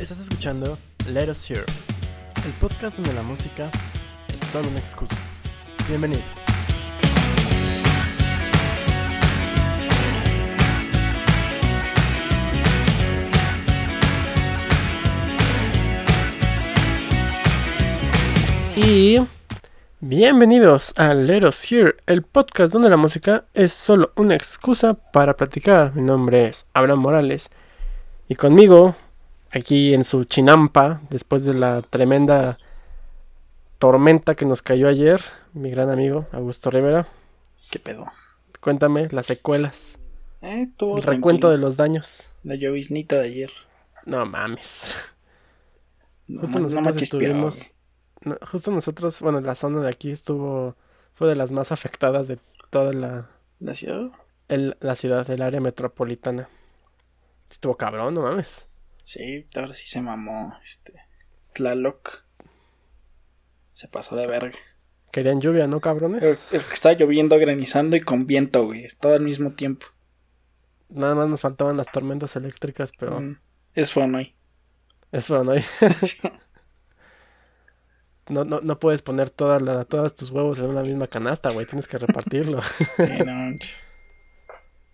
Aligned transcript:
Estás 0.00 0.20
escuchando 0.20 0.78
Let 1.08 1.28
Us 1.28 1.50
Hear, 1.50 1.64
el 2.46 2.52
podcast 2.60 2.98
donde 2.98 3.12
la 3.14 3.22
música 3.22 3.68
es 4.32 4.40
solo 4.40 4.68
una 4.68 4.78
excusa. 4.78 5.16
Bienvenido. 5.88 6.22
Y 18.76 19.18
bienvenidos 19.98 20.94
a 20.96 21.12
Let 21.12 21.44
Us 21.44 21.72
Hear, 21.72 21.96
el 22.06 22.22
podcast 22.22 22.72
donde 22.72 22.88
la 22.88 22.96
música 22.96 23.46
es 23.52 23.72
solo 23.72 24.12
una 24.14 24.36
excusa 24.36 24.94
para 24.94 25.36
platicar. 25.36 25.96
Mi 25.96 26.02
nombre 26.02 26.46
es 26.46 26.66
Abraham 26.72 27.00
Morales 27.00 27.50
y 28.28 28.36
conmigo, 28.36 28.94
aquí 29.52 29.94
en 29.94 30.04
su 30.04 30.24
chinampa, 30.24 31.00
después 31.10 31.44
de 31.44 31.54
la 31.54 31.82
tremenda 31.82 32.58
tormenta 33.78 34.34
que 34.34 34.44
nos 34.44 34.62
cayó 34.62 34.88
ayer, 34.88 35.22
mi 35.52 35.70
gran 35.70 35.90
amigo 35.90 36.26
Augusto 36.32 36.70
Rivera. 36.70 37.06
¿Qué 37.70 37.78
pedo? 37.78 38.04
Cuéntame 38.60 39.08
las 39.12 39.26
secuelas, 39.26 39.98
Eh, 40.42 40.68
todo 40.76 40.96
el 40.96 41.02
recuento 41.02 41.48
tranquilo. 41.48 41.50
de 41.50 41.58
los 41.58 41.76
daños. 41.76 42.24
La 42.44 42.54
lloviznita 42.54 43.16
de 43.16 43.26
ayer. 43.26 43.50
No 44.04 44.24
mames. 44.26 44.92
No, 46.26 46.40
Justo 46.42 46.58
nosotros 46.60 47.02
estuvimos. 47.02 47.72
no, 48.22 48.36
justo 48.50 48.70
nosotros, 48.70 49.20
bueno, 49.20 49.40
la 49.40 49.54
zona 49.54 49.80
de 49.80 49.88
aquí 49.88 50.10
estuvo. 50.10 50.76
Fue 51.14 51.26
de 51.28 51.34
las 51.36 51.50
más 51.52 51.72
afectadas 51.72 52.28
de 52.28 52.38
toda 52.70 52.92
la, 52.92 53.28
¿La 53.58 53.74
ciudad? 53.74 54.10
el- 54.48 54.76
la 54.80 54.94
ciudad, 54.94 55.26
del 55.26 55.42
área 55.42 55.60
metropolitana. 55.60 56.48
Estuvo 57.50 57.76
cabrón, 57.76 58.14
no 58.14 58.22
mames. 58.22 58.64
Sí, 59.08 59.46
ahora 59.56 59.72
sí 59.72 59.88
se 59.88 60.02
mamó. 60.02 60.54
Este. 60.62 60.92
Tlaloc. 61.54 62.24
Se 63.72 63.88
pasó 63.88 64.16
de 64.16 64.26
verga. 64.26 64.58
Querían 65.10 65.40
lluvia, 65.40 65.66
¿no, 65.66 65.80
cabrones? 65.80 66.22
El, 66.22 66.38
el 66.52 66.62
que 66.62 66.74
estaba 66.74 66.94
lloviendo, 66.94 67.38
granizando 67.38 67.96
y 67.96 68.02
con 68.02 68.26
viento, 68.26 68.66
güey. 68.66 68.86
Todo 69.00 69.14
al 69.14 69.22
mismo 69.22 69.52
tiempo. 69.52 69.86
Nada 70.90 71.14
más 71.14 71.26
nos 71.26 71.40
faltaban 71.40 71.78
las 71.78 71.90
tormentas 71.90 72.36
eléctricas, 72.36 72.92
pero 72.98 73.18
Mm, 73.18 73.38
Es 73.74 73.84
eso 73.84 73.94
fueron 73.94 75.48
hoy. 75.48 75.64
No, 78.28 78.44
no, 78.44 78.60
no 78.60 78.78
puedes 78.78 79.00
poner 79.00 79.30
toda 79.30 79.58
la, 79.58 79.86
todos 79.86 80.14
tus 80.14 80.30
huevos 80.30 80.58
en 80.58 80.66
una 80.66 80.82
misma 80.82 81.06
canasta, 81.06 81.48
güey. 81.48 81.64
Tienes 81.64 81.88
que 81.88 81.96
repartirlo. 81.96 82.60
sí, 82.98 83.06
no 83.24 83.32
manches. 83.32 83.82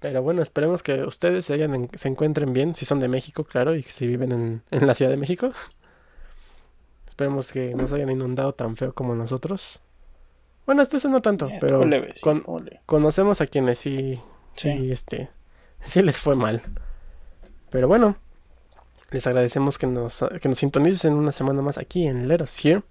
Pero 0.05 0.23
bueno, 0.23 0.43
esperemos 0.43 0.83
que 0.83 1.03
ustedes 1.03 1.47
se, 1.47 1.55
hayan 1.55 1.89
se 1.97 2.09
encuentren 2.09 2.53
bien, 2.53 2.75
si 2.75 2.85
son 2.85 3.01
de 3.01 3.09
México, 3.09 3.43
claro, 3.43 3.75
y 3.75 3.83
si 3.85 4.07
viven 4.07 4.33
en, 4.33 4.63
en 4.71 4.87
la 4.87 4.95
Ciudad 4.95 5.11
de 5.11 5.17
México. 5.17 5.51
Esperemos 7.09 7.51
que 7.51 7.75
no 7.75 7.87
se 7.87 7.95
hayan 7.95 8.11
inundado 8.11 8.53
tan 8.53 8.77
feo 8.77 8.93
como 8.93 9.15
nosotros. 9.15 9.81
Bueno, 10.67 10.83
hasta 10.83 10.99
eso 10.99 11.09
no 11.09 11.23
tanto, 11.23 11.49
Eh, 11.49 11.57
pero 11.59 11.87
leve, 11.87 12.13
sí, 12.17 12.21
con- 12.21 12.45
conocemos 12.85 13.41
a 13.41 13.47
quienes 13.47 13.79
sí, 13.79 14.21
Sí. 14.57 14.77
sí, 14.77 14.93
este, 14.93 15.29
sí 15.87 16.03
les 16.03 16.19
fue 16.21 16.37
mal. 16.37 16.61
Pero 17.71 17.89
bueno, 17.89 18.17
les 19.11 19.27
agradecemos 19.27 19.79
que 19.79 19.87
nos, 19.87 20.23
que 20.43 20.49
nos 20.51 20.59
sintonicen 20.59 21.15
una 21.15 21.33
semana 21.33 21.63
más 21.63 21.79
aquí 21.79 22.07
en 22.07 22.29
Let 22.29 22.43
Us 22.43 22.63
Here, 22.63 22.83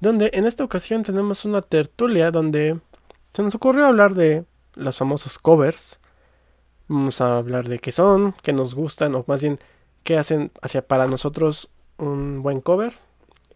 donde 0.00 0.30
en 0.32 0.46
esta 0.46 0.62
ocasión 0.62 1.02
tenemos 1.02 1.44
una 1.44 1.60
tertulia 1.62 2.30
donde 2.30 2.78
se 3.32 3.42
nos 3.42 3.54
ocurrió 3.56 3.86
hablar 3.86 4.14
de 4.14 4.44
los 4.76 4.96
famosos 4.96 5.40
covers. 5.40 5.98
Vamos 6.88 7.20
a 7.20 7.38
hablar 7.38 7.68
de 7.68 7.78
qué 7.78 7.92
son, 7.92 8.34
qué 8.42 8.52
nos 8.52 8.74
gustan, 8.74 9.14
o 9.14 9.24
más 9.26 9.42
bien 9.42 9.58
qué 10.04 10.18
hacen 10.18 10.52
hacia 10.62 10.86
para 10.86 11.06
nosotros 11.08 11.68
un 11.98 12.42
buen 12.42 12.60
cover. 12.60 12.94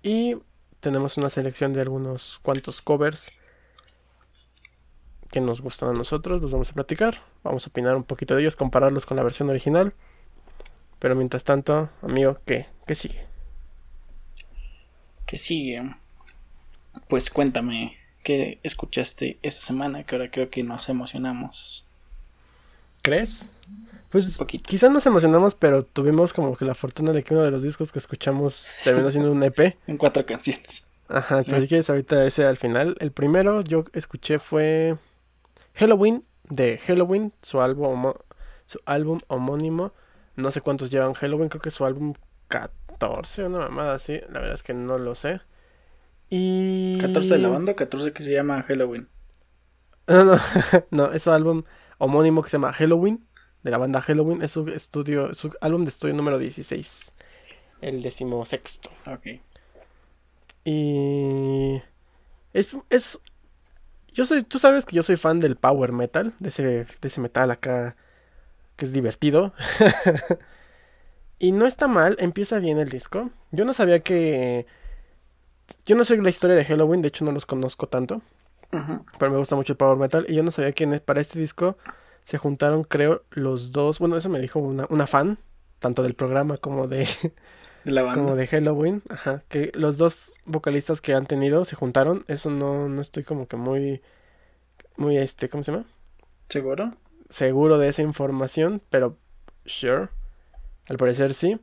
Y 0.03 0.37
tenemos 0.81 1.17
una 1.17 1.31
selección 1.31 1.73
de 1.73 1.83
algunos 1.83 2.41
cuantos 2.43 2.83
covers 2.83 3.31
que 5.31 5.41
nos 5.41 5.61
gustan 5.61 5.91
a 5.91 5.93
nosotros, 5.93 6.43
los 6.43 6.51
vamos 6.51 6.71
a 6.71 6.75
platicar, 6.75 7.19
vamos 7.45 7.65
a 7.65 7.71
opinar 7.71 7.95
un 7.95 8.03
poquito 8.05 8.35
de 8.35 8.43
ellos, 8.43 8.57
compararlos 8.57 9.07
con 9.07 9.17
la 9.17 9.23
versión 9.23 9.49
original. 9.49 9.95
Pero 10.99 11.15
mientras 11.15 11.45
tanto, 11.45 11.89
amigo, 12.03 12.37
¿qué? 12.45 12.67
¿Qué 12.87 12.95
sigue? 12.95 13.27
¿Qué 15.27 15.39
sigue? 15.39 15.95
Pues 17.09 17.31
cuéntame. 17.31 17.97
¿Qué 18.25 18.59
escuchaste 18.65 19.39
esta 19.43 19.65
semana? 19.65 20.03
Que 20.05 20.17
ahora 20.17 20.31
creo 20.31 20.51
que 20.51 20.63
nos 20.63 20.89
emocionamos. 20.89 21.87
¿Crees? 23.03 23.49
Pues 24.11 24.39
quizás 24.67 24.91
nos 24.91 25.07
emocionamos, 25.07 25.55
pero 25.55 25.85
tuvimos 25.85 26.33
como 26.33 26.57
que 26.57 26.65
la 26.65 26.75
fortuna 26.75 27.13
de 27.13 27.23
que 27.23 27.33
uno 27.35 27.45
de 27.45 27.53
los 27.53 27.63
discos 27.63 27.93
que 27.93 28.01
escuchamos 28.01 28.67
terminó 28.83 29.11
siendo 29.13 29.31
un 29.31 29.43
EP. 29.43 29.77
En 29.87 29.97
cuatro 29.97 30.27
canciones. 30.27 30.87
Ajá, 31.09 31.43
Sí. 31.43 31.51
pero 31.51 31.63
si 31.63 31.69
quieres 31.69 31.89
ahorita 31.91 32.25
ese 32.25 32.45
al 32.45 32.57
final. 32.57 32.97
El 33.01 33.13
primero 33.13 33.63
yo 33.63 33.85
escuché 33.93 34.39
fue 34.39 34.97
Halloween 35.75 36.25
de 36.49 36.79
Halloween, 36.79 37.33
su 37.43 37.61
álbum, 37.61 38.13
su 38.67 38.81
álbum 38.85 39.21
homónimo. 39.29 39.93
No 40.37 40.51
sé 40.51 40.61
cuántos 40.61 40.91
llevan 40.91 41.15
Halloween, 41.15 41.49
creo 41.49 41.63
que 41.63 41.69
es 41.69 41.75
su 41.75 41.85
álbum 41.85 42.15
14, 42.49 43.45
una 43.45 43.59
mamada 43.61 43.95
así. 43.95 44.21
La 44.31 44.41
verdad 44.41 44.55
es 44.55 44.63
que 44.65 44.75
no 44.75 44.99
lo 44.99 45.15
sé. 45.15 45.41
Y... 46.31 46.99
14 47.01 47.35
de 47.35 47.39
la 47.39 47.49
banda, 47.49 47.75
14 47.75 48.13
que 48.13 48.23
se 48.25 48.33
llama 48.33 48.63
Halloween. 48.63 49.07
No, 50.09 50.25
no, 50.25 50.41
no, 50.91 51.13
es 51.13 51.23
su 51.23 51.31
álbum 51.31 51.63
homónimo 52.01 52.43
que 52.43 52.51
se 52.51 52.57
llama 52.57 52.73
Halloween, 52.73 53.25
de 53.63 53.71
la 53.71 53.79
banda 53.79 54.01
Halloween. 54.01 54.43
Es 54.43 54.53
su 54.53 54.69
estudio, 54.69 55.33
su 55.35 55.53
álbum 55.61 55.85
de 55.85 55.91
estudio 55.91 56.15
número 56.15 56.39
16. 56.39 57.13
El 57.83 58.03
decimosexto. 58.03 58.91
Ok. 59.07 59.41
Y 60.65 61.81
es, 62.53 62.77
es 62.91 63.19
yo 64.13 64.27
soy, 64.27 64.43
tú 64.43 64.59
sabes 64.59 64.85
que 64.85 64.97
yo 64.97 65.03
soy 65.03 65.17
fan 65.17 65.41
del 65.41 65.57
power 65.57 65.93
metal, 65.93 66.35
de 66.41 66.49
ese, 66.49 66.63
de 66.63 66.87
ese 67.03 67.21
metal 67.21 67.51
acá 67.51 67.95
que 68.77 68.85
es 68.87 68.93
divertido. 68.93 69.53
y 71.39 71.53
no 71.53 71.67
está 71.67 71.87
mal, 71.87 72.17
empieza 72.19 72.59
bien 72.59 72.79
el 72.79 72.89
disco. 72.89 73.31
Yo 73.53 73.65
no 73.65 73.73
sabía 73.75 74.01
que 74.01 74.67
yo 75.85 75.97
no 75.97 76.05
sé 76.05 76.17
la 76.17 76.31
historia 76.31 76.57
de 76.57 76.65
Halloween, 76.65 77.03
de 77.03 77.09
hecho 77.09 77.25
no 77.25 77.33
los 77.33 77.47
conozco 77.47 77.87
tanto, 77.87 78.21
Pero 79.19 79.33
me 79.33 79.39
gusta 79.39 79.57
mucho 79.57 79.73
el 79.73 79.77
power 79.77 79.99
metal 79.99 80.27
y 80.29 80.35
yo 80.35 80.43
no 80.43 80.51
sabía 80.51 80.73
que 80.73 80.85
en- 80.85 81.01
para 81.01 81.21
este 81.21 81.39
disco 81.39 81.77
se 82.25 82.39
juntaron, 82.39 82.85
creo, 82.85 83.23
los 83.31 83.73
dos, 83.73 83.99
bueno, 83.99 84.17
eso 84.17 84.29
me 84.29 84.41
dijo 84.41 84.59
una, 84.61 84.87
una 84.91 85.07
fan, 85.07 85.39
tanto 85.79 86.03
del 86.03 86.15
programa 86.15 86.57
como 86.59 86.89
de 86.89 87.07
De 87.85 87.93
la 87.93 88.03
banda. 88.03 88.23
como 88.23 88.37
de 88.37 88.47
Halloween, 88.47 89.03
ajá, 89.09 89.43
que 89.49 89.73
los 89.75 89.97
dos 89.99 90.35
vocalistas 90.45 91.01
que 91.01 91.15
han 91.15 91.27
tenido 91.27 91.65
se 91.65 91.77
juntaron, 91.77 92.25
eso 92.29 92.51
no, 92.51 92.89
no 92.89 93.01
estoy 93.03 93.25
como 93.25 93.47
que 93.49 93.57
muy, 93.57 94.01
muy 94.97 95.17
este, 95.17 95.49
¿cómo 95.49 95.63
se 95.63 95.73
llama? 95.73 95.85
¿Seguro? 96.49 96.93
Seguro 97.31 97.79
de 97.79 97.89
esa 97.89 98.03
información, 98.03 98.83
pero 98.91 99.17
sure, 99.67 100.09
al 100.89 100.97
parecer 100.99 101.35
sí. 101.35 101.59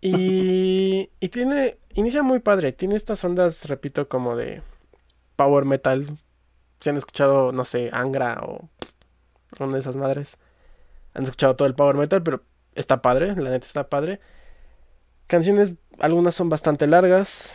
Y, 0.00 1.10
y 1.20 1.28
tiene, 1.28 1.76
inicia 1.94 2.22
muy 2.22 2.38
padre, 2.40 2.72
tiene 2.72 2.96
estas 2.96 3.22
ondas, 3.24 3.66
repito, 3.68 4.08
como 4.08 4.36
de 4.36 4.62
power 5.36 5.64
metal. 5.64 6.06
Si 6.80 6.90
han 6.90 6.96
escuchado, 6.96 7.52
no 7.52 7.64
sé, 7.64 7.90
Angra 7.92 8.40
o 8.42 8.68
una 9.60 9.74
de 9.74 9.80
esas 9.80 9.96
madres, 9.96 10.36
han 11.14 11.24
escuchado 11.24 11.56
todo 11.56 11.68
el 11.68 11.74
power 11.76 11.96
metal, 11.96 12.22
pero 12.22 12.42
está 12.74 13.02
padre, 13.02 13.36
la 13.36 13.50
neta 13.50 13.66
está 13.66 13.88
padre. 13.88 14.20
Canciones, 15.26 15.72
algunas 15.98 16.34
son 16.34 16.48
bastante 16.48 16.86
largas. 16.86 17.50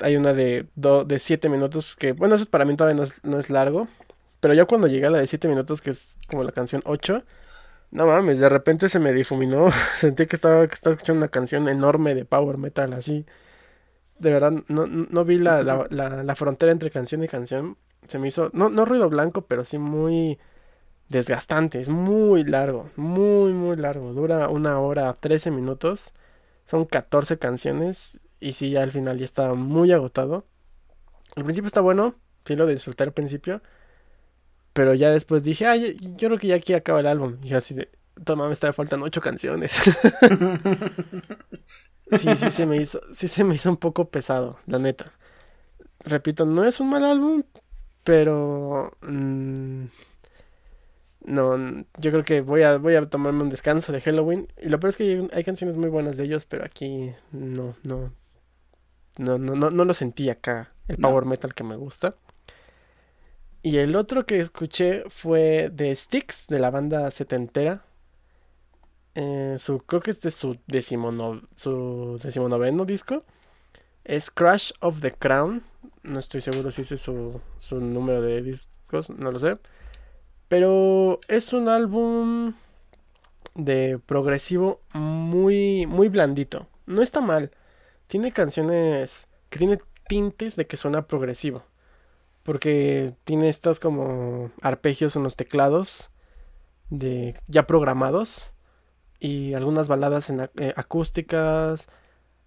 Hay 0.00 0.16
una 0.16 0.34
de, 0.34 0.66
do- 0.76 1.04
de 1.04 1.18
7 1.20 1.48
minutos 1.48 1.96
que, 1.96 2.12
bueno, 2.12 2.36
eso 2.36 2.46
para 2.46 2.64
mí 2.66 2.76
todavía 2.76 2.96
no 2.98 3.04
es, 3.04 3.24
no 3.24 3.40
es 3.40 3.50
largo. 3.50 3.88
Pero 4.40 4.54
ya 4.54 4.66
cuando 4.66 4.88
llegué 4.88 5.06
a 5.06 5.10
la 5.10 5.18
de 5.20 5.28
7 5.28 5.48
minutos, 5.48 5.82
que 5.82 5.90
es 5.90 6.18
como 6.28 6.44
la 6.44 6.52
canción 6.52 6.82
8, 6.86 7.22
no 7.92 8.06
mames, 8.06 8.38
de 8.40 8.48
repente 8.50 8.88
se 8.90 9.00
me 9.00 9.12
difuminó. 9.14 9.70
Sentí 9.98 10.26
que 10.26 10.36
estaba, 10.36 10.66
que 10.68 10.74
estaba 10.76 10.94
escuchando 10.94 11.20
una 11.20 11.28
canción 11.30 11.68
enorme 11.68 12.14
de 12.14 12.24
power 12.26 12.58
metal, 12.58 12.92
así. 12.94 13.26
De 14.18 14.32
verdad, 14.32 14.52
no, 14.68 14.86
no 14.86 15.06
no 15.10 15.24
vi 15.24 15.38
la, 15.38 15.62
la, 15.62 15.86
la, 15.90 16.22
la 16.24 16.36
frontera 16.36 16.72
entre 16.72 16.90
canción 16.90 17.24
y 17.24 17.28
canción. 17.28 17.76
Se 18.08 18.18
me 18.18 18.28
hizo, 18.28 18.50
no, 18.52 18.68
no 18.68 18.84
ruido 18.84 19.08
blanco, 19.08 19.42
pero 19.42 19.64
sí 19.64 19.78
muy 19.78 20.38
desgastante. 21.08 21.80
Es 21.80 21.88
muy 21.88 22.44
largo, 22.44 22.90
muy, 22.96 23.52
muy 23.52 23.76
largo. 23.76 24.12
Dura 24.12 24.48
una 24.48 24.78
hora, 24.80 25.12
13 25.14 25.50
minutos. 25.50 26.12
Son 26.66 26.84
14 26.84 27.38
canciones. 27.38 28.18
Y 28.40 28.54
sí, 28.54 28.70
ya 28.70 28.82
al 28.82 28.92
final 28.92 29.18
ya 29.18 29.24
estaba 29.24 29.54
muy 29.54 29.92
agotado. 29.92 30.44
Al 31.36 31.44
principio 31.44 31.68
está 31.68 31.80
bueno, 31.80 32.14
sí 32.44 32.56
lo 32.56 32.66
disfruté 32.66 33.04
al 33.04 33.12
principio. 33.12 33.62
Pero 34.72 34.94
ya 34.94 35.10
después 35.10 35.44
dije, 35.44 35.66
ay, 35.66 35.96
yo 36.16 36.28
creo 36.28 36.38
que 36.38 36.48
ya 36.48 36.56
aquí 36.56 36.72
acaba 36.74 37.00
el 37.00 37.06
álbum. 37.06 37.36
Y 37.42 37.54
así 37.54 37.74
de, 37.74 37.90
toma, 38.24 38.46
me 38.46 38.54
estaba 38.54 38.72
faltan 38.72 39.02
ocho 39.02 39.20
canciones. 39.20 39.72
sí, 42.10 42.36
sí 42.36 42.50
se 42.50 42.66
me 42.66 42.76
hizo, 42.76 43.00
sí 43.14 43.28
se 43.28 43.44
me 43.44 43.54
hizo 43.54 43.70
un 43.70 43.76
poco 43.76 44.08
pesado, 44.08 44.58
la 44.66 44.78
neta. 44.78 45.12
Repito, 46.04 46.46
no 46.46 46.64
es 46.64 46.80
un 46.80 46.90
mal 46.90 47.04
álbum, 47.04 47.42
pero 48.04 48.92
mm, 49.02 49.84
No, 51.24 51.56
yo 51.98 52.10
creo 52.10 52.24
que 52.24 52.40
voy 52.40 52.62
a, 52.62 52.78
voy 52.78 52.96
a 52.96 53.06
tomarme 53.06 53.42
un 53.42 53.50
descanso 53.50 53.92
de 53.92 54.00
Halloween. 54.00 54.48
Y 54.60 54.68
lo 54.68 54.80
peor 54.80 54.90
es 54.90 54.96
que 54.96 55.04
hay, 55.04 55.28
hay 55.32 55.44
canciones 55.44 55.76
muy 55.76 55.88
buenas 55.88 56.16
de 56.16 56.24
ellos, 56.24 56.46
pero 56.46 56.64
aquí 56.64 57.12
no, 57.30 57.76
no. 57.84 58.12
No, 59.18 59.38
no, 59.38 59.54
no, 59.54 59.70
no 59.70 59.84
lo 59.84 59.94
sentí 59.94 60.30
acá. 60.30 60.70
El 60.88 60.98
No. 60.98 61.08
power 61.08 61.24
metal 61.26 61.54
que 61.54 61.64
me 61.64 61.76
gusta. 61.76 62.14
Y 63.62 63.76
el 63.78 63.94
otro 63.94 64.26
que 64.26 64.40
escuché 64.40 65.04
fue 65.08 65.70
de 65.72 65.94
Styx, 65.94 66.48
de 66.48 66.58
la 66.58 66.70
banda 66.70 67.10
setentera. 67.12 67.82
Eh, 69.14 69.56
su, 69.58 69.80
creo 69.80 70.00
que 70.00 70.10
este 70.10 70.28
es 70.28 70.34
su, 70.34 70.58
decimono, 70.66 71.42
su 71.56 72.18
decimonoveno 72.22 72.84
disco. 72.84 73.24
Es 74.04 74.30
Crash 74.30 74.72
of 74.80 75.00
the 75.00 75.12
Crown. 75.12 75.62
No 76.02 76.18
estoy 76.18 76.40
seguro 76.40 76.70
si 76.70 76.82
ese 76.82 76.96
es 76.96 77.00
su, 77.00 77.40
su 77.60 77.80
número 77.80 78.20
de 78.22 78.42
discos, 78.42 79.10
no 79.10 79.30
lo 79.30 79.38
sé. 79.38 79.58
Pero 80.48 81.20
es 81.28 81.52
un 81.52 81.68
álbum 81.68 82.54
de 83.54 83.98
progresivo 84.04 84.80
muy, 84.92 85.86
muy 85.86 86.08
blandito. 86.08 86.66
No 86.86 87.02
está 87.02 87.20
mal. 87.20 87.50
Tiene 88.08 88.32
canciones 88.32 89.28
que 89.48 89.58
tiene 89.58 89.78
tintes 90.08 90.56
de 90.56 90.66
que 90.66 90.76
suena 90.76 91.06
progresivo. 91.06 91.62
Porque 92.42 93.14
tiene 93.24 93.48
estos 93.48 93.78
como 93.78 94.50
arpegios 94.60 95.16
en 95.16 95.22
los 95.22 95.36
teclados 95.36 96.10
de 96.90 97.34
ya 97.46 97.66
programados 97.66 98.52
y 99.20 99.54
algunas 99.54 99.88
baladas 99.88 100.28
en, 100.28 100.40
eh, 100.40 100.74
acústicas. 100.76 101.88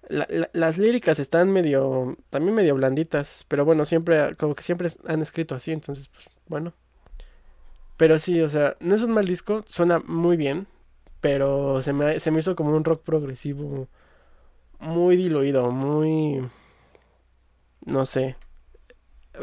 La- 0.10 0.28
la- 0.30 0.50
las 0.54 0.78
líricas 0.78 1.20
están 1.20 1.52
medio 1.52 2.18
también 2.30 2.56
medio 2.56 2.76
blanditas, 2.76 3.46
pero 3.48 3.66
bueno, 3.66 3.86
siempre 3.86 4.36
como 4.36 4.56
que 4.56 4.64
siempre 4.64 4.90
han 5.08 5.22
escrito 5.22 5.56
así, 5.56 5.72
entonces 5.72 6.08
pues 6.10 6.30
bueno. 6.48 6.74
Pero 7.98 8.20
sí, 8.20 8.42
o 8.42 8.50
sea, 8.50 8.76
no 8.80 8.96
es 8.96 9.02
un 9.04 9.12
mal 9.12 9.26
disco, 9.26 9.64
suena 9.68 10.00
muy 10.00 10.36
bien, 10.38 10.68
pero 11.22 11.82
se 11.82 11.94
me, 11.94 12.20
se 12.20 12.32
me 12.32 12.40
hizo 12.40 12.56
como 12.56 12.76
un 12.76 12.84
rock 12.86 13.04
progresivo 13.04 13.88
muy 14.80 15.18
diluido, 15.18 15.72
muy... 15.72 16.42
no 17.86 18.06
sé. 18.06 18.36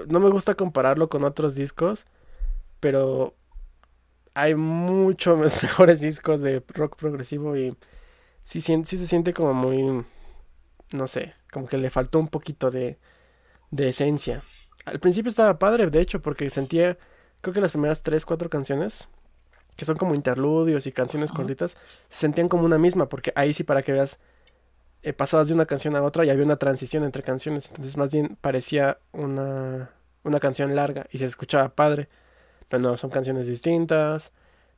No 0.08 0.20
me 0.20 0.31
gusta 0.31 0.55
compararlo 0.55 1.08
con 1.08 1.25
otros 1.25 1.55
discos, 1.55 2.06
pero 2.81 3.35
hay 4.35 4.55
muchos 4.55 5.38
mejores 5.62 6.00
discos 6.00 6.41
de 6.41 6.62
rock 6.75 6.97
progresivo 6.97 7.56
y 7.56 7.76
sí, 8.44 8.61
sí 8.61 8.85
se 8.85 9.06
siente 9.08 9.35
como 9.35 9.55
muy... 9.55 10.05
no 10.93 11.09
sé, 11.09 11.35
como 11.53 11.67
que 11.67 11.79
le 11.79 11.91
faltó 11.91 12.19
un 12.19 12.29
poquito 12.29 12.71
de, 12.71 12.99
de 13.71 13.91
esencia. 13.91 14.43
Al 14.85 15.00
principio 15.00 15.31
estaba 15.31 15.59
padre, 15.59 15.87
de 15.89 16.00
hecho, 16.00 16.21
porque 16.23 16.50
sentía 16.50 16.99
creo 17.41 17.55
que 17.55 17.61
las 17.61 17.73
primeras 17.73 18.03
tres, 18.03 18.25
cuatro 18.27 18.50
canciones, 18.50 19.09
que 19.77 19.85
son 19.85 19.97
como 19.97 20.15
interludios 20.15 20.87
y 20.87 20.93
canciones 20.93 21.33
cortitas, 21.33 21.77
se 22.11 22.19
sentían 22.19 22.49
como 22.49 22.65
una 22.65 22.79
misma, 22.79 23.09
porque 23.09 23.33
ahí 23.37 23.53
sí 23.55 23.65
para 23.65 23.83
que 23.83 23.93
veas, 23.93 24.19
eh, 25.03 25.12
pasabas 25.12 25.49
de 25.49 25.55
una 25.55 25.67
canción 25.67 25.97
a 25.97 26.03
otra 26.03 26.25
y 26.25 26.31
había 26.31 26.44
una 26.44 26.56
transición 26.56 27.05
entre 27.05 27.23
canciones, 27.23 27.67
entonces 27.69 27.97
más 27.97 28.12
bien 28.12 28.37
parecía 28.41 28.99
una, 29.12 29.91
una 30.25 30.41
canción 30.41 30.75
larga 30.77 31.06
y 31.12 31.19
se 31.19 31.25
escuchaba 31.27 31.71
padre, 31.71 32.09
pero 32.69 32.83
no, 32.83 32.97
son 32.97 33.11
canciones 33.11 33.47
distintas. 33.47 34.31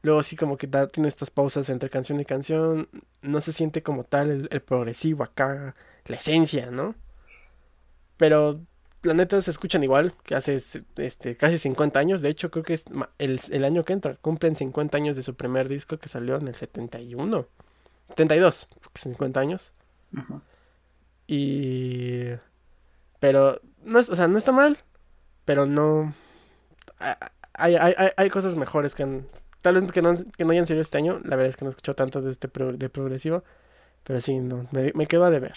Luego 0.03 0.23
sí 0.23 0.37
como 0.37 0.57
que 0.59 0.67
da- 0.67 0.89
tiene 0.89 1.09
estas 1.09 1.31
pausas 1.31 1.69
entre 1.71 1.91
canción 1.91 2.21
y 2.21 2.25
canción, 2.27 2.89
no 3.23 3.41
se 3.41 3.53
siente 3.53 3.83
como 3.83 4.05
tal 4.05 4.31
el, 4.31 4.49
el 4.51 4.61
progresivo 4.63 5.25
acá, 5.25 5.75
la 6.07 6.17
esencia, 6.17 6.71
¿no? 6.71 6.95
Pero 8.17 8.61
la 9.03 9.15
neta 9.15 9.41
se 9.43 9.51
escuchan 9.51 9.83
igual 9.83 10.15
que 10.25 10.35
hace 10.35 10.57
este, 10.97 11.37
casi 11.37 11.59
50 11.59 11.99
años. 12.01 12.23
De 12.23 12.29
hecho, 12.29 12.51
creo 12.51 12.65
que 12.65 12.75
es 12.75 12.85
el, 13.19 13.41
el 13.51 13.65
año 13.65 13.85
que 13.85 13.93
entra. 13.93 14.17
Cumplen 14.17 14.55
50 14.55 14.97
años 14.97 15.17
de 15.17 15.23
su 15.23 15.35
primer 15.35 15.69
disco 15.69 15.99
que 15.99 16.09
salió 16.09 16.37
en 16.37 16.49
el 16.49 16.55
71. 16.55 17.47
72, 18.09 18.69
porque 18.83 19.01
50 19.01 19.41
años. 19.41 19.73
Ajá. 20.17 20.41
Y... 21.27 22.27
Pero, 23.21 23.61
no 23.83 23.99
es, 23.99 24.09
o 24.11 24.17
sea, 24.17 24.29
no 24.29 24.39
está 24.39 24.53
mal. 24.53 24.79
Pero 25.45 25.67
no... 25.67 26.15
a- 26.99 27.31
Hay, 27.55 27.77
hay, 27.77 27.95
hay, 27.97 28.09
hay 28.17 28.31
cosas 28.31 28.55
mejores 28.57 28.95
que 28.95 29.03
han... 29.05 29.27
Tal 29.63 29.75
vez 29.81 29.91
que 29.93 30.03
no, 30.03 30.15
que 30.37 30.45
no 30.45 30.51
hayan 30.53 30.67
salido 30.67 30.83
este 30.83 30.99
año. 30.99 31.21
La 31.25 31.37
verdad 31.37 31.49
es 31.49 31.57
que 31.57 31.65
no 31.65 31.71
he 31.71 31.73
escuchado 31.73 31.97
tanto 31.97 32.21
de 32.21 32.31
este 32.31 32.49
pro- 32.49 32.73
de 32.77 32.89
progresivo. 32.91 33.45
Pero 34.05 34.21
sí, 34.21 34.39
no, 34.39 34.67
me, 34.73 34.93
me 34.95 35.07
queda 35.07 35.31
de 35.31 35.41
ver. 35.41 35.55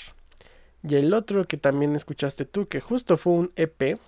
Y 0.83 0.95
el 0.95 1.13
otro 1.13 1.47
que 1.47 1.57
también 1.57 1.95
escuchaste 1.95 2.45
tú, 2.45 2.67
que 2.67 2.81
justo 2.81 3.17
fue 3.17 3.33
un 3.33 3.51
EP, 3.55 3.99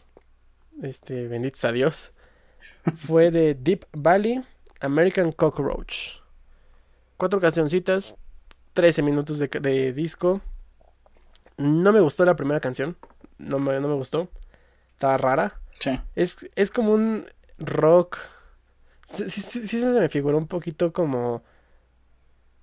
este, 0.81 1.27
benditos 1.27 1.63
a 1.65 1.71
Dios, 1.71 2.11
fue 2.97 3.31
de 3.31 3.55
Deep 3.55 3.85
Valley 3.93 4.43
American 4.79 5.31
Cockroach. 5.31 6.19
Cuatro 7.17 7.39
cancioncitas, 7.39 8.15
13 8.73 9.01
minutos 9.01 9.39
de, 9.39 9.47
de 9.47 9.93
disco. 9.93 10.41
No 11.57 11.91
me 11.91 11.99
gustó 11.99 12.23
la 12.23 12.35
primera 12.35 12.61
canción, 12.61 12.95
no 13.37 13.59
me, 13.59 13.79
no 13.79 13.87
me 13.89 13.95
gustó, 13.95 14.29
estaba 14.93 15.17
rara. 15.17 15.59
Sí. 15.79 15.99
Es, 16.15 16.37
es 16.55 16.71
como 16.71 16.93
un 16.93 17.25
rock. 17.57 18.17
Sí, 19.05 19.29
sí, 19.29 19.41
sí, 19.41 19.67
sí 19.67 19.81
se 19.81 19.87
me 19.87 20.09
figuró 20.09 20.37
un 20.37 20.47
poquito 20.47 20.93
como. 20.93 21.41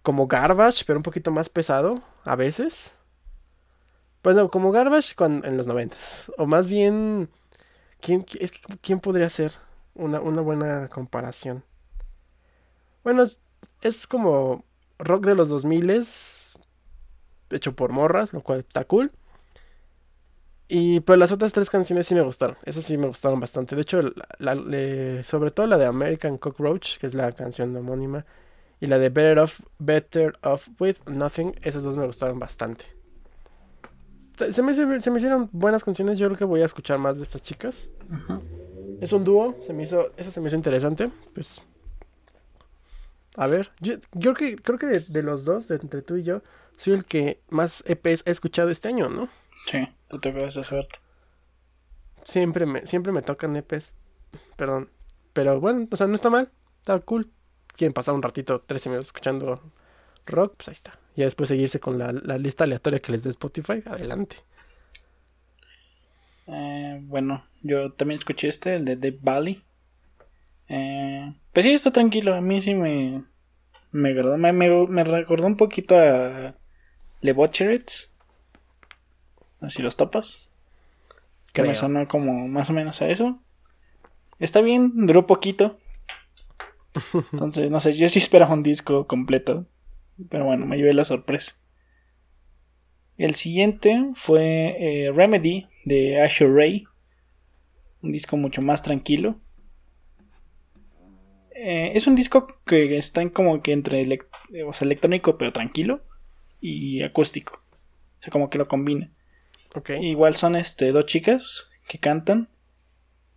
Como 0.02 0.28
Garbage, 0.28 0.84
pero 0.86 1.00
un 1.00 1.02
poquito 1.02 1.32
más 1.32 1.48
pesado 1.48 2.00
a 2.24 2.36
veces. 2.36 2.92
Pues 4.26 4.34
no, 4.34 4.50
como 4.50 4.72
Garbage 4.72 5.14
en 5.44 5.56
los 5.56 5.68
noventas. 5.68 6.32
O 6.36 6.46
más 6.46 6.66
bien. 6.66 7.28
¿quién, 8.00 8.26
qui- 8.26 8.38
es 8.40 8.50
que, 8.50 8.60
¿Quién 8.78 8.98
podría 8.98 9.28
ser 9.28 9.52
una, 9.94 10.18
buena 10.18 10.88
comparación? 10.88 11.62
Bueno, 13.04 13.24
es, 13.82 14.06
como 14.08 14.64
rock 14.98 15.26
de 15.26 15.36
los 15.36 15.48
2000 15.48 15.88
hecho 17.50 17.76
por 17.76 17.92
morras, 17.92 18.32
lo 18.32 18.40
cual 18.42 18.58
está 18.58 18.82
cool. 18.82 19.12
Y 20.66 20.98
pues 20.98 21.20
las 21.20 21.30
otras 21.30 21.52
tres 21.52 21.70
canciones 21.70 22.08
sí 22.08 22.16
me 22.16 22.22
gustaron. 22.22 22.56
Esas 22.64 22.82
sí 22.84 22.98
me 22.98 23.06
gustaron 23.06 23.38
bastante. 23.38 23.76
De 23.76 23.82
hecho, 23.82 24.00
sobre 25.22 25.52
todo 25.52 25.68
la 25.68 25.78
de 25.78 25.86
American 25.86 26.36
Cockroach, 26.36 26.98
que 26.98 27.06
es 27.06 27.14
la 27.14 27.30
canción 27.30 27.76
homónima, 27.76 28.26
y 28.80 28.88
la 28.88 28.98
de 28.98 29.08
Better 29.08 29.38
Off, 29.38 29.60
Better 29.78 30.36
Off 30.42 30.68
With 30.80 30.96
Nothing, 31.06 31.54
esas 31.62 31.84
dos 31.84 31.96
me 31.96 32.06
gustaron 32.06 32.40
bastante. 32.40 32.95
Se 34.36 34.62
me, 34.62 34.74
se 34.74 35.10
me 35.10 35.16
hicieron 35.18 35.48
buenas 35.52 35.84
canciones. 35.84 36.18
Yo 36.18 36.26
creo 36.26 36.38
que 36.38 36.44
voy 36.44 36.62
a 36.62 36.66
escuchar 36.66 36.98
más 36.98 37.16
de 37.16 37.22
estas 37.22 37.42
chicas. 37.42 37.88
Ajá. 38.10 38.40
Es 39.00 39.12
un 39.12 39.24
dúo, 39.24 39.56
se 39.66 39.72
me 39.72 39.82
hizo, 39.82 40.10
eso 40.16 40.30
se 40.30 40.40
me 40.40 40.48
hizo 40.48 40.56
interesante. 40.56 41.10
Pues, 41.34 41.62
a 43.36 43.46
ver, 43.46 43.70
yo, 43.80 43.94
yo 44.12 44.34
creo 44.34 44.34
que, 44.34 44.56
creo 44.56 44.78
que 44.78 44.86
de, 44.86 45.00
de 45.00 45.22
los 45.22 45.44
dos, 45.44 45.68
de 45.68 45.76
entre 45.76 46.02
tú 46.02 46.16
y 46.16 46.22
yo, 46.22 46.42
soy 46.76 46.94
el 46.94 47.04
que 47.04 47.40
más 47.48 47.84
EPs 47.86 48.22
he 48.26 48.30
escuchado 48.30 48.70
este 48.70 48.88
año, 48.88 49.08
¿no? 49.08 49.28
Sí, 49.66 49.86
tú 50.08 50.18
te 50.18 50.46
esa 50.46 50.62
suerte. 50.62 50.98
Siempre 52.24 52.66
me, 52.66 52.86
siempre 52.86 53.12
me 53.12 53.22
tocan 53.22 53.56
EPs. 53.56 53.94
Perdón. 54.56 54.90
Pero 55.32 55.60
bueno, 55.60 55.86
o 55.90 55.96
sea, 55.96 56.06
no 56.06 56.14
está 56.14 56.30
mal. 56.30 56.50
Está 56.78 56.98
cool. 57.00 57.30
Quieren 57.76 57.92
pasar 57.92 58.14
un 58.14 58.22
ratito, 58.22 58.60
13 58.60 58.88
minutos 58.88 59.08
escuchando 59.08 59.60
rock, 60.24 60.54
pues 60.56 60.68
ahí 60.68 60.72
está. 60.72 60.98
Y 61.16 61.22
después 61.22 61.48
seguirse 61.48 61.80
con 61.80 61.98
la, 61.98 62.12
la 62.12 62.38
lista 62.38 62.64
aleatoria 62.64 63.00
que 63.00 63.12
les 63.12 63.24
dé 63.24 63.30
Spotify. 63.30 63.82
Adelante. 63.86 64.36
Eh, 66.46 67.00
bueno, 67.02 67.44
yo 67.62 67.90
también 67.92 68.18
escuché 68.18 68.48
este, 68.48 68.76
el 68.76 68.84
de 68.84 68.96
Deep 68.96 69.20
Valley. 69.22 69.62
Eh, 70.68 71.32
pues 71.52 71.64
sí, 71.64 71.72
está 71.72 71.90
tranquilo. 71.90 72.34
A 72.34 72.40
mí 72.40 72.60
sí 72.60 72.74
me, 72.74 73.24
me 73.92 74.10
agradó. 74.10 74.36
Me, 74.36 74.52
me, 74.52 74.86
me 74.86 75.04
recordó 75.04 75.46
un 75.46 75.56
poquito 75.56 75.96
a 75.96 76.54
Le 77.22 77.32
Butcherets. 77.32 78.14
Así 79.60 79.82
los 79.82 79.96
topas. 79.96 80.48
Que 81.52 81.62
me 81.62 81.74
sonó 81.74 82.06
como 82.06 82.46
más 82.48 82.68
o 82.68 82.74
menos 82.74 83.00
a 83.00 83.08
eso. 83.08 83.40
Está 84.38 84.60
bien, 84.60 85.06
duró 85.06 85.26
poquito. 85.26 85.78
Entonces, 87.32 87.70
no 87.70 87.80
sé, 87.80 87.94
yo 87.94 88.06
sí 88.10 88.18
esperaba 88.18 88.52
un 88.52 88.62
disco 88.62 89.06
completo. 89.06 89.64
Pero 90.30 90.44
bueno, 90.44 90.66
me 90.66 90.76
llevé 90.76 90.94
la 90.94 91.04
sorpresa. 91.04 91.54
El 93.18 93.34
siguiente 93.34 94.10
fue 94.14 94.76
eh, 94.78 95.12
Remedy 95.12 95.66
de 95.84 96.20
Asher 96.20 96.52
Ray. 96.52 96.84
Un 98.02 98.12
disco 98.12 98.36
mucho 98.36 98.62
más 98.62 98.82
tranquilo. 98.82 99.40
Eh, 101.54 101.92
es 101.94 102.06
un 102.06 102.14
disco 102.14 102.46
que 102.66 102.98
está 102.98 103.22
en 103.22 103.30
como 103.30 103.62
que 103.62 103.72
entre 103.72 104.06
o 104.66 104.72
sea, 104.74 104.84
electrónico 104.84 105.38
pero 105.38 105.52
tranquilo 105.52 106.00
y 106.60 107.02
acústico. 107.02 107.62
O 108.18 108.22
sea, 108.22 108.30
como 108.30 108.50
que 108.50 108.58
lo 108.58 108.68
combina. 108.68 109.10
Igual 110.00 110.36
son 110.36 110.56
este 110.56 110.92
dos 110.92 111.06
chicas 111.06 111.68
que 111.88 111.98
cantan. 111.98 112.48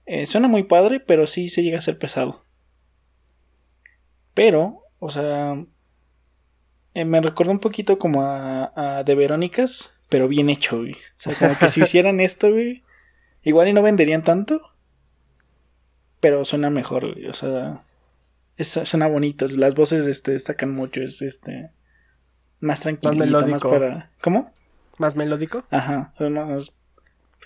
Eh, 0.05 0.25
suena 0.25 0.47
muy 0.47 0.63
padre, 0.63 0.99
pero 0.99 1.27
sí 1.27 1.49
se 1.49 1.63
llega 1.63 1.77
a 1.77 1.81
ser 1.81 1.97
pesado. 1.97 2.43
Pero, 4.33 4.83
o 4.99 5.11
sea, 5.11 5.63
eh, 6.93 7.05
me 7.05 7.21
recordó 7.21 7.51
un 7.51 7.59
poquito 7.59 7.97
como 7.99 8.23
a, 8.23 8.71
a 8.99 9.03
De 9.03 9.15
Verónicas, 9.15 9.91
pero 10.09 10.27
bien 10.27 10.49
hecho, 10.49 10.77
güey. 10.79 10.93
O 10.93 10.97
sea, 11.19 11.35
como 11.35 11.57
que 11.57 11.69
si 11.69 11.81
hicieran 11.81 12.19
esto, 12.19 12.49
güey, 12.51 12.83
igual 13.43 13.67
y 13.67 13.73
no 13.73 13.81
venderían 13.81 14.23
tanto, 14.23 14.61
pero 16.19 16.43
suena 16.45 16.69
mejor, 16.69 17.13
güey. 17.13 17.27
O 17.27 17.33
sea, 17.33 17.81
es- 18.57 18.79
suena 18.83 19.07
bonito. 19.07 19.47
Las 19.47 19.75
voces 19.75 20.05
este, 20.07 20.31
destacan 20.31 20.71
mucho. 20.71 21.01
Es 21.01 21.21
este. 21.21 21.71
Más 22.59 22.81
tranquilo. 22.81 23.13
Más, 23.13 23.25
melódico. 23.27 23.69
para. 23.69 24.09
¿Cómo? 24.21 24.51
Más 24.97 25.15
melódico. 25.15 25.63
Ajá. 25.71 26.13
Más. 26.19 26.75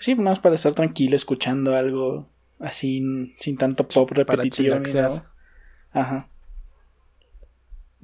sí, 0.00 0.14
más 0.16 0.40
para 0.40 0.56
estar 0.56 0.74
tranquilo 0.74 1.14
escuchando 1.14 1.76
algo 1.76 2.28
así 2.58 3.32
sin 3.38 3.56
tanto 3.56 3.86
pop 3.86 4.10
repetitivo. 4.10 4.74
Ajá. 5.92 6.28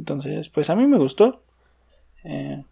Entonces, 0.00 0.48
pues 0.48 0.70
a 0.70 0.76
mí 0.76 0.86
me 0.86 0.96
gustó. 0.96 1.42
Eh, 2.24 2.64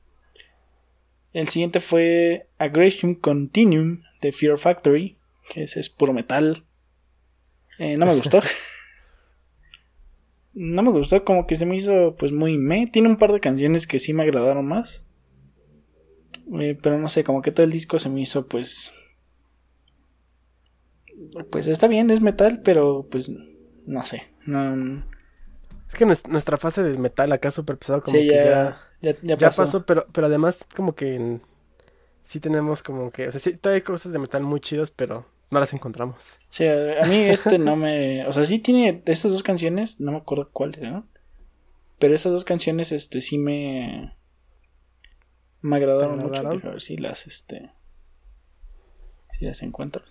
el 1.35 1.49
siguiente 1.51 1.81
fue 1.81 2.49
Aggression 2.57 3.15
Continuum 3.15 4.01
de 4.23 4.33
Fear 4.33 4.57
Factory, 4.57 5.15
que 5.53 5.65
ese 5.65 5.81
es 5.81 5.91
puro 5.91 6.15
metal. 6.15 6.65
Eh, 7.79 7.99
no 7.99 8.07
me 8.07 8.15
gustó. 8.15 8.41
no 10.55 10.83
me 10.83 10.91
gustó, 10.91 11.23
como 11.23 11.47
que 11.47 11.55
se 11.55 11.67
me 11.67 11.77
hizo 11.77 12.17
pues 12.19 12.33
muy 12.33 12.57
me. 12.57 12.87
Tiene 12.87 13.11
un 13.11 13.19
par 13.19 13.33
de 13.33 13.41
canciones 13.41 13.87
que 13.87 13.99
sí 13.99 14.15
me 14.15 14.23
agradaron 14.23 14.67
más. 14.67 15.05
Eh, 16.59 16.79
pero 16.83 16.99
no 16.99 17.11
sé, 17.11 17.25
como 17.25 17.43
que 17.43 17.53
todo 17.53 17.65
el 17.65 17.73
disco 17.73 17.99
se 17.99 18.09
me 18.09 18.23
hizo 18.23 18.47
pues... 18.47 18.95
Pues 21.51 21.67
está 21.67 21.89
bien, 21.89 22.09
es 22.09 22.23
metal, 22.23 22.63
pero 22.65 23.07
pues 23.11 23.31
no 23.85 24.07
sé. 24.07 24.23
No, 24.47 25.05
Es 25.89 25.95
que 25.95 26.07
nues- 26.07 26.27
nuestra 26.29 26.57
fase 26.57 26.83
de 26.83 26.97
metal 26.99 27.33
acá 27.33 27.51
súper 27.51 27.77
pesado 27.79 28.03
como 28.03 28.17
sí, 28.19 28.29
que 28.29 28.35
ya, 28.35 28.81
ya, 29.01 29.17
ya, 29.23 29.37
pasó. 29.39 29.63
pasó, 29.63 29.87
pero, 29.87 30.07
pero 30.13 30.27
además 30.27 30.59
como 30.77 30.95
que 30.95 31.39
sí 32.25 32.41
tenemos 32.41 32.83
como 32.83 33.11
que, 33.11 33.29
o 33.29 33.33
sea, 33.33 33.41
sí, 33.41 33.57
todavía 33.57 33.77
hay 33.77 33.83
cosas 33.83 34.13
de 34.13 34.19
metal 34.19 34.43
muy 34.43 34.61
chidas, 34.61 34.91
pero 34.91 35.25
no 35.51 35.61
las 35.61 35.73
encontramos. 35.73 36.39
Sí, 36.51 36.67
a 36.67 37.03
a 37.03 37.07
mí 37.07 37.17
este 37.23 37.59
no 37.59 37.75
me... 37.77 38.27
O 38.27 38.33
sea, 38.35 38.45
sí 38.45 38.59
tiene 38.59 39.03
estas 39.07 39.33
dos 39.33 39.43
canciones, 39.43 39.99
no 39.99 40.13
me 40.13 40.19
acuerdo 40.19 40.51
cuáles, 40.53 40.81
¿no? 40.81 41.07
Pero 41.99 42.15
estas 42.15 42.33
dos 42.33 42.45
canciones, 42.45 42.93
este, 42.93 43.21
sí 43.23 43.39
me... 43.39 44.13
Me 45.63 45.77
agradaron, 45.77 46.19
¿Te 46.19 46.25
mucho. 46.27 46.37
agradaron? 46.37 46.59
Deja 46.61 46.71
ver 46.71 46.83
si 46.83 46.97
las, 46.99 47.27
este... 47.27 47.71
Si 49.33 49.47
las 49.47 49.63
encuentro. 49.63 50.03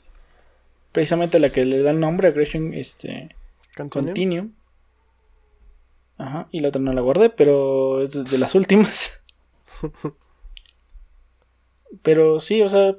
Precisamente 0.92 1.40
la 1.40 1.52
que 1.52 1.66
le 1.66 1.82
da 1.84 1.92
el 1.92 2.00
nombre, 2.00 2.30
Aggression, 2.30 2.74
este... 2.74 3.36
Continue. 3.76 4.08
Continuum. 4.10 4.52
Ajá, 6.18 6.48
y 6.52 6.62
la 6.62 6.70
otra 6.70 6.82
no 6.82 6.94
la 6.94 7.02
guardé, 7.02 7.30
pero 7.30 8.02
es 8.02 8.12
de- 8.24 8.38
las 8.38 8.56
últimas. 8.56 9.26
pero 12.02 12.40
sí, 12.40 12.62
o 12.62 12.70
sea, 12.70 12.96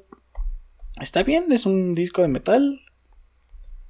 está 1.00 1.22
bien, 1.22 1.50
es 1.52 1.66
un 1.66 1.94
disco 1.94 2.22
de 2.22 2.28
metal. 2.28 2.80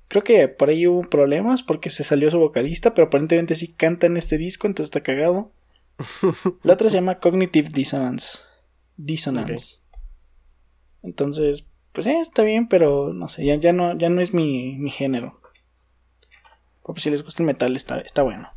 Creo 0.08 0.24
que 0.24 0.48
por 0.48 0.70
ahí 0.70 0.86
hubo 0.86 1.08
problemas 1.08 1.62
porque 1.62 1.90
se 1.90 2.04
salió 2.04 2.30
su 2.30 2.38
vocalista, 2.38 2.94
pero 2.94 3.08
aparentemente 3.08 3.54
sí 3.54 3.72
canta 3.72 4.06
en 4.06 4.16
este 4.16 4.38
disco, 4.38 4.66
entonces 4.66 4.88
está 4.88 5.02
cagado. 5.02 5.52
La 6.62 6.74
otra 6.74 6.88
se 6.88 6.96
llama 6.96 7.18
Cognitive 7.18 7.68
Dissonance. 7.72 8.38
Dissonance. 8.96 9.78
Entonces, 11.02 11.68
pues 11.92 12.06
sí, 12.06 12.12
está 12.12 12.42
bien, 12.42 12.68
pero 12.68 13.12
no 13.12 13.28
sé, 13.28 13.44
ya, 13.44 13.56
ya, 13.56 13.72
no, 13.72 13.96
ya 13.98 14.08
no 14.08 14.20
es 14.22 14.32
mi, 14.32 14.76
mi 14.78 14.90
género. 14.90 15.40
Pues 16.82 17.02
si 17.02 17.10
les 17.10 17.22
gusta 17.22 17.42
el 17.42 17.46
metal, 17.46 17.76
está, 17.76 17.98
está 18.00 18.22
bueno. 18.22 18.48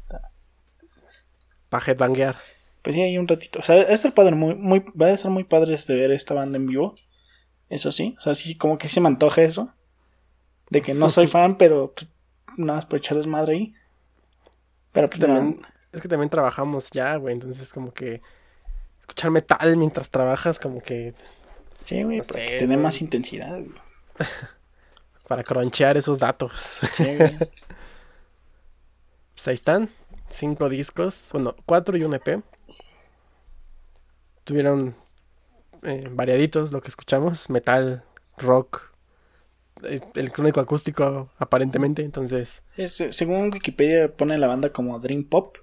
Para 1.72 1.86
headbanguear. 1.86 2.38
Pues 2.84 2.96
sí, 2.96 3.02
hay 3.02 3.18
un 3.18 3.28
ratito. 3.28 3.60
O 3.60 3.64
sea, 3.64 3.78
va 3.78 3.82
a 3.84 3.94
estar 3.94 4.14
padre, 4.14 4.36
muy, 4.36 4.54
muy, 4.54 4.86
va 5.00 5.08
a 5.08 5.14
estar 5.14 5.32
muy 5.32 5.46
padre 5.46 5.74
este 5.74 5.96
ver 5.96 6.12
esta 6.12 6.34
banda 6.36 6.58
en 6.58 6.68
vivo. 6.68 6.96
Eso 7.70 7.92
sí. 7.92 8.14
O 8.18 8.22
sea, 8.22 8.36
sí, 8.36 8.56
como 8.56 8.78
que 8.78 8.88
sí 8.90 8.96
se 8.96 9.02
me 9.02 9.08
antoja 9.08 9.42
eso. 9.42 9.74
De 10.70 10.82
que 10.82 10.94
no 10.94 11.10
soy 11.10 11.28
fan, 11.36 11.58
pero 11.58 11.94
pues, 11.96 12.08
nada 12.58 12.78
más 12.80 12.86
por 12.86 13.00
echar 13.00 13.16
desmadre 13.18 13.54
ahí. 13.54 13.74
Pero 14.92 15.08
pues 15.08 15.20
También, 15.22 15.58
no. 15.62 15.68
es 15.94 16.02
que 16.02 16.10
también 16.10 16.30
trabajamos 16.30 16.90
ya, 16.92 17.16
güey, 17.16 17.34
entonces 17.34 17.72
como 17.72 17.94
que 17.94 18.22
escuchar 19.00 19.32
metal 19.32 19.78
mientras 19.78 20.10
trabajas 20.10 20.60
como 20.60 20.82
que 20.82 21.14
Sí, 21.86 22.04
güey, 22.04 22.18
no 22.18 22.24
para 22.26 22.40
sé, 22.48 22.58
que 22.58 22.68
más 22.68 23.02
intensidad. 23.02 23.52
güey. 23.52 23.72
para 25.30 25.44
cronchear 25.44 25.96
esos 25.96 26.20
datos. 26.20 26.80
Sí, 26.94 27.16
güey. 27.16 27.32
Pues 29.34 29.48
ahí 29.48 29.54
están, 29.56 29.90
cinco 30.32 30.70
discos, 30.70 31.30
bueno, 31.34 31.56
cuatro 31.66 31.98
y 31.98 32.04
un 32.04 32.14
EP. 32.14 32.42
Tuvieron 34.44 34.96
eh, 35.84 36.08
variaditos 36.12 36.72
lo 36.72 36.82
que 36.82 36.90
escuchamos, 36.90 37.50
metal, 37.50 38.04
rock, 38.38 38.92
eh, 39.84 40.00
electrónico 40.16 40.60
acústico 40.60 41.30
aparentemente, 41.38 42.04
entonces 42.04 42.62
Es, 42.78 43.02
eh, 43.02 43.14
según 43.14 43.52
Wikipedia 43.52 44.12
pone 44.16 44.38
la 44.38 44.48
banda 44.48 44.70
como 44.70 45.00
Dream 45.00 45.24
Pop. 45.24 45.58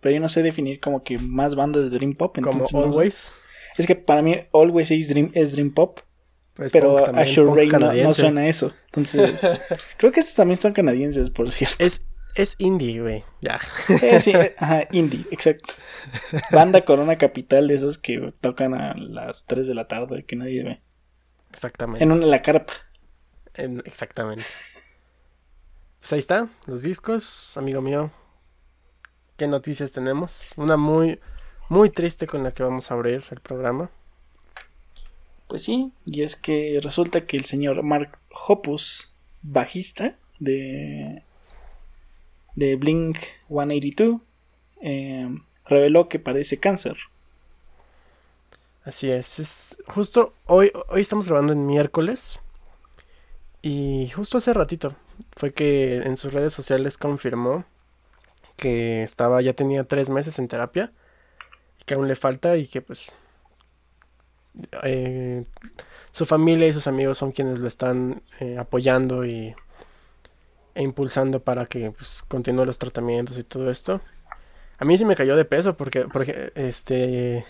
Pero 0.00 0.14
yo 0.14 0.20
no 0.20 0.28
sé 0.28 0.42
definir 0.44 0.78
como 0.78 1.02
que 1.02 1.18
más 1.18 1.56
bandas 1.56 1.90
de 1.90 1.90
Dream 1.90 2.14
Pop. 2.14 2.34
como 2.34 2.50
entonces 2.52 2.72
no 2.72 2.82
sé. 2.82 2.86
Always. 2.86 3.32
Es 3.76 3.86
que 3.86 3.96
para 3.96 4.22
mí 4.22 4.36
Always 4.52 4.90
is 4.92 5.08
Dream, 5.08 5.30
es 5.34 5.52
Dream 5.52 5.72
Pop. 5.72 6.00
pues, 6.54 6.70
Pero 6.70 6.96
punk 6.96 7.00
a 7.00 7.04
también, 7.06 7.34
Sure 7.34 7.46
punk 7.46 7.56
Ray 7.56 8.02
no, 8.02 8.14
suena 8.14 8.48
eso. 8.48 8.72
Entonces, 8.86 9.40
creo 9.96 10.12
que 10.12 10.20
estos 10.20 10.36
también 10.36 10.60
son 10.60 10.72
canadienses, 10.72 11.30
por 11.30 11.50
cierto. 11.50 11.76
Es, 11.78 12.02
es 12.34 12.54
indie, 12.58 13.00
güey, 13.00 13.24
ya. 13.40 13.60
Eh, 14.02 14.20
sí, 14.20 14.30
eh, 14.32 14.54
ajá, 14.58 14.86
indie, 14.92 15.26
exacto. 15.30 15.74
Banda 16.52 16.84
Corona 16.84 17.18
Capital 17.18 17.66
de 17.68 17.74
esos 17.74 17.98
que 17.98 18.32
tocan 18.40 18.74
a 18.74 18.94
las 18.94 19.46
3 19.46 19.66
de 19.66 19.74
la 19.74 19.88
tarde, 19.88 20.24
que 20.24 20.36
nadie 20.36 20.62
ve. 20.64 20.80
Exactamente. 21.52 22.02
En 22.04 22.12
una 22.12 22.26
la 22.26 22.42
carpa. 22.42 22.72
En- 23.54 23.82
exactamente. 23.84 24.44
Pues 26.00 26.12
ahí 26.12 26.18
está, 26.20 26.48
los 26.66 26.82
discos, 26.82 27.56
amigo 27.56 27.80
mío. 27.80 28.10
¿Qué 29.36 29.46
noticias 29.46 29.92
tenemos? 29.92 30.50
Una 30.56 30.76
muy, 30.76 31.20
muy 31.68 31.90
triste 31.90 32.26
con 32.26 32.42
la 32.42 32.52
que 32.52 32.62
vamos 32.62 32.90
a 32.90 32.94
abrir 32.94 33.24
el 33.30 33.40
programa. 33.40 33.90
Pues 35.48 35.64
sí, 35.64 35.92
y 36.04 36.22
es 36.22 36.36
que 36.36 36.78
resulta 36.82 37.22
que 37.22 37.36
el 37.36 37.44
señor 37.44 37.82
Mark 37.82 38.18
Hoppus, 38.46 39.14
bajista 39.42 40.16
de, 40.38 41.22
de 42.58 42.74
Blink 42.74 43.18
182, 43.46 44.20
eh, 44.80 45.28
reveló 45.66 46.08
que 46.08 46.18
padece 46.18 46.58
cáncer. 46.58 46.96
Así 48.84 49.10
es, 49.10 49.38
es 49.38 49.76
justo 49.86 50.34
hoy, 50.46 50.72
hoy 50.88 51.00
estamos 51.02 51.28
grabando 51.28 51.52
en 51.52 51.66
miércoles. 51.66 52.40
Y 53.62 54.10
justo 54.14 54.38
hace 54.38 54.52
ratito 54.54 54.94
fue 55.36 55.52
que 55.52 55.98
en 55.98 56.16
sus 56.16 56.32
redes 56.32 56.52
sociales 56.52 56.96
confirmó 56.98 57.64
que 58.56 59.04
estaba, 59.04 59.40
ya 59.40 59.52
tenía 59.52 59.84
tres 59.84 60.10
meses 60.10 60.38
en 60.40 60.48
terapia. 60.48 60.90
Y 61.80 61.84
que 61.84 61.94
aún 61.94 62.08
le 62.08 62.16
falta 62.16 62.56
y 62.56 62.66
que 62.66 62.80
pues 62.80 63.12
eh, 64.82 65.44
su 66.10 66.26
familia 66.26 66.66
y 66.66 66.72
sus 66.72 66.88
amigos 66.88 67.18
son 67.18 67.30
quienes 67.30 67.60
lo 67.60 67.68
están 67.68 68.20
eh, 68.40 68.58
apoyando 68.58 69.24
y 69.24 69.54
e 70.78 70.82
impulsando 70.82 71.40
para 71.40 71.66
que 71.66 71.90
pues, 71.90 72.22
continúe 72.28 72.64
los 72.64 72.78
tratamientos 72.78 73.36
y 73.36 73.42
todo 73.42 73.68
esto. 73.68 74.00
A 74.78 74.84
mí 74.84 74.96
sí 74.96 75.04
me 75.04 75.16
cayó 75.16 75.34
de 75.36 75.44
peso 75.44 75.76
porque, 75.76 76.02
porque 76.02 76.52
este 76.54 77.44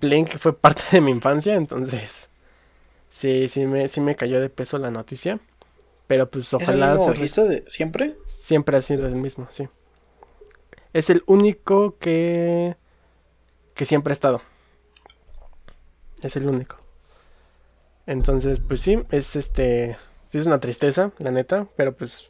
Blink 0.00 0.36
fue 0.38 0.52
parte 0.58 0.82
de 0.90 1.00
mi 1.00 1.12
infancia, 1.12 1.54
entonces 1.54 2.28
sí, 3.08 3.46
sí 3.46 3.66
me, 3.66 3.86
sí 3.86 4.00
me 4.00 4.16
cayó 4.16 4.40
de 4.40 4.48
peso 4.50 4.78
la 4.78 4.90
noticia. 4.90 5.38
Pero 6.08 6.28
pues 6.28 6.46
¿Es 6.46 6.52
el 6.54 6.82
ojalá 6.82 6.94
mismo 6.96 7.44
de 7.44 7.64
siempre? 7.68 8.14
siempre 8.26 8.76
ha 8.78 8.82
sido 8.82 9.06
el 9.06 9.14
mismo, 9.14 9.46
sí. 9.50 9.68
Es 10.92 11.10
el 11.10 11.22
único 11.26 11.96
que 11.98 12.74
que 13.74 13.84
siempre 13.86 14.10
ha 14.10 14.14
estado. 14.14 14.42
Es 16.20 16.34
el 16.34 16.48
único. 16.48 16.78
Entonces, 18.06 18.58
pues 18.58 18.80
sí, 18.80 18.98
es 19.12 19.36
este 19.36 19.96
sí 20.34 20.38
es 20.40 20.46
una 20.46 20.58
tristeza, 20.58 21.12
la 21.18 21.30
neta, 21.30 21.68
pero 21.76 21.92
pues 21.94 22.28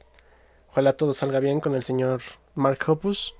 ojalá 0.68 0.92
todo 0.92 1.14
salga 1.14 1.40
bien 1.40 1.61
con 1.61 1.75
el 1.75 1.82
señor 1.82 2.20
Mark 2.54 2.78
Hoppus. 2.87 3.34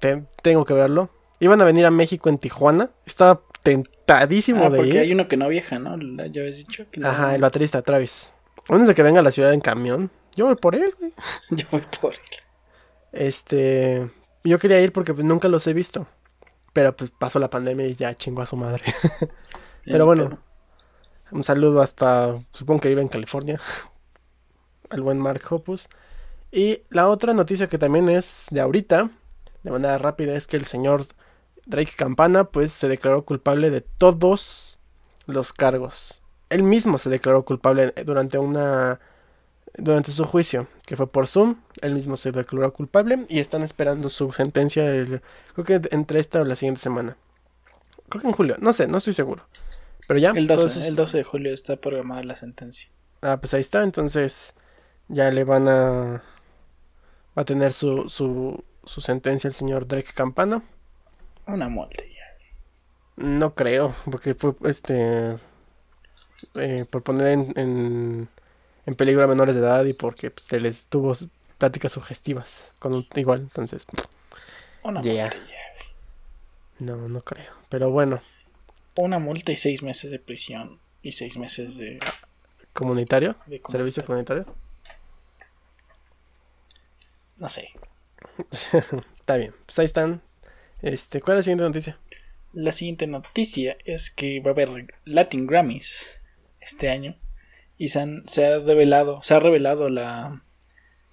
Te- 0.00 0.24
tengo 0.42 0.64
que 0.64 0.72
verlo. 0.72 1.10
Iban 1.38 1.60
a 1.60 1.64
venir 1.64 1.84
a 1.84 1.90
México 1.90 2.30
en 2.30 2.38
Tijuana. 2.38 2.88
Estaba 3.04 3.42
tentadísimo 3.62 4.64
Ah, 4.64 4.70
de 4.70 4.76
porque 4.78 4.90
ir. 4.94 4.98
hay 5.00 5.12
uno 5.12 5.28
que 5.28 5.36
no 5.36 5.48
viaja, 5.48 5.78
¿no? 5.78 5.96
Ya 5.98 6.40
habías 6.40 6.56
dicho. 6.56 6.86
Que 6.90 7.00
no- 7.00 7.08
Ajá, 7.08 7.34
el 7.34 7.42
baterista 7.42 7.82
Travis. 7.82 8.32
Antes 8.70 8.88
de 8.88 8.94
que 8.94 9.02
venga 9.02 9.20
a 9.20 9.22
la 9.22 9.30
ciudad 9.32 9.52
en 9.52 9.60
camión, 9.60 10.10
yo 10.34 10.46
voy 10.46 10.56
por 10.56 10.74
él, 10.74 10.94
güey. 10.98 11.12
Yo 11.50 11.66
voy 11.70 11.82
por 12.00 12.14
él. 12.14 12.20
Este, 13.12 14.08
yo 14.44 14.58
quería 14.58 14.80
ir 14.80 14.92
porque 14.92 15.12
pues, 15.12 15.26
nunca 15.26 15.48
los 15.48 15.66
he 15.66 15.74
visto. 15.74 16.06
Pero 16.72 16.94
pues 16.96 17.10
pasó 17.10 17.38
la 17.38 17.50
pandemia 17.50 17.86
y 17.86 17.94
ya 17.94 18.14
chingó 18.14 18.40
a 18.42 18.46
su 18.46 18.56
madre. 18.56 18.82
Pero 19.84 20.06
bueno, 20.06 20.38
un 21.30 21.44
saludo 21.44 21.82
hasta, 21.82 22.38
supongo 22.52 22.80
que 22.80 22.88
vive 22.88 23.02
en 23.02 23.08
California, 23.08 23.60
al 24.90 25.02
buen 25.02 25.18
Mark 25.18 25.42
Hoppus. 25.50 25.88
Y 26.50 26.80
la 26.90 27.08
otra 27.08 27.34
noticia 27.34 27.68
que 27.68 27.78
también 27.78 28.08
es 28.08 28.46
de 28.50 28.60
ahorita, 28.60 29.10
de 29.62 29.70
manera 29.70 29.98
rápida, 29.98 30.34
es 30.34 30.46
que 30.46 30.56
el 30.56 30.64
señor 30.64 31.06
Drake 31.66 31.92
Campana 31.96 32.44
pues 32.44 32.72
se 32.72 32.88
declaró 32.88 33.24
culpable 33.24 33.70
de 33.70 33.82
todos 33.82 34.78
los 35.26 35.52
cargos. 35.52 36.22
Él 36.48 36.62
mismo 36.62 36.98
se 36.98 37.10
declaró 37.10 37.44
culpable 37.44 37.92
durante 38.04 38.38
una 38.38 38.98
durante 39.76 40.10
su 40.10 40.24
juicio, 40.24 40.66
que 40.86 40.96
fue 40.96 41.06
por 41.06 41.28
Zoom, 41.28 41.56
Él 41.82 41.94
mismo 41.94 42.16
se 42.16 42.32
declaró 42.32 42.72
culpable 42.72 43.26
y 43.28 43.38
están 43.38 43.62
esperando 43.62 44.08
su 44.08 44.32
sentencia, 44.32 44.84
creo 45.54 45.64
que 45.64 45.80
entre 45.90 46.18
esta 46.18 46.40
o 46.40 46.44
la 46.44 46.56
siguiente 46.56 46.80
semana. 46.80 47.16
Creo 48.08 48.22
que 48.22 48.28
en 48.28 48.34
julio, 48.34 48.56
no 48.58 48.72
sé, 48.72 48.88
no 48.88 48.98
estoy 48.98 49.12
seguro. 49.12 49.44
Pero 50.08 50.18
ya. 50.18 50.32
El 50.34 50.48
12, 50.48 50.56
todos 50.56 50.76
esos- 50.76 50.88
el 50.88 50.96
12 50.96 51.18
de 51.18 51.24
julio 51.24 51.54
está 51.54 51.76
programada 51.76 52.24
la 52.24 52.34
sentencia. 52.36 52.88
Ah, 53.22 53.36
pues 53.40 53.54
ahí 53.54 53.60
está, 53.60 53.82
entonces 53.84 54.54
ya 55.08 55.30
le 55.30 55.44
van 55.44 55.68
a... 55.68 56.22
Va 57.36 57.42
a 57.42 57.44
tener 57.44 57.72
su, 57.72 58.08
su, 58.08 58.64
su 58.84 59.00
sentencia 59.00 59.48
el 59.48 59.54
señor 59.54 59.86
Drake 59.86 60.12
Campana. 60.14 60.62
Una 61.46 61.68
multa 61.68 62.02
ya. 62.04 63.24
No 63.24 63.54
creo, 63.54 63.94
porque 64.10 64.34
fue 64.34 64.54
este... 64.64 65.38
eh, 66.54 66.84
por 66.90 67.02
poner 67.02 67.28
en, 67.28 67.52
en, 67.56 68.28
en 68.86 68.94
peligro 68.96 69.24
a 69.24 69.28
menores 69.28 69.54
de 69.56 69.60
edad 69.62 69.84
y 69.84 69.92
porque 69.94 70.30
pues, 70.30 70.46
se 70.46 70.60
les 70.60 70.88
tuvo 70.88 71.14
pláticas 71.58 71.92
sugestivas 71.92 72.70
con 72.78 72.94
un 72.94 73.06
igual, 73.16 73.40
entonces 73.40 73.84
Una 74.82 75.02
multa 75.02 75.08
ya. 75.12 75.30
no, 76.78 77.08
no 77.08 77.20
creo. 77.22 77.52
Pero 77.68 77.90
bueno, 77.90 78.20
Una 79.00 79.20
multa 79.20 79.52
y 79.52 79.56
seis 79.56 79.82
meses 79.84 80.10
de 80.10 80.18
prisión. 80.18 80.80
Y 81.02 81.12
seis 81.12 81.36
meses 81.36 81.76
de... 81.76 82.00
comunitario, 82.72 83.36
de 83.46 83.60
servicio 83.70 84.04
comunitario. 84.04 84.44
No 87.36 87.48
sé. 87.48 87.68
Está 89.20 89.36
bien, 89.36 89.54
pues 89.64 89.78
ahí 89.78 89.84
están. 89.84 90.20
Este, 90.82 91.20
¿cuál 91.20 91.36
es 91.36 91.40
la 91.40 91.42
siguiente 91.44 91.64
noticia? 91.64 91.96
La 92.52 92.72
siguiente 92.72 93.06
noticia 93.06 93.76
es 93.84 94.10
que 94.10 94.40
va 94.40 94.50
a 94.50 94.54
haber 94.54 94.86
Latin 95.04 95.46
Grammys 95.46 96.08
este 96.60 96.88
año. 96.88 97.14
Y 97.76 97.90
se, 97.90 98.00
han- 98.00 98.28
se 98.28 98.46
ha 98.46 98.58
revelado, 98.58 99.22
se 99.22 99.34
ha 99.34 99.38
revelado 99.38 99.88
la, 99.88 100.42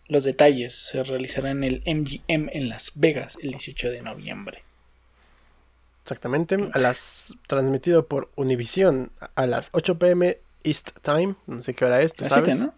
los 0.08 0.24
detalles. 0.24 0.74
Se 0.74 1.04
realizará 1.04 1.51
en 1.51 1.63
el 1.63 1.84
MGM 1.86 2.50
en 2.51 2.70
Las 2.70 2.94
Vegas 2.96 3.38
el 3.44 3.51
18 3.51 3.92
de 3.92 4.01
noviembre. 4.01 4.63
Exactamente, 6.05 6.69
a 6.71 6.77
las 6.77 7.33
transmitido 7.47 8.05
por 8.05 8.29
Univision 8.35 9.12
a 9.33 9.47
las 9.47 9.69
8 9.71 9.97
pm 9.97 10.38
East 10.63 10.91
Time, 11.01 11.33
no 11.47 11.63
sé 11.63 11.74
qué 11.74 11.83
hora 11.83 12.00
es, 12.00 12.13
¿tú 12.13 12.27
sabes? 12.27 12.59
7, 12.59 12.63
¿no? 12.63 12.74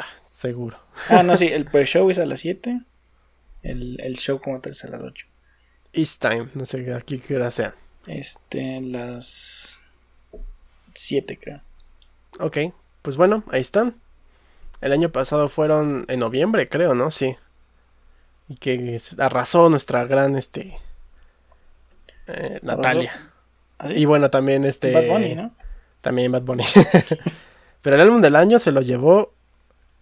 Ah, 0.00 0.06
seguro. 0.30 0.78
Ah, 1.08 1.24
no, 1.24 1.36
sí, 1.36 1.46
el 1.52 1.64
pre-show 1.64 2.08
es 2.10 2.20
a 2.20 2.26
las 2.26 2.38
7. 2.38 2.82
El, 3.64 4.00
el 4.00 4.16
show 4.18 4.40
como 4.40 4.60
tal 4.60 4.70
es 4.70 4.84
a 4.84 4.90
las 4.90 5.00
8. 5.00 5.26
East 5.92 6.22
Time, 6.22 6.50
no 6.54 6.66
sé 6.66 6.94
aquí 6.94 7.18
qué 7.18 7.34
hora 7.34 7.50
sea. 7.50 7.74
Este, 8.06 8.80
las 8.80 9.80
7 10.94 11.36
creo. 11.42 11.62
Ok, 12.38 12.58
pues 13.02 13.16
bueno, 13.16 13.42
ahí 13.50 13.60
están. 13.60 13.92
El 14.80 14.92
año 14.92 15.08
pasado 15.08 15.48
fueron 15.48 16.04
en 16.06 16.20
noviembre, 16.20 16.68
creo, 16.68 16.94
¿no? 16.94 17.10
Sí. 17.10 17.34
Y 18.48 18.54
que 18.54 19.00
arrasó 19.18 19.68
nuestra 19.68 20.04
gran, 20.04 20.36
este... 20.36 20.78
eh, 22.26 22.60
Natalia. 22.62 23.12
¿Ah, 23.78 23.88
sí? 23.88 23.94
Y 23.94 24.04
bueno, 24.04 24.30
también 24.30 24.64
este... 24.64 24.92
Bad 24.92 25.06
Bunny, 25.06 25.34
¿no? 25.34 25.50
También 26.00 26.32
Bad 26.32 26.42
Bunny. 26.42 26.64
Pero 27.82 27.96
el 27.96 28.02
álbum 28.02 28.20
del 28.20 28.36
año 28.36 28.58
se 28.58 28.72
lo 28.72 28.80
llevó 28.80 29.32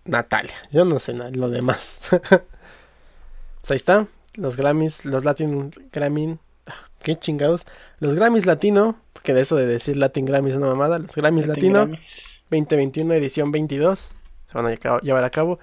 Natalia. 0.04 0.54
Yo 0.70 0.84
no 0.84 0.98
sé 0.98 1.14
nada, 1.14 1.30
lo 1.30 1.48
demás. 1.48 2.00
pues 2.10 3.70
ahí 3.70 3.76
está. 3.76 4.06
Los 4.34 4.56
Grammys, 4.56 5.04
los 5.04 5.24
Latin 5.24 5.72
Grammy. 5.92 6.38
ah, 6.66 6.72
Qué 7.02 7.18
chingados. 7.18 7.66
Los 7.98 8.14
Grammys 8.14 8.46
Latino. 8.46 8.96
Porque 9.12 9.34
de 9.34 9.42
eso 9.42 9.56
de 9.56 9.66
decir 9.66 9.96
Latin 9.96 10.24
Grammy 10.24 10.50
es 10.50 10.56
una 10.56 10.68
mamada. 10.68 10.98
Los 10.98 11.14
Grammys 11.14 11.46
Latin 11.46 11.72
Latino 11.72 11.78
Grammys. 11.86 12.44
2021, 12.50 13.14
edición 13.14 13.52
22. 13.52 14.12
Se 14.46 14.58
van 14.58 14.66
a 14.66 15.00
llevar 15.00 15.24
a 15.24 15.30
cabo 15.30 15.58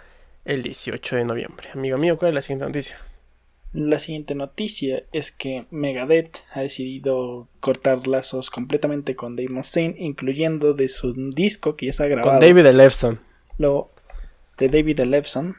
el 0.45 0.63
18 0.63 1.15
de 1.15 1.25
noviembre. 1.25 1.69
Amigo 1.73 1.97
mío, 1.97 2.17
¿cuál 2.17 2.29
es 2.29 2.35
la 2.35 2.41
siguiente 2.41 2.65
noticia? 2.65 2.97
La 3.71 3.99
siguiente 3.99 4.33
noticia 4.33 5.03
es 5.11 5.31
que 5.31 5.65
Megadeth 5.69 6.39
ha 6.53 6.61
decidido 6.61 7.47
cortar 7.59 8.07
lazos 8.07 8.49
completamente 8.49 9.15
con 9.15 9.35
Dave 9.35 9.49
Mustaine, 9.49 9.95
incluyendo 9.99 10.73
de 10.73 10.88
su 10.89 11.13
disco 11.32 11.75
que 11.75 11.86
ya 11.86 11.89
está 11.91 12.08
grabado. 12.08 12.32
Con 12.32 12.39
David 12.39 12.65
Elefson. 12.65 13.19
Lo 13.60 13.91
de 14.58 14.69
David 14.69 14.99
Ellefson. 15.01 15.55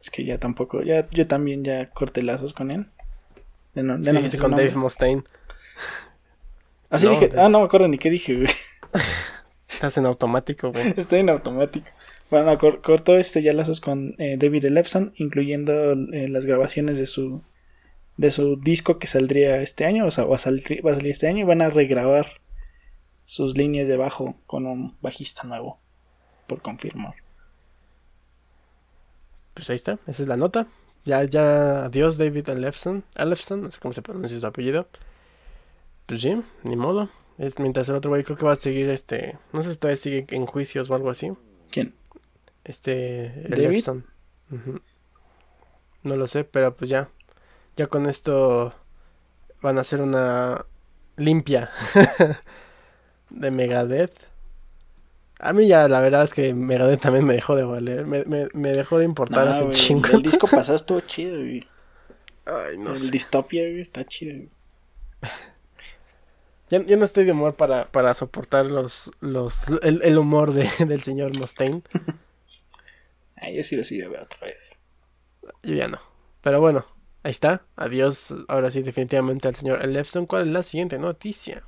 Es 0.00 0.08
que 0.08 0.24
ya 0.24 0.38
tampoco, 0.38 0.82
ya 0.82 1.06
yo 1.10 1.26
también 1.26 1.62
ya 1.62 1.90
corté 1.90 2.22
lazos 2.22 2.54
con 2.54 2.70
él. 2.70 2.86
Ya 3.74 3.82
no- 3.82 4.02
Sí, 4.02 4.10
no 4.10 4.20
con 4.40 4.52
nombre. 4.52 4.66
Dave 4.68 4.76
Mustaine. 4.78 5.22
Así 6.88 7.04
No, 7.04 7.10
dije, 7.12 7.28
de- 7.28 7.40
ah, 7.40 7.48
no 7.50 7.58
me 7.60 7.64
acuerdo 7.66 7.88
ni 7.88 7.98
qué 7.98 8.08
dije, 8.10 8.34
güey. 8.36 8.48
Estás 9.68 9.98
en 9.98 10.06
automático, 10.06 10.72
güey. 10.72 10.88
Estoy 10.96 11.20
en 11.20 11.28
automático. 11.28 11.86
Bueno, 12.30 12.56
cor- 12.58 12.80
cortó 12.80 13.16
este 13.18 13.42
ya 13.42 13.52
lazos 13.52 13.80
con 13.80 14.14
eh, 14.18 14.36
David 14.38 14.64
Ellefson, 14.64 15.12
incluyendo 15.16 15.92
eh, 15.92 16.28
las 16.28 16.46
grabaciones 16.46 16.96
de 16.98 17.06
su 17.06 17.42
de 18.16 18.30
su 18.30 18.56
disco 18.56 18.98
que 18.98 19.06
saldría 19.06 19.62
este 19.62 19.84
año, 19.84 20.06
o 20.06 20.10
sea, 20.10 20.24
va 20.24 20.36
a, 20.36 20.38
salir, 20.38 20.86
va 20.86 20.92
a 20.92 20.94
salir 20.94 21.12
este 21.12 21.28
año 21.28 21.40
y 21.40 21.44
van 21.44 21.62
a 21.62 21.70
regrabar 21.70 22.40
sus 23.24 23.56
líneas 23.56 23.88
de 23.88 23.96
bajo 23.96 24.34
con 24.46 24.66
un 24.66 24.96
bajista 25.00 25.44
nuevo, 25.44 25.78
por 26.46 26.62
confirmar. 26.62 27.14
Pues 29.54 29.70
ahí 29.70 29.76
está, 29.76 29.98
esa 30.06 30.22
es 30.22 30.28
la 30.28 30.36
nota. 30.36 30.66
Ya, 31.04 31.24
ya, 31.24 31.86
adiós 31.86 32.18
David 32.18 32.48
Elefson. 32.48 33.04
Elefson, 33.14 33.62
no 33.62 33.70
sé 33.70 33.78
cómo 33.78 33.94
se 33.94 34.02
pronuncia 34.02 34.38
su 34.38 34.46
apellido. 34.46 34.86
Pues 36.06 36.22
sí, 36.22 36.40
ni 36.64 36.76
modo. 36.76 37.08
Es, 37.38 37.58
mientras 37.58 37.88
el 37.88 37.94
otro 37.94 38.10
güey 38.10 38.22
creo 38.22 38.36
que 38.36 38.44
va 38.44 38.52
a 38.52 38.56
seguir 38.56 38.90
este. 38.90 39.38
No 39.52 39.62
sé 39.62 39.72
si 39.72 39.78
todavía 39.78 39.96
sigue 39.96 40.26
en 40.30 40.44
juicios 40.44 40.90
o 40.90 40.94
algo 40.94 41.10
así. 41.10 41.32
¿Quién? 41.70 41.94
Este. 42.64 43.46
¿David? 43.48 43.84
No 46.02 46.16
lo 46.16 46.26
sé, 46.26 46.44
pero 46.44 46.76
pues 46.76 46.90
ya. 46.90 47.08
Ya 47.76 47.86
con 47.86 48.06
esto 48.06 48.74
van 49.62 49.78
a 49.78 49.82
hacer 49.82 50.00
una 50.00 50.64
limpia 51.16 51.70
de 53.30 53.50
Megadeth. 53.50 54.12
A 55.38 55.52
mí 55.52 55.66
ya 55.66 55.88
la 55.88 56.00
verdad 56.00 56.24
es 56.24 56.34
que 56.34 56.52
Megadeth 56.52 57.00
también 57.00 57.24
me 57.24 57.34
dejó 57.34 57.56
de 57.56 57.62
valer. 57.64 58.06
Me, 58.06 58.24
me, 58.24 58.48
me 58.52 58.72
dejó 58.72 58.98
de 58.98 59.04
importar 59.04 59.48
hace 59.48 59.62
güey, 59.62 59.74
chingo. 59.74 60.08
El 60.08 60.22
disco 60.22 60.46
pasado 60.46 60.76
estuvo 60.76 61.00
chido, 61.00 61.36
güey. 61.38 61.66
Ay, 62.44 62.76
no 62.78 62.90
el 62.90 62.96
sé. 62.96 63.10
Dystopia, 63.10 63.62
güey, 63.62 63.80
está 63.80 64.04
chido. 64.04 64.34
güey. 64.34 64.48
Ya, 66.70 66.80
ya 66.84 66.96
no 66.96 67.04
estoy 67.04 67.24
de 67.24 67.32
humor 67.32 67.54
para, 67.54 67.86
para 67.86 68.14
soportar 68.14 68.66
los, 68.66 69.10
los, 69.20 69.68
el, 69.82 70.02
el 70.02 70.18
humor 70.18 70.52
de, 70.52 70.70
del 70.86 71.02
señor 71.02 71.36
Mustaine. 71.36 71.82
Ay, 73.36 73.56
yo 73.56 73.64
sí 73.64 73.76
lo 73.76 73.84
sigo 73.84 74.10
ver 74.10 74.22
otra 74.22 74.46
vez. 74.46 74.56
Yo 75.62 75.74
ya 75.74 75.88
no. 75.88 76.00
Pero 76.42 76.60
bueno, 76.60 76.86
ahí 77.22 77.30
está. 77.30 77.62
Adiós. 77.76 78.34
Ahora 78.48 78.70
sí, 78.70 78.82
definitivamente 78.82 79.48
al 79.48 79.54
señor 79.54 79.82
Elefson. 79.84 80.26
¿Cuál 80.26 80.48
es 80.48 80.52
la 80.52 80.62
siguiente 80.62 80.98
noticia? 80.98 81.62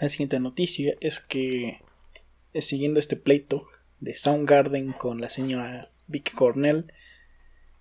La 0.00 0.08
siguiente 0.08 0.40
noticia 0.40 0.94
es 1.00 1.20
que 1.20 1.80
eh, 2.54 2.62
siguiendo 2.62 3.00
este 3.00 3.16
pleito 3.16 3.66
de 4.00 4.14
Soundgarden 4.14 4.92
con 4.92 5.20
la 5.20 5.28
señora 5.28 5.88
Vicky 6.06 6.32
Cornell 6.32 6.92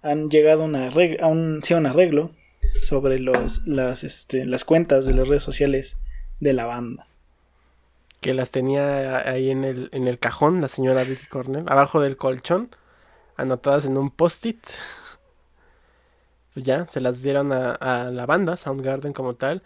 han 0.01 0.29
llegado 0.29 0.63
a, 0.63 0.65
una 0.65 0.87
a 0.87 1.27
un, 1.27 1.61
sí, 1.63 1.73
un 1.73 1.85
arreglo 1.85 2.31
sobre 2.73 3.19
los, 3.19 3.67
las, 3.67 4.03
este, 4.03 4.45
las 4.45 4.65
cuentas 4.65 5.05
de 5.05 5.13
las 5.13 5.27
redes 5.27 5.43
sociales 5.43 5.97
de 6.39 6.53
la 6.53 6.65
banda. 6.65 7.07
Que 8.19 8.33
las 8.33 8.51
tenía 8.51 9.27
ahí 9.29 9.49
en 9.49 9.63
el, 9.63 9.89
en 9.93 10.07
el 10.07 10.19
cajón, 10.19 10.61
la 10.61 10.69
señora 10.69 11.03
Vicky 11.03 11.27
Cornell, 11.27 11.65
abajo 11.67 12.01
del 12.01 12.17
colchón, 12.17 12.69
anotadas 13.35 13.85
en 13.85 13.97
un 13.97 14.11
post-it. 14.11 14.59
Pues 16.53 16.65
ya, 16.65 16.87
se 16.87 17.01
las 17.01 17.21
dieron 17.21 17.51
a, 17.53 17.71
a 17.73 18.11
la 18.11 18.25
banda, 18.25 18.57
Soundgarden 18.57 19.13
como 19.13 19.35
tal. 19.35 19.63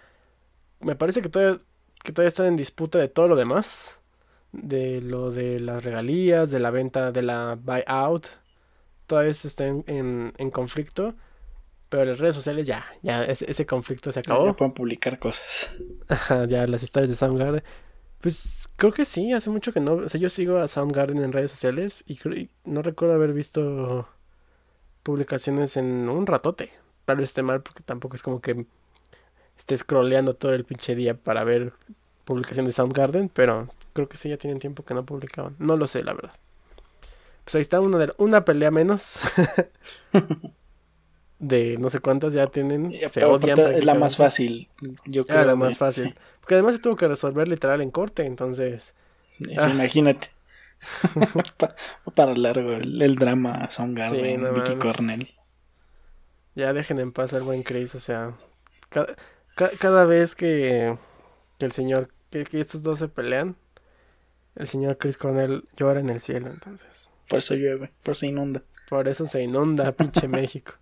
Me 0.82 0.96
parece 0.96 1.22
que 1.22 1.30
todavía, 1.30 1.60
que 2.04 2.12
todavía 2.14 2.30
están 2.30 2.48
en 2.48 2.58
disputa 2.58 3.00
de 3.00 3.08
todo 3.10 3.28
lo 3.28 3.36
demás. 3.36 3.98
De 4.52 5.02
lo 5.02 5.32
de 5.32 5.60
las 5.60 5.84
regalías, 5.84 6.52
de 6.52 6.60
la 6.60 6.72
venta, 6.72 7.12
de 7.12 7.24
la 7.24 7.58
buyout. 7.62 8.28
Todavía 9.08 9.34
se 9.34 9.48
está 9.48 9.66
en, 9.68 9.84
en- 9.88 10.34
en 10.38 10.52
conflicto. 10.52 11.16
Pero 11.90 12.04
en 12.04 12.10
las 12.10 12.20
redes 12.20 12.36
sociales 12.36 12.68
ya, 12.68 12.86
ya 13.04 13.24
ese, 13.26 13.50
ese 13.50 13.66
conflicto 13.66 14.12
se 14.12 14.22
acabó. 14.22 14.48
Ya 14.48 14.54
pueden 14.54 14.74
publicar 14.74 15.20
cosas. 15.20 15.72
Ajá, 16.10 16.46
ya 16.46 16.68
las 16.68 16.84
historias 16.84 17.10
de 17.10 17.16
Soundgarden. 17.16 17.64
Pues 18.22 18.68
creo 18.76 18.92
que 18.94 19.06
sí, 19.06 19.34
hace 19.34 19.50
mucho 19.52 19.72
que 19.72 19.80
no. 19.80 19.94
O 19.96 20.10
sea, 20.10 20.20
yo 20.20 20.30
sigo 20.30 20.58
a 20.58 20.68
Soundgarden 20.68 21.24
en 21.24 21.32
redes 21.32 21.52
sociales 21.52 22.04
y, 22.08 22.18
creo- 22.18 22.36
y 22.36 22.50
no 22.66 22.82
recuerdo 22.82 23.14
haber 23.16 23.34
visto 23.34 24.08
publicaciones 25.06 25.78
en 25.78 26.10
un 26.10 26.26
ratote. 26.26 26.72
Tal 27.06 27.18
vez 27.18 27.30
esté 27.30 27.44
mal 27.44 27.62
porque 27.62 27.84
tampoco 27.84 28.16
es 28.16 28.24
como 28.24 28.42
que 28.42 28.66
esté 29.56 29.78
scrolleando 29.78 30.34
todo 30.34 30.56
el 30.56 30.66
pinche 30.66 30.96
día 30.96 31.14
para 31.14 31.44
ver 31.44 31.74
publicación 32.26 32.66
de 32.66 32.72
Soundgarden, 32.72 33.30
pero 33.30 33.70
creo 33.94 34.10
que 34.10 34.18
sí 34.18 34.30
ya 34.30 34.38
tienen 34.38 34.58
tiempo 34.58 34.84
que 34.84 34.96
no 34.96 35.06
publicaban. 35.06 35.56
No 35.60 35.78
lo 35.78 35.88
sé, 35.88 36.04
la 36.04 36.14
verdad. 36.14 36.34
Pues 37.44 37.54
ahí 37.54 37.62
está 37.62 37.80
una, 37.80 38.00
de, 38.00 38.14
una 38.18 38.44
pelea 38.46 38.72
menos. 38.72 39.20
de 41.40 41.78
no 41.78 41.92
sé 41.92 42.00
cuántas 42.00 42.34
ya 42.34 42.48
tienen. 42.48 42.92
Se 43.08 43.24
odian. 43.26 43.60
es 43.60 43.86
la 43.86 43.94
más 43.94 44.18
fácil, 44.18 44.68
yo 45.06 45.28
creo. 45.28 45.38
Era 45.38 45.46
la 45.46 45.56
más 45.56 45.78
fácil. 45.78 46.16
Porque 46.42 46.56
además 46.56 46.74
se 46.74 46.80
tuvo 46.80 46.96
que 46.96 47.08
resolver 47.08 47.48
literal 47.48 47.80
en 47.82 47.92
corte, 47.92 48.26
entonces. 48.26 48.96
Ah. 49.56 49.70
Imagínate. 49.70 50.30
Pa- 51.58 51.76
para 52.14 52.36
largo 52.36 52.72
el, 52.74 53.02
el 53.02 53.16
drama 53.16 53.70
Soundgarden, 53.70 54.24
Sí, 54.26 54.38
no 54.38 54.54
Vicky. 54.54 54.76
Cornell. 54.76 55.34
Ya 56.56 56.74
dejen 56.74 57.00
en 57.00 57.12
paz 57.12 57.34
al 57.34 57.44
buen 57.44 57.64
Chris, 57.64 57.96
o 57.96 58.00
sea, 58.00 58.34
ca- 58.90 59.08
ca- 59.56 59.72
cada 59.80 60.06
vez 60.06 60.36
que, 60.36 60.98
que 61.60 61.66
el 61.66 61.72
señor, 61.72 62.10
que, 62.30 62.46
que 62.46 62.60
estos 62.62 62.82
dos 62.84 63.00
se 63.00 63.08
pelean, 63.10 63.56
el 64.56 64.68
señor 64.68 64.98
Chris 64.98 65.18
Cornell 65.18 65.68
llora 65.76 66.00
en 66.00 66.10
el 66.10 66.22
cielo, 66.22 66.50
entonces, 66.50 67.10
Por 67.28 67.40
eso 67.40 67.56
llueve, 67.56 67.92
por 68.04 68.14
eso 68.14 68.26
inunda. 68.26 68.64
por 68.88 69.08
eso 69.10 69.28
se 69.28 69.44
inunda 69.44 69.92
pinche 69.98 70.28
México. 70.30 70.74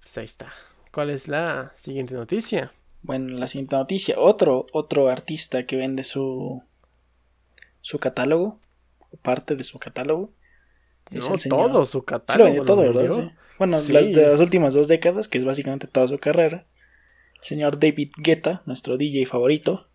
Pues 0.00 0.18
ahí 0.18 0.24
está. 0.26 0.52
¿Cuál 0.92 1.10
es 1.10 1.28
la 1.28 1.72
siguiente 1.82 2.14
noticia? 2.14 2.72
Bueno, 3.02 3.36
la 3.38 3.46
siguiente 3.46 3.76
noticia. 3.76 4.16
Otro, 4.18 4.66
otro 4.72 5.08
artista 5.08 5.64
que 5.66 5.76
vende 5.76 6.04
su, 6.04 6.62
su 7.86 8.00
catálogo, 8.00 8.58
o 9.12 9.16
parte 9.18 9.54
de 9.54 9.62
su 9.62 9.78
catálogo. 9.78 10.32
es 11.12 11.28
No, 11.30 11.36
todo 11.48 11.86
su 11.86 11.98
Sí, 11.98 12.00
lo 12.00 12.04
catálogo. 12.04 12.64
todo, 12.64 12.82
lo 12.84 12.92
¿verdad? 13.00 13.28
Sí. 13.28 13.34
Bueno, 13.58 13.78
Sí. 13.78 13.92
las 13.92 14.06
de 14.12 14.26
las 14.26 14.40
últimas 14.40 14.74
dos 14.74 14.88
décadas, 14.88 15.28
que 15.28 15.38
es 15.38 15.44
básicamente 15.44 15.86
toda 15.86 16.08
su 16.08 16.18
carrera. 16.18 16.64
El 17.36 17.42
señor 17.44 17.78
David 17.78 18.10
Guetta, 18.16 18.62
nuestro 18.66 18.96
DJ 18.96 19.24
favorito. 19.26 19.86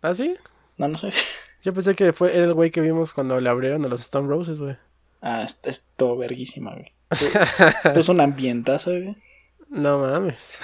¿Ah, 0.00 0.14
sí? 0.14 0.34
No, 0.78 0.88
no 0.88 0.96
sé. 0.96 1.10
Yo 1.62 1.74
pensé 1.74 1.94
que 1.94 2.14
fue 2.14 2.34
era 2.34 2.46
el 2.46 2.54
güey 2.54 2.70
que 2.70 2.80
vimos 2.80 3.12
cuando 3.12 3.38
le 3.38 3.50
abrieron 3.50 3.84
a 3.84 3.88
los 3.88 4.00
Stone 4.00 4.26
Roses, 4.26 4.58
güey. 4.58 4.76
Ah, 5.20 5.42
es, 5.42 5.60
es 5.64 5.86
todo 5.96 6.16
verguísima, 6.16 6.72
güey. 6.72 6.90
es 7.96 8.08
un 8.08 8.22
ambientazo, 8.22 8.92
güey. 8.92 9.14
No 9.68 9.98
mames. 9.98 10.58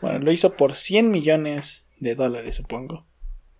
Bueno, 0.00 0.20
lo 0.20 0.30
hizo 0.30 0.56
por 0.56 0.76
100 0.76 1.10
millones 1.10 1.84
de 1.98 2.14
dólares, 2.14 2.54
supongo. 2.56 3.06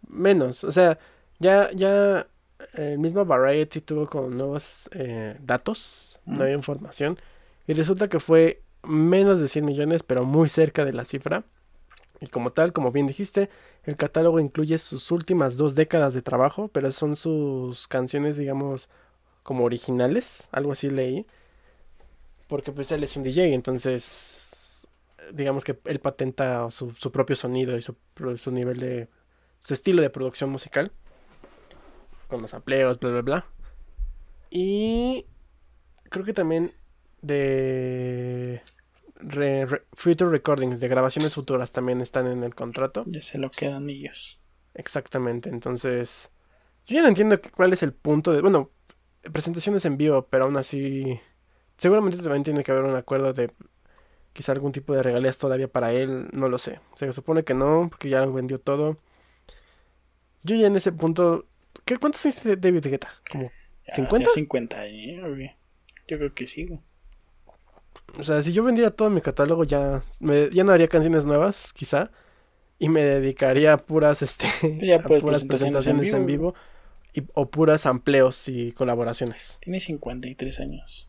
Menos, 0.09 0.63
o 0.65 0.71
sea, 0.71 0.99
ya, 1.43 1.71
ya 1.73 2.27
el 2.75 2.99
mismo 2.99 3.27
Variety 3.27 3.81
tuvo 3.81 4.07
con 4.07 4.37
nuevos 4.37 4.89
eh, 4.93 5.37
datos, 5.41 6.21
nueva 6.25 6.53
información, 6.53 7.19
y 7.67 7.75
resulta 7.75 8.09
que 8.09 8.21
fue 8.21 8.63
menos 8.85 9.41
de 9.41 9.49
100 9.49 9.65
millones, 9.65 10.03
pero 10.03 10.25
muy 10.25 10.49
cerca 10.49 10.85
de 10.85 10.93
la 10.93 11.05
cifra. 11.05 11.45
Y 12.21 12.29
como 12.29 12.53
tal, 12.53 12.73
como 12.73 12.93
bien 12.93 13.09
dijiste, 13.09 13.51
el 13.85 13.97
catálogo 13.97 14.39
incluye 14.39 14.79
sus 14.79 15.11
últimas 15.11 15.57
dos 15.57 15.75
décadas 15.75 16.15
de 16.15 16.23
trabajo, 16.23 16.69
pero 16.69 16.93
son 16.93 17.17
sus 17.17 17.89
canciones, 17.89 18.37
digamos, 18.37 18.89
como 19.43 19.65
originales, 19.65 20.49
algo 20.53 20.73
así 20.73 20.89
leí. 20.89 21.27
Porque 22.47 22.71
pues 22.71 22.93
él 22.93 23.03
es 23.03 23.17
un 23.17 23.25
DJ, 23.25 23.55
entonces, 23.55 24.87
digamos 25.33 25.65
que 25.65 25.77
él 25.87 25.99
patenta 25.99 26.71
su, 26.71 26.93
su 26.93 27.11
propio 27.11 27.35
sonido 27.35 27.77
y 27.77 27.83
su, 27.83 27.97
su 28.37 28.53
nivel 28.53 28.79
de, 28.79 29.09
su 29.59 29.75
estilo 29.75 30.03
de 30.03 30.11
producción 30.11 30.51
musical. 30.51 30.93
Con 32.33 32.41
los 32.41 32.55
amplios, 32.55 32.99
bla, 32.99 33.11
bla, 33.11 33.21
bla. 33.21 33.47
Y 34.49 35.27
creo 36.09 36.25
que 36.25 36.33
también 36.33 36.73
de 37.21 38.63
re- 39.17 39.67
re- 39.67 39.83
Future 39.93 40.31
Recordings, 40.31 40.81
de 40.81 40.89
grabaciones 40.89 41.35
futuras, 41.35 41.73
también 41.73 42.01
están 42.01 42.27
en 42.27 42.43
el 42.43 42.55
contrato. 42.55 43.05
Ya 43.07 43.21
se 43.21 43.37
lo 43.37 43.51
quedan 43.51 43.91
ellos. 43.91 44.41
Exactamente, 44.73 45.51
entonces... 45.51 46.31
Yo 46.87 46.95
ya 46.97 47.03
no 47.03 47.09
entiendo 47.09 47.39
cuál 47.55 47.75
es 47.75 47.83
el 47.83 47.93
punto 47.93 48.33
de... 48.33 48.41
Bueno, 48.41 48.71
presentaciones 49.31 49.85
en 49.85 49.99
vivo, 49.99 50.27
pero 50.31 50.45
aún 50.45 50.57
así... 50.57 51.21
Seguramente 51.77 52.17
también 52.17 52.45
tiene 52.45 52.65
que 52.65 52.73
haber 52.73 52.85
un 52.85 52.97
acuerdo 52.97 53.35
de 53.35 53.53
quizá 54.33 54.53
algún 54.53 54.73
tipo 54.73 54.95
de 54.95 55.03
regalías 55.03 55.37
todavía 55.37 55.69
para 55.69 55.93
él, 55.93 56.31
no 56.33 56.49
lo 56.49 56.57
sé. 56.57 56.81
Se 56.95 57.13
supone 57.13 57.45
que 57.45 57.53
no, 57.53 57.89
porque 57.91 58.09
ya 58.09 58.25
lo 58.25 58.33
vendió 58.33 58.59
todo. 58.59 58.97
Yo 60.45 60.57
ya 60.57 60.67
en 60.67 60.77
ese 60.77 60.93
punto... 60.93 61.45
¿qué, 61.85 61.99
¿Cuántos 61.99 62.25
años 62.25 62.41
tiene 62.41 62.57
David 62.57 62.87
Guetta? 62.87 63.09
Como 63.31 63.51
Ya, 63.87 63.95
¿50? 63.95 64.21
ya 64.21 64.31
50 64.31 64.81
años, 64.81 65.29
güey. 65.29 65.51
Yo 66.09 66.19
creo 66.19 66.35
que 66.35 66.47
sí. 66.47 66.69
O 68.19 68.23
sea, 68.23 68.43
si 68.43 68.53
yo 68.53 68.63
vendiera 68.63 68.91
todo 68.91 69.09
mi 69.11 69.21
catálogo 69.21 69.65
ya, 69.65 70.03
me- 70.21 70.51
ya 70.51 70.65
no 70.65 70.73
haría 70.73 70.89
canciones 70.89 71.25
nuevas, 71.25 71.73
quizá, 71.73 72.11
y 72.79 72.89
me 72.89 73.03
dedicaría 73.03 73.73
a 73.73 73.79
puras, 73.79 74.23
este, 74.23 74.47
Ya, 74.83 74.97
a 74.97 75.03
puras 75.03 75.45
presentaciones 75.45 76.13
en 76.13 76.27
vivo, 76.27 76.55
y- 77.15 77.23
o 77.35 77.51
puras 77.51 77.87
amplios 77.87 78.49
y 78.49 78.73
colaboraciones. 78.73 79.59
Tiene 79.63 79.81
53 79.81 80.61
años. 80.61 81.09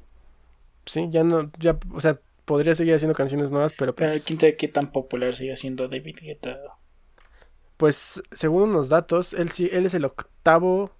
Sí, 0.85 1.07
ya 1.09 1.23
no, 1.23 1.51
ya, 1.59 1.77
o 1.93 2.01
sea, 2.01 2.19
podría 2.45 2.75
seguir 2.75 2.93
haciendo 2.93 3.15
canciones 3.15 3.51
nuevas, 3.51 3.73
pero 3.73 3.95
Pero 3.95 4.11
pues, 4.11 4.23
quién 4.25 4.39
sabe 4.39 4.55
qué 4.57 4.67
tan 4.67 4.91
popular 4.91 5.35
sigue 5.35 5.55
siendo 5.55 5.87
David 5.87 6.17
Guetta. 6.21 6.59
Pues, 7.77 8.21
según 8.31 8.69
unos 8.69 8.89
datos, 8.89 9.33
él 9.33 9.49
sí, 9.51 9.69
él 9.71 9.85
es 9.85 9.93
el 9.93 10.05
octavo, 10.05 10.91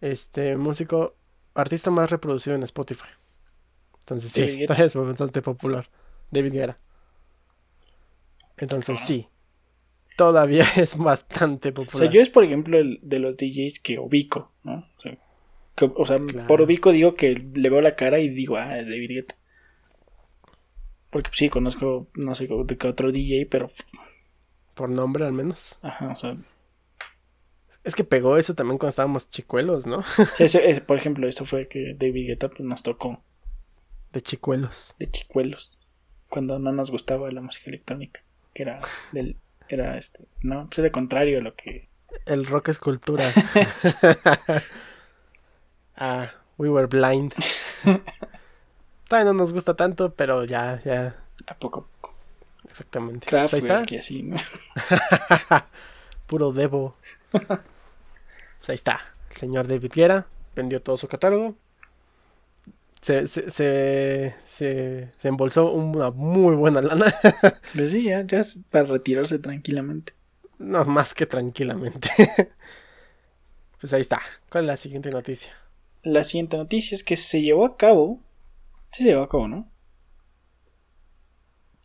este, 0.00 0.56
músico, 0.56 1.14
artista 1.54 1.90
más 1.90 2.10
reproducido 2.10 2.54
en 2.56 2.62
Spotify. 2.62 3.06
Entonces 4.00 4.30
sí, 4.32 4.64
es 4.68 4.94
bastante 4.94 5.42
popular. 5.42 5.88
David 6.30 6.52
Guerra. 6.52 6.78
Entonces 8.58 9.00
sí, 9.00 9.28
todavía 10.16 10.64
es 10.76 10.96
bastante 10.96 11.70
O 11.70 11.74
popular. 11.74 11.98
sea, 11.98 12.10
yo 12.10 12.20
es 12.20 12.30
por 12.30 12.44
ejemplo 12.44 12.78
el 12.78 12.98
de 13.02 13.18
los 13.18 13.36
DJs 13.36 13.80
que 13.80 13.98
ubico, 13.98 14.52
¿no? 14.64 14.86
O 14.98 15.00
sea, 15.02 15.18
que- 15.74 15.90
o 15.94 16.06
sea, 16.06 16.18
Claro. 16.18 16.46
por 16.48 16.62
ubico 16.62 16.92
digo 16.92 17.14
que 17.14 17.34
le 17.34 17.68
veo 17.70 17.80
la 17.80 17.96
cara 17.96 18.18
y 18.18 18.28
digo, 18.28 18.56
ah, 18.56 18.78
es 18.78 18.86
David 18.86 19.10
Guetta. 19.10 19.36
Porque 21.10 21.28
pues, 21.30 21.38
sí, 21.38 21.48
conozco, 21.48 22.08
no 22.14 22.34
sé 22.34 22.46
de 22.48 22.76
qué 22.78 22.88
otro 22.88 23.10
DJ, 23.12 23.46
pero, 23.50 23.70
Por 24.76 24.90
nombre 24.90 25.24
al 25.26 25.32
menos. 25.32 25.78
ajá, 25.82 26.08
o 26.12 26.16
sea, 26.16 26.36
Es 27.82 27.94
que 27.96 28.04
pegó 28.04 28.36
eso 28.36 28.54
también 28.54 28.76
cuando 28.78 28.90
estábamos 28.90 29.28
chicuelos, 29.30 29.86
¿no? 29.86 30.04
ese- 30.38 30.64
ese, 30.70 30.80
por 30.82 30.96
ejemplo, 30.98 31.26
esto 31.28 31.44
fue 31.46 31.66
que 31.66 31.94
David 31.98 32.26
Guetta 32.28 32.48
pues, 32.50 32.60
nos 32.60 32.82
tocó 32.84 33.20
De 34.12 34.20
chicuelos. 34.22 34.94
de 34.98 35.10
chicuelos, 35.10 35.78
cuando 36.28 36.58
no 36.58 36.72
nos 36.72 36.90
gustaba 36.92 37.30
la 37.32 37.40
música 37.40 37.70
electrónica, 37.70 38.20
que 38.54 38.62
era 38.64 38.78
del, 39.12 39.36
era 39.68 39.96
este, 39.98 40.24
no, 40.42 40.66
pues 40.68 40.78
era 40.80 40.90
contrario 40.92 41.38
a 41.38 41.42
lo 41.42 41.54
que, 41.54 41.88
El 42.26 42.44
rock 42.46 42.68
es 42.68 42.78
cultura. 42.78 43.24
ah, 45.96 46.30
we 46.58 46.68
were 46.68 46.86
blind. 46.86 47.34
Todavía 49.08 49.32
no 49.32 49.38
nos 49.38 49.52
gusta 49.52 49.74
tanto, 49.74 50.14
pero 50.14 50.44
ya, 50.44 50.80
ya, 50.84 51.16
a 51.46 51.54
poco 51.56 51.88
exactamente. 52.76 53.34
Ahí 53.34 53.44
está, 53.44 53.58
Kraftwerk 53.58 53.92
y 53.92 53.96
así, 53.96 54.22
¿no? 54.22 54.36
puro 56.26 56.52
Devo. 56.52 56.96
Pues 57.30 58.68
ahí 58.68 58.74
está. 58.74 59.00
El 59.30 59.36
señor 59.36 59.66
David 59.66 59.92
Guerra 59.94 60.26
vendió 60.54 60.82
todo 60.82 60.98
su 60.98 61.08
catálogo. 61.08 61.56
Se, 63.00 63.28
se, 63.28 63.50
se, 63.50 64.34
se, 64.46 65.10
se 65.16 65.28
embolsó 65.28 65.72
una 65.72 66.10
muy 66.10 66.54
buena 66.56 66.82
lana. 66.82 67.14
Pues 67.74 67.92
sí, 67.92 68.08
ya, 68.08 68.22
ya 68.26 68.40
es 68.40 68.58
para 68.70 68.84
retirarse 68.84 69.38
tranquilamente. 69.38 70.12
no, 70.58 70.84
más 70.84 71.14
que 71.14 71.26
tranquilamente. 71.26 72.10
pues 73.80 73.92
ahí 73.92 74.00
está. 74.02 74.20
¿Cuál 74.50 74.64
es 74.64 74.68
la 74.68 74.76
siguiente 74.76 75.10
noticia? 75.10 75.52
La 76.02 76.24
siguiente 76.24 76.56
noticia 76.56 76.94
es 76.94 77.04
que 77.04 77.16
se 77.16 77.40
llevó 77.40 77.64
a 77.64 77.76
cabo. 77.76 78.18
Sí 78.92 79.02
se 79.02 79.10
llevó 79.10 79.22
a 79.22 79.28
cabo, 79.28 79.48
¿no? 79.48 79.70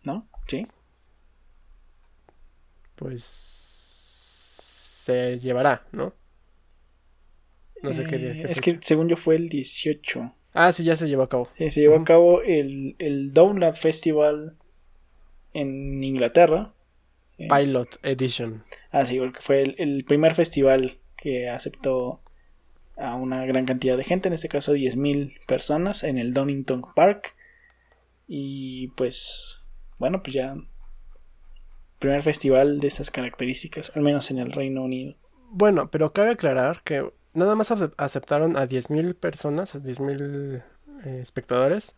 ¿No? 0.05 0.27
Sí. 0.47 0.67
Pues 3.01 3.23
se 3.23 5.39
llevará, 5.39 5.87
¿no? 5.91 6.13
No 7.81 7.93
sé 7.93 8.05
qué 8.05 8.19
día. 8.19 8.31
Eh, 8.33 8.43
qué 8.43 8.51
es 8.51 8.61
que 8.61 8.77
según 8.79 9.09
yo 9.09 9.17
fue 9.17 9.37
el 9.37 9.49
18. 9.49 10.35
Ah, 10.53 10.71
sí, 10.71 10.83
ya 10.83 10.95
se 10.95 11.09
llevó 11.09 11.23
a 11.23 11.29
cabo. 11.29 11.49
Sí, 11.53 11.71
se 11.71 11.81
llevó 11.81 11.95
a 11.95 12.03
cabo 12.03 12.43
el, 12.43 12.95
el 12.99 13.33
Download 13.33 13.73
Festival 13.73 14.55
en 15.55 16.03
Inglaterra. 16.03 16.75
Eh, 17.39 17.47
Pilot 17.49 17.97
Edition. 18.03 18.63
Ah, 18.91 19.03
sí, 19.03 19.17
porque 19.17 19.41
fue 19.41 19.63
el, 19.63 19.73
el 19.79 20.03
primer 20.03 20.35
festival 20.35 20.99
que 21.17 21.49
aceptó 21.49 22.21
a 22.97 23.15
una 23.15 23.47
gran 23.47 23.65
cantidad 23.65 23.97
de 23.97 24.03
gente, 24.03 24.27
en 24.27 24.35
este 24.35 24.47
caso 24.47 24.75
10.000 24.75 25.43
personas, 25.47 26.03
en 26.03 26.19
el 26.19 26.35
Donington 26.35 26.83
Park. 26.95 27.33
Y 28.27 28.89
pues, 28.89 29.63
bueno, 29.97 30.21
pues 30.21 30.35
ya. 30.35 30.55
Primer 32.01 32.21
festival 32.23 32.79
de 32.81 32.87
esas 32.89 33.11
características, 33.11 33.91
al 33.95 34.01
menos 34.01 34.29
en 34.31 34.39
el 34.39 34.51
Reino 34.51 34.81
Unido. 34.83 35.15
Bueno, 35.51 35.89
pero 35.89 36.11
cabe 36.11 36.31
aclarar 36.31 36.81
que 36.83 37.09
nada 37.33 37.55
más 37.55 37.71
acep- 37.71 37.93
aceptaron 37.97 38.57
a 38.57 38.67
10.000 38.67 39.13
personas, 39.15 39.75
a 39.75 39.79
10.000 39.79 40.63
eh, 41.05 41.19
espectadores, 41.21 41.95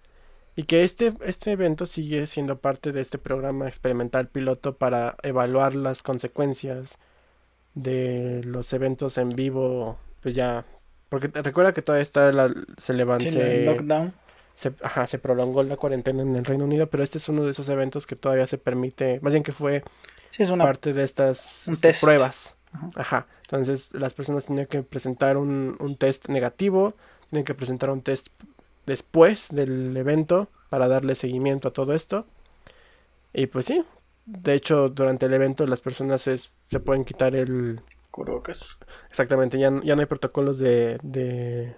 y 0.55 0.63
que 0.63 0.83
este, 0.83 1.13
este 1.25 1.51
evento 1.53 1.85
sigue 1.87 2.27
siendo 2.27 2.59
parte 2.59 2.91
de 2.91 3.01
este 3.01 3.17
programa 3.17 3.67
experimental 3.67 4.27
piloto 4.27 4.75
para 4.77 5.15
evaluar 5.23 5.73
las 5.73 6.03
consecuencias 6.03 6.97
de 7.73 8.41
los 8.43 8.71
eventos 8.73 9.17
en 9.17 9.29
vivo, 9.29 9.97
pues 10.21 10.35
ya, 10.35 10.65
porque 11.09 11.29
te- 11.29 11.41
recuerda 11.41 11.73
que 11.73 11.81
todavía 11.81 12.03
está 12.03 12.31
la, 12.31 12.53
se 12.77 12.93
levantó, 12.93 13.29
Sí, 13.29 13.39
el 13.39 13.65
lockdown. 13.65 14.13
Se, 14.55 14.73
ajá, 14.81 15.07
se 15.07 15.19
prolongó 15.19 15.63
la 15.63 15.77
cuarentena 15.77 16.21
en 16.21 16.35
el 16.35 16.45
Reino 16.45 16.65
Unido, 16.65 16.87
pero 16.87 17.03
este 17.03 17.17
es 17.17 17.27
uno 17.29 17.43
de 17.43 17.51
esos 17.51 17.69
eventos 17.69 18.05
que 18.07 18.15
todavía 18.15 18.47
se 18.47 18.57
permite, 18.57 19.19
más 19.21 19.33
bien 19.33 19.43
que 19.43 19.51
fue 19.51 19.83
Sí, 20.31 20.43
es 20.43 20.49
una. 20.49 20.63
parte 20.63 20.93
de 20.93 21.03
estas 21.03 21.65
pruebas. 22.01 22.55
Ajá. 22.95 23.27
Entonces 23.43 23.93
las 23.93 24.13
personas 24.13 24.45
tenían 24.47 24.65
que 24.65 24.81
presentar 24.83 25.37
un, 25.37 25.75
un 25.79 25.95
test 25.95 26.27
negativo, 26.29 26.95
tienen 27.29 27.45
que 27.45 27.53
presentar 27.53 27.89
un 27.91 28.01
test 28.01 28.27
después 28.85 29.49
del 29.49 29.95
evento 29.95 30.47
para 30.69 30.87
darle 30.87 31.15
seguimiento 31.15 31.67
a 31.67 31.71
todo 31.73 31.93
esto. 31.93 32.25
Y 33.33 33.47
pues 33.47 33.65
sí, 33.67 33.83
de 34.25 34.53
hecho 34.53 34.89
durante 34.89 35.25
el 35.27 35.33
evento 35.33 35.65
las 35.67 35.81
personas 35.81 36.27
es- 36.27 36.51
se 36.69 36.79
pueden 36.79 37.05
quitar 37.05 37.35
el... 37.35 37.81
Cubrebocas. 38.11 38.77
Exactamente, 39.09 39.57
ya, 39.57 39.71
ya 39.83 39.95
no 39.95 40.01
hay 40.01 40.05
protocolos 40.07 40.59
de, 40.59 40.99
de, 41.01 41.75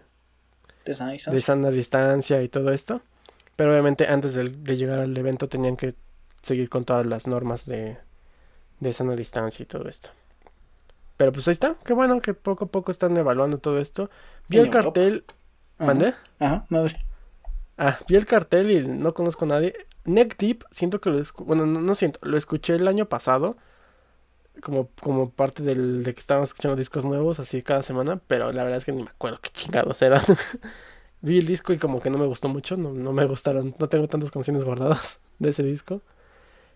De 0.85 0.93
sana 0.93 1.09
de 1.09 1.13
distancia. 1.13 1.41
sana 1.41 1.71
distancia 1.71 2.41
y 2.41 2.49
todo 2.49 2.71
esto. 2.71 3.01
Pero 3.55 3.71
obviamente 3.71 4.07
antes 4.07 4.33
de, 4.33 4.77
llegar 4.77 4.99
al 4.99 5.15
evento 5.17 5.47
tenían 5.47 5.77
que 5.77 5.95
seguir 6.41 6.69
con 6.69 6.85
todas 6.85 7.05
las 7.05 7.27
normas 7.27 7.65
de, 7.65 7.97
de 8.79 8.93
sana 8.93 9.15
distancia 9.15 9.63
y 9.63 9.65
todo 9.65 9.87
esto. 9.87 10.09
Pero 11.17 11.31
pues 11.31 11.47
ahí 11.47 11.53
está, 11.53 11.75
qué 11.85 11.93
bueno 11.93 12.21
que 12.21 12.33
poco 12.33 12.65
a 12.65 12.67
poco 12.67 12.91
están 12.91 13.15
evaluando 13.17 13.57
todo 13.57 13.79
esto. 13.79 14.09
Vi 14.49 14.57
el 14.57 14.69
cartel, 14.69 15.23
Ajá. 15.77 15.85
¿mandé? 15.85 16.13
Ajá, 16.39 16.65
no 16.69 16.87
sé. 16.89 16.97
Ah, 17.77 17.97
vi 18.07 18.15
el 18.15 18.25
cartel 18.25 18.71
y 18.71 18.85
no 18.85 19.13
conozco 19.13 19.45
a 19.45 19.49
nadie. 19.49 19.73
Neck 20.03 20.37
Deep, 20.37 20.65
siento 20.71 21.01
que 21.01 21.09
lo 21.09 21.21
bueno, 21.39 21.65
no, 21.65 21.81
no 21.81 21.95
siento, 21.95 22.19
lo 22.21 22.37
escuché 22.37 22.75
el 22.75 22.87
año 22.87 23.07
pasado. 23.07 23.57
Como, 24.61 24.89
como 25.01 25.29
parte 25.29 25.63
del, 25.63 26.03
de 26.03 26.13
que 26.13 26.19
estábamos 26.19 26.49
escuchando 26.49 26.75
discos 26.75 27.05
nuevos 27.05 27.39
así 27.39 27.61
cada 27.61 27.83
semana, 27.83 28.19
pero 28.27 28.51
la 28.51 28.63
verdad 28.63 28.79
es 28.79 28.85
que 28.85 28.91
ni 28.91 29.03
me 29.03 29.09
acuerdo 29.09 29.39
qué 29.41 29.49
chingados 29.51 30.01
eran. 30.01 30.23
Vi 31.21 31.39
el 31.39 31.47
disco 31.47 31.73
y 31.73 31.77
como 31.77 32.01
que 32.01 32.09
no 32.09 32.17
me 32.17 32.25
gustó 32.25 32.49
mucho, 32.49 32.77
no, 32.77 32.91
no 32.93 33.11
me 33.11 33.25
gustaron, 33.25 33.75
no 33.79 33.89
tengo 33.89 34.07
tantas 34.07 34.31
canciones 34.31 34.63
guardadas 34.63 35.19
de 35.39 35.49
ese 35.49 35.63
disco. 35.63 36.01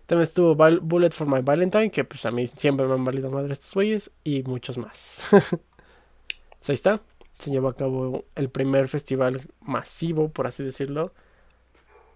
También 0.05 0.23
estuvo 0.23 0.55
Bullet 0.55 1.11
for 1.11 1.27
My 1.27 1.41
Valentine, 1.41 1.91
que 1.91 2.03
pues 2.03 2.25
a 2.25 2.31
mí 2.31 2.47
siempre 2.47 2.87
me 2.87 2.93
han 2.93 3.05
valido 3.05 3.29
madre 3.29 3.53
estos 3.53 3.73
güeyes, 3.73 4.09
y 4.23 4.41
muchos 4.43 4.77
más. 4.77 5.21
pues 5.29 6.69
ahí 6.69 6.75
está, 6.75 7.01
se 7.37 7.51
llevó 7.51 7.67
a 7.67 7.75
cabo 7.75 8.25
el 8.35 8.49
primer 8.49 8.87
festival 8.87 9.47
masivo, 9.61 10.29
por 10.29 10.47
así 10.47 10.63
decirlo, 10.63 11.13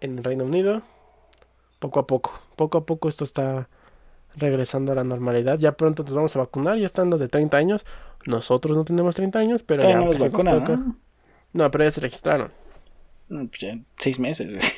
en 0.01 0.17
el 0.17 0.23
Reino 0.23 0.43
Unido. 0.43 0.81
Poco 1.79 1.99
a 1.99 2.07
poco, 2.07 2.33
poco 2.55 2.79
a 2.79 2.85
poco 2.85 3.09
esto 3.09 3.23
está 3.23 3.69
regresando 4.35 4.91
a 4.91 4.95
la 4.95 5.03
normalidad. 5.03 5.59
Ya 5.59 5.73
pronto 5.73 6.03
nos 6.03 6.13
vamos 6.13 6.35
a 6.35 6.39
vacunar, 6.39 6.77
ya 6.77 6.85
están 6.85 7.09
los 7.09 7.19
de 7.19 7.27
30 7.27 7.57
años. 7.57 7.85
Nosotros 8.25 8.77
no 8.77 8.85
tenemos 8.85 9.15
30 9.15 9.39
años, 9.39 9.63
pero 9.63 9.81
ya 9.87 9.97
no 9.97 10.05
pues, 10.05 10.19
nos 10.19 10.31
vacunan, 10.31 10.63
toca. 10.63 10.77
¿no? 10.77 10.95
No, 11.53 11.71
pero 11.71 11.83
ya 11.83 11.91
se 11.91 12.01
registraron. 12.01 12.51
Mm, 13.29 13.45
pues 13.47 13.59
ya 13.61 13.77
seis 13.97 14.19
meses. 14.19 14.49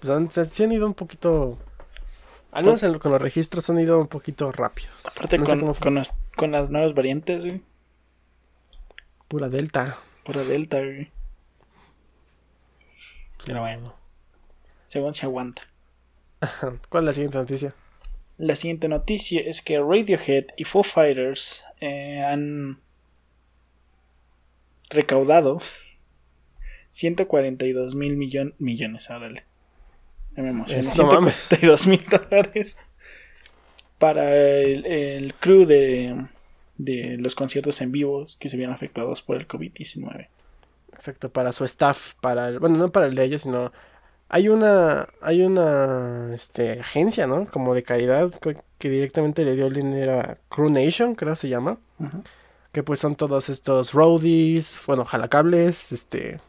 Pues 0.00 0.14
han, 0.14 0.30
se, 0.30 0.44
se 0.44 0.64
han 0.64 0.72
ido 0.72 0.86
un 0.86 0.92
poquito. 0.92 1.56
Al 2.52 2.64
menos 2.66 2.82
en- 2.82 2.98
con 2.98 3.10
los 3.10 3.22
registros 3.22 3.70
han 3.70 3.80
ido 3.80 3.98
un 3.98 4.06
poquito 4.08 4.52
rápidos. 4.52 4.92
Aparte 5.06 5.38
No 5.38 5.74
con, 5.74 6.02
con 6.36 6.50
las 6.52 6.68
nuevas 6.68 6.92
variantes, 6.92 7.46
güey. 7.46 7.62
Pura 9.28 9.48
Delta. 9.48 9.96
Pura 10.24 10.44
Delta, 10.44 10.76
güey. 10.78 11.10
Pero 13.46 13.60
bueno. 13.60 13.94
Según 14.88 15.14
se 15.14 15.24
aguanta. 15.24 15.62
¿Cuál 16.88 17.04
es 17.04 17.06
la 17.06 17.12
siguiente 17.14 17.38
noticia? 17.38 17.74
La 18.36 18.56
siguiente 18.56 18.88
noticia 18.88 19.40
es 19.40 19.62
que 19.62 19.78
Radiohead 19.78 20.46
y 20.56 20.64
Foo 20.64 20.82
Fighters 20.82 21.64
eh, 21.80 22.20
han 22.22 22.80
recaudado 24.90 25.60
142 26.90 27.94
mil 27.94 28.16
millon- 28.16 28.54
millones. 28.58 29.10
Árale. 29.10 29.44
Ya 30.36 30.42
me 30.42 30.50
emocioné. 30.50 30.88
Es- 30.88 30.98
no 30.98 31.06
mames. 31.06 31.34
142 31.34 31.86
mil 31.86 32.02
dólares 32.04 32.76
para 33.98 34.34
el, 34.36 34.84
el 34.86 35.34
crew 35.34 35.64
de, 35.64 36.26
de 36.76 37.16
los 37.20 37.34
conciertos 37.34 37.80
en 37.80 37.92
vivo 37.92 38.26
que 38.38 38.48
se 38.48 38.56
vieron 38.56 38.74
afectados 38.74 39.22
por 39.22 39.36
el 39.36 39.46
COVID-19. 39.48 40.28
Exacto, 40.92 41.28
para 41.30 41.52
su 41.52 41.64
staff, 41.64 42.14
para 42.20 42.48
el, 42.48 42.58
bueno, 42.60 42.76
no 42.76 42.92
para 42.92 43.06
el 43.06 43.14
de 43.14 43.24
ellos, 43.24 43.42
sino 43.42 43.72
hay 44.34 44.48
una 44.48 45.08
hay 45.22 45.42
una 45.42 46.32
este 46.34 46.80
agencia, 46.80 47.26
¿no? 47.26 47.46
Como 47.50 47.74
de 47.74 47.82
caridad 47.84 48.32
que, 48.32 48.56
que 48.78 48.90
directamente 48.90 49.44
le 49.44 49.54
dio 49.54 49.66
el 49.68 49.74
dinero 49.74 50.18
a 50.20 50.36
Crew 50.48 50.70
Nation, 50.70 51.14
creo 51.14 51.36
se 51.36 51.48
llama, 51.48 51.78
que 52.72 52.82
pues 52.82 52.98
son 53.00 53.14
todos 53.16 53.48
estos 53.48 53.92
roadies, 53.92 54.82
bueno, 54.86 55.04
jalacables, 55.04 55.92
este 55.92 56.40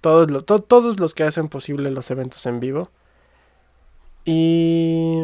todos 0.00 0.30
lo- 0.30 0.44
to- 0.44 0.62
todos 0.62 0.98
los 0.98 1.12
que 1.14 1.24
hacen 1.24 1.48
posible 1.48 1.90
los 1.90 2.10
eventos 2.10 2.46
en 2.46 2.58
vivo. 2.60 2.90
Y 4.24 5.22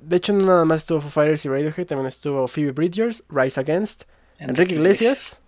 de 0.00 0.16
hecho 0.16 0.32
no 0.32 0.44
nada 0.44 0.64
más 0.64 0.80
estuvo 0.80 1.00
Foo 1.00 1.10
Fighters 1.10 1.44
y 1.44 1.48
Radiohead, 1.48 1.86
también 1.86 2.06
estuvo 2.08 2.46
Phoebe 2.48 2.72
Bridgers, 2.72 3.24
Rise 3.28 3.60
Against, 3.60 4.04
Enrique 4.38 4.74
Iglesias, 4.74 5.40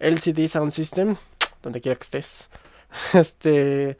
LCD 0.00 0.48
Sound 0.48 0.72
System, 0.72 1.16
donde 1.62 1.80
quiera 1.80 1.96
que 1.96 2.04
estés. 2.04 2.48
Este. 3.14 3.96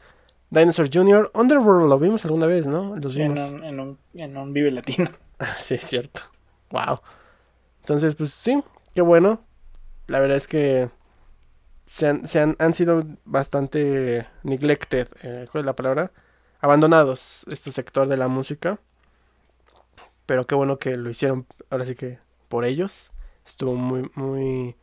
Dinosaur 0.51 0.89
Jr. 0.93 1.31
Underworld 1.33 1.87
lo 1.89 1.97
vimos 1.97 2.23
alguna 2.25 2.45
vez, 2.45 2.67
¿no? 2.67 2.95
Los 2.97 3.15
En 3.15 3.33
vimos. 3.33 3.49
un, 3.49 3.63
en, 3.63 3.79
un, 3.79 3.97
en 4.13 4.37
un 4.37 4.53
Vive 4.53 4.69
Latino. 4.71 5.09
sí, 5.59 5.75
es 5.75 5.87
cierto. 5.87 6.21
Wow. 6.69 6.99
Entonces, 7.79 8.15
pues 8.15 8.31
sí, 8.31 8.61
qué 8.93 9.01
bueno. 9.01 9.41
La 10.07 10.19
verdad 10.19 10.37
es 10.37 10.47
que 10.47 10.89
se 11.85 12.07
han, 12.07 12.27
se 12.27 12.39
han, 12.41 12.55
han 12.59 12.73
sido 12.73 13.03
bastante 13.25 14.27
neglected, 14.43 15.07
eh, 15.23 15.47
¿cuál 15.51 15.61
es 15.61 15.65
la 15.65 15.75
palabra? 15.75 16.11
Abandonados 16.59 17.45
este 17.49 17.71
sector 17.71 18.07
de 18.07 18.17
la 18.17 18.27
música. 18.27 18.77
Pero 20.25 20.45
qué 20.45 20.55
bueno 20.55 20.77
que 20.77 20.95
lo 20.97 21.09
hicieron, 21.09 21.45
ahora 21.69 21.85
sí 21.85 21.95
que 21.95 22.19
por 22.49 22.65
ellos. 22.65 23.11
Estuvo 23.45 23.73
muy, 23.75 24.09
muy, 24.15 24.75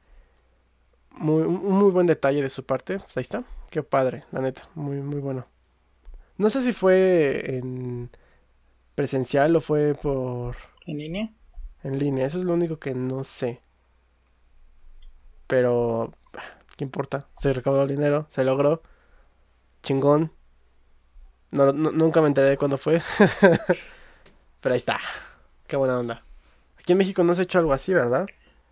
muy, 1.11 1.43
un 1.43 1.79
muy 1.79 1.91
buen 1.91 2.07
detalle 2.07 2.43
de 2.43 2.51
su 2.51 2.65
parte. 2.65 2.99
Pues 2.99 3.17
ahí 3.17 3.23
está. 3.23 3.45
Qué 3.71 3.83
padre, 3.83 4.25
la 4.33 4.41
neta. 4.41 4.69
Muy, 4.75 4.97
muy 4.97 5.21
bueno. 5.21 5.47
No 6.39 6.51
sé 6.51 6.63
si 6.63 6.73
fue 6.73 7.57
en 7.57 8.11
presencial 8.95 9.57
o 9.57 9.61
fue 9.61 9.95
por 9.95 10.57
¿En 10.87 10.99
línea? 10.99 11.31
en 11.83 11.99
línea. 11.99 12.27
Eso 12.27 12.39
es 12.39 12.45
lo 12.45 12.55
único 12.55 12.79
que 12.79 12.95
no 12.95 13.25
sé. 13.25 13.61
Pero, 15.47 16.13
¿qué 16.77 16.85
importa? 16.85 17.29
Se 17.37 17.53
recaudó 17.53 17.83
el 17.83 17.89
dinero, 17.89 18.27
se 18.31 18.45
logró. 18.45 18.83
Chingón. 19.83 20.33
No, 21.51 21.73
no- 21.73 21.93
nunca 21.93 22.21
me 22.21 22.29
enteré 22.29 22.51
de 22.51 22.59
cuándo 22.59 22.77
fue. 22.79 23.01
Pero 24.61 24.73
ahí 24.73 24.79
está. 24.79 24.99
Qué 25.67 25.77
buena 25.77 25.99
onda. 25.99 26.25
Aquí 26.79 26.93
en 26.93 26.99
México 26.99 27.23
no 27.25 27.35
se 27.35 27.43
ha 27.43 27.45
hecho 27.45 27.59
algo 27.59 27.73
así, 27.73 27.95
¿verdad? 27.95 28.27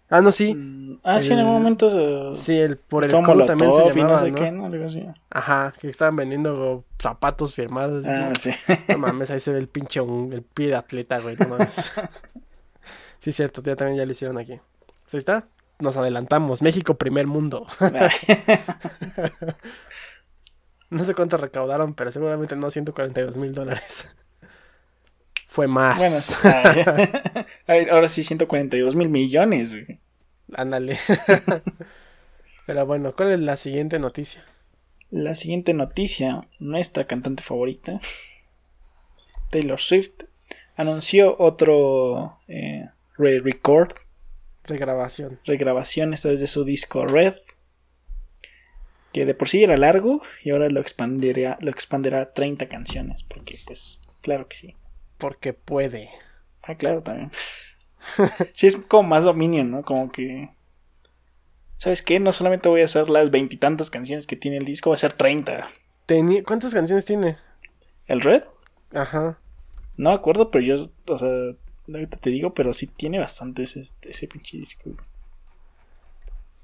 Ah, 0.08 0.20
no, 0.20 0.30
sí. 0.30 0.54
Mm, 0.54 1.00
ah, 1.02 1.20
sí, 1.20 1.32
en 1.32 1.40
algún 1.40 1.54
momento 1.54 1.90
se... 1.90 2.40
Sí, 2.40 2.56
el, 2.58 2.76
por 2.76 3.04
el 3.04 3.10
colo 3.10 3.44
también 3.44 3.72
se 3.72 3.92
llamaba, 3.92 4.20
no 4.20 4.24
sé 4.24 4.30
¿no? 4.30 4.38
qué, 4.38 4.52
¿no? 4.52 4.66
Algo 4.66 4.86
así. 4.86 5.04
Ajá, 5.30 5.74
que 5.80 5.88
estaban 5.88 6.14
vendiendo 6.14 6.84
zapatos 6.98 7.54
firmados. 7.54 8.06
Ah, 8.06 8.28
¿no? 8.28 8.34
sí. 8.36 8.50
No 8.88 8.98
mames, 8.98 9.30
ahí 9.30 9.40
se 9.40 9.50
ve 9.52 9.58
el 9.58 9.68
pinche 9.68 10.00
un- 10.00 10.32
el 10.32 10.42
pie 10.42 10.68
de 10.68 10.76
atleta, 10.76 11.18
güey. 11.18 11.36
No 11.36 11.48
mames. 11.48 11.74
sí, 13.18 13.32
cierto, 13.32 13.62
ya 13.62 13.74
también 13.74 13.98
ya 13.98 14.06
lo 14.06 14.12
hicieron 14.12 14.38
aquí. 14.38 14.60
Pues 15.02 15.14
ahí 15.14 15.18
está. 15.18 15.48
Nos 15.80 15.96
adelantamos. 15.96 16.62
México, 16.62 16.94
primer 16.94 17.26
mundo. 17.26 17.66
no 20.90 21.04
sé 21.04 21.14
cuánto 21.14 21.36
recaudaron, 21.36 21.94
pero 21.94 22.12
seguramente 22.12 22.56
no 22.56 22.70
142 22.70 23.36
mil 23.38 23.52
dólares. 23.52 24.14
Fue 25.56 25.68
más. 25.68 25.96
bueno, 25.96 26.20
sí. 26.20 26.34
Ay, 26.44 26.84
ay, 27.66 27.86
ahora 27.90 28.10
sí, 28.10 28.22
142 28.22 28.94
mil 28.94 29.08
millones, 29.08 29.72
güey. 29.72 30.00
Ándale. 30.52 30.98
pero 32.66 32.84
bueno, 32.84 33.16
¿cuál 33.16 33.32
es 33.32 33.40
la 33.40 33.56
siguiente 33.56 33.98
noticia? 33.98 34.44
La 35.10 35.34
siguiente 35.34 35.72
noticia, 35.72 36.42
nuestra 36.58 37.06
cantante 37.06 37.42
favorita, 37.42 37.98
Taylor 39.48 39.80
Swift, 39.80 40.24
anunció 40.76 41.34
otro 41.38 42.38
eh, 42.48 42.90
re-record, 43.16 43.94
Regrabación. 44.62 45.40
regrabación 45.46 46.12
esta 46.12 46.28
vez 46.28 46.40
de 46.40 46.48
su 46.48 46.64
disco 46.64 47.06
Red, 47.06 47.32
que 49.14 49.24
de 49.24 49.32
por 49.32 49.48
sí 49.48 49.64
era 49.64 49.78
largo 49.78 50.20
y 50.44 50.50
ahora 50.50 50.68
lo 50.68 50.80
expandirá, 50.82 51.56
lo 51.62 51.70
expandirá 51.70 52.20
a 52.20 52.34
30 52.34 52.68
canciones, 52.68 53.22
porque 53.22 53.58
pues, 53.64 54.02
claro 54.20 54.48
que 54.48 54.56
sí. 54.58 54.76
Porque 55.18 55.52
puede. 55.52 56.11
Ah, 56.64 56.74
claro, 56.74 57.02
también. 57.02 57.31
sí, 58.55 58.66
es 58.66 58.76
como 58.76 59.09
más 59.09 59.24
dominio, 59.24 59.64
¿no? 59.64 59.83
Como 59.83 60.11
que... 60.12 60.50
¿Sabes 61.79 62.02
qué? 62.02 62.20
No 62.20 62.33
solamente 62.33 62.68
voy 62.68 62.83
a 62.83 62.87
hacer 62.87 63.11
las 63.11 63.31
veintitantas 63.31 63.90
canciones 63.90 64.26
que 64.26 64.37
tiene 64.37 64.57
el 64.57 64.64
disco, 64.64 64.90
voy 64.90 64.94
a 64.94 64.96
hacer 64.96 65.12
30. 65.12 65.68
Teni- 66.09 66.42
¿Cuántas 66.44 66.72
canciones 66.72 67.05
tiene? 67.05 67.37
¿El 68.07 68.20
Red? 68.22 68.42
Ajá. 68.94 69.38
No 69.96 70.11
me 70.11 70.16
acuerdo, 70.16 70.50
pero 70.50 70.64
yo, 70.64 70.76
o 71.09 71.18
sea, 71.18 71.29
ahorita 71.88 72.16
te 72.18 72.31
digo, 72.31 72.55
pero 72.55 72.72
sí 72.72 72.87
tiene 72.87 73.18
bastantes 73.18 73.76
ese, 73.76 73.94
ese 74.02 74.26
pinche 74.29 74.57
disco. 74.59 74.90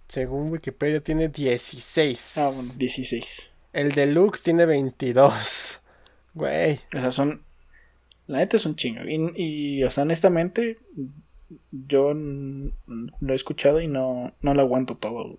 Según 0.09 0.51
Wikipedia 0.51 1.03
tiene 1.03 1.29
16. 1.29 2.39
Ah, 2.39 2.51
bueno, 2.55 2.73
16. 2.77 3.51
El 3.73 3.93
deluxe 3.93 4.43
tiene 4.43 4.67
22. 4.67 5.81
Güey. 6.35 6.81
O 6.95 7.01
sea, 7.01 7.11
son 7.11 7.43
La 8.33 8.39
neta 8.39 8.57
es 8.57 8.65
un 8.65 8.77
chingo. 8.77 9.03
Y, 9.05 9.33
y, 9.37 9.85
o 9.85 9.91
sea, 9.91 10.05
honestamente, 10.05 10.79
yo 11.71 12.15
lo 12.15 13.33
he 13.33 13.37
escuchado 13.37 13.83
y 13.83 13.89
no, 13.89 14.33
no 14.41 14.55
lo 14.55 14.63
aguanto 14.63 14.97
todo. 14.97 15.37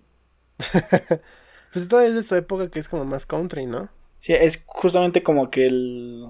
pues 1.72 1.88
todavía 1.88 2.10
es 2.10 2.14
de 2.14 2.22
su 2.22 2.36
época 2.36 2.70
que 2.70 2.78
es 2.78 2.88
como 2.88 3.04
más 3.04 3.26
country, 3.26 3.66
¿no? 3.66 3.88
Sí, 4.20 4.32
es 4.32 4.62
justamente 4.64 5.24
como 5.24 5.50
que 5.50 5.66
el. 5.66 6.26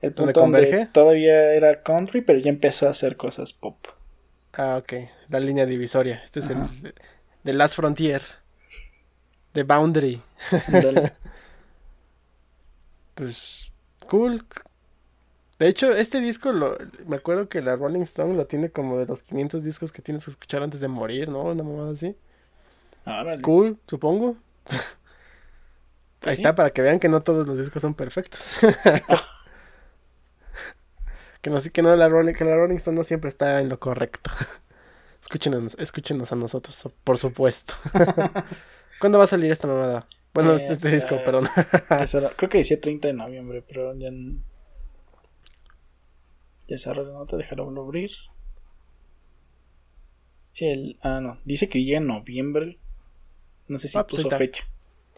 El 0.00 0.14
punto 0.14 0.40
donde 0.40 0.88
todavía 0.90 1.52
era 1.52 1.82
country, 1.82 2.22
pero 2.22 2.38
ya 2.38 2.48
empezó 2.48 2.88
a 2.88 2.92
hacer 2.92 3.18
cosas 3.18 3.52
pop. 3.52 3.76
Ah, 4.54 4.78
ok. 4.78 4.94
La 5.28 5.40
línea 5.40 5.66
divisoria. 5.66 6.22
Este 6.24 6.40
es 6.40 6.48
el. 6.48 6.94
The 7.44 7.52
Last 7.52 7.76
Frontier. 7.76 8.22
The 9.52 9.64
Boundary. 9.64 10.22
pues. 13.14 13.70
Cool. 14.08 14.42
De 15.62 15.68
hecho, 15.68 15.92
este 15.92 16.20
disco, 16.20 16.52
lo, 16.52 16.76
me 17.06 17.14
acuerdo 17.14 17.48
que 17.48 17.62
la 17.62 17.76
Rolling 17.76 18.00
Stone 18.00 18.34
lo 18.34 18.48
tiene 18.48 18.70
como 18.70 18.98
de 18.98 19.06
los 19.06 19.22
500 19.22 19.62
discos 19.62 19.92
que 19.92 20.02
tienes 20.02 20.24
que 20.24 20.32
escuchar 20.32 20.60
antes 20.60 20.80
de 20.80 20.88
morir, 20.88 21.28
¿no? 21.28 21.44
Una 21.44 21.62
mamada 21.62 21.92
así. 21.92 22.16
Cool, 23.42 23.78
supongo. 23.86 24.36
Ahí 26.22 26.34
está, 26.34 26.56
para 26.56 26.70
que 26.70 26.82
vean 26.82 26.98
que 26.98 27.08
no 27.08 27.20
todos 27.20 27.46
los 27.46 27.56
discos 27.56 27.80
son 27.80 27.94
perfectos. 27.94 28.56
que 31.40 31.48
no, 31.48 31.60
que 31.62 31.82
no 31.82 31.94
la 31.94 32.08
Rolling, 32.08 32.34
que 32.34 32.44
la 32.44 32.56
Rolling 32.56 32.78
Stone 32.78 32.96
no 32.96 33.04
siempre 33.04 33.30
está 33.30 33.60
en 33.60 33.68
lo 33.68 33.78
correcto. 33.78 34.32
escúchenos, 35.22 35.76
escúchenos 35.78 36.32
a 36.32 36.34
nosotros, 36.34 36.88
por 37.04 37.18
supuesto. 37.18 37.74
¿Cuándo 38.98 39.18
va 39.18 39.26
a 39.26 39.28
salir 39.28 39.52
esta 39.52 39.68
mamada? 39.68 40.08
Bueno, 40.34 40.54
este, 40.54 40.72
este 40.72 40.88
disco, 40.88 41.22
perdón. 41.24 41.46
creo 42.34 42.50
que 42.50 42.58
decía 42.58 42.80
30 42.80 43.06
de 43.06 43.14
noviembre, 43.14 43.62
pero 43.64 43.94
ya. 43.94 44.10
Ya 46.76 46.94
la 46.94 47.02
nota, 47.02 47.36
déjalo 47.36 47.68
abrir. 47.68 48.10
Sí, 50.52 50.66
el, 50.66 50.98
ah, 51.02 51.20
no. 51.20 51.38
Dice 51.44 51.68
que 51.68 51.82
llega 51.82 51.98
en 51.98 52.06
noviembre. 52.06 52.78
No 53.68 53.78
sé 53.78 53.88
si 53.88 53.98
ah, 53.98 54.06
pues 54.06 54.24
puso 54.24 54.36
fecha. 54.36 54.64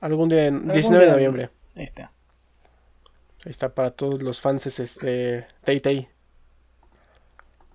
Algún 0.00 0.28
día, 0.28 0.46
en 0.46 0.68
19 0.68 1.06
de 1.06 1.12
noviembre. 1.12 1.50
Ahí 1.76 1.84
está. 1.84 2.12
Ahí 3.44 3.50
está 3.50 3.74
para 3.74 3.90
todos 3.90 4.22
los 4.22 4.40
fans, 4.40 4.66
este. 4.66 5.46
Tay 5.64 5.80
Tay. 5.80 6.08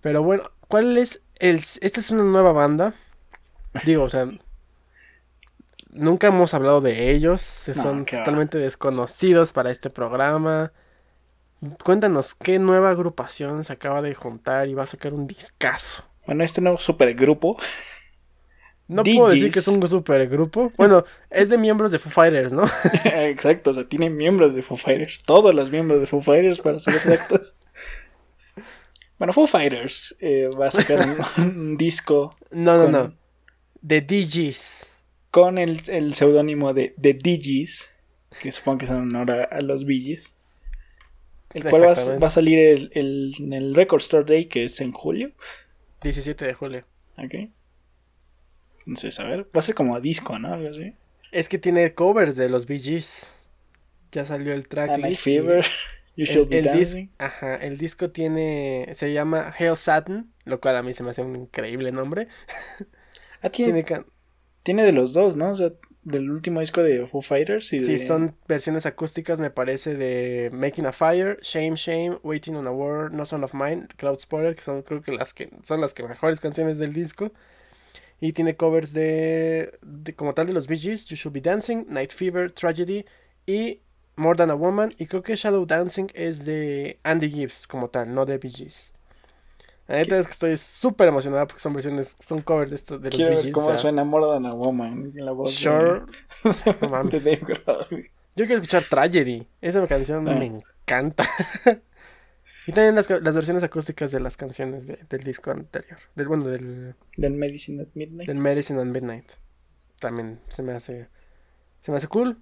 Pero 0.01 0.23
bueno, 0.23 0.43
¿cuál 0.67 0.97
es 0.97 1.21
el. 1.39 1.57
Esta 1.57 1.99
es 1.99 2.11
una 2.11 2.23
nueva 2.23 2.51
banda. 2.51 2.93
Digo, 3.85 4.03
o 4.03 4.09
sea. 4.09 4.27
Nunca 5.91 6.27
hemos 6.27 6.53
hablado 6.53 6.81
de 6.81 7.11
ellos. 7.11 7.41
son 7.41 8.05
totalmente 8.05 8.57
desconocidos 8.57 9.53
para 9.53 9.71
este 9.71 9.89
programa. 9.89 10.71
Cuéntanos, 11.83 12.35
¿qué 12.35 12.59
nueva 12.59 12.89
agrupación 12.89 13.63
se 13.63 13.73
acaba 13.73 14.01
de 14.01 14.15
juntar 14.15 14.67
y 14.69 14.73
va 14.73 14.83
a 14.83 14.87
sacar 14.87 15.13
un 15.13 15.27
discazo? 15.27 16.03
Bueno, 16.25 16.43
este 16.43 16.61
nuevo 16.61 16.77
supergrupo 16.77 17.57
no 18.89 19.03
puedo 19.03 19.29
decir 19.29 19.51
que 19.51 19.59
es 19.59 19.67
un 19.67 19.87
supergrupo. 19.87 20.71
Bueno, 20.75 21.05
es 21.29 21.49
de 21.49 21.59
miembros 21.59 21.91
de 21.91 21.99
Foo 21.99 22.11
Fighters, 22.11 22.51
¿no? 22.51 22.63
Exacto, 23.05 23.69
o 23.69 23.73
sea, 23.75 23.83
tiene 23.83 24.09
miembros 24.09 24.55
de 24.55 24.63
Foo 24.63 24.77
Fighters. 24.77 25.23
Todos 25.23 25.53
los 25.53 25.69
miembros 25.69 26.01
de 26.01 26.07
Foo 26.07 26.21
Fighters, 26.21 26.59
para 26.59 26.79
ser 26.79 26.95
exactos. 26.95 27.55
bueno, 29.19 29.31
Foo 29.31 29.45
Fighters 29.45 30.17
eh, 30.21 30.49
va 30.59 30.67
a 30.67 30.71
sacar 30.71 31.07
un, 31.37 31.77
disco. 31.77 32.35
No, 32.49 32.77
no, 32.77 32.89
no. 32.89 33.13
The 33.85 34.01
DJs. 34.01 34.87
Con 35.29 35.59
el, 35.59 35.79
el 35.87 36.15
seudónimo 36.15 36.73
de 36.73 36.95
The 36.99 37.13
DJs, 37.13 37.91
que 38.41 38.51
supongo 38.51 38.79
que 38.79 38.87
son 38.87 39.03
en 39.03 39.15
honor 39.15 39.47
a, 39.51 39.61
los 39.61 39.85
Bee 39.85 40.19
El 41.53 41.63
cual 41.63 41.83
va, 41.83 42.27
a 42.27 42.29
salir 42.29 42.59
el, 42.59 42.91
el, 42.93 43.33
en 43.39 43.53
el 43.53 43.75
Record 43.75 44.01
Store 44.01 44.23
Day, 44.23 44.45
que 44.45 44.65
es 44.65 44.79
en 44.81 44.91
julio. 44.91 45.31
17 46.01 46.45
de 46.45 46.53
julio. 46.53 46.85
Ok. 47.17 47.49
Entonces, 48.85 49.19
a 49.19 49.27
ver, 49.27 49.45
va 49.45 49.59
a 49.59 49.61
ser 49.61 49.75
como 49.75 49.99
disco, 49.99 50.37
¿no? 50.39 50.53
Algo 50.53 50.69
así. 50.69 50.93
Es 51.31 51.49
que 51.49 51.57
tiene 51.57 51.93
covers 51.93 52.35
de 52.35 52.49
los 52.49 52.65
Bee 52.65 52.79
Gees. 52.79 53.31
Ya 54.11 54.25
salió 54.25 54.53
el 54.53 54.67
track. 54.67 55.15
Fever. 55.15 55.65
You 56.15 56.25
should 56.25 56.53
el, 56.53 56.65
be 56.65 57.09
ajá, 57.17 57.55
el 57.55 57.77
disco 57.77 58.09
tiene. 58.09 58.89
Se 58.91 59.13
llama 59.13 59.53
Hail 59.57 59.77
Satin, 59.77 60.29
lo 60.43 60.59
cual 60.59 60.75
a 60.75 60.83
mí 60.83 60.93
se 60.93 61.01
me 61.01 61.11
hace 61.11 61.21
un 61.21 61.33
increíble 61.33 61.93
nombre. 61.93 62.27
Ah, 63.41 63.49
tiene, 63.49 63.85
tiene, 64.63 64.83
de 64.83 64.91
los 64.91 65.13
dos, 65.13 65.37
¿no? 65.37 65.51
O 65.51 65.55
sea, 65.55 65.71
del 66.03 66.31
último 66.31 66.59
disco 66.59 66.81
de 66.81 67.05
Foo 67.05 67.21
Fighters. 67.21 67.73
Y 67.73 67.79
sí, 67.79 67.99
son 67.99 68.35
versiones 68.47 68.85
acústicas, 68.85 69.39
me 69.39 69.49
parece, 69.49 69.95
de 69.95 70.49
Making 70.53 70.87
a 70.87 70.91
Fire, 70.93 71.39
Shame, 71.41 71.75
Shame, 71.75 72.19
Waiting 72.23 72.55
on 72.55 72.67
a 72.67 72.71
War, 72.71 73.11
No 73.11 73.25
Son 73.25 73.43
of 73.43 73.53
Mine, 73.53 73.87
Cloud 73.97 74.19
Spotter, 74.19 74.55
que 74.55 74.63
son 74.63 74.81
creo 74.81 75.01
que 75.01 75.11
las 75.11 75.33
que 75.33 75.49
son 75.63 75.81
las 75.81 75.93
que 75.93 76.03
mejores 76.03 76.39
canciones 76.39 76.77
del 76.77 76.93
disco. 76.93 77.31
Y 78.21 78.33
tiene 78.33 78.57
covers 78.57 78.91
de, 78.93 79.79
como 80.17 80.33
tal 80.33 80.47
de 80.47 80.53
los 80.53 80.67
Bee 80.67 80.77
Gees, 80.77 81.05
You 81.05 81.15
Should 81.15 81.33
Be 81.33 81.41
Dancing, 81.41 81.85
Night 81.87 82.11
Fever, 82.11 82.51
Tragedy 82.51 83.05
y 83.45 83.79
More 84.17 84.37
Than 84.37 84.51
a 84.51 84.55
Woman. 84.55 84.91
Y 84.97 85.05
creo 85.05 85.23
que 85.23 85.37
Shadow 85.37 85.65
Dancing 85.65 86.07
es 86.13 86.43
de 86.43 86.99
Andy 87.03 87.29
Gibbs 87.29 87.65
como 87.65 87.89
tal, 87.89 88.13
no 88.13 88.25
de 88.25 88.37
Bee 88.37 88.51
Gees. 88.51 88.93
La 89.89 89.97
neta 89.97 90.19
es 90.19 90.27
que 90.27 90.33
estoy 90.33 90.55
súper 90.55 91.07
emocionada 91.07 91.47
porque 91.47 91.59
son 91.59 91.73
versiones, 91.73 92.15
son 92.19 92.41
covers 92.41 92.69
de 92.69 92.75
estos 92.75 93.01
de 93.01 93.09
los 93.09 93.15
Quiero 93.15 93.31
Bee 93.31 93.41
Gees. 93.41 93.53
cómo 93.53 93.75
suena 93.75 94.03
More 94.03 94.27
Than 94.27 94.45
a 94.45 94.53
Woman 94.53 95.13
en 95.17 95.25
la 95.25 95.31
voz 95.31 95.55
sure. 95.55 96.03
Yo 96.43 98.45
quiero 98.45 98.61
escuchar 98.61 98.83
Tragedy. 98.87 99.47
Esa 99.61 99.85
canción 99.87 100.29
ah. 100.29 100.35
me 100.35 100.45
encanta. 100.45 101.25
Y 102.67 102.71
también 102.71 102.93
las, 102.93 103.07
versiones 103.07 103.63
acústicas 103.63 104.11
de 104.11 104.19
las 104.19 104.37
canciones 104.37 104.85
del 104.85 105.23
disco 105.23 105.49
anterior. 105.49 105.97
Del, 106.13 106.27
bueno, 106.27 106.47
del... 106.47 106.93
Del 107.17 107.33
Medicine 107.33 107.81
at 107.81 107.87
Midnight. 107.95 108.27
Del 108.27 108.37
Medicine 108.37 108.79
at 108.79 108.85
Midnight. 108.85 109.25
También 109.99 110.39
se 110.49 110.61
me 110.61 110.73
hace... 110.73 111.07
Se 111.81 111.89
me 111.89 111.97
hace 111.97 112.07
cool. 112.07 112.37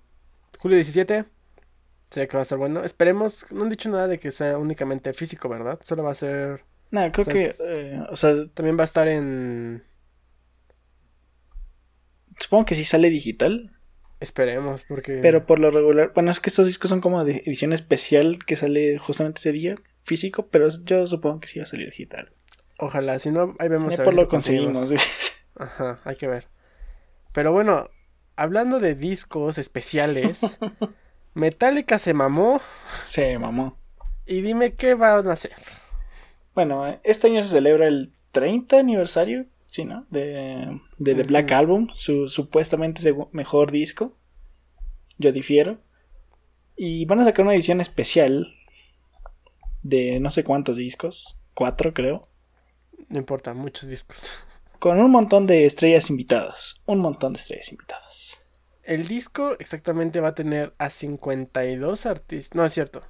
Julio 0.59 0.75
17. 0.75 1.23
Sé 2.09 2.27
que 2.27 2.35
va 2.35 2.41
a 2.41 2.43
estar 2.43 2.57
bueno. 2.57 2.83
Esperemos... 2.83 3.45
No 3.51 3.63
han 3.63 3.69
dicho 3.69 3.89
nada 3.89 4.09
de 4.09 4.19
que 4.19 4.31
sea 4.31 4.57
únicamente 4.57 5.13
físico, 5.13 5.47
¿verdad? 5.47 5.79
Solo 5.81 6.03
va 6.03 6.11
a 6.11 6.15
ser... 6.15 6.65
No, 6.91 7.11
creo 7.11 7.25
que... 7.25 7.53
Eh, 7.59 8.01
o 8.09 8.15
sea... 8.15 8.33
También 8.53 8.77
va 8.77 8.83
a 8.83 8.85
estar 8.85 9.07
en... 9.07 9.83
Supongo 12.39 12.65
que 12.65 12.75
sí 12.75 12.85
sale 12.85 13.09
digital. 13.09 13.69
Esperemos, 14.19 14.83
porque... 14.85 15.19
Pero 15.21 15.45
por 15.45 15.59
lo 15.59 15.71
regular... 15.71 16.11
Bueno, 16.13 16.31
es 16.31 16.39
que 16.39 16.49
estos 16.49 16.65
discos 16.65 16.89
son 16.89 17.01
como 17.01 17.23
de 17.23 17.43
edición 17.45 17.73
especial 17.73 18.39
que 18.45 18.55
sale 18.55 18.97
justamente 18.97 19.39
ese 19.39 19.51
día 19.51 19.75
físico, 20.03 20.47
pero 20.47 20.69
yo 20.85 21.05
supongo 21.05 21.41
que 21.41 21.47
sí 21.47 21.59
va 21.59 21.63
a 21.63 21.67
salir 21.67 21.87
digital. 21.87 22.31
Ojalá, 22.79 23.19
si 23.19 23.31
no, 23.31 23.55
ahí 23.59 23.67
vemos. 23.67 23.99
a 23.99 24.03
por 24.03 24.13
lo 24.13 24.27
conseguimos. 24.27 24.89
Ajá, 25.55 25.99
hay 26.03 26.15
que 26.15 26.27
ver. 26.27 26.47
Pero 27.33 27.51
bueno, 27.51 27.89
hablando 28.35 28.79
de 28.79 28.95
discos 28.95 29.57
especiales, 29.57 30.41
Metallica 31.33 31.99
se 31.99 32.13
mamó. 32.13 32.61
Se 33.03 33.37
mamó. 33.37 33.77
Y 34.25 34.41
dime 34.41 34.75
qué 34.75 34.93
van 34.93 35.27
a 35.27 35.33
hacer. 35.33 35.53
Bueno, 36.57 36.99
este 37.03 37.27
año 37.27 37.43
se 37.43 37.49
celebra 37.49 37.87
el 37.87 38.13
30 38.31 38.79
aniversario, 38.79 39.45
sí, 39.67 39.85
¿no? 39.85 40.07
De, 40.09 40.81
de 40.97 41.13
The 41.13 41.21
Black 41.21 41.51
Album, 41.51 41.89
su 41.93 42.27
supuestamente 42.27 43.13
mejor 43.31 43.69
disco. 43.69 44.17
Yo 45.19 45.31
difiero. 45.31 45.77
Y 46.75 47.05
van 47.05 47.19
a 47.19 47.25
sacar 47.25 47.45
una 47.45 47.53
edición 47.53 47.79
especial 47.79 48.55
de 49.83 50.19
no 50.19 50.31
sé 50.31 50.43
cuántos 50.43 50.77
discos, 50.77 51.37
cuatro 51.53 51.93
creo. 51.93 52.27
No 53.07 53.19
importa, 53.19 53.53
muchos 53.53 53.87
discos. 53.87 54.33
Con 54.79 54.99
un 54.99 55.11
montón 55.11 55.45
de 55.45 55.67
estrellas 55.67 56.09
invitadas, 56.09 56.81
un 56.87 56.97
montón 56.97 57.33
de 57.33 57.39
estrellas 57.39 57.71
invitadas. 57.71 58.39
El 58.81 59.07
disco 59.07 59.55
exactamente 59.59 60.21
va 60.21 60.29
a 60.29 60.35
tener 60.35 60.73
a 60.79 60.89
52 60.89 62.07
artistas, 62.07 62.55
no 62.55 62.65
es 62.65 62.73
cierto. 62.73 63.03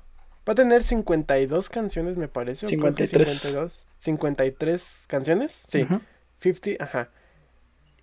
Va 0.47 0.53
a 0.53 0.55
tener 0.55 0.83
52 0.83 1.69
canciones, 1.69 2.17
me 2.17 2.27
parece. 2.27 2.67
53. 2.67 3.29
52, 3.29 3.83
53 3.97 5.03
canciones, 5.07 5.63
sí. 5.67 5.86
50, 6.41 6.83
ajá. 6.83 7.10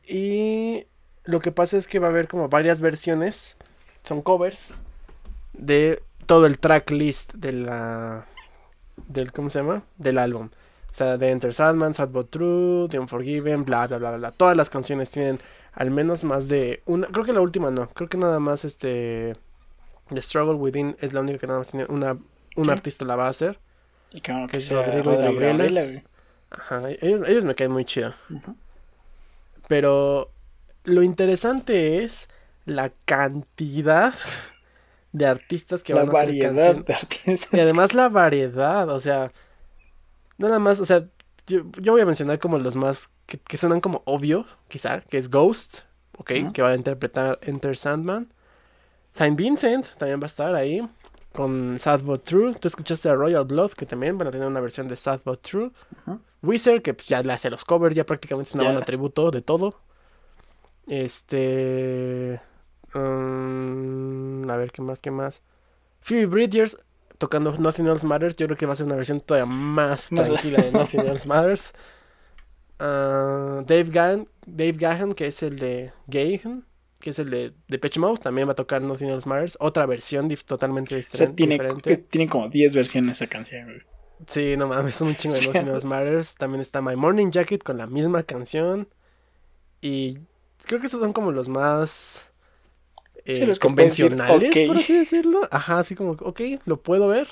Y 0.06 0.86
lo 1.24 1.40
que 1.40 1.52
pasa 1.52 1.78
es 1.78 1.88
que 1.88 1.98
va 1.98 2.08
a 2.08 2.10
haber 2.10 2.28
como 2.28 2.48
varias 2.48 2.80
versiones, 2.80 3.56
son 4.02 4.20
covers 4.20 4.74
de 5.54 6.02
todo 6.26 6.46
el 6.46 6.58
tracklist 6.58 7.34
de 7.34 7.52
la 7.52 8.26
del 9.08 9.32
¿cómo 9.32 9.50
se 9.50 9.60
llama? 9.60 9.84
del 9.96 10.18
álbum. 10.18 10.50
O 10.92 10.94
sea, 10.94 11.16
de 11.16 11.30
Enter 11.30 11.54
Sadman, 11.54 11.94
Sad 11.94 12.10
But 12.10 12.30
True, 12.30 12.88
The 12.88 12.98
Unforgiven, 12.98 13.64
bla 13.64 13.86
bla 13.86 13.98
bla 13.98 14.16
bla. 14.16 14.30
Todas 14.32 14.56
las 14.56 14.70
canciones 14.70 15.10
tienen 15.10 15.40
al 15.72 15.90
menos 15.90 16.22
más 16.24 16.48
de 16.48 16.82
una, 16.84 17.08
creo 17.08 17.24
que 17.24 17.32
la 17.32 17.40
última 17.40 17.70
no, 17.70 17.88
creo 17.88 18.08
que 18.08 18.18
nada 18.18 18.38
más 18.38 18.64
este 18.64 19.34
The 20.12 20.22
Struggle 20.22 20.54
Within 20.54 20.96
es 21.00 21.12
la 21.12 21.20
única 21.20 21.38
que 21.38 21.46
nada 21.46 21.60
más 21.60 21.68
tiene 21.68 21.86
una 21.86 22.16
un 22.56 22.70
artista 22.70 23.04
la 23.04 23.16
va 23.16 23.26
a 23.26 23.30
hacer. 23.30 23.58
Y 24.10 24.20
que, 24.20 24.46
que 24.50 24.56
es 24.58 24.70
Rodrigo 24.70 25.12
y 25.12 25.16
Gabriela. 25.16 26.02
Ajá, 26.50 26.82
ellos, 27.00 27.44
me 27.44 27.54
caen 27.54 27.72
muy 27.72 27.84
chido. 27.84 28.14
Pero 29.66 30.30
lo 30.84 31.02
interesante 31.02 32.04
es 32.04 32.28
la 32.64 32.92
cantidad 33.04 34.14
de 35.12 35.26
artistas 35.26 35.82
que 35.82 35.94
la 35.94 36.04
van 36.04 36.08
a 36.08 36.12
hacer 36.12 36.26
variedad 36.26 36.54
canciones. 36.54 36.86
de 36.86 36.94
artistas. 36.94 37.54
Y 37.54 37.60
además 37.60 37.94
la 37.94 38.08
variedad, 38.08 38.88
o 38.88 39.00
sea, 39.00 39.32
nada 40.38 40.58
más, 40.58 40.80
o 40.80 40.84
sea, 40.84 41.04
yo, 41.46 41.62
yo 41.80 41.92
voy 41.92 42.00
a 42.00 42.06
mencionar 42.06 42.38
como 42.38 42.58
los 42.58 42.76
más 42.76 43.10
que, 43.26 43.38
que 43.38 43.56
suenan 43.56 43.80
como 43.80 44.02
obvio, 44.06 44.46
quizá, 44.68 45.00
que 45.00 45.18
es 45.18 45.30
Ghost, 45.30 45.80
ok, 46.16 46.52
que 46.52 46.62
va 46.62 46.70
a 46.70 46.74
interpretar 46.74 47.38
Enter 47.42 47.76
Sandman. 47.76 48.32
Saint 49.12 49.36
Vincent 49.38 49.86
también 49.96 50.20
va 50.20 50.24
a 50.24 50.26
estar 50.26 50.54
ahí 50.54 50.86
con 51.34 51.78
Sad 51.78 52.02
But 52.02 52.24
True. 52.24 52.54
Tú 52.54 52.68
escuchaste 52.68 53.08
a 53.08 53.14
Royal 53.14 53.44
Blood, 53.44 53.72
que 53.72 53.84
también 53.86 54.16
van 54.16 54.28
a 54.28 54.30
tener 54.30 54.46
una 54.46 54.60
versión 54.60 54.88
de 54.88 54.96
Sad 54.96 55.20
But 55.24 55.42
True. 55.42 55.70
Wizard, 56.42 56.82
que 56.82 56.94
pues, 56.94 57.06
ya 57.08 57.22
le 57.22 57.32
hace 57.32 57.50
los 57.50 57.64
covers, 57.64 57.94
ya 57.94 58.04
prácticamente 58.06 58.48
es 58.50 58.54
una 58.54 58.64
Ya. 58.64 58.68
banda 58.70 58.86
tributo 58.86 59.30
de 59.30 59.42
todo. 59.42 59.80
Este. 60.86 62.40
mm, 62.94 64.50
a 64.50 64.56
ver, 64.56 64.70
¿qué 64.72 64.82
más? 64.82 64.98
¿Qué 65.00 65.10
más? 65.10 65.42
Phoebe 66.00 66.26
Bridgers 66.26 66.78
tocando 67.18 67.52
Nothing 67.56 67.86
Else 67.86 68.06
Matters. 68.06 68.36
Yo 68.36 68.46
creo 68.46 68.56
que 68.56 68.66
va 68.66 68.74
a 68.74 68.76
ser 68.76 68.86
una 68.86 68.96
versión 68.96 69.20
todavía 69.20 69.46
más 69.52 70.12
Más- 70.12 70.26
tranquila 70.28 70.62
de 70.62 70.72
Nothing 70.78 71.00
Else 71.06 71.28
Matters. 71.28 71.72
Ah, 72.78 73.62
Dave, 73.66 73.84
Gahan, 73.84 74.28
Dave 74.46 74.72
Gahan, 74.72 75.14
que 75.14 75.28
es 75.28 75.42
el 75.42 75.58
de 75.58 75.92
Gahan, 76.08 76.64
que 77.04 77.10
es 77.10 77.18
el 77.18 77.28
de 77.28 77.52
Depeche 77.68 78.00
Mode, 78.00 78.18
también 78.18 78.48
va 78.48 78.52
a 78.52 78.56
tocar 78.56 78.80
Nothing 78.80 79.10
Else 79.10 79.28
Matters. 79.28 79.58
Otra 79.60 79.84
versión 79.84 80.26
totalmente 80.46 80.96
O 80.96 81.02
sea, 81.02 81.30
tiene, 81.32 81.56
diferente. 81.56 81.98
tiene 81.98 82.30
como 82.30 82.48
10 82.48 82.74
versiones 82.74 83.16
esa 83.18 83.26
canción, 83.26 83.66
güey. 83.66 83.82
Sí, 84.26 84.56
no 84.56 84.68
mames, 84.68 84.94
son 84.94 85.08
un 85.08 85.14
chingo 85.14 85.34
de 85.34 85.42
Nothing 85.46 85.68
Else 85.68 85.86
Matters. 85.86 86.34
También 86.36 86.62
está 86.62 86.80
My 86.80 86.96
Morning 86.96 87.30
Jacket 87.30 87.62
con 87.62 87.76
la 87.76 87.86
misma 87.86 88.22
canción. 88.22 88.88
Y 89.82 90.16
creo 90.64 90.80
que 90.80 90.86
esos 90.86 90.98
son 90.98 91.12
como 91.12 91.30
los 91.30 91.50
más 91.50 92.30
eh, 93.26 93.34
Sí, 93.34 93.44
los 93.44 93.58
que 93.58 93.68
puedes 93.68 93.90
decir, 93.90 94.16
convencionales, 94.16 94.66
por 94.66 94.76
así 94.78 94.98
decirlo. 94.98 95.42
Ajá, 95.50 95.80
así 95.80 95.94
como, 95.94 96.12
ok, 96.12 96.40
lo 96.64 96.80
puedo 96.80 97.08
ver. 97.08 97.28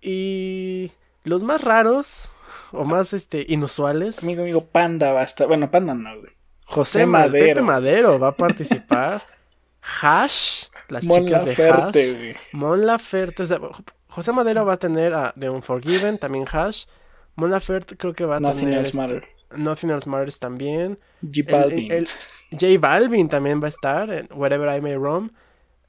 Y 0.00 0.92
los 1.24 1.42
más 1.42 1.60
raros 1.60 2.30
o 2.72 2.86
más 2.86 3.12
este 3.12 3.44
inusuales. 3.46 4.22
Amigo, 4.22 4.40
amigo, 4.40 4.64
Panda 4.64 5.12
va 5.12 5.20
a 5.20 5.24
estar. 5.24 5.46
Bueno, 5.46 5.70
Panda 5.70 5.92
no, 5.92 6.18
güey. 6.18 6.32
José 6.72 7.06
Madero. 7.06 7.46
Pepe 7.46 7.62
Madero. 7.62 8.18
Va 8.18 8.28
a 8.28 8.32
participar. 8.36 9.22
Hash, 10.00 10.66
las 10.88 11.04
Mon 11.04 11.24
chicas 11.24 11.44
de 11.44 11.52
Hash. 11.70 11.92
güey. 12.16 12.34
Mon 12.52 12.86
Laferte, 12.86 13.42
o 13.42 13.46
sea, 13.46 13.58
Jo- 13.58 13.72
José 14.08 14.32
Madero 14.32 14.64
va 14.64 14.74
a 14.74 14.76
tener 14.76 15.12
a 15.14 15.32
The 15.38 15.48
Unforgiven, 15.50 16.18
también 16.18 16.44
Hash. 16.50 16.84
Mon 17.34 17.50
Laferte 17.50 17.96
creo 17.96 18.12
que 18.12 18.24
va 18.24 18.36
a 18.36 18.40
Nothing 18.40 18.58
tener 18.60 18.78
else 18.78 18.88
este, 18.90 18.98
matter. 18.98 19.24
Nothing 19.56 19.90
Else 19.90 20.08
Matters 20.08 20.38
también. 20.38 20.98
J 21.22 21.50
Balvin. 21.50 21.90
el- 21.92 21.98
el- 21.98 22.08
J 22.52 22.66
Balvin 22.78 23.28
también 23.28 23.60
va 23.62 23.66
a 23.66 23.70
estar 23.70 24.10
en 24.10 24.28
Wherever 24.34 24.74
I 24.76 24.80
May 24.80 24.94
Roam. 24.96 25.30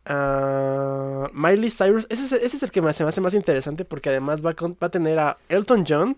Ah, 0.05 1.27
Miley 1.33 1.69
Cyrus, 1.71 2.05
ese 2.09 2.23
es, 2.25 2.31
ese 2.33 2.57
es 2.57 2.63
el 2.63 2.71
que 2.71 2.81
me 2.81 2.89
hace, 2.89 3.03
me 3.03 3.09
hace 3.09 3.21
más 3.21 3.33
interesante 3.33 3.85
porque 3.85 4.09
además 4.09 4.45
va 4.45 4.51
a, 4.51 4.53
con- 4.53 4.77
va 4.81 4.87
a 4.87 4.91
tener 4.91 5.17
a 5.19 5.37
Elton 5.49 5.85
John, 5.87 6.17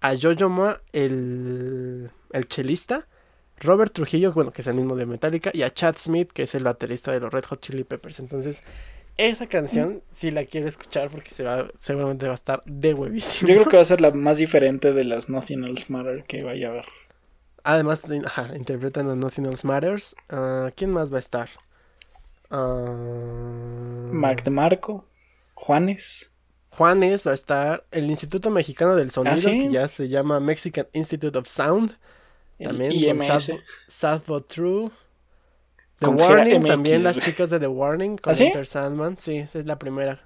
a 0.00 0.14
Jojo 0.20 0.48
Ma, 0.48 0.78
el, 0.92 2.10
el 2.32 2.48
chelista, 2.48 3.06
Robert 3.62 3.92
Trujillo, 3.92 4.32
bueno, 4.32 4.52
que 4.52 4.62
es 4.62 4.66
el 4.66 4.74
mismo 4.74 4.96
de 4.96 5.06
Metallica, 5.06 5.50
y 5.54 5.62
a 5.62 5.72
Chad 5.72 5.96
Smith, 5.98 6.30
que 6.32 6.42
es 6.42 6.54
el 6.54 6.64
baterista 6.64 7.12
de 7.12 7.20
los 7.20 7.32
Red 7.32 7.44
Hot 7.46 7.60
Chili 7.60 7.84
Peppers. 7.84 8.18
Entonces, 8.20 8.62
esa 9.18 9.46
canción 9.46 10.02
sí 10.12 10.30
la 10.30 10.44
quiero 10.44 10.66
escuchar 10.68 11.10
porque 11.10 11.30
se 11.30 11.44
va, 11.44 11.68
seguramente 11.78 12.26
va 12.26 12.32
a 12.32 12.34
estar 12.34 12.62
de 12.66 12.94
huevísimo. 12.94 13.48
Yo 13.48 13.54
creo 13.56 13.68
que 13.68 13.76
va 13.76 13.82
a 13.82 13.86
ser 13.86 14.00
la 14.00 14.10
más 14.10 14.38
diferente 14.38 14.92
de 14.92 15.04
las 15.04 15.28
Nothing 15.28 15.64
Else 15.68 15.86
Matter 15.92 16.24
que 16.24 16.42
vaya 16.42 16.68
a 16.68 16.72
ver. 16.72 16.84
Además, 17.64 18.08
de- 18.08 18.22
ajá, 18.26 18.50
interpretan 18.56 19.08
a 19.08 19.14
Nothing 19.14 19.46
Else 19.46 19.66
Matters. 19.66 20.16
Ah, 20.30 20.70
¿Quién 20.74 20.90
más 20.90 21.12
va 21.12 21.16
a 21.16 21.20
estar? 21.20 21.48
Ah, 22.50 24.06
Mac 24.10 24.42
DeMarco, 24.42 25.06
Juanes. 25.54 26.32
Juanes 26.70 27.26
va 27.26 27.32
a 27.32 27.34
estar. 27.34 27.84
El 27.90 28.10
Instituto 28.10 28.50
Mexicano 28.50 28.96
del 28.96 29.10
Sonido, 29.10 29.34
¿Ah, 29.34 29.38
sí? 29.38 29.58
que 29.58 29.70
ya 29.70 29.88
se 29.88 30.08
llama 30.08 30.40
Mexican 30.40 30.86
Institute 30.92 31.36
of 31.38 31.46
Sound. 31.48 31.96
También 32.64 32.92
con 32.92 33.22
IMS. 33.26 33.44
Sad, 33.44 33.56
Sad 33.88 34.22
But 34.26 34.48
True. 34.48 34.90
The 35.98 36.06
Con 36.06 36.20
Warning, 36.20 36.58
MX, 36.58 36.66
también 36.66 37.02
las 37.04 37.18
chicas 37.18 37.50
de 37.50 37.60
The 37.60 37.68
Warning 37.68 38.16
con 38.18 38.32
¿Ah, 38.32 38.34
sí? 38.34 38.46
Enter 38.46 38.66
Sandman. 38.66 39.16
Sí, 39.18 39.36
esa 39.36 39.60
es 39.60 39.66
la 39.66 39.78
primera. 39.78 40.20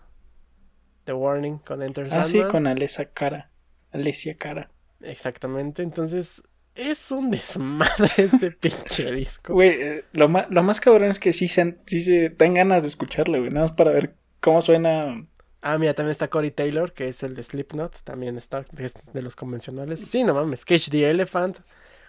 The 1.04 1.12
Warning 1.12 1.58
con 1.58 1.82
Enter 1.82 2.06
Ah, 2.06 2.24
Sandman. 2.24 2.46
sí, 2.46 2.50
con 2.50 2.66
Alessia 2.66 3.10
Cara. 3.12 3.50
Alessia 3.92 4.36
Cara. 4.36 4.70
Exactamente. 5.02 5.82
Entonces, 5.82 6.42
es 6.74 7.10
un 7.10 7.30
desmadre 7.30 8.08
este 8.16 8.50
pinche 8.52 9.12
disco. 9.12 9.52
Güey, 9.52 9.70
eh, 9.80 10.04
lo, 10.12 10.28
más, 10.28 10.46
lo 10.50 10.62
más 10.62 10.80
cabrón 10.80 11.10
es 11.10 11.18
que 11.18 11.32
sí 11.32 11.48
se, 11.48 11.74
sí 11.86 12.00
se 12.00 12.30
dan 12.30 12.54
ganas 12.54 12.82
de 12.82 12.88
escucharlo, 12.88 13.38
güey. 13.38 13.50
Nada 13.50 13.66
más 13.66 13.72
para 13.72 13.92
ver 13.92 14.14
cómo 14.40 14.62
suena. 14.62 15.26
Ah, 15.60 15.78
mira, 15.78 15.94
también 15.94 16.12
está 16.12 16.28
Corey 16.28 16.50
Taylor, 16.52 16.92
que 16.92 17.08
es 17.08 17.22
el 17.22 17.34
de 17.34 17.42
Slipknot, 17.42 18.02
también 18.04 18.38
está, 18.38 18.64
es 18.78 18.94
de 19.12 19.22
los 19.22 19.34
convencionales. 19.36 20.04
Sí, 20.06 20.22
no 20.22 20.32
mames, 20.32 20.64
Cage 20.64 20.90
the 20.90 21.10
Elephant. 21.10 21.58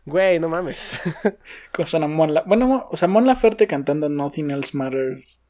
Güey, 0.07 0.39
no 0.39 0.47
mames. 0.49 0.93
Mon 2.07 2.33
La- 2.33 2.43
Bueno, 2.43 2.87
o 2.89 2.95
sea, 2.97 3.07
Mon 3.09 3.25
Laferte 3.27 3.67
cantando 3.67 4.07
Nothing 4.07 4.51
Else 4.51 4.75
Matters. 4.77 5.43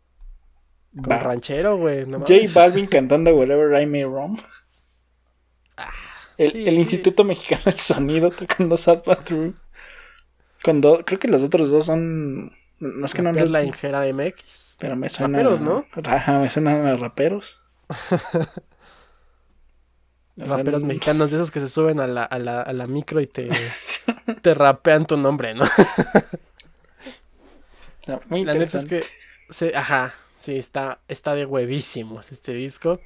Con 0.96 1.20
ranchero, 1.20 1.78
güey, 1.78 2.08
no 2.08 2.20
J. 2.22 2.34
Balvin 2.56 2.88
cantando 2.88 3.36
Wherever 3.36 3.80
I 3.80 3.86
May 3.86 4.04
Roam. 4.04 4.36
El, 6.38 6.52
sí, 6.54 6.68
el 6.68 6.74
sí. 6.74 6.80
Instituto 6.80 7.24
Mexicano 7.24 7.62
del 7.66 7.78
Sonido 7.80 8.32
tocando 8.32 8.78
Sad 8.78 9.04
But 9.06 9.24
True. 9.26 9.54
Con 10.64 10.82
do- 10.82 11.06
creo 11.06 11.20
que 11.20 11.28
los 11.28 11.44
otros 11.44 11.70
dos 11.70 11.86
son. 11.86 12.52
No 12.80 13.06
es 13.06 13.14
que 13.14 13.22
no 13.22 13.32
Perla 13.34 13.60
los- 13.60 13.68
Ingera 13.68 14.02
MX. 14.12 14.76
Pero 14.80 14.96
me 14.96 15.10
suena. 15.10 15.38
Raperos, 15.38 15.62
¿no? 15.62 15.86
Ajá, 16.06 16.40
me 16.40 16.50
suenan 16.50 16.86
a 16.88 16.96
raperos. 16.96 17.62
Raperos 20.38 20.82
no- 20.84 20.88
mexicanos 20.90 21.32
de 21.32 21.38
esos 21.38 21.52
que 21.52 21.60
se 21.60 21.70
suben 21.70 22.00
a 22.00 22.08
la, 22.08 22.24
a 22.24 22.38
la, 22.40 22.62
a 22.62 22.74
la 22.74 22.88
micro 22.88 23.20
y 23.22 23.28
te, 23.28 23.50
te 24.42 24.54
rapean 24.54 25.06
tu 25.06 25.18
nombre, 25.18 25.54
¿no? 25.56 25.66
muy 28.30 28.46
La 28.46 28.54
neta 28.54 28.78
es 28.78 28.86
que, 28.86 29.02
se- 29.50 29.76
ajá, 29.76 30.14
sí, 30.38 30.56
está, 30.58 31.00
está 31.08 31.36
de 31.36 31.46
huevísimos 31.46 32.32
este 32.32 32.54
disco. 32.54 33.00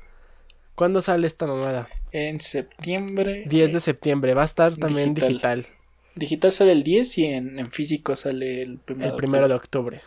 ¿Cuándo 0.75 1.01
sale 1.01 1.27
esta 1.27 1.45
mamada? 1.47 1.87
En 2.11 2.39
septiembre. 2.39 3.43
10 3.47 3.73
de 3.73 3.79
septiembre, 3.81 4.33
va 4.33 4.43
a 4.43 4.45
estar 4.45 4.75
también 4.77 5.13
Digital. 5.13 5.29
digital. 5.61 5.67
Digital 6.15 6.51
sale 6.51 6.71
el 6.73 6.83
10 6.83 7.17
y 7.19 7.25
en, 7.25 7.59
en 7.59 7.71
físico 7.71 8.15
sale 8.15 8.61
el 8.63 8.77
primero. 8.79 9.11
El 9.11 9.15
primero 9.15 9.47
de 9.47 9.53
octubre. 9.53 10.01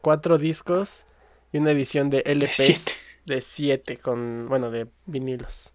Cuatro 0.00 0.38
discos 0.38 1.04
y 1.52 1.58
una 1.58 1.70
edición 1.72 2.10
de 2.10 2.22
LPs 2.26 3.20
de 3.26 3.40
7 3.40 3.96
con, 3.98 4.48
bueno, 4.48 4.70
de 4.70 4.86
vinilos. 5.06 5.72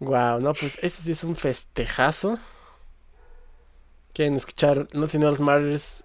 Wow, 0.00 0.40
no, 0.40 0.52
pues 0.54 0.78
ese 0.82 1.02
sí 1.02 1.12
es 1.12 1.24
un 1.24 1.36
festejazo. 1.36 2.38
Quieren 4.12 4.34
escuchar 4.34 4.88
Nothing 4.92 5.22
Else 5.22 5.42
Matters 5.42 6.04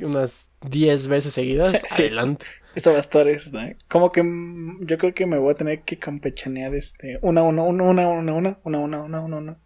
unas 0.00 0.50
10 0.62 1.08
veces 1.08 1.34
seguidas. 1.34 1.72
Sí. 1.90 2.04
Adelante. 2.04 2.46
Esto 2.74 2.90
va 2.92 2.98
a 2.98 3.00
estar 3.00 3.26
este, 3.26 3.76
como 3.88 4.12
que 4.12 4.22
mm, 4.22 4.86
yo 4.86 4.96
creo 4.96 5.12
que 5.12 5.26
me 5.26 5.36
voy 5.38 5.50
a 5.50 5.54
tener 5.56 5.82
que 5.82 5.98
campechanear 5.98 6.72
este 6.74 7.18
una 7.22 7.42
una 7.42 7.62
una 7.64 7.82
una 7.84 8.08
una 8.08 8.32
una 8.32 8.58
una 8.62 8.78
una 8.78 9.00
una 9.02 9.20
una 9.20 9.36
una 9.38 9.58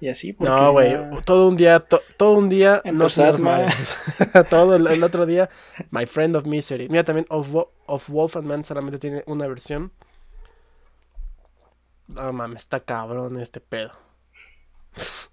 y 0.00 0.08
así 0.08 0.32
porque 0.32 0.50
No, 0.50 0.72
güey, 0.72 0.90
ya- 0.92 1.10
todo 1.24 1.48
un 1.48 1.56
día, 1.56 1.78
to- 1.80 2.00
todo 2.16 2.32
un 2.38 2.48
día 2.48 2.80
Else 2.84 3.10
Sandman. 3.10 3.66
Matters. 3.66 4.48
todo 4.48 4.74
el, 4.76 4.86
el 4.86 5.04
otro 5.04 5.26
día 5.26 5.50
My 5.90 6.06
Friend 6.06 6.34
of 6.34 6.46
Misery. 6.46 6.88
Mira, 6.88 7.04
también 7.04 7.26
Of, 7.28 7.48
of 7.86 8.08
Wolf 8.08 8.36
and 8.36 8.46
Man 8.46 8.64
solamente 8.64 8.98
tiene 8.98 9.22
una 9.26 9.46
versión. 9.46 9.92
No 12.08 12.32
mames, 12.32 12.62
está 12.62 12.80
cabrón 12.80 13.40
este 13.40 13.60
pedo. 13.60 13.92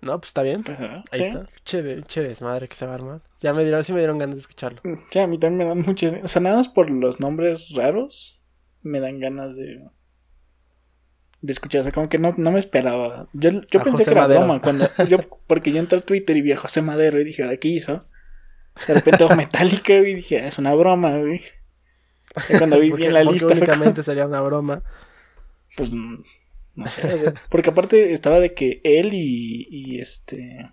No, 0.00 0.18
pues 0.20 0.28
está 0.28 0.42
bien. 0.42 0.62
Ajá, 0.68 1.02
Ahí 1.10 1.20
sí. 1.22 1.26
está. 1.28 1.46
Che, 1.64 2.02
che 2.02 2.20
desmadre 2.22 2.68
que 2.68 2.76
se 2.76 2.84
va 2.84 2.92
a 2.92 2.94
armar. 2.96 3.22
Ya 3.40 3.54
me 3.54 3.62
dieron, 3.62 3.82
sí 3.84 3.92
me 3.94 4.00
dieron 4.00 4.18
ganas 4.18 4.34
de 4.36 4.40
escucharlo. 4.42 4.82
Sí, 5.10 5.18
a 5.18 5.26
mí 5.26 5.38
también 5.38 5.56
me 5.58 5.64
dan 5.64 5.80
muchas 5.80 6.12
o 6.22 6.28
sea 6.28 6.42
nada 6.42 6.56
más 6.56 6.68
por 6.68 6.90
los 6.90 7.20
nombres 7.20 7.70
raros 7.74 8.42
me 8.82 9.00
dan 9.00 9.18
ganas 9.18 9.56
de 9.56 9.88
de 11.40 11.52
escuchar, 11.52 11.80
o 11.80 11.84
sea, 11.84 11.92
como 11.92 12.08
que 12.10 12.18
no, 12.18 12.34
no 12.36 12.52
me 12.52 12.58
esperaba. 12.58 13.28
Yo, 13.32 13.50
yo 13.50 13.82
pensé 13.82 13.90
José 13.90 14.04
que 14.04 14.10
era 14.10 14.20
Madero. 14.22 14.40
broma 14.40 14.60
cuando 14.60 14.88
yo 15.08 15.18
porque 15.46 15.72
yo 15.72 15.78
entré 15.78 15.98
a 15.98 16.02
Twitter 16.02 16.36
y 16.36 16.42
vi 16.42 16.52
a 16.52 16.56
José 16.58 16.82
Madero 16.82 17.18
y 17.18 17.24
dije, 17.24 17.42
"¿Ahora 17.42 17.56
qué 17.56 17.68
hizo?" 17.68 18.04
De 18.86 18.92
repente 18.92 19.26
Metallica 19.34 19.94
y 19.94 20.14
dije, 20.16 20.40
"Ah, 20.42 20.48
"Es 20.48 20.58
una 20.58 20.74
broma, 20.74 21.16
güey." 21.18 21.40
Cuando 22.58 22.80
vi 22.80 22.90
bien 22.92 23.12
la 23.12 23.24
lista 23.24 23.48
como- 23.48 23.58
únicamente 23.58 24.02
sería 24.02 24.26
una 24.26 24.40
broma. 24.40 24.82
Pues 25.76 25.90
no 25.92 26.86
sé, 26.86 27.34
porque 27.48 27.70
aparte 27.70 28.12
estaba 28.12 28.40
de 28.40 28.54
que 28.54 28.80
él 28.84 29.14
y, 29.14 29.66
y 29.70 30.00
este 30.00 30.72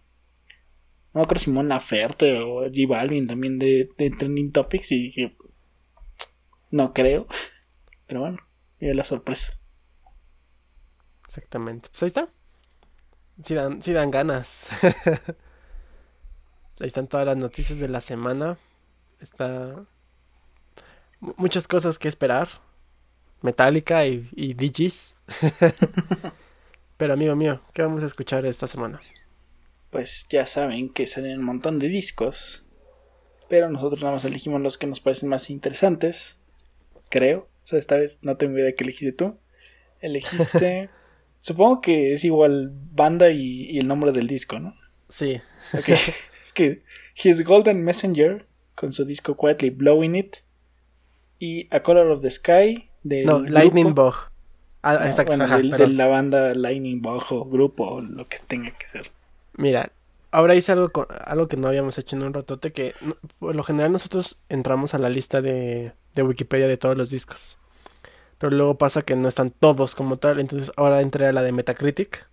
no 1.14 1.20
me 1.20 1.22
acuerdo 1.22 1.41
si 1.43 1.51
Mon 1.51 1.68
Laferte 1.68 2.39
o 2.39 2.62
J 2.62 2.72
Balvin 2.88 3.28
también 3.28 3.59
de, 3.59 3.89
de 3.97 4.09
Trending 4.09 4.51
Topics 4.51 4.91
y 4.91 5.03
dije 5.03 5.36
no 6.72 6.93
creo, 6.93 7.28
pero 8.07 8.22
bueno, 8.22 8.38
y 8.80 8.91
la 8.93 9.03
sorpresa. 9.03 9.53
Exactamente. 11.28 11.89
Pues 11.89 12.03
ahí 12.03 12.07
está. 12.07 12.28
Sí 13.43 13.53
dan, 13.55 13.82
sí 13.82 13.91
dan 13.93 14.12
ganas. 14.12 14.66
ahí 16.80 16.88
están 16.88 17.07
todas 17.07 17.26
las 17.26 17.38
noticias 17.38 17.80
de 17.80 17.89
la 17.89 18.01
semana. 18.01 18.57
Está 19.20 19.86
muchas 21.22 21.67
cosas 21.67 21.97
que 21.97 22.07
esperar. 22.07 22.49
Metallica 23.41 24.05
y, 24.05 24.30
y 24.34 24.53
DJs. 24.53 25.15
Pero 26.97 27.13
amigo 27.13 27.36
mío, 27.36 27.61
¿qué 27.74 27.82
vamos 27.82 28.03
a 28.03 28.07
escuchar 28.07 28.45
esta 28.45 28.67
semana? 28.67 29.01
Pues 29.89 30.28
ya 30.30 30.45
saben 30.45 30.89
que 30.89 31.07
salen 31.07 31.39
un 31.39 31.45
montón 31.45 31.80
de 31.80 31.88
discos. 31.88 32.65
Pero 33.49 33.69
nosotros 33.69 34.01
nada 34.01 34.15
más 34.15 34.26
elegimos 34.26 34.61
los 34.61 34.78
que 34.78 34.88
nos 34.88 34.99
parecen 34.99 35.30
más 35.30 35.49
interesantes. 35.49 36.38
Creo. 37.09 37.49
O 37.63 37.67
sea, 37.67 37.80
esta 37.80 37.95
vez 37.95 38.19
no 38.22 38.38
tengo 38.38 38.53
idea 38.55 38.65
de 38.65 38.76
qué 38.76 38.84
elegiste 38.84 39.13
tú. 39.13 39.38
Elegiste. 39.99 40.89
supongo 41.39 41.82
que 41.82 42.13
es 42.13 42.24
igual 42.24 42.72
banda 42.72 43.32
y, 43.32 43.69
y, 43.69 43.80
el 43.80 43.88
nombre 43.88 44.11
del 44.11 44.28
disco, 44.28 44.59
¿no? 44.59 44.76
Sí. 45.09 45.41
Ok. 45.74 45.89
es 45.89 46.53
que 46.53 46.84
His 47.22 47.43
Golden 47.43 47.84
Messenger 47.84 48.47
con 48.76 48.93
su 48.93 49.05
disco 49.05 49.36
Quietly 49.36 49.72
Blowing 49.72 50.15
It 50.15 50.38
y 51.41 51.67
A 51.71 51.81
Color 51.81 52.07
of 52.11 52.21
the 52.21 52.29
Sky 52.29 52.87
de 53.03 53.25
No, 53.25 53.39
Lightning 53.39 53.95
Bug. 53.95 54.13
Ah, 54.83 54.97
Ah, 55.01 55.07
exacto. 55.07 55.31
bueno, 55.31 55.43
ajá, 55.45 55.57
de, 55.57 55.87
la 55.87 56.05
banda 56.05 56.53
Lightning 56.53 57.01
Bug 57.01 57.23
o 57.31 57.45
grupo 57.45 57.83
o 57.85 58.01
lo 58.01 58.27
que 58.27 58.37
tenga 58.47 58.71
que 58.77 58.87
ser. 58.87 59.09
Mira, 59.57 59.91
ahora 60.31 60.53
hice 60.55 60.71
algo, 60.71 60.89
con- 60.91 61.07
algo 61.25 61.47
que 61.47 61.57
no 61.57 61.67
habíamos 61.67 61.97
hecho 61.97 62.15
en 62.15 62.21
un 62.21 62.33
ratote, 62.33 62.71
que 62.71 62.93
no- 63.01 63.17
por 63.39 63.55
lo 63.55 63.63
general 63.63 63.91
nosotros 63.91 64.37
entramos 64.49 64.93
a 64.93 64.99
la 64.99 65.09
lista 65.09 65.41
de, 65.41 65.93
de 66.15 66.23
Wikipedia 66.23 66.67
de 66.67 66.77
todos 66.77 66.95
los 66.95 67.09
discos. 67.09 67.57
Pero 68.37 68.55
luego 68.55 68.77
pasa 68.77 69.01
que 69.01 69.15
no 69.15 69.27
están 69.27 69.49
todos 69.51 69.93
como 69.95 70.17
tal, 70.17 70.39
entonces 70.39 70.71
ahora 70.77 71.01
entré 71.01 71.25
a 71.27 71.31
la 71.33 71.41
de 71.43 71.51
Metacritic 71.51 72.27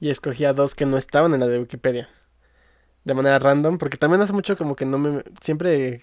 y 0.00 0.10
escogí 0.10 0.44
a 0.44 0.52
dos 0.52 0.74
que 0.74 0.84
no 0.86 0.96
estaban 0.98 1.32
en 1.34 1.40
la 1.40 1.46
de 1.46 1.58
Wikipedia. 1.58 2.08
De 3.04 3.14
manera 3.14 3.38
random, 3.38 3.78
porque 3.78 3.96
también 3.98 4.20
hace 4.22 4.32
mucho 4.32 4.56
como 4.56 4.74
que 4.76 4.84
no 4.86 4.98
me... 4.98 5.22
Siempre... 5.40 6.02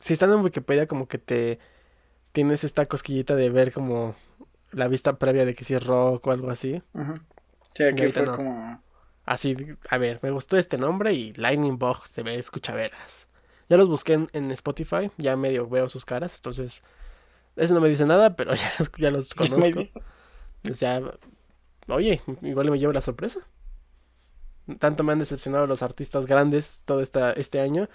Si 0.00 0.14
están 0.14 0.32
en 0.32 0.40
Wikipedia 0.40 0.86
como 0.86 1.08
que 1.08 1.18
te... 1.18 1.58
Tienes 2.32 2.64
esta 2.64 2.84
cosquillita 2.84 3.34
de 3.34 3.48
ver 3.48 3.72
como 3.72 4.14
la 4.70 4.88
vista 4.88 5.18
previa 5.18 5.46
de 5.46 5.54
que 5.54 5.64
si 5.64 5.74
es 5.74 5.86
rock 5.86 6.26
o 6.26 6.30
algo 6.32 6.50
así. 6.50 6.82
Y 7.74 7.94
que 7.94 8.02
ahorita 8.02 8.20
fue 8.20 8.26
no. 8.26 8.36
como. 8.36 8.82
Así, 9.24 9.56
a 9.88 9.98
ver, 9.98 10.20
me 10.22 10.30
gustó 10.30 10.56
este 10.56 10.76
nombre 10.76 11.12
y 11.14 11.32
Lightning 11.32 11.78
Bug 11.78 12.06
se 12.06 12.22
ve 12.22 12.36
escuchaveras. 12.36 13.26
Ya 13.68 13.76
los 13.76 13.88
busqué 13.88 14.12
en, 14.12 14.28
en 14.34 14.50
Spotify, 14.52 15.10
ya 15.16 15.36
medio 15.36 15.66
veo 15.68 15.88
sus 15.88 16.04
caras, 16.04 16.36
entonces 16.36 16.82
eso 17.56 17.74
no 17.74 17.80
me 17.80 17.88
dice 17.88 18.06
nada, 18.06 18.36
pero 18.36 18.54
ya 18.54 18.72
los, 18.78 18.92
ya 18.92 19.10
los 19.10 19.34
conozco. 19.34 19.80
ya, 20.62 21.02
oye, 21.88 22.20
igual 22.42 22.70
me 22.70 22.78
llevo 22.78 22.92
la 22.92 23.00
sorpresa. 23.00 23.40
Tanto 24.78 25.04
me 25.04 25.12
han 25.12 25.20
decepcionado 25.20 25.66
los 25.66 25.82
artistas 25.82 26.26
grandes 26.26 26.82
todo 26.84 27.00
esta, 27.00 27.32
este 27.32 27.60
año. 27.60 27.88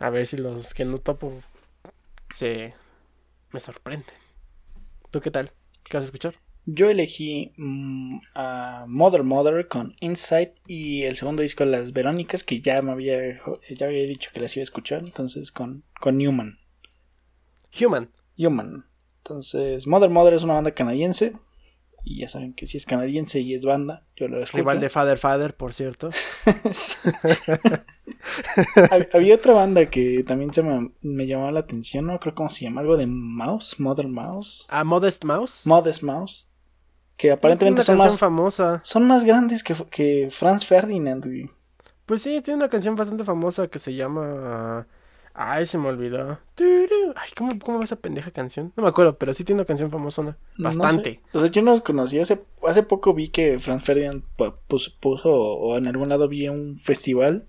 A 0.00 0.10
ver 0.10 0.26
si 0.26 0.38
los 0.38 0.74
que 0.74 0.84
no 0.84 0.98
topo 0.98 1.32
se 2.30 2.74
me 3.52 3.60
sorprenden. 3.60 4.14
¿Tú 5.10 5.20
qué 5.20 5.30
tal? 5.30 5.52
¿Qué 5.84 5.96
vas 5.96 6.04
a 6.04 6.06
escuchar? 6.06 6.34
Yo 6.64 6.88
elegí 6.88 7.52
mm, 7.56 8.18
a 8.34 8.84
Mother 8.88 9.24
Mother 9.24 9.68
con 9.68 9.94
Insight 10.00 10.52
y 10.66 11.02
el 11.02 11.16
segundo 11.16 11.42
disco 11.42 11.64
de 11.64 11.70
Las 11.70 11.92
Verónicas 11.92 12.44
que 12.44 12.60
ya 12.60 12.80
me 12.80 12.92
había, 12.92 13.18
ya 13.70 13.86
había 13.86 14.06
dicho 14.06 14.30
que 14.32 14.40
las 14.40 14.56
iba 14.56 14.62
a 14.62 14.64
escuchar, 14.64 15.00
entonces 15.00 15.52
con, 15.52 15.84
con 16.00 16.16
Newman. 16.16 16.58
Human. 17.78 18.10
Human. 18.38 18.86
Entonces, 19.18 19.86
Mother 19.86 20.10
Mother 20.10 20.34
es 20.34 20.42
una 20.42 20.54
banda 20.54 20.72
canadiense. 20.72 21.32
Y 22.02 22.20
ya 22.20 22.28
saben 22.28 22.54
que 22.54 22.66
si 22.66 22.76
es 22.78 22.86
canadiense 22.86 23.40
y 23.40 23.54
es 23.54 23.64
banda, 23.64 24.02
yo 24.16 24.26
lo 24.28 24.42
escucho. 24.42 24.56
Rival 24.58 24.80
de 24.80 24.88
Father 24.90 25.18
Father, 25.18 25.54
por 25.54 25.72
cierto. 25.74 26.10
Hab- 28.90 29.08
Había 29.12 29.34
otra 29.34 29.52
banda 29.54 29.86
que 29.90 30.24
también 30.24 30.52
se 30.52 30.62
me, 30.62 30.92
me 31.02 31.26
llamaba 31.26 31.52
la 31.52 31.60
atención, 31.60 32.06
no 32.06 32.18
creo 32.20 32.34
cómo 32.34 32.50
se 32.50 32.64
llama, 32.64 32.80
algo 32.80 32.96
de 32.96 33.06
Mouse, 33.06 33.78
Mother 33.80 34.08
Mouse, 34.08 34.66
A 34.68 34.84
Modest 34.84 35.24
Mouse. 35.24 35.66
Modest 35.66 36.02
Mouse, 36.02 36.48
que 37.16 37.30
aparentemente 37.32 37.82
son 37.82 37.98
más, 37.98 38.18
famosa. 38.18 38.80
son 38.84 39.06
más 39.06 39.24
grandes 39.24 39.62
que, 39.62 39.74
que 39.90 40.28
Franz 40.30 40.64
Ferdinand. 40.66 41.24
güey. 41.24 41.50
Pues 42.06 42.22
sí, 42.22 42.40
tiene 42.42 42.58
una 42.58 42.68
canción 42.68 42.96
bastante 42.96 43.24
famosa 43.24 43.68
que 43.68 43.78
se 43.78 43.94
llama. 43.94 44.86
Ay, 45.32 45.64
se 45.66 45.78
me 45.78 45.88
olvidó. 45.88 46.38
Ay, 46.58 47.30
¿cómo, 47.36 47.58
cómo 47.58 47.78
va 47.78 47.84
esa 47.84 47.96
pendeja 47.96 48.30
canción? 48.30 48.72
No 48.76 48.82
me 48.82 48.88
acuerdo, 48.88 49.16
pero 49.16 49.32
sí 49.32 49.44
tiene 49.44 49.60
una 49.60 49.66
canción 49.66 49.90
famosona. 49.90 50.36
No 50.58 50.64
Bastante. 50.68 51.20
sé. 51.32 51.38
O 51.38 51.40
sea, 51.40 51.48
yo 51.48 51.62
no 51.62 51.70
los 51.70 51.80
conocí. 51.80 52.18
Hace, 52.18 52.42
hace 52.66 52.82
poco 52.82 53.14
vi 53.14 53.28
que 53.28 53.58
Franz 53.58 53.84
Ferdinand 53.84 54.22
pu- 54.36 54.54
puso, 54.66 54.90
puso, 55.00 55.30
o 55.32 55.76
en 55.78 55.86
algún 55.86 56.08
lado 56.08 56.28
vi 56.28 56.48
un 56.48 56.78
festival. 56.78 57.46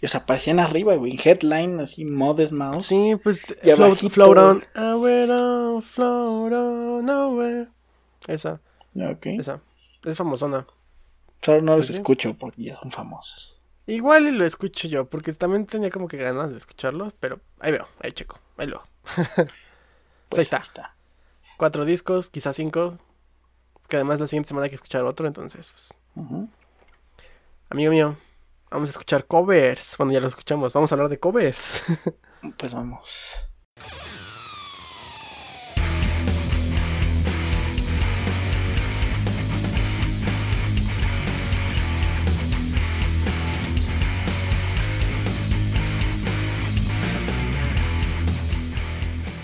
Y, 0.00 0.04
o 0.06 0.08
sea, 0.10 0.20
aparecían 0.20 0.60
arriba, 0.60 0.94
güey. 0.96 1.12
en 1.12 1.18
Headline, 1.24 1.80
así, 1.80 2.04
Modest 2.04 2.52
Mouse. 2.52 2.86
Sí, 2.86 3.16
pues. 3.22 3.44
Y 3.62 3.70
Float, 3.72 3.98
float 4.10 4.36
on. 4.38 4.62
On, 4.76 5.82
float 5.82 6.52
on. 6.52 7.68
Esa, 8.28 8.60
Ok. 8.94 9.26
esa. 9.38 9.60
Es 10.04 10.16
famosona. 10.16 10.66
Solo 11.42 11.62
no 11.62 11.72
los 11.76 11.86
Pues 11.86 11.86
sí. 11.88 11.92
escucho 11.94 12.34
porque 12.34 12.62
ya 12.64 12.76
son 12.76 12.90
famosos. 12.90 13.55
Igual 13.86 14.36
lo 14.36 14.44
escucho 14.44 14.88
yo, 14.88 15.08
porque 15.08 15.32
también 15.32 15.66
tenía 15.66 15.90
como 15.90 16.08
que 16.08 16.16
ganas 16.16 16.50
de 16.50 16.58
escucharlo, 16.58 17.12
pero 17.20 17.40
ahí 17.60 17.72
veo, 17.72 17.86
ahí 18.00 18.12
checo, 18.12 18.38
ahí 18.56 18.66
lo. 18.66 18.82
Pues 20.28 20.52
ahí 20.52 20.60
está. 20.60 20.96
Cuatro 21.56 21.84
discos, 21.84 22.30
quizás 22.30 22.56
cinco. 22.56 22.98
Que 23.88 23.94
además 23.94 24.18
la 24.18 24.26
siguiente 24.26 24.48
semana 24.48 24.64
hay 24.64 24.70
que 24.70 24.74
escuchar 24.74 25.04
otro, 25.04 25.28
entonces, 25.28 25.70
pues. 25.70 25.94
Amigo 27.70 27.92
mío, 27.92 28.16
vamos 28.68 28.88
a 28.88 28.92
escuchar 28.92 29.26
covers. 29.26 29.96
Bueno, 29.98 30.12
ya 30.12 30.20
lo 30.20 30.26
escuchamos, 30.26 30.72
vamos 30.72 30.90
a 30.90 30.94
hablar 30.96 31.08
de 31.08 31.18
covers. 31.18 31.84
Pues 32.58 32.74
vamos. 32.74 33.48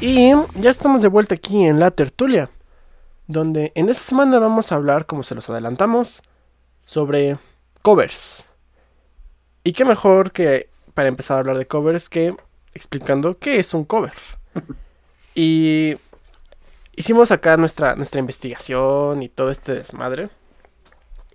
Y 0.02 0.32
ya 0.56 0.68
estamos 0.68 1.00
de 1.00 1.06
vuelta 1.06 1.36
aquí 1.36 1.64
en 1.64 1.78
la 1.78 1.92
tertulia, 1.92 2.50
donde 3.28 3.70
en 3.76 3.88
esta 3.88 4.02
semana 4.02 4.40
vamos 4.40 4.72
a 4.72 4.74
hablar, 4.74 5.06
como 5.06 5.22
se 5.22 5.36
los 5.36 5.48
adelantamos, 5.48 6.22
sobre 6.84 7.38
covers. 7.82 8.44
Y 9.62 9.74
qué 9.74 9.84
mejor 9.84 10.32
que 10.32 10.68
para 10.92 11.08
empezar 11.08 11.36
a 11.36 11.40
hablar 11.40 11.56
de 11.56 11.68
covers 11.68 12.08
que 12.08 12.34
explicando 12.74 13.38
qué 13.38 13.60
es 13.60 13.74
un 13.74 13.84
cover. 13.84 14.12
y 15.36 15.94
hicimos 16.96 17.30
acá 17.30 17.56
nuestra, 17.56 17.94
nuestra 17.94 18.18
investigación 18.18 19.22
y 19.22 19.28
todo 19.28 19.52
este 19.52 19.72
desmadre. 19.72 20.30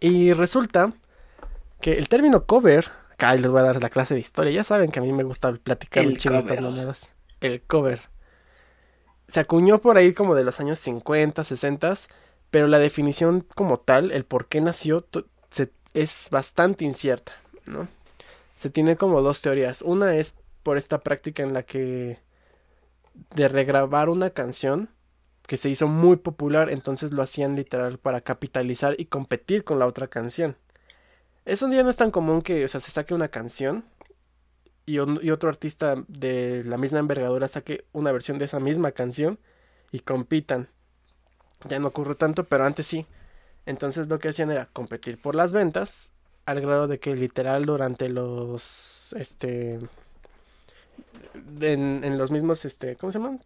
Y 0.01 0.33
resulta 0.33 0.91
que 1.79 1.93
el 1.93 2.09
término 2.09 2.43
cover, 2.43 2.91
acá 3.13 3.33
les 3.33 3.47
voy 3.47 3.61
a 3.61 3.63
dar 3.63 3.81
la 3.81 3.89
clase 3.89 4.13
de 4.13 4.19
historia, 4.19 4.51
ya 4.51 4.65
saben 4.65 4.91
que 4.91 4.99
a 4.99 5.03
mí 5.03 5.13
me 5.13 5.23
gusta 5.23 5.53
platicar 5.53 6.03
El 6.03 6.09
un 6.09 6.15
chingo 6.17 6.39
estas 6.39 6.61
mamadas. 6.61 7.09
El 7.39 7.61
cover. 7.61 8.16
Se 9.29 9.39
acuñó 9.39 9.79
por 9.79 9.97
ahí 9.97 10.13
como 10.13 10.35
de 10.35 10.43
los 10.43 10.59
años 10.59 10.79
50, 10.79 11.43
60, 11.43 11.93
pero 12.49 12.67
la 12.67 12.79
definición 12.79 13.45
como 13.55 13.79
tal, 13.79 14.11
el 14.11 14.23
por 14.25 14.47
qué 14.47 14.61
nació, 14.61 15.05
se- 15.51 15.71
es 15.93 16.29
bastante 16.31 16.85
incierta, 16.85 17.33
¿no? 17.65 17.87
Se 18.57 18.69
tiene 18.69 18.95
como 18.95 19.21
dos 19.21 19.41
teorías. 19.41 19.81
Una 19.81 20.15
es 20.15 20.33
por 20.63 20.77
esta 20.77 20.99
práctica 21.01 21.43
en 21.43 21.53
la 21.53 21.63
que 21.63 22.19
de 23.35 23.47
regrabar 23.47 24.09
una 24.09 24.29
canción 24.29 24.89
que 25.45 25.57
se 25.57 25.69
hizo 25.69 25.87
muy 25.87 26.17
popular, 26.17 26.69
entonces 26.69 27.11
lo 27.11 27.21
hacían 27.21 27.55
literal 27.55 27.97
para 27.99 28.21
capitalizar 28.21 28.95
y 28.97 29.05
competir 29.05 29.63
con 29.63 29.79
la 29.79 29.87
otra 29.87 30.07
canción. 30.07 30.55
Eso 31.45 31.69
ya 31.71 31.83
no 31.83 31.89
es 31.89 31.97
tan 31.97 32.11
común 32.11 32.41
que, 32.41 32.65
o 32.65 32.67
sea, 32.67 32.79
se 32.81 32.91
saque 32.91 33.13
una 33.13 33.29
canción 33.29 33.85
y, 34.87 34.97
un- 34.99 35.19
y 35.21 35.29
otro 35.29 35.49
artista 35.49 36.03
de 36.07 36.63
la 36.65 36.77
misma 36.77 36.97
envergadura 36.99 37.47
saque 37.47 37.85
una 37.93 38.11
versión 38.11 38.39
de 38.39 38.45
esa 38.45 38.59
misma 38.59 38.91
canción 38.93 39.37
y 39.91 39.99
compitan. 39.99 40.69
Ya 41.65 41.77
no 41.79 41.89
ocurre 41.89 42.15
tanto, 42.15 42.45
pero 42.45 42.65
antes 42.65 42.87
sí. 42.87 43.05
Entonces 43.67 44.07
lo 44.07 44.17
que 44.17 44.29
hacían 44.29 44.49
era 44.49 44.65
competir 44.67 45.21
por 45.21 45.35
las 45.35 45.53
ventas, 45.53 46.11
al 46.45 46.61
grado 46.61 46.87
de 46.87 46.99
que 46.99 47.15
literal 47.15 47.65
durante 47.65 48.07
los, 48.09 49.13
este, 49.19 49.79
en, 51.61 52.03
en 52.03 52.17
los 52.17 52.31
mismos, 52.31 52.65
este, 52.65 52.95
¿cómo 52.95 53.11
se 53.11 53.19
llaman? 53.19 53.43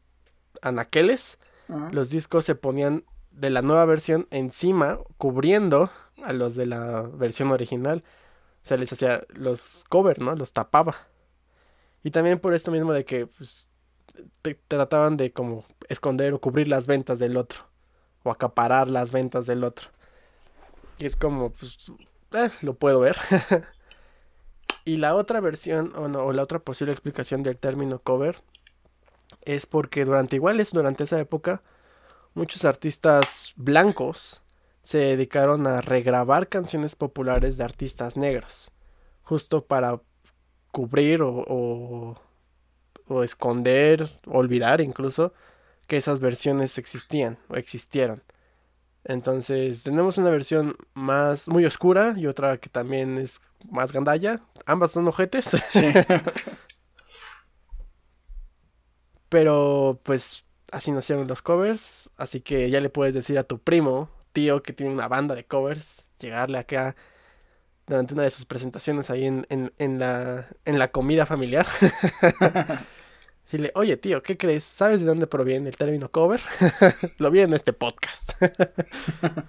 Anaqueles, 0.61 1.37
los 1.91 2.09
discos 2.09 2.45
se 2.45 2.55
ponían 2.55 3.03
de 3.31 3.49
la 3.49 3.61
nueva 3.61 3.85
versión 3.85 4.27
encima, 4.29 4.99
cubriendo 5.17 5.89
a 6.23 6.33
los 6.33 6.55
de 6.55 6.65
la 6.65 7.01
versión 7.01 7.51
original. 7.51 8.03
O 8.63 8.65
sea, 8.67 8.77
les 8.77 8.91
hacía 8.93 9.23
los 9.29 9.85
cover, 9.89 10.19
¿no? 10.19 10.35
Los 10.35 10.51
tapaba. 10.53 11.07
Y 12.03 12.11
también 12.11 12.39
por 12.39 12.53
esto 12.53 12.71
mismo 12.71 12.93
de 12.93 13.05
que 13.05 13.27
pues, 13.27 13.67
trataban 14.67 15.17
de 15.17 15.31
como 15.31 15.65
esconder 15.87 16.33
o 16.33 16.41
cubrir 16.41 16.67
las 16.67 16.87
ventas 16.87 17.19
del 17.19 17.37
otro. 17.37 17.59
O 18.23 18.31
acaparar 18.31 18.89
las 18.89 19.11
ventas 19.11 19.45
del 19.45 19.63
otro. 19.63 19.89
Y 20.99 21.05
es 21.05 21.15
como, 21.15 21.51
pues, 21.51 21.91
eh, 22.33 22.49
lo 22.61 22.73
puedo 22.73 22.99
ver. 22.99 23.17
Y 24.83 24.97
la 24.97 25.15
otra 25.15 25.39
versión, 25.39 25.93
o, 25.95 26.07
no, 26.07 26.23
o 26.25 26.33
la 26.33 26.41
otra 26.41 26.59
posible 26.59 26.91
explicación 26.91 27.43
del 27.43 27.57
término 27.57 27.99
cover, 27.99 28.41
es 29.43 29.65
porque 29.65 30.05
durante 30.05 30.37
iguales, 30.37 30.71
durante 30.71 31.03
esa 31.03 31.19
época, 31.19 31.61
muchos 32.33 32.65
artistas 32.65 33.53
blancos 33.55 34.41
se 34.81 34.97
dedicaron 34.97 35.67
a 35.67 35.81
regrabar 35.81 36.49
canciones 36.49 36.95
populares 36.95 37.57
de 37.57 37.63
artistas 37.63 38.17
negros, 38.17 38.71
justo 39.21 39.65
para 39.65 40.01
cubrir 40.71 41.21
o, 41.21 41.43
o, 41.47 42.21
o 43.07 43.23
esconder, 43.23 44.19
olvidar 44.25 44.81
incluso 44.81 45.33
que 45.87 45.97
esas 45.97 46.19
versiones 46.19 46.77
existían 46.77 47.37
o 47.49 47.55
existieron. 47.55 48.23
Entonces 49.03 49.83
tenemos 49.83 50.17
una 50.17 50.29
versión 50.29 50.75
más 50.93 51.47
muy 51.47 51.65
oscura 51.65 52.13
y 52.17 52.27
otra 52.27 52.57
que 52.57 52.69
también 52.69 53.17
es 53.17 53.41
más 53.69 53.91
gandalla. 53.91 54.41
Ambas 54.65 54.91
son 54.91 55.07
ojetes. 55.07 55.51
Sí. 55.67 55.91
Pero 59.29 59.99
pues 60.03 60.43
así 60.71 60.91
nacieron 60.91 61.27
los 61.27 61.41
covers. 61.41 62.09
Así 62.17 62.41
que 62.41 62.69
ya 62.69 62.79
le 62.79 62.89
puedes 62.89 63.13
decir 63.13 63.37
a 63.39 63.43
tu 63.43 63.59
primo, 63.59 64.09
tío, 64.33 64.61
que 64.61 64.73
tiene 64.73 64.93
una 64.93 65.07
banda 65.07 65.35
de 65.35 65.45
covers, 65.45 66.07
llegarle 66.19 66.57
acá 66.59 66.95
durante 67.91 68.13
una 68.13 68.23
de 68.23 68.31
sus 68.31 68.45
presentaciones 68.45 69.09
ahí 69.09 69.25
en, 69.25 69.45
en, 69.49 69.73
en 69.77 69.99
la, 69.99 70.47
en 70.63 70.79
la 70.79 70.91
comida 70.91 71.25
familiar. 71.25 71.67
Decirle, 73.43 73.73
oye 73.75 73.97
tío, 73.97 74.23
¿qué 74.23 74.37
crees? 74.37 74.63
¿Sabes 74.63 75.01
de 75.01 75.07
dónde 75.07 75.27
proviene 75.27 75.67
el 75.67 75.75
término 75.75 76.09
cover? 76.09 76.39
Lo 77.17 77.29
vi 77.31 77.41
en 77.41 77.53
este 77.53 77.73
podcast. 77.73 78.31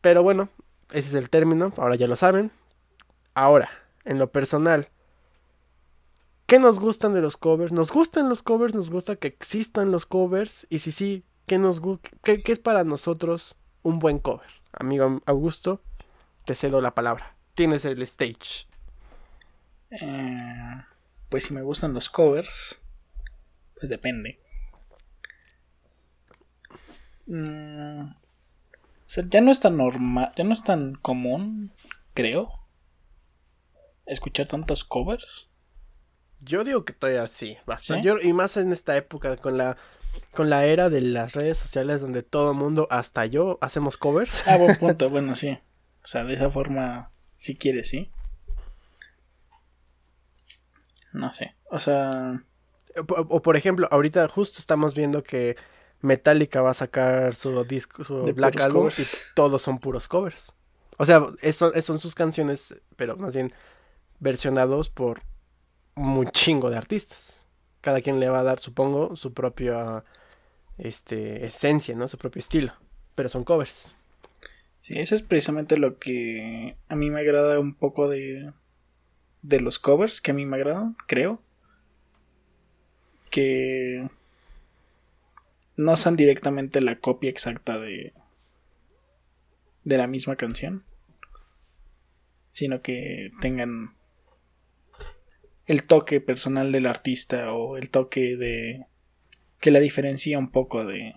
Pero 0.00 0.22
bueno, 0.22 0.48
ese 0.90 1.08
es 1.08 1.14
el 1.14 1.28
término, 1.28 1.74
ahora 1.76 1.96
ya 1.96 2.08
lo 2.08 2.16
saben. 2.16 2.50
Ahora, 3.34 3.68
en 4.04 4.18
lo 4.18 4.30
personal, 4.30 4.88
¿qué 6.46 6.58
nos 6.58 6.80
gustan 6.80 7.12
de 7.12 7.20
los 7.20 7.36
covers? 7.36 7.72
¿Nos 7.72 7.92
gustan 7.92 8.30
los 8.30 8.42
covers? 8.42 8.74
¿Nos 8.74 8.90
gusta 8.90 9.16
que 9.16 9.28
existan 9.28 9.90
los 9.90 10.06
covers? 10.06 10.66
Y 10.70 10.78
si 10.78 10.92
sí, 10.92 11.24
¿qué, 11.46 11.58
nos 11.58 11.82
qué, 12.22 12.42
qué 12.42 12.52
es 12.52 12.58
para 12.58 12.84
nosotros 12.84 13.58
un 13.82 13.98
buen 13.98 14.18
cover? 14.18 14.48
Amigo 14.72 15.20
Augusto, 15.26 15.82
te 16.48 16.54
cedo 16.54 16.80
la 16.80 16.94
palabra. 16.94 17.36
Tienes 17.52 17.84
el 17.84 18.00
stage. 18.00 18.66
Eh, 19.90 20.82
pues 21.28 21.44
si 21.44 21.52
me 21.52 21.60
gustan 21.60 21.92
los 21.92 22.08
covers, 22.08 22.80
pues 23.78 23.90
depende. 23.90 24.40
Mm, 27.26 28.00
o 28.00 28.14
sea, 29.04 29.24
ya 29.28 29.42
no 29.42 29.50
es 29.50 29.60
tan 29.60 29.76
normal, 29.76 30.32
ya 30.36 30.44
no 30.44 30.54
es 30.54 30.64
tan 30.64 30.94
común, 30.94 31.70
creo, 32.14 32.50
escuchar 34.06 34.48
tantos 34.48 34.84
covers. 34.84 35.50
Yo 36.40 36.64
digo 36.64 36.86
que 36.86 36.94
todavía 36.94 37.28
sí, 37.28 37.58
bastante. 37.66 38.08
y 38.22 38.32
más 38.32 38.56
en 38.56 38.72
esta 38.72 38.96
época 38.96 39.36
con 39.36 39.58
la 39.58 39.76
con 40.32 40.48
la 40.48 40.64
era 40.64 40.88
de 40.88 41.02
las 41.02 41.34
redes 41.34 41.58
sociales 41.58 42.00
donde 42.00 42.22
todo 42.22 42.54
mundo, 42.54 42.88
hasta 42.90 43.26
yo, 43.26 43.58
hacemos 43.60 43.98
covers. 43.98 44.48
Ah, 44.48 44.56
buen 44.56 44.76
punto, 44.76 45.10
bueno, 45.10 45.34
sí. 45.34 45.58
O 46.02 46.06
sea, 46.06 46.24
de 46.24 46.34
esa 46.34 46.50
forma, 46.50 47.10
si 47.38 47.56
quieres, 47.56 47.88
sí. 47.88 48.10
No 51.12 51.32
sé. 51.32 51.54
O 51.70 51.78
sea. 51.78 52.42
O, 53.08 53.42
por 53.42 53.56
ejemplo, 53.56 53.88
ahorita 53.90 54.26
justo 54.28 54.58
estamos 54.58 54.94
viendo 54.94 55.22
que 55.22 55.56
Metallica 56.00 56.62
va 56.62 56.70
a 56.70 56.74
sacar 56.74 57.34
su 57.34 57.64
disco, 57.64 58.02
su 58.02 58.24
Black 58.34 58.60
Album 58.60 58.90
y 58.96 59.02
todos 59.34 59.62
son 59.62 59.78
puros 59.78 60.08
covers. 60.08 60.52
O 60.96 61.06
sea, 61.06 61.24
eso, 61.42 61.72
son 61.80 62.00
sus 62.00 62.14
canciones, 62.14 62.80
pero 62.96 63.16
más 63.16 63.34
bien 63.34 63.52
versionados 64.18 64.88
por 64.88 65.22
un 65.94 66.28
chingo 66.30 66.70
de 66.70 66.76
artistas. 66.76 67.46
Cada 67.80 68.00
quien 68.00 68.18
le 68.18 68.28
va 68.28 68.40
a 68.40 68.44
dar, 68.44 68.58
supongo, 68.58 69.14
su 69.14 69.32
propia 69.32 70.02
este, 70.76 71.46
esencia, 71.46 71.94
¿no? 71.94 72.08
Su 72.08 72.16
propio 72.16 72.40
estilo. 72.40 72.72
Pero 73.14 73.28
son 73.28 73.44
covers. 73.44 73.88
Sí, 74.88 74.98
eso 74.98 75.14
es 75.14 75.20
precisamente 75.20 75.76
lo 75.76 75.98
que 75.98 76.74
a 76.88 76.96
mí 76.96 77.10
me 77.10 77.20
agrada 77.20 77.60
un 77.60 77.74
poco 77.74 78.08
de, 78.08 78.54
de 79.42 79.60
los 79.60 79.78
covers 79.78 80.22
que 80.22 80.30
a 80.30 80.34
mí 80.34 80.46
me 80.46 80.56
agradan, 80.56 80.96
creo. 81.06 81.42
Que 83.30 84.08
no 85.76 85.94
son 85.98 86.16
directamente 86.16 86.80
la 86.80 87.00
copia 87.00 87.28
exacta 87.28 87.78
de, 87.78 88.14
de 89.84 89.98
la 89.98 90.06
misma 90.06 90.36
canción, 90.36 90.84
sino 92.50 92.80
que 92.80 93.30
tengan 93.42 93.94
el 95.66 95.86
toque 95.86 96.22
personal 96.22 96.72
del 96.72 96.86
artista 96.86 97.52
o 97.52 97.76
el 97.76 97.90
toque 97.90 98.38
de 98.38 98.86
que 99.60 99.70
la 99.70 99.80
diferencia 99.80 100.38
un 100.38 100.50
poco 100.50 100.86
de 100.86 101.14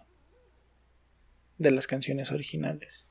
de 1.58 1.72
las 1.72 1.88
canciones 1.88 2.34
originales. 2.34 3.08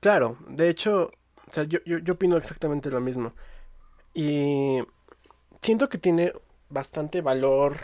Claro, 0.00 0.36
de 0.48 0.68
hecho, 0.68 1.10
o 1.48 1.52
sea, 1.52 1.64
yo, 1.64 1.78
yo, 1.84 2.14
opino 2.14 2.36
exactamente 2.36 2.90
lo 2.90 3.00
mismo. 3.00 3.32
Y 4.14 4.78
siento 5.62 5.88
que 5.88 5.98
tiene 5.98 6.32
bastante 6.70 7.20
valor 7.20 7.76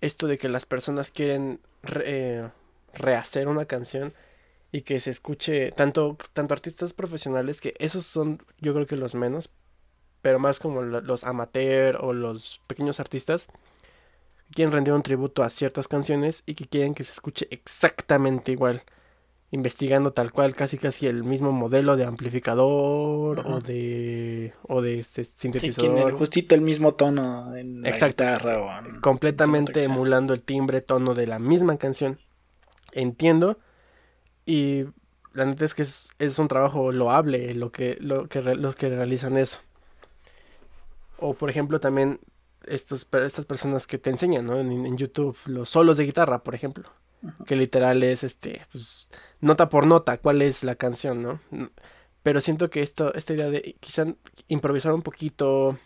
esto 0.00 0.26
de 0.26 0.38
que 0.38 0.48
las 0.48 0.66
personas 0.66 1.10
quieren 1.10 1.60
eh, 2.04 2.48
rehacer 2.94 3.48
una 3.48 3.66
canción 3.66 4.14
y 4.72 4.82
que 4.82 5.00
se 5.00 5.10
escuche 5.10 5.72
tanto, 5.72 6.16
tanto 6.32 6.54
artistas 6.54 6.92
profesionales, 6.92 7.60
que 7.60 7.74
esos 7.78 8.06
son 8.06 8.42
yo 8.60 8.74
creo 8.74 8.86
que 8.86 8.96
los 8.96 9.14
menos, 9.14 9.50
pero 10.22 10.38
más 10.38 10.58
como 10.58 10.82
los 10.82 11.24
amateur 11.24 11.98
o 12.00 12.12
los 12.12 12.60
pequeños 12.66 12.98
artistas, 13.00 13.48
quieren 14.52 14.72
rendir 14.72 14.94
un 14.94 15.02
tributo 15.02 15.42
a 15.42 15.50
ciertas 15.50 15.88
canciones 15.88 16.42
y 16.46 16.54
que 16.54 16.66
quieren 16.66 16.94
que 16.94 17.04
se 17.04 17.12
escuche 17.12 17.46
exactamente 17.50 18.52
igual 18.52 18.82
investigando 19.54 20.12
tal 20.12 20.32
cual 20.32 20.52
casi 20.56 20.78
casi 20.78 21.06
el 21.06 21.22
mismo 21.22 21.52
modelo 21.52 21.96
de 21.96 22.04
amplificador 22.04 23.38
o 23.46 23.60
de 23.60 24.52
o 24.62 24.82
de 24.82 25.04
sintetizador 25.04 26.10
sí, 26.10 26.16
justito 26.18 26.56
el 26.56 26.60
mismo 26.60 26.94
tono 26.94 27.54
en 27.54 27.82
la 27.82 27.90
guitarra 27.92 28.58
o 28.58 29.00
completamente 29.00 29.84
emulando 29.84 30.34
el 30.34 30.42
timbre 30.42 30.80
tono 30.80 31.14
de 31.14 31.28
la 31.28 31.38
misma 31.38 31.78
canción. 31.78 32.18
Entiendo. 32.90 33.58
Y 34.44 34.86
la 35.32 35.44
neta 35.44 35.64
es 35.64 35.74
que 35.74 35.82
es, 35.82 36.38
un 36.38 36.48
trabajo 36.48 36.90
loable 36.90 37.54
lo 37.54 37.70
que 37.70 37.96
lo 38.00 38.28
que 38.28 38.42
los 38.42 38.74
que 38.74 38.88
realizan 38.88 39.38
eso. 39.38 39.60
O 41.18 41.34
por 41.34 41.48
ejemplo 41.48 41.78
también 41.78 42.18
estos, 42.66 43.06
estas 43.24 43.46
personas 43.46 43.86
que 43.86 43.98
te 43.98 44.10
enseñan 44.10 44.46
¿no? 44.46 44.58
en, 44.58 44.84
en 44.84 44.96
YouTube 44.96 45.36
los 45.46 45.68
solos 45.70 45.96
de 45.96 46.06
guitarra 46.06 46.42
por 46.42 46.56
ejemplo. 46.56 46.90
Que 47.46 47.56
literal 47.56 48.02
es 48.02 48.22
este, 48.22 48.66
pues, 48.70 49.08
nota 49.44 49.68
por 49.68 49.86
nota, 49.86 50.18
cuál 50.18 50.42
es 50.42 50.64
la 50.64 50.74
canción, 50.74 51.22
¿no? 51.22 51.40
Pero 52.22 52.40
siento 52.40 52.70
que 52.70 52.82
esto, 52.82 53.12
esta 53.14 53.34
idea 53.34 53.50
de 53.50 53.76
quizá 53.80 54.06
improvisar 54.48 54.94
un 54.94 55.02
poquito 55.02 55.78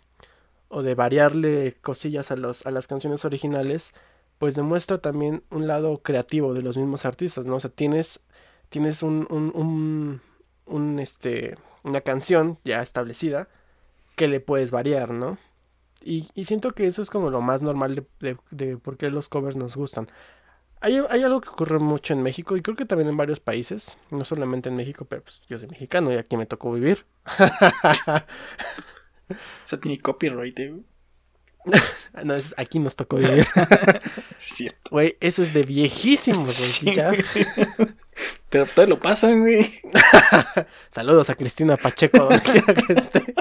o 0.68 0.82
de 0.82 0.94
variarle 0.94 1.74
cosillas 1.80 2.30
a, 2.30 2.36
los, 2.36 2.64
a 2.66 2.70
las 2.70 2.86
canciones 2.86 3.24
originales, 3.24 3.94
pues 4.38 4.54
demuestra 4.54 4.98
también 4.98 5.42
un 5.50 5.66
lado 5.66 5.98
creativo 6.02 6.54
de 6.54 6.62
los 6.62 6.76
mismos 6.76 7.04
artistas, 7.04 7.46
¿no? 7.46 7.56
O 7.56 7.60
sea, 7.60 7.70
tienes, 7.70 8.20
tienes 8.68 9.02
un, 9.02 9.26
un, 10.66 10.98
este, 11.00 11.56
una 11.82 12.02
canción 12.02 12.58
ya 12.64 12.82
establecida 12.82 13.48
que 14.14 14.28
le 14.28 14.40
puedes 14.40 14.70
variar, 14.70 15.10
¿no? 15.10 15.38
Y, 16.00 16.28
y, 16.34 16.44
siento 16.44 16.72
que 16.72 16.86
eso 16.86 17.02
es 17.02 17.10
como 17.10 17.30
lo 17.30 17.40
más 17.40 17.60
normal 17.60 17.96
de, 17.96 18.06
de, 18.20 18.36
de 18.52 18.76
por 18.76 18.96
qué 18.96 19.10
los 19.10 19.28
covers 19.28 19.56
nos 19.56 19.74
gustan. 19.74 20.06
Hay, 20.80 20.96
algo 20.96 21.40
que 21.40 21.48
ocurre 21.48 21.80
mucho 21.80 22.14
en 22.14 22.22
México 22.22 22.56
y 22.56 22.62
creo 22.62 22.76
que 22.76 22.84
también 22.84 23.08
en 23.08 23.16
varios 23.16 23.40
países, 23.40 23.98
no 24.10 24.24
solamente 24.24 24.68
en 24.68 24.76
México, 24.76 25.04
pero 25.06 25.22
pues 25.22 25.42
yo 25.48 25.58
soy 25.58 25.66
mexicano 25.66 26.12
y 26.12 26.16
aquí 26.16 26.36
me 26.36 26.46
tocó 26.46 26.72
vivir. 26.72 27.04
o 27.26 28.20
sea, 29.64 29.80
tiene 29.80 30.00
copyright, 30.00 30.58
¿eh? 30.60 30.74
no, 32.24 32.34
aquí 32.56 32.78
nos 32.78 32.94
tocó 32.94 33.16
vivir. 33.16 33.44
cierto. 34.36 34.90
Güey, 34.90 35.16
eso 35.20 35.42
es 35.42 35.52
de 35.52 35.64
viejísimos, 35.64 36.80
güey. 36.84 37.24
pero 38.48 38.66
todo 38.66 38.86
lo 38.86 39.00
pasan, 39.00 39.40
güey. 39.40 39.80
Saludos 40.92 41.28
a 41.28 41.34
Cristina 41.34 41.76
Pacheco, 41.76 42.18
donde 42.18 42.40
quiera 42.40 42.74
que 42.74 42.92
esté. 42.92 43.34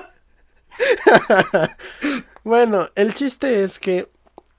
bueno, 2.44 2.90
el 2.96 3.14
chiste 3.14 3.64
es 3.64 3.78
que 3.78 4.10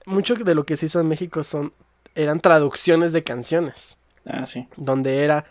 mucho 0.06 0.36
de 0.36 0.54
lo 0.54 0.64
que 0.64 0.76
se 0.76 0.86
hizo 0.86 1.00
en 1.00 1.08
México 1.08 1.42
son 1.42 1.72
eran 2.18 2.40
traducciones 2.40 3.12
de 3.12 3.22
canciones. 3.22 3.96
Ah, 4.26 4.44
sí. 4.44 4.68
Donde 4.76 5.22
era 5.22 5.46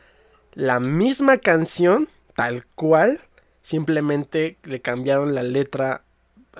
la 0.53 0.79
misma 0.79 1.37
canción, 1.37 2.09
tal 2.35 2.65
cual, 2.75 3.21
simplemente 3.61 4.57
le 4.63 4.81
cambiaron 4.81 5.33
la 5.33 5.43
letra, 5.43 6.03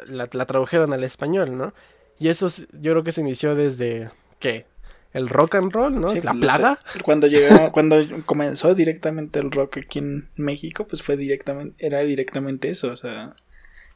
la, 0.10 0.28
tradujeron 0.28 0.94
al 0.94 1.04
español, 1.04 1.58
¿no? 1.58 1.74
Y 2.20 2.30
eso 2.30 2.48
yo 2.74 2.94
creo 2.94 3.04
que 3.04 3.12
se 3.12 3.22
inició 3.22 3.54
desde, 3.54 4.10
¿qué? 4.40 4.66
el 5.14 5.28
rock 5.30 5.56
and 5.56 5.74
roll, 5.74 6.00
¿no? 6.00 6.08
Sí, 6.08 6.22
la 6.22 6.34
lo 6.34 6.40
plaga. 6.40 6.80
sé. 6.94 7.02
Cuando 7.02 7.28
llegó, 7.28 7.72
cuando 7.72 7.98
comenzó 8.26 8.74
directamente 8.76 9.40
el 9.40 9.52
rock 9.52 9.80
aquí 9.80 10.00
en 10.00 10.30
México, 10.36 10.88
pues 10.88 11.02
fue 11.02 11.18
directamente, 11.18 11.86
era 11.86 12.00
directamente 12.02 12.70
eso, 12.70 12.92
o 12.92 12.96
sea, 12.96 13.34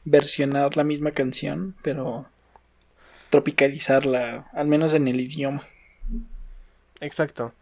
versionar 0.04 0.76
la 0.76 0.84
misma 0.84 1.12
canción, 1.12 1.74
pero 1.82 2.26
tropicalizarla, 3.30 4.46
al 4.52 4.66
menos 4.66 4.92
en 4.92 5.08
el 5.08 5.20
idioma. 5.20 5.62
Exacto. 7.02 7.52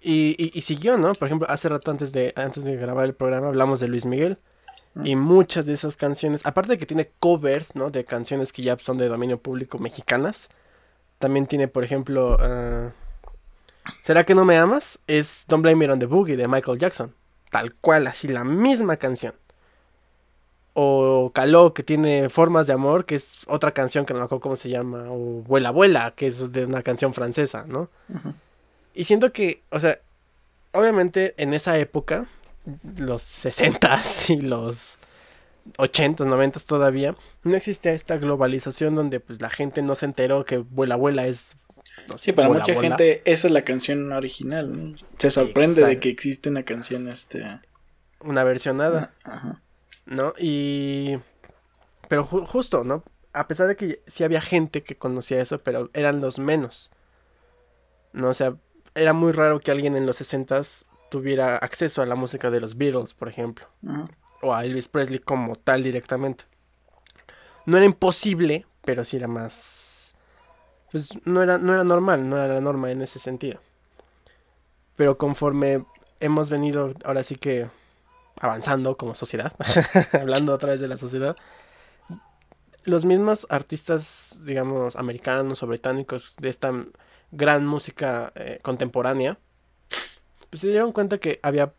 Y, 0.00 0.34
y, 0.38 0.58
y 0.58 0.62
siguió, 0.62 0.96
¿no? 0.96 1.14
Por 1.14 1.28
ejemplo, 1.28 1.46
hace 1.50 1.68
rato 1.68 1.90
antes 1.90 2.12
de, 2.12 2.32
antes 2.36 2.64
de 2.64 2.76
grabar 2.76 3.04
el 3.04 3.14
programa 3.14 3.48
hablamos 3.48 3.80
de 3.80 3.88
Luis 3.88 4.06
Miguel. 4.06 4.38
Y 5.02 5.16
muchas 5.16 5.66
de 5.66 5.72
esas 5.72 5.96
canciones, 5.96 6.46
aparte 6.46 6.70
de 6.72 6.78
que 6.78 6.86
tiene 6.86 7.10
covers, 7.18 7.74
¿no? 7.74 7.90
De 7.90 8.04
canciones 8.04 8.52
que 8.52 8.62
ya 8.62 8.78
son 8.78 8.96
de 8.96 9.08
dominio 9.08 9.38
público 9.38 9.78
mexicanas. 9.78 10.50
También 11.18 11.46
tiene, 11.48 11.66
por 11.66 11.82
ejemplo, 11.82 12.36
ah, 12.40 12.92
¿Será 14.02 14.24
que 14.24 14.34
no 14.34 14.44
me 14.44 14.56
amas? 14.56 14.98
Es 15.06 15.44
Don't 15.48 15.62
Blame 15.62 15.84
It 15.84 15.90
on 15.90 15.98
the 15.98 16.06
Boogie 16.06 16.36
de 16.36 16.48
Michael 16.48 16.78
Jackson. 16.78 17.14
Tal 17.50 17.74
cual, 17.74 18.06
así 18.06 18.28
la 18.28 18.44
misma 18.44 18.96
canción. 18.96 19.34
O 20.72 21.30
Caló, 21.34 21.72
que 21.72 21.82
tiene 21.82 22.28
Formas 22.28 22.66
de 22.66 22.72
Amor, 22.72 23.04
que 23.04 23.14
es 23.14 23.44
otra 23.46 23.72
canción 23.72 24.04
que 24.04 24.12
no 24.12 24.20
me 24.20 24.24
acuerdo 24.24 24.42
cómo 24.42 24.56
se 24.56 24.68
llama. 24.70 25.04
O 25.10 25.42
Vuela, 25.42 25.70
Vuela, 25.70 26.12
que 26.12 26.26
es 26.26 26.52
de 26.52 26.66
una 26.66 26.82
canción 26.82 27.14
francesa, 27.14 27.64
¿no? 27.68 27.90
Ujú. 28.08 28.34
Y 28.94 29.04
siento 29.04 29.32
que, 29.32 29.62
o 29.70 29.80
sea, 29.80 29.98
obviamente 30.72 31.34
en 31.36 31.52
esa 31.54 31.78
época, 31.78 32.26
los 32.96 33.22
60 33.22 34.00
y 34.28 34.40
los 34.40 34.98
80s, 35.78 36.24
90 36.26 36.60
todavía, 36.60 37.16
no 37.42 37.56
existía 37.56 37.92
esta 37.92 38.16
globalización 38.18 38.94
donde 38.94 39.20
pues 39.20 39.40
la 39.40 39.50
gente 39.50 39.82
no 39.82 39.94
se 39.94 40.06
enteró 40.06 40.44
que 40.44 40.58
Vuela, 40.58 40.96
Vuela 40.96 41.26
es... 41.26 41.56
no 42.08 42.18
sé, 42.18 42.26
Sí, 42.26 42.32
para 42.32 42.48
mucha 42.48 42.74
gente 42.80 43.22
esa 43.24 43.46
es 43.48 43.52
la 43.52 43.62
canción 43.62 44.12
original. 44.12 44.92
¿no? 44.92 44.98
Se 45.18 45.30
sorprende 45.30 45.84
de 45.84 45.98
que 46.00 46.08
existe 46.10 46.48
una 46.50 46.62
canción 46.64 47.08
este 47.08 47.44
Una 48.20 48.44
versionada. 48.44 49.12
Ajá. 49.24 49.60
¿no? 50.06 50.34
Y... 50.38 51.16
Pero 52.08 52.26
ju- 52.28 52.44
justo, 52.46 52.84
¿no? 52.84 53.02
A 53.32 53.48
pesar 53.48 53.66
de 53.66 53.76
que 53.76 54.00
sí 54.06 54.22
había 54.22 54.40
gente 54.42 54.82
que 54.82 54.94
conocía 54.96 55.40
eso, 55.40 55.58
pero 55.58 55.90
eran 55.94 56.20
los 56.20 56.38
menos. 56.38 56.90
¿No? 58.12 58.28
O 58.28 58.34
sea, 58.34 58.54
era 58.94 59.12
muy 59.12 59.32
raro 59.32 59.60
que 59.60 59.70
alguien 59.70 59.96
en 59.96 60.06
los 60.06 60.20
60s 60.20 60.86
tuviera 61.10 61.56
acceso 61.56 62.02
a 62.02 62.06
la 62.06 62.14
música 62.14 62.50
de 62.50 62.60
los 62.60 62.76
Beatles, 62.76 63.14
por 63.14 63.28
ejemplo. 63.28 63.66
O 64.42 64.54
a 64.54 64.64
Elvis 64.64 64.88
Presley 64.88 65.18
como 65.18 65.56
tal 65.56 65.82
directamente. 65.82 66.44
No 67.66 67.76
era 67.76 67.86
imposible, 67.86 68.66
pero 68.84 69.04
sí 69.04 69.16
era 69.16 69.28
más... 69.28 70.16
Pues 70.90 71.10
no 71.24 71.42
era, 71.42 71.58
no 71.58 71.74
era 71.74 71.82
normal, 71.82 72.28
no 72.28 72.36
era 72.36 72.54
la 72.54 72.60
norma 72.60 72.90
en 72.90 73.02
ese 73.02 73.18
sentido. 73.18 73.60
Pero 74.96 75.18
conforme 75.18 75.84
hemos 76.20 76.50
venido, 76.50 76.94
ahora 77.04 77.24
sí 77.24 77.34
que 77.34 77.68
avanzando 78.40 78.96
como 78.96 79.14
sociedad, 79.14 79.52
hablando 80.12 80.52
otra 80.52 80.70
vez 80.70 80.80
de 80.80 80.88
la 80.88 80.98
sociedad, 80.98 81.36
los 82.84 83.04
mismos 83.04 83.46
artistas, 83.50 84.38
digamos, 84.44 84.96
americanos 84.96 85.62
o 85.62 85.66
británicos 85.66 86.34
de 86.38 86.48
esta 86.48 86.72
gran 87.36 87.66
música 87.66 88.32
eh, 88.34 88.58
contemporánea, 88.62 89.38
pues 90.50 90.60
se 90.60 90.68
dieron 90.68 90.92
cuenta 90.92 91.18
que 91.18 91.40
había 91.42 91.72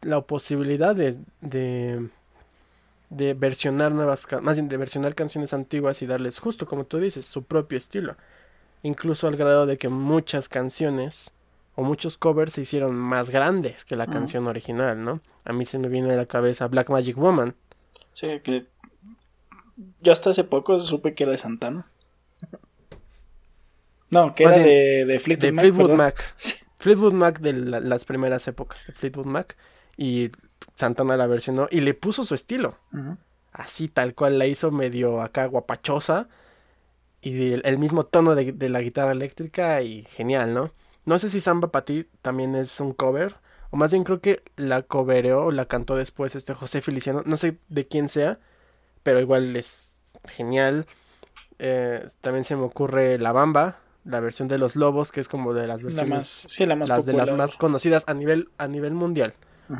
la 0.00 0.20
posibilidad 0.22 0.94
de, 0.96 1.18
de, 1.40 2.08
de 3.10 3.34
versionar 3.34 3.92
nuevas, 3.92 4.26
más 4.42 4.56
bien 4.56 4.68
de 4.68 4.76
versionar 4.76 5.14
canciones 5.14 5.52
antiguas 5.52 6.02
y 6.02 6.06
darles 6.06 6.38
justo 6.40 6.66
como 6.66 6.84
tú 6.84 6.98
dices, 6.98 7.26
su 7.26 7.44
propio 7.44 7.78
estilo. 7.78 8.16
Incluso 8.82 9.28
al 9.28 9.36
grado 9.36 9.66
de 9.66 9.76
que 9.76 9.88
muchas 9.88 10.48
canciones 10.48 11.30
o 11.76 11.84
muchos 11.84 12.18
covers 12.18 12.54
se 12.54 12.62
hicieron 12.62 12.96
más 12.96 13.30
grandes 13.30 13.84
que 13.84 13.96
la 13.96 14.06
canción 14.06 14.46
original, 14.48 15.02
¿no? 15.02 15.20
A 15.44 15.52
mí 15.52 15.64
se 15.66 15.78
me 15.78 15.88
viene 15.88 16.12
a 16.12 16.16
la 16.16 16.26
cabeza 16.26 16.66
Black 16.68 16.90
Magic 16.90 17.16
Woman. 17.16 17.54
Sí, 18.12 18.40
que 18.40 18.66
yo 20.00 20.12
hasta 20.12 20.30
hace 20.30 20.44
poco 20.44 20.80
supe 20.80 21.14
que 21.14 21.22
era 21.22 21.32
de 21.32 21.38
Santana. 21.38 21.86
No, 24.12 24.34
que 24.34 24.44
Más 24.44 24.56
era 24.56 24.64
de, 24.66 25.04
de 25.06 25.18
Fleetwood 25.18 25.42
de 25.46 25.52
Mac. 25.52 25.64
Fleetwood. 25.64 25.90
Mac. 25.96 26.34
Fleetwood 26.78 27.12
Mac 27.12 27.40
de 27.40 27.52
la- 27.54 27.80
las 27.80 28.04
primeras 28.04 28.46
épocas 28.46 28.86
de 28.86 28.92
Fleetwood 28.92 29.26
Mac. 29.26 29.56
Y 29.96 30.30
Santana 30.76 31.16
la 31.16 31.26
versionó 31.26 31.66
y 31.70 31.80
le 31.80 31.94
puso 31.94 32.24
su 32.24 32.34
estilo. 32.34 32.76
Así 33.52 33.88
tal 33.88 34.14
cual 34.14 34.38
la 34.38 34.46
hizo 34.46 34.70
medio 34.70 35.20
acá 35.20 35.46
guapachosa. 35.46 36.28
Y 37.20 37.52
el, 37.52 37.62
el 37.64 37.78
mismo 37.78 38.04
tono 38.04 38.34
de, 38.34 38.52
de 38.52 38.68
la 38.68 38.80
guitarra 38.80 39.12
eléctrica 39.12 39.80
y 39.82 40.02
genial, 40.04 40.54
¿no? 40.54 40.70
No 41.04 41.18
sé 41.18 41.30
si 41.30 41.40
Samba 41.40 41.68
para 41.68 41.84
ti 41.84 42.06
también 42.20 42.54
es 42.54 42.78
un 42.80 42.92
cover. 42.92 43.34
O 43.70 43.76
más 43.76 43.92
bien 43.92 44.04
creo 44.04 44.20
que 44.20 44.42
la 44.56 44.82
covereó 44.82 45.46
o 45.46 45.50
la 45.52 45.64
cantó 45.66 45.96
después 45.96 46.34
este 46.34 46.52
José 46.54 46.82
Feliciano. 46.82 47.22
No 47.24 47.36
sé 47.36 47.56
de 47.68 47.86
quién 47.86 48.08
sea. 48.08 48.38
Pero 49.02 49.20
igual 49.20 49.56
es 49.56 49.96
genial. 50.28 50.86
Eh, 51.58 52.06
también 52.20 52.44
se 52.44 52.56
me 52.56 52.62
ocurre 52.62 53.18
La 53.18 53.32
Bamba. 53.32 53.78
La 54.04 54.20
versión 54.20 54.48
de 54.48 54.58
los 54.58 54.74
lobos. 54.76 55.12
Que 55.12 55.20
es 55.20 55.28
como 55.28 55.54
de 55.54 55.66
las 55.66 55.82
La 55.82 55.86
versiones. 55.86 56.10
más, 56.10 56.26
sí, 56.26 56.66
la 56.66 56.76
más 56.76 56.88
las 56.88 57.06
de 57.06 57.12
las 57.12 57.30
más 57.32 57.56
conocidas 57.56 58.04
a 58.06 58.14
nivel, 58.14 58.48
a 58.58 58.66
nivel 58.68 58.92
mundial. 58.94 59.34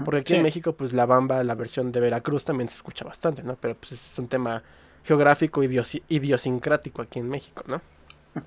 Porque 0.04 0.20
aquí 0.20 0.32
Sí. 0.32 0.36
en 0.38 0.42
México, 0.44 0.72
pues 0.74 0.92
la 0.92 1.04
bamba, 1.06 1.42
la 1.44 1.54
versión 1.54 1.92
de 1.92 2.00
Veracruz 2.00 2.44
también 2.44 2.68
se 2.68 2.76
escucha 2.76 3.04
bastante, 3.04 3.42
¿no? 3.42 3.56
Pero 3.56 3.74
pues 3.74 3.92
es 3.92 4.18
un 4.18 4.28
tema 4.28 4.62
geográfico, 5.04 5.62
idiosi- 5.62 6.02
idiosincrático 6.08 7.02
aquí 7.02 7.18
en 7.18 7.28
México, 7.28 7.62
¿no? 7.66 7.82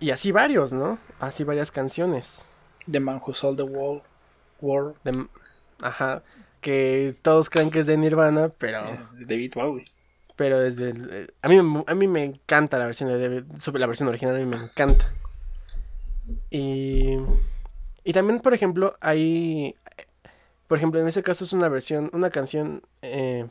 Y 0.00 0.10
así 0.10 0.32
varios, 0.32 0.72
¿no? 0.72 0.98
Así 1.20 1.44
varias 1.44 1.70
canciones. 1.70 2.46
The 2.90 3.00
Man 3.00 3.20
Who 3.24 3.34
Sold 3.34 3.56
the 3.58 3.62
Wall. 3.64 4.02
World. 4.60 4.96
De, 5.04 5.26
ajá. 5.82 6.22
Que 6.60 7.14
todos 7.22 7.50
creen 7.50 7.70
que 7.70 7.80
es 7.80 7.86
de 7.86 7.96
Nirvana, 7.96 8.48
pero, 8.58 8.80
de 9.12 9.24
David 9.24 9.52
Bowie. 9.54 9.84
Pero 10.38 10.60
desde 10.60 10.90
el- 10.90 11.10
eh, 11.12 11.26
a 11.42 11.48
mí, 11.48 11.58
a 11.86 11.94
mí 11.96 12.06
me 12.06 12.22
encanta 12.22 12.78
la 12.78 12.86
versión 12.86 13.08
de 13.10 13.44
la 13.78 13.86
versión 13.88 14.08
original, 14.08 14.36
a 14.36 14.38
mí 14.38 14.44
me 14.46 14.56
encanta. 14.56 15.12
Y, 16.48 17.16
y 18.04 18.12
también, 18.12 18.38
por 18.38 18.54
ejemplo, 18.54 18.96
hay, 19.00 19.74
por 20.68 20.78
ejemplo, 20.78 21.00
en 21.00 21.08
ese 21.08 21.24
caso 21.24 21.42
es 21.42 21.52
una 21.52 21.68
versión, 21.68 22.08
una 22.12 22.30
canción, 22.30 22.82
eh, 23.02 23.48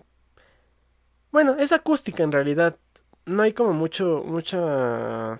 bueno, 1.33 1.57
es 1.59 1.73
acústica 1.73 2.23
en 2.23 2.31
realidad. 2.31 2.77
No 3.25 3.43
hay 3.43 3.51
como 3.51 3.73
mucho, 3.73 4.23
mucho 4.25 5.37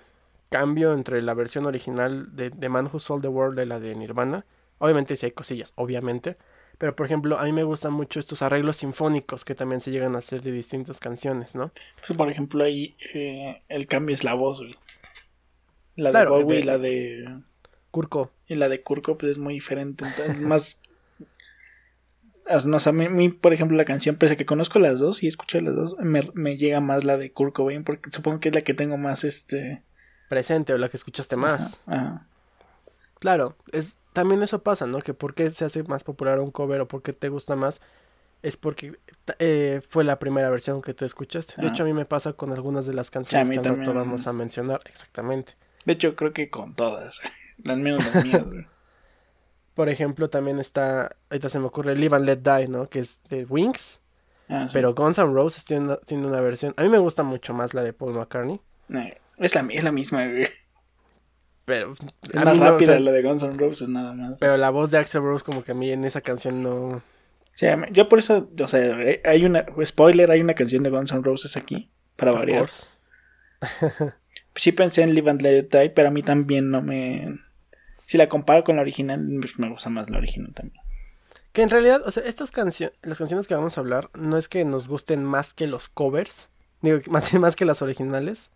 cambio 0.49 0.91
entre 0.91 1.21
la 1.21 1.33
versión 1.33 1.65
original 1.65 2.27
de 2.35 2.69
Man 2.69 2.89
Who 2.91 2.99
Sold 2.99 3.21
the 3.21 3.29
World 3.29 3.57
y 3.61 3.65
la 3.65 3.79
de 3.79 3.95
Nirvana. 3.95 4.45
Obviamente 4.79 5.15
sí 5.15 5.27
hay 5.27 5.31
cosillas, 5.31 5.71
obviamente. 5.75 6.35
Pero 6.77 6.95
por 6.95 7.05
ejemplo, 7.07 7.39
a 7.39 7.43
mí 7.45 7.51
me 7.51 7.63
gustan 7.63 7.93
mucho 7.93 8.19
estos 8.19 8.41
arreglos 8.41 8.77
sinfónicos 8.77 9.43
que 9.43 9.55
también 9.55 9.81
se 9.81 9.89
llegan 9.89 10.15
a 10.15 10.19
hacer 10.19 10.41
de 10.41 10.51
distintas 10.51 10.99
canciones, 10.99 11.55
¿no? 11.55 11.71
Pues, 12.05 12.17
por 12.17 12.29
ejemplo, 12.29 12.63
ahí 12.63 12.95
eh, 13.13 13.63
el 13.67 13.87
cambio 13.87 14.13
es 14.13 14.23
la 14.23 14.35
voz, 14.35 14.59
güey. 14.59 14.75
La 15.95 16.11
Claro, 16.11 16.37
de 16.37 16.43
Bowie 16.43 16.59
y 16.59 16.63
la 16.63 16.77
de. 16.77 17.39
Kurko. 17.89 18.31
Y 18.47 18.55
la 18.55 18.69
de 18.69 18.83
Kurko, 18.83 19.17
pues 19.17 19.31
es 19.31 19.37
muy 19.39 19.55
diferente. 19.55 20.05
Entonces, 20.05 20.39
más. 20.39 20.81
no, 22.67 22.77
o 22.77 22.79
sea, 22.79 22.91
a 22.91 22.93
mí, 22.93 23.29
por 23.29 23.53
ejemplo, 23.53 23.75
la 23.75 23.85
canción, 23.85 24.15
pese 24.15 24.35
a 24.35 24.37
que 24.37 24.45
conozco 24.45 24.77
las 24.77 24.99
dos 24.99 25.23
y 25.23 25.27
escucho 25.27 25.59
las 25.59 25.75
dos, 25.75 25.95
me, 25.97 26.21
me 26.35 26.57
llega 26.57 26.79
más 26.79 27.03
la 27.03 27.17
de 27.17 27.31
Kurt 27.31 27.55
Cobain 27.55 27.83
porque 27.83 28.11
supongo 28.11 28.39
que 28.39 28.49
es 28.49 28.55
la 28.55 28.61
que 28.61 28.75
tengo 28.75 28.97
más 28.97 29.23
este. 29.23 29.81
presente 30.29 30.73
o 30.73 30.77
la 30.77 30.89
que 30.89 30.97
escuchaste 30.97 31.35
más. 31.35 31.81
Ajá, 31.87 32.01
ajá. 32.01 32.27
Claro, 33.19 33.57
es 33.71 33.95
también 34.17 34.41
eso 34.41 34.63
pasa, 34.63 34.87
¿no? 34.87 34.99
Que 34.99 35.13
por 35.13 35.35
qué 35.35 35.51
se 35.51 35.63
hace 35.63 35.83
más 35.83 36.03
popular 36.03 36.39
un 36.39 36.49
cover 36.49 36.81
o 36.81 36.87
por 36.87 37.03
qué 37.03 37.13
te 37.13 37.29
gusta 37.29 37.55
más 37.55 37.81
es 38.41 38.57
porque 38.57 38.97
eh, 39.37 39.79
fue 39.87 40.03
la 40.03 40.17
primera 40.17 40.49
versión 40.49 40.81
que 40.81 40.95
tú 40.95 41.05
escuchaste. 41.05 41.53
De 41.61 41.67
hecho, 41.67 41.83
a 41.83 41.85
mí 41.85 41.93
me 41.93 42.05
pasa 42.05 42.33
con 42.33 42.51
algunas 42.51 42.87
de 42.87 42.95
las 42.95 43.11
canciones 43.11 43.47
que 43.47 43.57
rato 43.57 43.69
también. 43.75 43.93
vamos 43.93 44.25
a 44.25 44.33
mencionar. 44.33 44.81
Exactamente. 44.85 45.53
De 45.85 45.93
hecho, 45.93 46.15
creo 46.15 46.33
que 46.33 46.49
con 46.49 46.73
todas. 46.73 47.21
Al 47.63 47.77
menos 47.77 48.03
las 48.15 48.25
mías. 48.25 48.41
Por 49.75 49.87
ejemplo, 49.87 50.31
también 50.31 50.59
está, 50.59 51.15
ahorita 51.29 51.49
se 51.49 51.59
me 51.59 51.67
ocurre 51.67 51.95
Live 51.95 52.15
and 52.15 52.25
Let 52.25 52.37
Die, 52.37 52.67
¿no? 52.69 52.89
Que 52.89 53.01
es 53.01 53.21
de 53.29 53.45
Wings. 53.45 53.99
Ah, 54.49 54.65
sí. 54.65 54.71
Pero 54.73 54.95
Guns 54.95 55.19
N' 55.19 55.31
Roses 55.31 55.63
tiene 55.63 55.85
una, 55.85 55.97
tiene 55.97 56.25
una 56.25 56.41
versión. 56.41 56.73
A 56.75 56.81
mí 56.81 56.89
me 56.89 56.97
gusta 56.97 57.21
mucho 57.21 57.53
más 57.53 57.75
la 57.75 57.83
de 57.83 57.93
Paul 57.93 58.15
McCartney. 58.15 58.59
Eh, 58.95 59.19
Es 59.37 59.53
la, 59.53 59.61
es 59.71 59.83
la 59.83 59.91
misma, 59.91 60.25
güey. 60.25 60.47
Pero. 61.67 61.93
Es 62.23 62.33
más 62.33 62.53
mí 62.53 62.59
no, 62.59 62.65
o 62.65 62.69
rápida 62.71 62.93
sea, 62.93 62.99
la 63.01 63.11
de 63.11 63.21
Guns 63.21 63.43
N' 63.43 63.57
Roses, 63.57 63.89
nada 63.89 64.13
más. 64.13 64.39
Pero 64.39 64.55
la 64.55 64.69
voz 64.69 64.89
de 64.89 64.99
Axel 64.99 65.21
Rose, 65.21 65.43
como 65.43 65.65
que 65.65 65.73
a 65.73 65.75
mí 65.75 65.91
en 65.91 66.05
esa 66.05 66.21
canción 66.21 66.63
no. 66.63 67.03
Yo 67.91 68.07
por 68.07 68.19
eso, 68.19 68.49
o 68.63 68.67
sea, 68.67 69.01
eh, 69.01 69.21
hay 69.25 69.43
una, 69.43 69.65
spoiler, 69.83 70.31
hay 70.31 70.39
una 70.39 70.53
canción 70.53 70.81
de 70.83 70.91
Guns 70.91 71.11
N' 71.11 71.23
Roses 71.23 71.57
aquí, 71.57 71.91
para 72.15 72.31
Of 72.31 72.39
variar. 72.39 72.59
course. 72.61 72.87
Sí 74.55 74.71
pensé 74.71 75.03
en 75.03 75.13
Live 75.13 75.29
and 75.29 75.41
Let 75.43 75.59
It 75.59 75.71
Die, 75.71 75.89
pero 75.91 76.07
a 76.07 76.11
mí 76.11 76.23
también 76.23 76.71
no 76.71 76.81
me... 76.81 77.37
Si 78.07 78.17
la 78.17 78.27
comparo 78.27 78.63
con 78.63 78.77
la 78.77 78.81
original, 78.81 79.19
me 79.19 79.69
gusta 79.69 79.91
más 79.91 80.09
la 80.09 80.17
original 80.17 80.51
también. 80.55 80.83
Que 81.51 81.61
en 81.61 81.69
realidad, 81.69 82.01
o 82.05 82.11
sea, 82.11 82.23
estas 82.23 82.49
canciones, 82.49 82.97
las 83.03 83.19
canciones 83.19 83.47
que 83.47 83.53
vamos 83.53 83.77
a 83.77 83.81
hablar, 83.81 84.09
no 84.17 84.35
es 84.35 84.47
que 84.49 84.65
nos 84.65 84.87
gusten 84.87 85.23
más 85.23 85.53
que 85.53 85.67
los 85.67 85.89
covers, 85.89 86.49
digo, 86.81 86.99
más, 87.09 87.31
más 87.35 87.55
que 87.55 87.65
las 87.65 87.83
originales, 87.83 88.49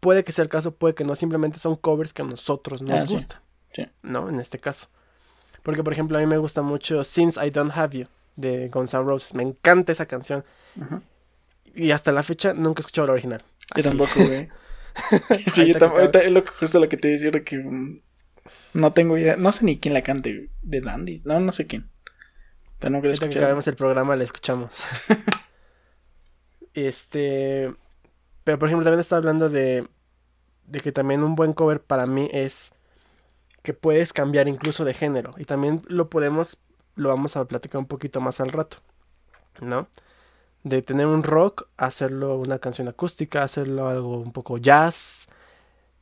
puede 0.00 0.24
que 0.24 0.32
sea 0.32 0.42
el 0.44 0.50
caso, 0.50 0.74
puede 0.74 0.94
que 0.94 1.04
no, 1.04 1.14
simplemente 1.16 1.58
son 1.58 1.76
covers 1.76 2.12
que 2.12 2.22
a 2.22 2.24
nosotros 2.24 2.82
nos 2.82 2.94
Ah, 2.94 3.04
gustan, 3.08 3.40
Sí. 3.72 3.86
¿no? 4.02 4.28
En 4.28 4.40
este 4.40 4.58
caso. 4.58 4.88
Porque, 5.62 5.82
por 5.84 5.92
ejemplo, 5.92 6.16
a 6.16 6.20
mí 6.20 6.26
me 6.26 6.38
gusta 6.38 6.62
mucho 6.62 7.04
Since 7.04 7.44
I 7.44 7.50
Don't 7.50 7.76
Have 7.76 7.98
You 7.98 8.06
de 8.36 8.68
Guns 8.68 8.94
N' 8.94 9.02
Roses. 9.04 9.34
Me 9.34 9.42
encanta 9.42 9.92
esa 9.92 10.06
canción. 10.06 10.44
Y 11.74 11.90
hasta 11.90 12.12
la 12.12 12.22
fecha 12.22 12.54
nunca 12.54 12.80
he 12.80 12.82
escuchado 12.82 13.06
la 13.08 13.12
original. 13.14 13.42
Yo 13.76 13.82
tampoco, 13.82 14.12
güey. 14.16 14.48
sí, 15.54 15.66
yo 15.66 15.74
que 15.74 15.80
tam- 15.80 15.88
acabo- 15.88 15.98
ahorita 15.98 16.20
es 16.20 16.32
lo 16.32 16.44
que, 16.44 16.50
justo 16.52 16.80
lo 16.80 16.88
que 16.88 16.96
te 16.96 17.08
decía, 17.08 17.30
que 17.30 17.58
mm, 17.58 18.00
no 18.74 18.92
tengo 18.92 19.18
idea, 19.18 19.36
no 19.36 19.52
sé 19.52 19.64
ni 19.64 19.78
quién 19.78 19.94
la 19.94 20.02
cante, 20.02 20.50
de 20.62 20.80
Dandy, 20.80 21.20
no, 21.24 21.38
no 21.40 21.52
sé 21.52 21.66
quién. 21.66 21.90
Pero 22.78 22.90
nunca 22.90 23.08
la 23.08 23.12
he 23.12 23.16
Ahorita 23.16 23.28
que 23.28 23.38
acabemos 23.38 23.66
el 23.68 23.76
programa 23.76 24.16
la 24.16 24.24
escuchamos. 24.24 24.74
este. 26.74 27.74
Pero 28.48 28.58
por 28.58 28.70
ejemplo, 28.70 28.84
también 28.84 29.00
estaba 29.00 29.18
hablando 29.18 29.50
de. 29.50 29.86
De 30.64 30.80
que 30.80 30.90
también 30.90 31.22
un 31.22 31.34
buen 31.34 31.52
cover 31.52 31.82
para 31.82 32.06
mí 32.06 32.30
es. 32.32 32.72
Que 33.62 33.74
puedes 33.74 34.14
cambiar 34.14 34.48
incluso 34.48 34.86
de 34.86 34.94
género. 34.94 35.34
Y 35.36 35.44
también 35.44 35.82
lo 35.86 36.08
podemos. 36.08 36.56
Lo 36.94 37.10
vamos 37.10 37.36
a 37.36 37.44
platicar 37.44 37.78
un 37.78 37.84
poquito 37.84 38.22
más 38.22 38.40
al 38.40 38.48
rato. 38.48 38.78
¿No? 39.60 39.88
De 40.62 40.80
tener 40.80 41.08
un 41.08 41.24
rock, 41.24 41.68
hacerlo 41.76 42.38
una 42.38 42.58
canción 42.58 42.88
acústica, 42.88 43.42
hacerlo 43.42 43.86
algo 43.86 44.16
un 44.16 44.32
poco 44.32 44.56
jazz. 44.56 45.28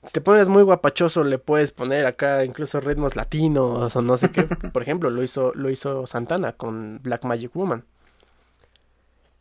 Si 0.05 0.13
te 0.13 0.21
pones 0.21 0.49
muy 0.49 0.63
guapachoso, 0.63 1.25
le 1.25 1.39
puedes 1.39 1.73
poner 1.73 2.07
acá 2.07 2.45
incluso 2.45 2.79
ritmos 2.79 3.17
latinos 3.17 3.97
o 3.97 4.03
no 4.03 4.19
sé 4.19 4.31
qué. 4.31 4.45
Por 4.73 4.83
ejemplo, 4.83 5.11
lo 5.11 5.25
hizo, 5.25 5.53
lo 5.57 5.69
hizo 5.69 6.07
Santana 6.07 6.53
con 6.53 7.01
Black 7.03 7.25
Magic 7.25 7.53
Woman. 7.57 7.85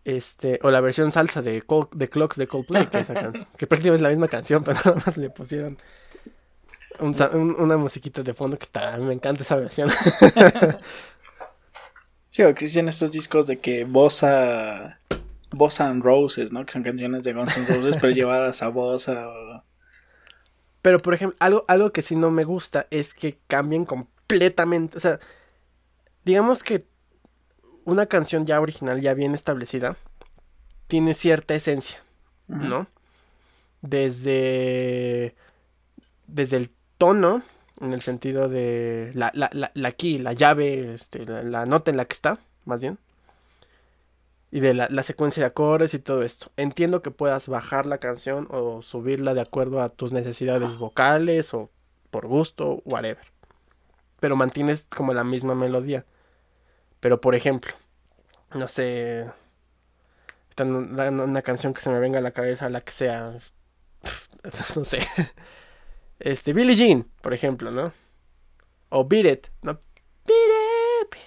Este, 0.05 0.59
o 0.63 0.69
la 0.71 0.79
versión 0.81 1.11
salsa 1.11 1.41
de, 1.41 1.63
Col- 1.63 1.89
de 1.91 2.07
Clocks 2.09 2.37
de 2.37 2.47
Coldplay, 2.47 2.85
que, 2.87 3.03
sacan, 3.03 3.33
que 3.57 3.67
prácticamente 3.67 3.95
es 3.97 4.01
la 4.03 4.09
misma 4.09 4.27
canción, 4.27 4.63
pero 4.63 4.77
nada 4.85 5.01
más 5.05 5.17
le 5.17 5.29
pusieron 5.31 5.77
un 6.99 7.13
sa- 7.15 7.29
un- 7.33 7.55
una 7.59 7.75
musiquita 7.75 8.21
de 8.23 8.33
fondo 8.33 8.57
que 8.57 8.63
está, 8.65 8.97
me 8.97 9.13
encanta 9.13 9.41
esa 9.43 9.55
versión. 9.57 9.89
Sí, 12.31 12.41
o 12.43 12.49
existen 12.49 12.89
estos 12.89 13.11
discos 13.13 13.47
de 13.47 13.59
que 13.59 13.85
Bossa, 13.85 14.99
Bossa 15.51 15.87
and 15.89 16.03
Roses, 16.03 16.51
¿no? 16.51 16.65
Que 16.65 16.73
son 16.73 16.83
canciones 16.83 17.23
de 17.23 17.31
Guns 17.31 17.55
N' 17.57 17.65
Roses, 17.67 17.95
pero 17.99 18.11
llevadas 18.13 18.61
a 18.61 18.67
Bossa. 18.67 19.29
o- 19.29 19.63
Pero, 20.81 20.99
por 20.99 21.13
ejemplo, 21.13 21.37
algo, 21.39 21.63
algo 21.69 21.91
que 21.93 22.01
sí 22.01 22.15
no 22.17 22.31
me 22.31 22.43
gusta 22.43 22.87
es 22.91 23.13
que 23.13 23.37
cambien 23.47 23.85
completamente. 23.85 24.97
O 24.97 24.99
sea, 24.99 25.19
digamos 26.25 26.61
que 26.61 26.85
una 27.85 28.07
canción 28.07 28.45
ya 28.45 28.59
original, 28.59 28.99
ya 28.99 29.13
bien 29.13 29.33
establecida, 29.33 29.95
tiene 30.87 31.13
cierta 31.13 31.55
esencia. 31.55 32.05
¿no? 32.47 32.87
Desde. 33.81 35.35
Desde 36.27 36.57
el 36.57 36.71
tono, 36.97 37.43
en 37.79 37.93
el 37.93 38.01
sentido 38.01 38.49
de 38.49 39.11
la, 39.13 39.31
la, 39.35 39.49
la, 39.53 39.71
la 39.75 39.91
key, 39.91 40.17
la 40.17 40.33
llave, 40.33 40.95
este, 40.95 41.25
la, 41.25 41.43
la 41.43 41.65
nota 41.67 41.91
en 41.91 41.97
la 41.97 42.05
que 42.05 42.15
está, 42.15 42.39
más 42.65 42.81
bien. 42.81 42.97
Y 44.51 44.59
de 44.59 44.73
la, 44.73 44.87
la 44.89 45.03
secuencia 45.03 45.43
de 45.43 45.47
acordes 45.47 45.93
y 45.93 45.99
todo 45.99 46.23
esto. 46.23 46.51
Entiendo 46.57 47.01
que 47.01 47.11
puedas 47.11 47.47
bajar 47.47 47.85
la 47.85 47.99
canción 47.99 48.47
o 48.49 48.81
subirla 48.81 49.33
de 49.33 49.41
acuerdo 49.41 49.81
a 49.81 49.89
tus 49.89 50.13
necesidades 50.13 50.77
vocales 50.77 51.53
o 51.53 51.69
por 52.09 52.25
gusto, 52.25 52.81
whatever. 52.85 53.25
Pero 54.19 54.35
mantienes 54.35 54.87
como 54.89 55.13
la 55.13 55.23
misma 55.23 55.53
melodía. 55.53 56.05
Pero 57.05 57.21
por 57.21 57.35
ejemplo, 57.35 57.71
no 58.55 58.67
sé. 58.67 59.27
no- 60.57 61.23
Una 61.23 61.43
canción 61.43 61.71
que 61.71 61.79
se 61.79 61.91
me 61.91 61.99
venga 61.99 62.17
a 62.17 62.21
la 62.23 62.31
cabeza, 62.31 62.67
la 62.67 62.81
que 62.81 62.91
sea. 62.91 63.37
No 64.75 64.83
sé. 64.83 65.01
Este, 66.17 66.51
Billie 66.51 66.75
Jean, 66.75 67.07
por 67.21 67.35
ejemplo, 67.35 67.69
¿no? 67.69 67.93
O 68.89 69.05
Beat 69.07 69.25
It, 69.27 69.47
¿no? 69.61 69.73
Beat 70.25 71.11
It. 71.13 71.19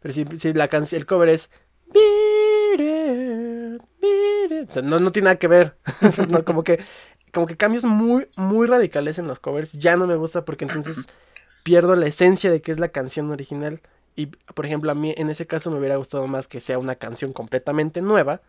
Pero 0.00 0.14
si, 0.14 0.26
si 0.36 0.52
la 0.52 0.64
el 0.64 1.06
cover 1.06 1.28
es 1.28 1.48
Beat 1.94 2.80
It, 2.80 3.82
Beat. 4.00 4.68
O 4.68 4.72
sea, 4.72 4.82
no, 4.82 4.98
no 4.98 5.12
tiene 5.12 5.26
nada 5.26 5.38
que 5.38 5.46
ver. 5.46 5.78
no, 6.28 6.44
como 6.44 6.64
que, 6.64 6.82
como 7.32 7.46
que 7.46 7.56
cambios 7.56 7.84
muy, 7.84 8.26
muy 8.36 8.66
radicales 8.66 9.20
en 9.20 9.28
los 9.28 9.38
covers. 9.38 9.74
Ya 9.74 9.96
no 9.96 10.08
me 10.08 10.16
gusta 10.16 10.44
porque 10.44 10.64
entonces 10.64 11.06
pierdo 11.62 11.94
la 11.94 12.06
esencia 12.08 12.50
de 12.50 12.60
que 12.62 12.72
es 12.72 12.80
la 12.80 12.88
canción 12.88 13.30
original. 13.30 13.80
Y, 14.18 14.26
por 14.26 14.66
ejemplo, 14.66 14.90
a 14.90 14.96
mí 14.96 15.14
en 15.16 15.30
ese 15.30 15.46
caso 15.46 15.70
me 15.70 15.78
hubiera 15.78 15.94
gustado 15.94 16.26
más 16.26 16.48
que 16.48 16.58
sea 16.58 16.80
una 16.80 16.96
canción 16.96 17.32
completamente 17.32 18.02
nueva. 18.02 18.40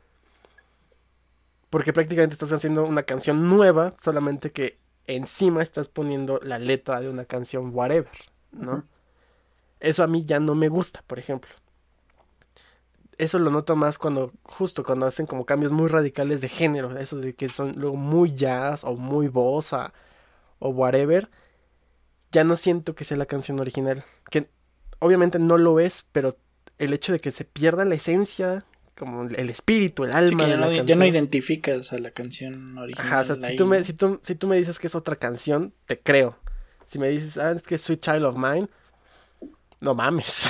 Porque 1.69 1.93
prácticamente 1.93 2.33
estás 2.33 2.51
haciendo 2.51 2.85
una 2.85 3.03
canción 3.03 3.47
nueva, 3.47 3.93
solamente 3.99 4.51
que 4.51 4.75
encima 5.05 5.61
estás 5.61 5.87
poniendo 5.87 6.39
la 6.41 6.57
letra 6.57 6.99
de 7.01 7.07
una 7.07 7.23
canción 7.25 7.69
whatever, 7.71 8.09
¿no? 8.51 8.83
Eso 9.79 10.01
a 10.01 10.07
mí 10.07 10.23
ya 10.23 10.39
no 10.39 10.55
me 10.55 10.69
gusta, 10.69 11.03
por 11.05 11.19
ejemplo. 11.19 11.51
Eso 13.19 13.37
lo 13.37 13.51
noto 13.51 13.75
más 13.75 13.99
cuando, 13.99 14.33
justo 14.41 14.83
cuando 14.83 15.05
hacen 15.05 15.27
como 15.27 15.45
cambios 15.45 15.71
muy 15.71 15.87
radicales 15.87 16.41
de 16.41 16.49
género, 16.49 16.97
eso 16.97 17.17
de 17.17 17.35
que 17.35 17.47
son 17.47 17.73
luego 17.77 17.95
muy 17.95 18.33
jazz 18.33 18.83
o 18.83 18.95
muy 18.95 19.27
bossa 19.27 19.93
o 20.57 20.69
whatever. 20.69 21.29
Ya 22.31 22.43
no 22.43 22.55
siento 22.55 22.95
que 22.95 23.05
sea 23.05 23.17
la 23.17 23.27
canción 23.27 23.59
original. 23.59 24.03
Que 24.31 24.49
obviamente 24.99 25.39
no 25.39 25.57
lo 25.57 25.79
es, 25.79 26.05
pero 26.11 26.37
el 26.77 26.93
hecho 26.93 27.11
de 27.13 27.19
que 27.19 27.31
se 27.31 27.45
pierda 27.45 27.85
la 27.85 27.95
esencia, 27.95 28.65
como 28.97 29.23
el 29.23 29.49
espíritu, 29.49 30.03
el 30.03 30.11
alma 30.13 30.29
Sí, 30.29 30.35
que 30.35 30.43
de 30.45 30.49
ya 30.49 30.57
la 30.57 30.67
no, 30.67 30.73
ya 30.73 30.95
no 30.95 31.05
canción. 31.05 31.07
identificas 31.07 31.93
a 31.93 31.97
la 31.99 32.11
canción 32.11 32.77
original. 32.77 33.07
Ajá, 33.07 33.21
o 33.21 33.23
sea, 33.23 33.35
si 33.35 33.45
ahí. 33.47 33.55
tú, 33.55 33.65
me, 33.65 33.83
si, 33.83 33.93
tú, 33.93 34.19
si 34.23 34.35
tú 34.35 34.47
me 34.47 34.57
dices 34.57 34.79
que 34.79 34.87
es 34.87 34.95
otra 34.95 35.15
canción, 35.15 35.73
te 35.85 35.99
creo. 35.99 36.37
Si 36.85 36.99
me 36.99 37.09
dices, 37.09 37.37
ah, 37.37 37.51
es 37.51 37.61
que 37.63 37.75
es 37.75 37.81
Sweet 37.81 38.01
Child 38.01 38.25
of 38.25 38.35
Mine, 38.37 38.67
no 39.81 39.93
mames. 39.95 40.47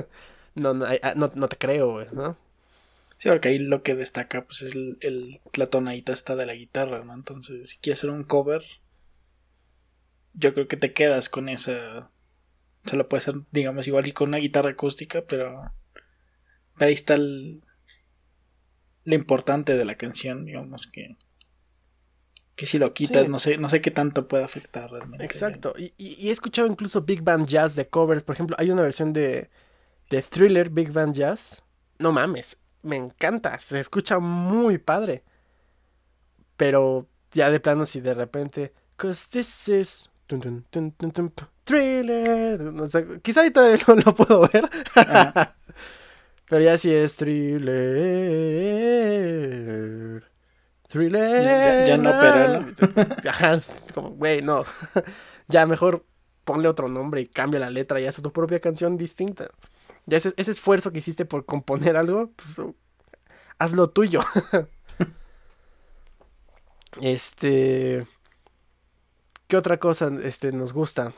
no, 0.54 0.74
no, 0.74 0.86
ah, 1.02 1.14
no, 1.16 1.30
no 1.34 1.48
te 1.48 1.56
creo, 1.56 1.92
güey, 1.92 2.06
¿no? 2.12 2.36
Sí, 3.18 3.28
porque 3.28 3.48
ahí 3.50 3.58
lo 3.60 3.82
que 3.84 3.94
destaca 3.94 4.44
pues 4.46 4.62
es 4.62 4.74
el, 4.74 4.98
el- 5.00 5.38
la 5.54 5.68
tonadita 5.70 6.12
esta 6.12 6.34
de 6.36 6.46
la 6.46 6.54
guitarra, 6.54 7.04
¿no? 7.04 7.14
Entonces, 7.14 7.70
si 7.70 7.76
quieres 7.78 8.00
hacer 8.00 8.10
un 8.10 8.24
cover, 8.24 8.64
yo 10.32 10.54
creo 10.54 10.68
que 10.68 10.76
te 10.76 10.92
quedas 10.92 11.28
con 11.28 11.48
esa... 11.48 12.10
Se 12.90 12.96
lo 12.96 13.08
puede 13.08 13.20
hacer, 13.20 13.36
digamos, 13.52 13.86
igual 13.86 14.06
y 14.08 14.12
con 14.12 14.28
una 14.28 14.38
guitarra 14.38 14.70
acústica, 14.70 15.22
pero 15.26 15.72
ahí 16.76 16.92
está 16.92 17.14
el- 17.14 17.62
lo 19.04 19.14
importante 19.14 19.76
de 19.76 19.84
la 19.84 19.96
canción, 19.96 20.44
digamos 20.44 20.86
que... 20.86 21.16
Que 22.56 22.66
si 22.66 22.78
lo 22.78 22.92
quitas, 22.92 23.22
Sí. 23.24 23.28
no 23.30 23.38
sé, 23.38 23.56
no 23.56 23.68
sé 23.70 23.80
qué 23.80 23.90
tanto 23.90 24.28
puede 24.28 24.44
afectar 24.44 24.90
realmente. 24.90 25.24
Exacto. 25.24 25.72
Y 25.78 26.28
he 26.28 26.30
escuchado 26.30 26.68
incluso 26.68 27.00
Big 27.02 27.22
Band 27.22 27.46
Jazz 27.46 27.74
de 27.74 27.88
covers. 27.88 28.22
Por 28.22 28.34
ejemplo, 28.34 28.54
hay 28.58 28.70
una 28.70 28.82
versión 28.82 29.14
de, 29.14 29.48
de 30.10 30.20
Thriller 30.22 30.68
Big 30.68 30.92
Band 30.92 31.14
Jazz. 31.14 31.62
No 31.98 32.12
mames, 32.12 32.60
me 32.82 32.96
encanta. 32.96 33.58
Se 33.60 33.80
escucha 33.80 34.18
muy 34.18 34.76
padre. 34.76 35.22
Pero 36.58 37.08
ya 37.32 37.50
de 37.50 37.60
plano, 37.60 37.86
si 37.86 38.00
de 38.02 38.12
repente. 38.12 38.74
Cause 38.96 39.30
this 39.30 39.68
is. 39.68 40.09
Tun, 40.38 40.92
tun, 40.92 41.10
tun, 41.12 41.32
thriller. 41.64 42.60
O 42.80 42.86
sea, 42.86 43.04
quizá 43.22 43.40
ahorita 43.40 43.62
no 43.88 43.94
lo 44.04 44.14
puedo 44.14 44.48
ver. 44.52 44.68
Ajá. 44.94 45.56
Pero 46.48 46.62
ya 46.62 46.76
sí 46.78 46.92
es 46.92 47.16
thriller. 47.16 47.70
Thriller. 50.88 51.44
Ya- 51.44 51.86
ya 51.86 51.96
no, 51.96 52.10
pero 52.20 52.66
Ajá, 53.30 53.60
como, 53.94 54.10
güey, 54.10 54.42
no. 54.42 54.64
ya 55.48 55.64
mejor 55.66 56.04
ponle 56.44 56.68
otro 56.68 56.88
nombre 56.88 57.20
y 57.20 57.26
cambia 57.28 57.60
la 57.60 57.70
letra 57.70 58.00
y 58.00 58.06
haz 58.06 58.20
tu 58.20 58.32
propia 58.32 58.60
canción 58.60 58.96
distinta. 58.96 59.48
Ya 60.06 60.16
ese, 60.18 60.34
ese 60.36 60.50
esfuerzo 60.50 60.90
que 60.90 60.98
hiciste 60.98 61.24
por 61.24 61.46
componer 61.46 61.96
algo, 61.96 62.32
pues 62.34 62.58
uh, 62.58 62.74
hazlo 63.58 63.90
tuyo. 63.90 64.20
este. 67.00 68.06
¿Qué 69.50 69.56
otra 69.56 69.78
cosa 69.78 70.10
este, 70.22 70.52
nos 70.52 70.72
gusta? 70.72 71.12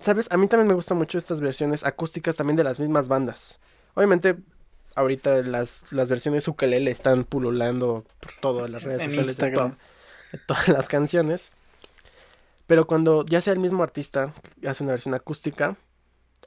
¿Sabes? 0.00 0.26
A 0.32 0.36
mí 0.38 0.48
también 0.48 0.68
me 0.68 0.74
gustan 0.74 0.96
mucho 0.96 1.18
estas 1.18 1.40
versiones 1.40 1.84
acústicas 1.84 2.34
también 2.34 2.56
de 2.56 2.64
las 2.64 2.80
mismas 2.80 3.08
bandas. 3.08 3.60
Obviamente, 3.94 4.36
ahorita 4.94 5.42
las, 5.42 5.84
las 5.90 6.08
versiones 6.08 6.48
ukelele 6.48 6.90
están 6.90 7.24
pululando 7.24 8.04
por 8.20 8.32
todas 8.40 8.70
las 8.70 8.84
redes 8.84 9.02
En 9.02 9.10
sociales 9.10 9.36
de, 9.36 9.46
Instagram. 9.46 9.72
to- 9.72 9.78
de 10.32 10.38
todas 10.46 10.68
las 10.68 10.88
canciones. 10.88 11.50
Pero 12.66 12.86
cuando 12.86 13.24
ya 13.26 13.42
sea 13.42 13.52
el 13.52 13.58
mismo 13.58 13.82
artista 13.82 14.32
que 14.60 14.68
hace 14.68 14.82
una 14.82 14.92
versión 14.92 15.14
acústica 15.14 15.76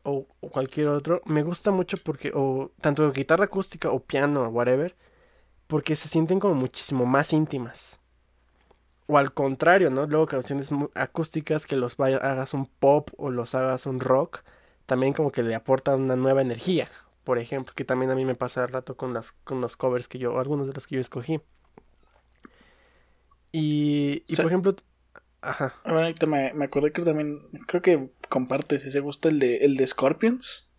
o, 0.04 0.26
o 0.40 0.50
cualquier 0.50 0.88
otro, 0.88 1.22
me 1.26 1.44
gusta 1.44 1.70
mucho 1.72 1.98
porque, 2.04 2.32
o 2.34 2.72
tanto 2.82 3.12
guitarra 3.12 3.46
acústica 3.46 3.92
o 3.92 4.00
piano 4.00 4.42
o 4.44 4.48
whatever, 4.50 4.96
porque 5.68 5.96
se 5.96 6.10
sienten 6.10 6.40
como 6.40 6.56
muchísimo 6.56 7.06
más 7.06 7.32
íntimas. 7.32 8.00
O 9.14 9.18
al 9.18 9.34
contrario, 9.34 9.90
¿no? 9.90 10.06
Luego 10.06 10.26
canciones 10.26 10.70
acústicas 10.96 11.66
que 11.68 11.76
los 11.76 11.98
vaya- 11.98 12.18
hagas 12.18 12.54
un 12.54 12.66
pop 12.68 13.10
o 13.18 13.30
los 13.30 13.56
hagas 13.56 13.86
un 13.86 14.00
rock, 14.00 14.44
también 14.86 15.12
como 15.14 15.32
que 15.34 15.44
le 15.44 15.54
aportan 15.56 16.02
una 16.04 16.16
nueva 16.16 16.42
energía, 16.42 16.88
por 17.26 17.38
ejemplo, 17.38 17.74
que 17.76 17.84
también 17.84 18.10
a 18.12 18.16
mí 18.16 18.24
me 18.24 18.36
pasa 18.36 18.64
al 18.64 18.70
rato 18.70 18.96
con 18.96 19.14
las 19.14 19.34
con 19.44 19.60
los 19.60 19.76
covers 19.76 20.08
que 20.08 20.18
yo, 20.18 20.40
algunos 20.40 20.68
de 20.68 20.74
los 20.74 20.88
que 20.88 20.96
yo 20.96 21.02
escogí. 21.02 21.40
Y, 23.52 24.24
y 24.28 24.34
O 24.34 24.36
sea- 24.36 24.44
por 24.44 24.52
ejemplo, 24.52 24.76
ajá, 25.42 25.74
Ahorita 25.84 26.26
me, 26.26 26.54
me 26.54 26.66
acordé 26.66 26.92
que 26.92 27.02
también, 27.04 27.40
creo 27.68 27.82
que 27.82 28.10
compartes 28.30 28.86
ese 28.86 29.00
gusto, 29.02 29.28
el 29.28 29.40
de, 29.40 29.58
el 29.58 29.76
de 29.76 29.88
Scorpions, 29.88 30.70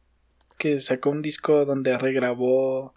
que 0.59 0.81
sacó 0.81 1.11
un 1.11 1.23
disco 1.23 1.65
donde 1.65 1.99
regrabó 1.99 2.95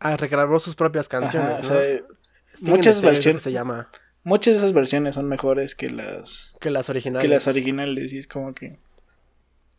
ah, 0.00 0.16
regrabó 0.16 0.58
sus 0.58 0.76
propias 0.76 1.08
canciones, 1.08 1.50
Ajá, 1.50 1.60
o 1.60 1.62
¿no? 1.62 1.80
sea, 1.80 2.70
muchas 2.74 3.02
versiones- 3.02 3.42
se 3.42 3.52
llama, 3.52 3.90
muchas 4.24 4.54
de 4.54 4.58
esas 4.58 4.72
versiones 4.72 5.14
son 5.14 5.28
mejores 5.28 5.74
que 5.74 5.88
las, 5.88 6.54
que 6.60 6.70
las 6.70 6.90
originales. 6.90 7.28
que 7.28 7.34
las 7.34 7.46
originales, 7.46 8.12
y 8.12 8.18
es 8.18 8.26
como 8.26 8.54
que... 8.54 8.76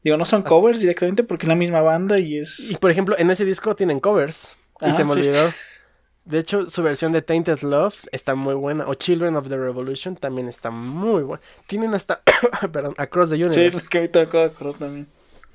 Digo, 0.04 0.18
no 0.18 0.26
son 0.26 0.44
covers 0.44 0.80
directamente 0.80 1.24
porque 1.24 1.46
es 1.46 1.50
la 1.50 1.56
misma 1.56 1.82
banda 1.82 2.20
y 2.20 2.38
es... 2.38 2.70
Y 2.72 2.78
por 2.78 2.92
ejemplo, 2.92 3.16
en 3.18 3.32
ese 3.32 3.44
disco 3.44 3.76
tienen 3.76 4.00
covers. 4.00 4.56
Y 4.82 4.92
se 4.92 5.04
me 5.04 5.14
sí. 5.14 5.20
olvidó. 5.20 5.52
De 6.26 6.40
hecho, 6.40 6.70
su 6.70 6.82
versión 6.84 7.12
de 7.12 7.22
Tainted 7.22 7.60
Love 7.62 7.96
está 8.12 8.36
muy 8.36 8.56
buena. 8.56 8.88
O 8.88 8.96
Children 8.96 9.36
of 9.36 9.48
the 9.48 9.58
Revolution 9.58 10.16
también 10.16 10.48
está 10.48 10.70
muy 10.72 11.24
buena. 11.24 11.42
Tienen 11.68 11.94
hasta, 11.94 12.22
perdón, 12.72 12.96
Across 12.98 13.30
the 13.32 13.36
Sí, 13.36 13.44
Universe. 13.44 13.78
es 13.78 13.90
que 13.90 13.98
ahorita 14.00 14.20
me 14.20 14.26
acabo 14.26 14.44
de 14.44 14.50
acordar 14.50 14.78
también. 14.78 15.08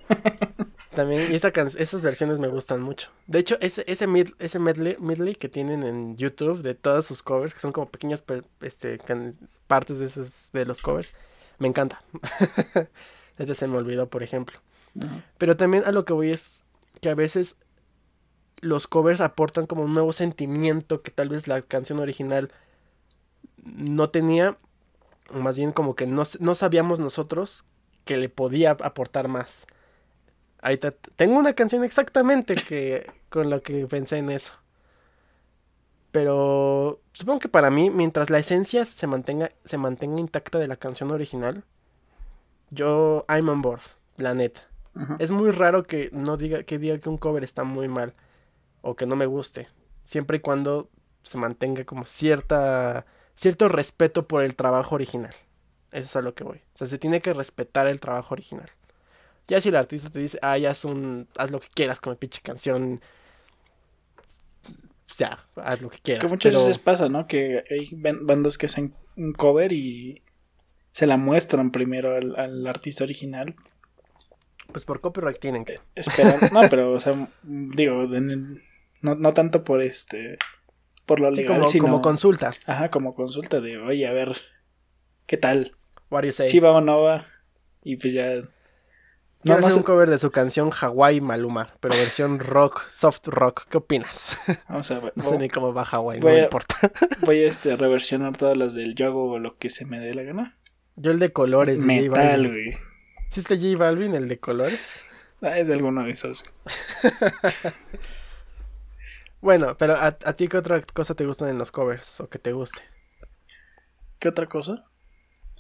También, 1.00 1.34
y 1.34 1.40
can- 1.40 1.70
esas 1.78 2.02
versiones 2.02 2.38
me 2.40 2.48
gustan 2.48 2.82
mucho. 2.82 3.08
De 3.26 3.38
hecho, 3.38 3.56
ese, 3.62 3.84
ese, 3.86 4.06
mid- 4.06 4.34
ese 4.38 4.58
medley, 4.58 4.98
medley 5.00 5.34
que 5.34 5.48
tienen 5.48 5.82
en 5.82 6.14
YouTube 6.18 6.60
de 6.60 6.74
todas 6.74 7.06
sus 7.06 7.22
covers, 7.22 7.54
que 7.54 7.60
son 7.60 7.72
como 7.72 7.88
pequeñas 7.88 8.22
este, 8.60 8.98
can- 8.98 9.34
partes 9.66 9.98
de, 9.98 10.04
esos, 10.04 10.50
de 10.52 10.66
los 10.66 10.82
covers, 10.82 11.14
me 11.58 11.68
encanta. 11.68 12.02
este 13.38 13.54
se 13.54 13.66
me 13.66 13.78
olvidó, 13.78 14.10
por 14.10 14.22
ejemplo. 14.22 14.60
Pero 15.38 15.56
también 15.56 15.84
a 15.86 15.90
lo 15.92 16.04
que 16.04 16.12
voy 16.12 16.32
es 16.32 16.64
que 17.00 17.08
a 17.08 17.14
veces 17.14 17.56
los 18.60 18.86
covers 18.86 19.22
aportan 19.22 19.66
como 19.66 19.84
un 19.84 19.94
nuevo 19.94 20.12
sentimiento 20.12 21.00
que 21.00 21.10
tal 21.10 21.30
vez 21.30 21.48
la 21.48 21.62
canción 21.62 21.98
original 22.00 22.52
no 23.64 24.10
tenía. 24.10 24.58
O 25.32 25.38
más 25.38 25.56
bien 25.56 25.70
como 25.70 25.96
que 25.96 26.06
no, 26.06 26.24
no 26.40 26.54
sabíamos 26.54 27.00
nosotros 27.00 27.64
que 28.04 28.18
le 28.18 28.28
podía 28.28 28.72
aportar 28.72 29.28
más. 29.28 29.66
Ahí 30.62 30.76
te- 30.76 30.92
tengo 30.92 31.38
una 31.38 31.54
canción 31.54 31.84
exactamente 31.84 32.54
que 32.54 33.10
con 33.28 33.50
lo 33.50 33.62
que 33.62 33.86
pensé 33.86 34.18
en 34.18 34.30
eso. 34.30 34.52
Pero 36.10 37.00
supongo 37.12 37.38
que 37.38 37.48
para 37.48 37.70
mí, 37.70 37.88
mientras 37.90 38.30
la 38.30 38.38
esencia 38.38 38.84
se 38.84 39.06
mantenga, 39.06 39.50
se 39.64 39.78
mantenga 39.78 40.18
intacta 40.20 40.58
de 40.58 40.66
la 40.66 40.76
canción 40.76 41.10
original, 41.12 41.64
yo 42.70 43.24
I'm 43.28 43.48
on 43.48 43.62
board, 43.62 43.82
la 44.16 44.34
neta. 44.34 44.62
Es 45.20 45.30
muy 45.30 45.52
raro 45.52 45.84
que 45.84 46.10
no 46.12 46.36
diga 46.36 46.64
que 46.64 46.78
diga 46.78 46.98
que 46.98 47.08
un 47.08 47.16
cover 47.16 47.44
está 47.44 47.62
muy 47.62 47.86
mal 47.88 48.12
o 48.82 48.96
que 48.96 49.06
no 49.06 49.14
me 49.14 49.26
guste, 49.26 49.68
siempre 50.04 50.38
y 50.38 50.40
cuando 50.40 50.90
se 51.22 51.38
mantenga 51.38 51.84
como 51.84 52.04
cierta 52.06 53.06
cierto 53.36 53.68
respeto 53.68 54.26
por 54.26 54.42
el 54.42 54.56
trabajo 54.56 54.96
original. 54.96 55.34
Eso 55.92 56.04
es 56.06 56.16
a 56.16 56.22
lo 56.22 56.34
que 56.34 56.44
voy. 56.44 56.58
O 56.74 56.78
sea, 56.78 56.86
se 56.88 56.98
tiene 56.98 57.20
que 57.22 57.32
respetar 57.32 57.86
el 57.86 58.00
trabajo 58.00 58.34
original. 58.34 58.68
Ya 59.48 59.60
si 59.60 59.68
el 59.70 59.76
artista 59.76 60.10
te 60.10 60.18
dice, 60.20 60.38
"Ah, 60.42 60.56
ya 60.58 60.70
haz 60.70 60.84
un 60.84 61.28
haz 61.36 61.50
lo 61.50 61.60
que 61.60 61.68
quieras 61.74 62.00
con 62.00 62.12
la 62.12 62.18
pinche 62.18 62.40
canción." 62.42 63.00
Ya, 65.18 65.38
haz 65.56 65.82
lo 65.82 65.90
que 65.90 65.98
quieras. 65.98 66.24
Que 66.24 66.28
muchas 66.30 66.52
pero- 66.52 66.64
veces 66.64 66.78
pasa, 66.78 67.08
¿no? 67.08 67.26
Que 67.26 67.64
hay 67.70 67.88
ban- 67.92 68.26
bandas 68.26 68.56
que 68.56 68.66
hacen 68.66 68.94
un 69.16 69.32
cover 69.32 69.72
y 69.72 70.22
se 70.92 71.06
la 71.06 71.16
muestran 71.16 71.70
primero 71.72 72.14
al, 72.16 72.36
al 72.36 72.66
artista 72.66 73.04
original. 73.04 73.54
pues 74.72 74.84
por 74.84 75.00
copyright 75.00 75.38
tienen 75.40 75.64
que. 75.64 75.80
Esperando. 75.96 76.46
no, 76.52 76.60
pero, 76.70 76.92
o 76.92 77.00
sea, 77.00 77.12
digo, 77.42 78.04
en 78.04 78.30
el- 78.30 78.62
no, 79.02 79.16
no 79.16 79.32
tanto 79.34 79.64
por 79.64 79.82
este. 79.82 80.38
Por 81.06 81.18
lo 81.18 81.34
Sí, 81.34 81.40
legal, 81.42 81.56
como, 81.58 81.68
sino. 81.68 81.84
como 81.84 82.00
consulta. 82.00 82.52
Ajá, 82.66 82.88
como 82.88 83.14
consulta 83.16 83.60
de, 83.60 83.78
oye, 83.78 84.06
a 84.06 84.12
ver, 84.12 84.36
¿qué 85.26 85.36
tal? 85.36 85.74
What 86.08 86.20
do 86.22 86.26
you 86.28 86.32
say? 86.32 86.46
Si 86.48 86.60
va 86.60 86.70
o 86.70 86.80
no 86.80 87.00
va. 87.02 87.26
Y 87.82 87.96
pues 87.96 88.12
ya. 88.12 88.42
Quiero 89.42 89.56
No, 89.56 89.62
no 89.62 89.66
hacer 89.68 89.78
un 89.78 89.84
cover 89.84 90.10
de 90.10 90.18
su 90.18 90.30
canción 90.30 90.70
Hawaii 90.70 91.20
Maluma, 91.22 91.74
pero 91.80 91.94
versión 91.94 92.38
rock, 92.38 92.82
soft 92.90 93.26
rock. 93.28 93.64
¿Qué 93.70 93.78
opinas? 93.78 94.36
Vamos 94.68 94.90
a 94.90 95.00
ver. 95.00 95.12
No 95.16 95.24
sé 95.24 95.38
ni 95.38 95.48
cómo 95.48 95.72
va 95.72 95.82
Hawaii, 95.84 96.20
no 96.20 96.26
me 96.26 96.42
importa. 96.42 96.74
Voy 97.22 97.42
a 97.44 97.48
este, 97.48 97.74
reversionar 97.76 98.36
todas 98.36 98.56
las 98.56 98.74
del 98.74 98.94
yo 98.94 99.06
hago 99.06 99.38
lo 99.38 99.56
que 99.56 99.70
se 99.70 99.86
me 99.86 99.98
dé 99.98 100.14
la 100.14 100.22
gana. 100.24 100.54
Yo 100.96 101.10
el 101.10 101.18
de 101.18 101.32
colores 101.32 101.86
de 101.86 101.94
J 102.08 102.10
Metal, 102.10 102.42
Balvin. 102.42 102.50
güey. 102.52 102.78
¿Sí 103.30 103.40
está 103.40 103.54
J 103.56 103.78
Balvin, 103.78 104.14
el 104.14 104.28
de 104.28 104.38
colores? 104.38 105.02
Ah, 105.40 105.58
es 105.58 105.68
de 105.68 105.74
alguno 105.74 106.04
de 106.04 106.10
esos. 106.10 106.42
Bueno, 109.40 109.76
pero 109.78 109.94
¿a, 109.94 110.06
a 110.08 110.32
ti 110.34 110.48
qué 110.48 110.58
otra 110.58 110.82
cosa 110.82 111.14
te 111.14 111.24
gustan 111.24 111.48
en 111.48 111.56
los 111.56 111.72
covers 111.72 112.20
o 112.20 112.28
que 112.28 112.38
te 112.38 112.52
guste? 112.52 112.82
¿Qué 114.18 114.28
otra 114.28 114.46
cosa? 114.46 114.82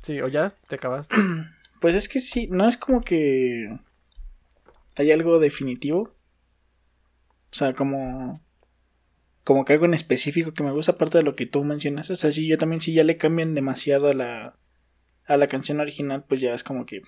Sí, 0.02 0.20
o 0.20 0.28
ya, 0.28 0.50
te 0.68 0.74
acabaste. 0.76 1.16
Pues 1.80 1.94
es 1.94 2.08
que 2.08 2.20
sí, 2.20 2.46
no 2.50 2.68
es 2.68 2.76
como 2.76 3.00
que 3.02 3.68
hay 4.96 5.10
algo 5.12 5.38
definitivo. 5.40 6.14
O 7.52 7.54
sea, 7.54 7.72
como 7.72 8.40
como 9.44 9.64
que 9.64 9.72
algo 9.72 9.86
en 9.86 9.94
específico 9.94 10.52
que 10.52 10.62
me 10.62 10.70
gusta 10.72 10.92
aparte 10.92 11.18
de 11.18 11.24
lo 11.24 11.34
que 11.34 11.46
tú 11.46 11.64
mencionas. 11.64 12.10
O 12.10 12.14
sea, 12.16 12.30
sí, 12.30 12.46
yo 12.46 12.58
también 12.58 12.80
si 12.80 12.92
ya 12.92 13.02
le 13.04 13.16
cambian 13.16 13.54
demasiado 13.54 14.08
a 14.08 14.14
la 14.14 14.56
a 15.26 15.36
la 15.36 15.46
canción 15.48 15.80
original, 15.80 16.24
pues 16.28 16.40
ya 16.40 16.54
es 16.54 16.62
como 16.64 16.86
que 16.86 17.02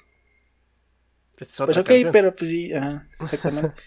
Es 1.39 1.61
otra 1.61 1.67
pues 1.67 1.77
ok, 1.79 1.87
canción. 1.87 2.13
pero 2.13 2.35
pues 2.35 2.51
sí, 2.51 2.73
ajá, 2.73 3.09
exactamente. 3.21 3.75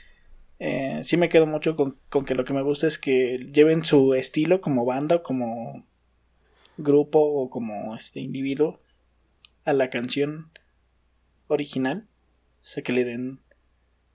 Eh, 0.57 1.01
sí 1.03 1.17
me 1.17 1.27
quedo 1.27 1.45
mucho 1.45 1.75
con, 1.75 1.97
con 2.07 2.23
que 2.23 2.33
lo 2.33 2.45
que 2.45 2.53
me 2.53 2.61
gusta 2.61 2.87
es 2.87 2.97
que 2.97 3.37
lleven 3.51 3.83
su 3.83 4.13
estilo 4.13 4.61
como 4.61 4.85
banda 4.85 5.17
o 5.17 5.21
como 5.21 5.81
grupo 6.77 7.19
o 7.19 7.49
como 7.49 7.93
este 7.95 8.21
individuo 8.21 8.79
a 9.65 9.73
la 9.73 9.89
canción 9.89 10.51
original. 11.47 12.07
O 12.63 12.67
sea, 12.67 12.83
que 12.83 12.93
le 12.93 13.03
den 13.05 13.39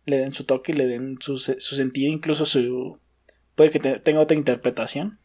le 0.07 0.17
den 0.17 0.33
su 0.33 0.45
toque, 0.45 0.73
le 0.73 0.87
den 0.87 1.19
su, 1.21 1.39
su 1.39 1.77
sentido, 1.77 2.11
incluso 2.11 2.45
su... 2.47 2.99
Puede 3.55 3.71
que 3.71 3.79
te- 3.79 4.01
tenga 4.01 4.21
otra 4.21 4.37
interpretación. 4.37 5.19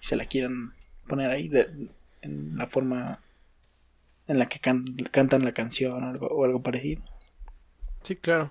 Y 0.00 0.06
se 0.06 0.16
la 0.16 0.26
quieran 0.26 0.74
poner 1.06 1.30
ahí 1.30 1.48
de- 1.48 1.88
en 2.22 2.56
la 2.56 2.66
forma 2.66 3.20
en 4.26 4.38
la 4.38 4.46
que 4.46 4.58
can- 4.60 4.96
cantan 5.10 5.44
la 5.44 5.52
canción 5.52 6.02
o 6.02 6.06
algo, 6.08 6.26
o 6.28 6.44
algo 6.44 6.62
parecido. 6.62 7.02
Sí, 8.02 8.16
claro. 8.16 8.50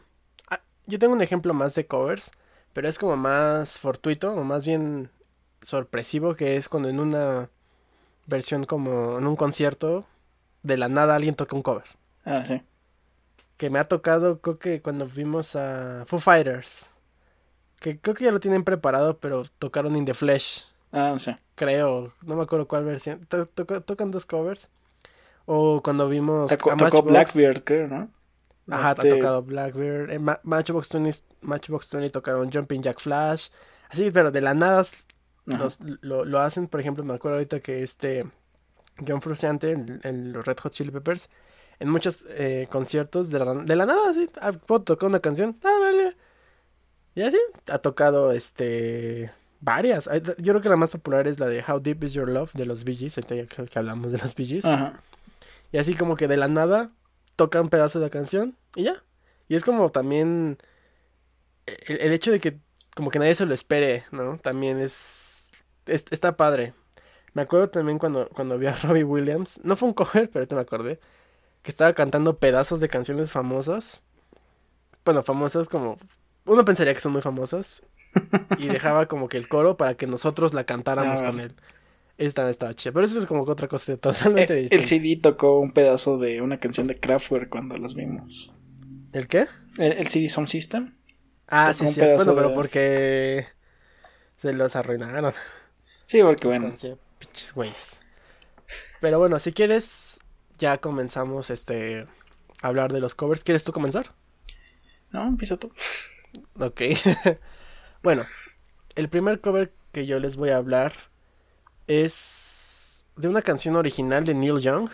Ah, 0.49 0.61
yo 0.85 0.99
tengo 0.99 1.13
un 1.13 1.21
ejemplo 1.21 1.53
más 1.53 1.73
de 1.75 1.85
covers, 1.85 2.31
pero 2.73 2.87
es 2.89 2.99
como 2.99 3.15
más 3.17 3.79
fortuito 3.79 4.33
o 4.33 4.43
más 4.43 4.65
bien 4.65 5.09
sorpresivo, 5.61 6.35
que 6.35 6.57
es 6.57 6.69
cuando 6.69 6.89
en 6.89 6.99
una 6.99 7.49
versión 8.27 8.65
como 8.65 9.17
en 9.17 9.25
un 9.25 9.35
concierto, 9.35 10.05
de 10.63 10.77
la 10.77 10.89
nada 10.89 11.15
alguien 11.15 11.35
toca 11.35 11.55
un 11.55 11.63
cover. 11.63 11.85
Ah, 12.29 12.43
sí. 12.45 12.61
Que 13.55 13.69
me 13.69 13.79
ha 13.79 13.85
tocado, 13.87 14.41
creo 14.41 14.59
que 14.59 14.81
cuando 14.81 15.05
vimos 15.07 15.55
a 15.55 16.03
Foo 16.07 16.19
Fighters, 16.19 16.89
que 17.79 17.99
creo 17.99 18.13
que 18.15 18.25
ya 18.25 18.31
lo 18.31 18.39
tienen 18.39 18.63
preparado, 18.63 19.17
pero 19.19 19.45
tocaron 19.59 19.95
In 19.95 20.05
the 20.05 20.13
Flesh. 20.13 20.65
Ah, 20.91 21.15
sí. 21.19 21.31
creo, 21.55 22.13
no 22.21 22.35
me 22.35 22.43
acuerdo 22.43 22.67
cuál 22.67 22.85
versión. 22.85 23.25
To- 23.27 23.45
toca- 23.47 23.81
tocan 23.81 24.11
dos 24.11 24.25
covers. 24.25 24.69
O 25.45 25.81
cuando 25.81 26.07
vimos 26.09 26.49
Tocó, 26.51 26.71
a 26.71 26.77
tocó 26.77 26.83
Matchbox. 27.03 27.07
Blackbeard, 27.11 27.63
creo, 27.63 27.87
¿no? 27.87 28.09
Ajá, 28.69 28.91
Este, 28.91 29.07
ha 29.07 29.11
tocado 29.11 29.41
Blackbeard. 29.43 30.11
En 30.11 30.23
Ma- 30.23 30.39
Matchbox 30.43 30.89
20, 30.91 31.19
Matchbox 31.41 31.91
20 31.93 32.09
tocaron 32.11 32.51
Jumping 32.51 32.81
Jack 32.83 32.99
Flash. 32.99 33.49
Así, 33.89 34.11
pero 34.11 34.29
de 34.31 34.41
la 34.41 34.53
nada 34.53 34.83
los- 35.45 35.79
lo 36.01 36.39
hacen. 36.39 36.67
Por 36.67 36.79
ejemplo, 36.81 37.03
me 37.05 37.13
acuerdo 37.13 37.37
ahorita 37.37 37.59
que 37.61 37.81
este 37.81 38.25
John 39.07 39.21
Frusciante 39.21 39.71
en, 39.71 40.01
en 40.03 40.33
los 40.33 40.45
Red 40.45 40.57
Hot 40.63 40.73
Chili 40.73 40.91
Peppers, 40.91 41.29
en 41.79 41.89
muchos 41.89 42.25
eh, 42.31 42.67
conciertos 42.71 43.29
de 43.29 43.39
la, 43.39 43.53
de 43.53 43.75
la 43.75 43.85
nada, 43.85 44.09
así, 44.09 44.29
ah, 44.41 44.51
puedo 44.53 44.81
tocar 44.83 45.09
una 45.09 45.19
canción. 45.19 45.57
Ah, 45.63 45.77
vale. 45.79 46.15
Y 47.15 47.21
así, 47.23 47.37
ha 47.67 47.79
tocado 47.79 48.31
este 48.31 49.31
varias. 49.59 50.07
Yo 50.37 50.53
creo 50.53 50.61
que 50.61 50.69
la 50.69 50.75
más 50.77 50.91
popular 50.91 51.27
es 51.27 51.39
la 51.39 51.47
de 51.47 51.63
How 51.67 51.79
Deep 51.79 52.03
Is 52.03 52.13
Your 52.13 52.29
Love 52.29 52.51
de 52.53 52.65
los 52.65 52.83
Bee 52.83 52.95
Gees, 52.95 53.17
ahorita 53.17 53.35
ya 53.35 53.45
que 53.47 53.79
hablamos 53.79 54.11
de 54.11 54.19
los 54.19 54.35
Bee 54.35 54.45
Gees. 54.45 54.65
Ajá. 54.65 55.01
Y 55.71 55.77
así 55.79 55.95
como 55.95 56.15
que 56.15 56.27
de 56.27 56.37
la 56.37 56.47
nada 56.47 56.91
toca 57.35 57.59
un 57.61 57.69
pedazo 57.69 57.99
de 57.99 58.05
la 58.05 58.09
canción 58.11 58.55
y 58.75 58.83
ya. 58.83 59.03
Y 59.49 59.55
es 59.55 59.63
como 59.63 59.89
también 59.91 60.57
el, 61.87 61.99
el 62.01 62.13
hecho 62.13 62.31
de 62.31 62.39
que 62.39 62.59
como 62.95 63.09
que 63.11 63.19
nadie 63.19 63.35
se 63.35 63.45
lo 63.45 63.53
espere, 63.53 64.03
¿no? 64.11 64.37
También 64.39 64.79
es, 64.79 65.51
es- 65.85 66.05
está 66.09 66.31
padre. 66.31 66.73
Me 67.33 67.43
acuerdo 67.43 67.69
también 67.69 67.99
cuando, 67.99 68.27
cuando 68.29 68.57
vi 68.57 68.65
a 68.67 68.75
Robbie 68.75 69.03
Williams, 69.03 69.59
no 69.63 69.75
fue 69.75 69.87
un 69.89 69.93
cover, 69.93 70.29
pero 70.29 70.39
ahorita 70.39 70.55
me 70.55 70.61
acordé, 70.61 70.99
que 71.67 71.71
estaba 71.71 71.91
cantando 71.91 72.37
pedazos 72.39 72.79
de 72.79 72.87
canciones 72.87 73.29
famosas. 73.29 74.01
Bueno, 75.03 75.21
famosas 75.21 75.67
como... 75.67 75.97
Uno 76.45 76.63
pensaría 76.63 76.93
que 76.93 77.01
son 77.01 77.11
muy 77.11 77.21
famosas. 77.21 77.83
Y 78.57 78.67
dejaba 78.69 79.07
como 79.07 79.27
que 79.27 79.35
el 79.35 79.49
coro 79.49 79.75
para 79.75 79.95
que 79.95 80.07
nosotros 80.07 80.53
la 80.53 80.63
cantáramos 80.63 81.19
Ah, 81.19 81.25
con 81.25 81.41
él. 81.41 81.53
Esta 82.17 82.49
estaba 82.49 82.73
chida. 82.73 82.93
Pero 82.93 83.05
eso 83.05 83.19
es 83.19 83.25
como 83.25 83.43
que 83.45 83.51
otra 83.51 83.67
cosa 83.67 83.97
totalmente 83.97 84.53
Eh, 84.53 84.61
distinta. 84.61 84.81
el 84.81 84.87
CD 84.87 85.19
tocó 85.21 85.59
un 85.59 85.73
pedazo 85.73 86.17
de 86.17 86.41
una 86.41 86.57
canción 86.57 86.87
de 86.87 86.95
Kraftwerk 86.95 87.49
cuando 87.49 87.75
los 87.75 87.95
vimos. 87.95 88.49
¿El 89.11 89.27
qué? 89.27 89.47
El, 89.77 89.91
el 89.91 90.07
CD 90.07 90.29
Sound 90.29 90.47
System. 90.47 90.95
Ah, 91.49 91.73
Tocó 91.77 91.89
sí, 91.91 91.95
sí. 91.95 91.99
Bueno, 92.15 92.33
pero 92.33 92.47
de- 92.47 92.55
porque 92.55 93.45
se 94.37 94.53
los 94.53 94.73
arruinaron. 94.77 95.33
Sí, 96.05 96.21
porque 96.23 96.47
bueno. 96.47 96.73
Pinches 97.19 97.53
güeyes. 97.53 97.99
Pero 99.01 99.19
bueno, 99.19 99.37
si 99.39 99.51
quieres, 99.51 100.16
ya 100.57 100.79
comenzamos 100.79 101.49
este 101.49 102.07
a 102.61 102.67
hablar 102.67 102.91
de 102.91 102.99
los 102.99 103.15
covers. 103.15 103.43
¿Quieres 103.43 103.63
tú 103.63 103.71
comenzar? 103.71 104.13
No, 105.11 105.27
empieza 105.27 105.57
tú. 105.57 105.71
Ok. 106.59 106.81
bueno, 108.03 108.25
el 108.95 109.09
primer 109.09 109.41
cover 109.41 109.73
que 109.91 110.05
yo 110.05 110.19
les 110.19 110.35
voy 110.35 110.49
a 110.49 110.57
hablar 110.57 110.93
es 111.87 113.05
de 113.15 113.27
una 113.27 113.41
canción 113.41 113.75
original 113.75 114.23
de 114.23 114.33
Neil 114.33 114.59
Young. 114.59 114.89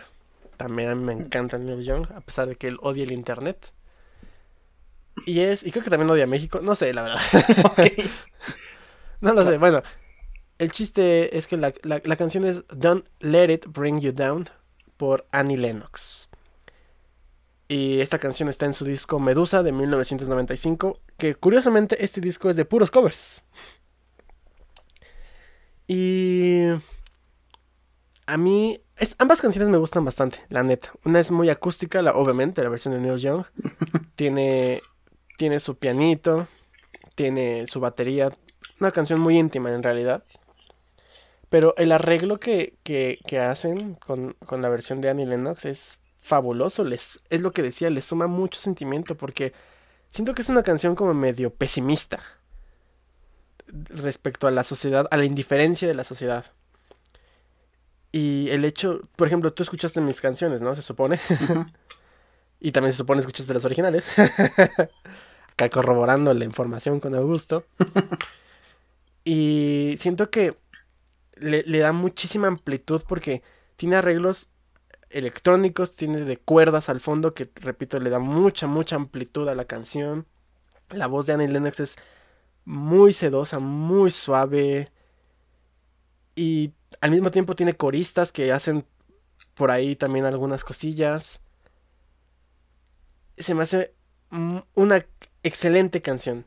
También 0.56 0.90
a 0.90 0.94
mí 0.94 1.04
me 1.04 1.12
encanta 1.12 1.58
Neil 1.58 1.82
Young, 1.82 2.12
a 2.12 2.20
pesar 2.20 2.48
de 2.48 2.56
que 2.56 2.68
él 2.68 2.78
odia 2.80 3.02
el 3.02 3.12
internet. 3.12 3.72
Y 5.26 5.40
es, 5.40 5.64
y 5.64 5.70
creo 5.70 5.82
que 5.82 5.90
también 5.90 6.10
odia 6.10 6.26
México, 6.26 6.60
no 6.62 6.74
sé, 6.74 6.92
la 6.92 7.02
verdad. 7.02 7.20
no 9.20 9.32
lo 9.32 9.44
sé, 9.44 9.58
bueno. 9.58 9.82
El 10.58 10.70
chiste 10.70 11.36
es 11.36 11.48
que 11.48 11.56
la, 11.56 11.72
la, 11.82 12.00
la 12.04 12.16
canción 12.16 12.44
es 12.44 12.64
Don't 12.68 13.06
Let 13.18 13.52
It 13.52 13.66
Bring 13.66 14.00
You 14.00 14.12
Down 14.12 14.48
por 14.96 15.26
Annie 15.32 15.56
Lennox. 15.56 16.28
Y 17.68 18.00
esta 18.00 18.18
canción 18.18 18.48
está 18.48 18.66
en 18.66 18.74
su 18.74 18.84
disco 18.84 19.18
Medusa 19.18 19.62
de 19.62 19.72
1995, 19.72 20.94
que 21.16 21.34
curiosamente 21.34 22.04
este 22.04 22.20
disco 22.20 22.50
es 22.50 22.56
de 22.56 22.64
puros 22.64 22.90
covers. 22.90 23.44
Y 25.86 26.66
a 28.26 28.36
mí 28.36 28.80
es, 28.96 29.14
ambas 29.18 29.40
canciones 29.40 29.70
me 29.70 29.78
gustan 29.78 30.04
bastante, 30.04 30.40
la 30.48 30.62
neta. 30.62 30.92
Una 31.04 31.20
es 31.20 31.30
muy 31.30 31.50
acústica, 31.50 32.00
la, 32.02 32.14
obviamente, 32.14 32.62
la 32.62 32.68
versión 32.68 32.94
de 32.94 33.00
Neil 33.00 33.18
Young. 33.18 33.44
tiene, 34.14 34.82
tiene 35.36 35.58
su 35.60 35.76
pianito, 35.76 36.46
tiene 37.14 37.66
su 37.66 37.80
batería. 37.80 38.30
Una 38.80 38.92
canción 38.92 39.20
muy 39.20 39.38
íntima 39.38 39.72
en 39.72 39.82
realidad. 39.82 40.22
Pero 41.54 41.72
el 41.76 41.92
arreglo 41.92 42.40
que, 42.40 42.72
que, 42.82 43.20
que 43.28 43.38
hacen 43.38 43.94
con, 43.94 44.32
con, 44.44 44.60
la 44.60 44.68
versión 44.68 45.00
de 45.00 45.08
Annie 45.08 45.24
Lennox 45.24 45.66
es 45.66 46.00
fabuloso. 46.18 46.82
Les, 46.82 47.20
es 47.30 47.42
lo 47.42 47.52
que 47.52 47.62
decía, 47.62 47.90
le 47.90 48.02
suma 48.02 48.26
mucho 48.26 48.58
sentimiento 48.58 49.16
porque 49.16 49.52
siento 50.10 50.34
que 50.34 50.42
es 50.42 50.48
una 50.48 50.64
canción 50.64 50.96
como 50.96 51.14
medio 51.14 51.54
pesimista 51.54 52.18
respecto 53.68 54.48
a 54.48 54.50
la 54.50 54.64
sociedad, 54.64 55.06
a 55.12 55.16
la 55.16 55.26
indiferencia 55.26 55.86
de 55.86 55.94
la 55.94 56.02
sociedad. 56.02 56.44
Y 58.10 58.48
el 58.50 58.64
hecho, 58.64 59.02
por 59.14 59.28
ejemplo, 59.28 59.52
tú 59.52 59.62
escuchaste 59.62 60.00
mis 60.00 60.20
canciones, 60.20 60.60
¿no? 60.60 60.74
Se 60.74 60.82
supone. 60.82 61.20
y 62.58 62.72
también 62.72 62.94
se 62.94 62.98
supone 62.98 63.20
escuchaste 63.20 63.54
las 63.54 63.64
originales. 63.64 64.08
Acá 65.52 65.70
corroborando 65.70 66.34
la 66.34 66.46
información 66.46 66.98
con 66.98 67.14
Augusto. 67.14 67.62
y 69.24 69.94
siento 69.98 70.30
que 70.30 70.63
le, 71.36 71.62
da 71.78 71.92
muchísima 71.92 72.48
amplitud 72.48 73.02
porque 73.08 73.42
tiene 73.76 73.96
arreglos 73.96 74.50
electrónicos, 75.10 75.92
tiene 75.92 76.24
de 76.24 76.36
cuerdas 76.38 76.88
al 76.88 77.00
fondo 77.00 77.34
que, 77.34 77.50
repito, 77.56 78.00
le 78.00 78.10
da 78.10 78.18
mucha, 78.18 78.66
mucha 78.66 78.96
amplitud 78.96 79.48
a 79.48 79.54
la 79.54 79.64
canción. 79.64 80.26
La 80.90 81.06
voz 81.06 81.26
de 81.26 81.34
Annie 81.34 81.48
Lennox 81.48 81.80
es 81.80 81.96
muy 82.64 83.12
sedosa, 83.12 83.58
muy 83.58 84.10
suave. 84.10 84.90
Y 86.34 86.72
al 87.00 87.10
mismo 87.10 87.30
tiempo 87.30 87.54
tiene 87.54 87.74
coristas 87.74 88.32
que 88.32 88.52
hacen 88.52 88.84
por 89.54 89.70
ahí 89.70 89.96
también 89.96 90.24
algunas 90.24 90.64
cosillas. 90.64 91.40
Se 93.36 93.54
me 93.54 93.62
hace 93.62 93.94
una 94.74 95.04
excelente 95.42 96.02
canción. 96.02 96.46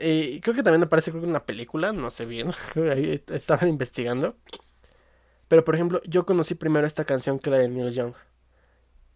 Eh, 0.00 0.40
creo 0.42 0.54
que 0.54 0.62
también 0.62 0.82
aparece 0.82 1.10
creo 1.10 1.22
que 1.22 1.28
una 1.28 1.42
película, 1.42 1.92
no 1.92 2.10
sé 2.10 2.26
bien. 2.26 2.52
estaban 3.28 3.68
investigando. 3.68 4.36
Pero 5.48 5.64
por 5.64 5.74
ejemplo, 5.74 6.00
yo 6.04 6.26
conocí 6.26 6.54
primero 6.54 6.86
esta 6.86 7.04
canción 7.04 7.38
que 7.38 7.50
la 7.50 7.58
de 7.58 7.68
Neil 7.68 7.92
Young. 7.92 8.14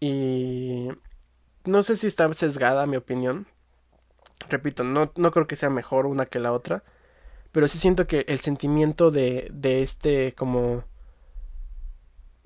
Y 0.00 0.88
no 1.64 1.82
sé 1.82 1.96
si 1.96 2.06
está 2.06 2.32
sesgada 2.34 2.86
mi 2.86 2.96
opinión. 2.96 3.46
Repito, 4.48 4.82
no, 4.82 5.12
no 5.16 5.30
creo 5.30 5.46
que 5.46 5.56
sea 5.56 5.70
mejor 5.70 6.06
una 6.06 6.26
que 6.26 6.40
la 6.40 6.52
otra. 6.52 6.82
Pero 7.52 7.68
sí 7.68 7.78
siento 7.78 8.06
que 8.06 8.24
el 8.28 8.40
sentimiento 8.40 9.10
de, 9.10 9.48
de 9.52 9.82
este 9.82 10.32
como... 10.32 10.84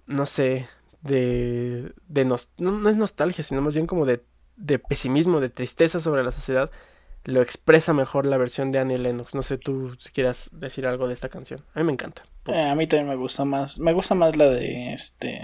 No 0.07 0.27
sé, 0.27 0.69
de... 1.03 1.93
de 2.09 2.25
no, 2.25 2.37
no, 2.59 2.89
es 2.91 2.97
nostalgia, 2.97 3.45
sino 3.45 3.63
más 3.63 3.75
bien 3.75 3.87
como 3.87 4.05
de, 4.05 4.25
de 4.57 4.79
pesimismo, 4.79 5.41
de 5.41 5.49
tristeza 5.49 6.01
sobre 6.01 6.25
la 6.25 6.33
sociedad. 6.33 6.71
Lo 7.27 7.43
expresa 7.43 7.93
mejor 7.93 8.25
la 8.25 8.37
versión 8.37 8.71
de 8.71 8.79
Annie 8.79 8.99
Lennox. 8.99 9.35
No 9.35 9.43
sé 9.43 9.59
tú 9.59 9.97
si 9.99 10.13
quieras 10.13 10.49
decir 10.53 10.87
algo 10.87 11.09
de 11.09 11.15
esta 11.15 11.29
canción. 11.29 11.65
A 11.75 11.81
mí 11.81 11.85
me 11.85 11.93
encanta. 11.93 12.23
Eh, 12.47 12.63
a 12.63 12.75
mí 12.77 12.87
también 12.87 13.09
me 13.09 13.17
gusta 13.17 13.45
más. 13.45 13.81
Me 13.81 13.93
gusta 13.93 14.15
más 14.15 14.37
la 14.37 14.49
de 14.49 14.93
este 14.93 15.41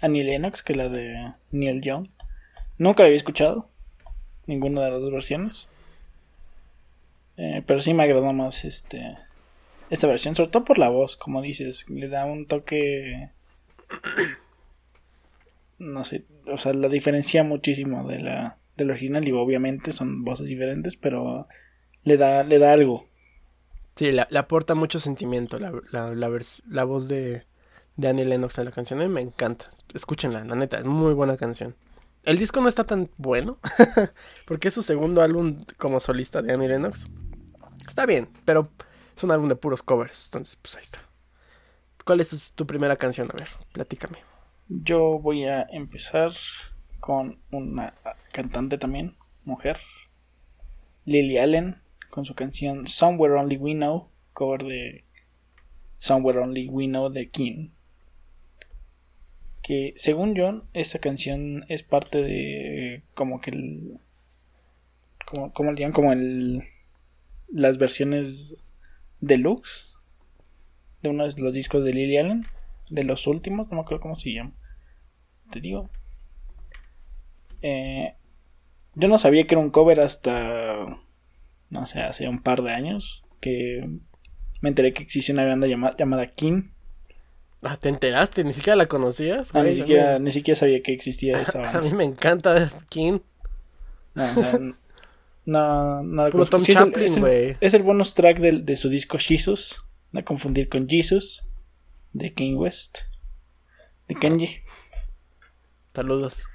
Annie 0.00 0.24
Lennox 0.24 0.62
que 0.62 0.74
la 0.74 0.88
de 0.88 1.34
Neil 1.50 1.82
Young. 1.82 2.08
Nunca 2.78 3.02
la 3.02 3.08
había 3.08 3.18
escuchado. 3.18 3.68
Ninguna 4.46 4.80
de 4.80 4.90
las 4.92 5.02
dos 5.02 5.12
versiones. 5.12 5.68
Eh, 7.36 7.62
pero 7.66 7.80
sí 7.80 7.92
me 7.92 8.04
agradó 8.04 8.32
más 8.32 8.64
este 8.64 9.16
esta 9.90 10.06
versión, 10.06 10.36
sobre 10.36 10.50
todo 10.50 10.64
por 10.64 10.78
la 10.78 10.88
voz, 10.88 11.16
como 11.16 11.42
dices, 11.42 11.88
le 11.90 12.08
da 12.08 12.24
un 12.24 12.46
toque 12.46 13.30
no 15.78 16.04
sé, 16.04 16.24
o 16.46 16.56
sea, 16.56 16.72
la 16.72 16.88
diferencia 16.88 17.42
muchísimo 17.42 18.06
de 18.06 18.20
la 18.20 18.59
del 18.80 18.90
original 18.90 19.26
y 19.26 19.32
obviamente 19.32 19.92
son 19.92 20.24
voces 20.24 20.48
diferentes, 20.48 20.96
pero 20.96 21.46
le 22.02 22.16
da 22.16 22.42
le 22.42 22.58
da 22.58 22.72
algo. 22.72 23.06
Sí, 23.96 24.12
le, 24.12 24.26
aporta 24.38 24.74
mucho 24.74 24.98
sentimiento 24.98 25.58
la, 25.58 25.72
la, 25.90 26.14
la, 26.14 26.30
la 26.68 26.84
voz 26.84 27.08
de, 27.08 27.44
de 27.96 28.08
Annie 28.08 28.24
Lennox 28.24 28.58
en 28.58 28.64
la 28.64 28.70
canción. 28.70 29.00
A 29.00 29.04
mí 29.04 29.08
me 29.08 29.20
encanta. 29.20 29.68
Escúchenla, 29.94 30.44
la 30.44 30.54
neta, 30.54 30.78
es 30.78 30.84
muy 30.84 31.12
buena 31.12 31.36
canción. 31.36 31.76
El 32.22 32.38
disco 32.38 32.60
no 32.60 32.68
está 32.68 32.84
tan 32.84 33.10
bueno, 33.16 33.58
porque 34.46 34.68
es 34.68 34.74
su 34.74 34.82
segundo 34.82 35.22
álbum 35.22 35.64
como 35.78 36.00
solista 36.00 36.42
de 36.42 36.52
Annie 36.52 36.68
Lennox. 36.68 37.08
Está 37.86 38.04
bien, 38.04 38.28
pero 38.44 38.68
es 39.16 39.24
un 39.24 39.30
álbum 39.30 39.48
de 39.48 39.56
puros 39.56 39.82
covers, 39.82 40.26
entonces 40.26 40.56
pues 40.56 40.76
ahí 40.76 40.82
está. 40.82 41.00
¿Cuál 42.04 42.20
es 42.20 42.52
tu, 42.54 42.66
primera 42.66 42.96
canción? 42.96 43.28
A 43.32 43.36
ver, 43.36 43.48
platícame. 43.72 44.18
Yo 44.68 45.18
voy 45.18 45.44
a 45.44 45.62
empezar 45.70 46.32
con 47.00 47.40
una 47.50 47.94
cantante 48.32 48.78
también, 48.78 49.16
mujer, 49.44 49.78
Lily 51.04 51.38
Allen, 51.38 51.76
con 52.10 52.24
su 52.24 52.34
canción 52.34 52.86
Somewhere 52.86 53.34
Only 53.34 53.56
We 53.56 53.72
Know, 53.72 54.10
cover 54.32 54.62
de 54.64 55.04
Somewhere 55.98 56.38
Only 56.38 56.68
We 56.68 56.86
Know 56.86 57.08
de 57.08 57.30
King. 57.30 57.70
Que 59.62 59.92
según 59.96 60.34
yo, 60.34 60.64
esta 60.72 60.98
canción 60.98 61.64
es 61.68 61.82
parte 61.82 62.22
de 62.22 63.02
como 63.14 63.40
que 63.40 63.50
el... 63.50 64.00
Como, 65.26 65.52
como, 65.52 65.72
como 65.92 66.12
el 66.12 66.64
las 67.52 67.78
versiones 67.78 68.64
deluxe 69.20 69.96
de 71.02 71.10
uno 71.10 71.26
de 71.26 71.42
los 71.42 71.54
discos 71.54 71.84
de 71.84 71.92
Lily 71.92 72.16
Allen, 72.16 72.44
de 72.90 73.04
los 73.04 73.26
últimos, 73.26 73.68
no 73.68 73.76
me 73.76 73.82
acuerdo 73.82 74.02
cómo 74.02 74.16
se 74.16 74.32
llama. 74.32 74.52
Te 75.50 75.60
digo. 75.60 75.90
Eh, 77.62 78.14
yo 78.94 79.08
no 79.08 79.18
sabía 79.18 79.46
que 79.46 79.54
era 79.54 79.62
un 79.62 79.70
cover 79.70 80.00
hasta, 80.00 80.86
no 81.70 81.86
sé, 81.86 82.00
hace 82.00 82.28
un 82.28 82.42
par 82.42 82.62
de 82.62 82.72
años, 82.72 83.22
que 83.40 83.88
me 84.60 84.68
enteré 84.68 84.92
que 84.92 85.02
existía 85.02 85.34
una 85.34 85.46
banda 85.46 85.66
llamada, 85.66 85.96
llamada 85.96 86.26
King. 86.26 86.70
Ah, 87.62 87.76
¿te 87.76 87.88
enteraste? 87.88 88.42
¿Ni 88.44 88.52
siquiera 88.52 88.76
la 88.76 88.86
conocías? 88.86 89.54
ni, 89.54 89.74
siquiera, 89.74 90.18
ni 90.18 90.30
siquiera 90.30 90.58
sabía 90.58 90.82
que 90.82 90.92
existía 90.92 91.40
esa 91.40 91.58
banda. 91.60 91.78
A 91.78 91.82
mí 91.82 91.92
me 91.92 92.04
encanta 92.04 92.72
King. 92.88 93.20
No, 94.14 94.24
o 94.24 94.34
sea, 94.34 94.58
No, 95.46 96.02
no 96.02 96.26
es, 96.28 97.74
el, 97.74 97.82
bonus 97.82 98.14
track 98.14 98.38
de, 98.38 98.76
su 98.76 98.88
disco 98.88 99.18
Jesus. 99.18 99.82
No 100.12 100.24
confundir 100.24 100.68
con 100.68 100.88
Jesus. 100.88 101.44
De 102.12 102.32
King 102.32 102.56
West. 102.56 103.00
De 104.06 104.14
Kenji. 104.14 104.60
Saludos. 105.94 106.46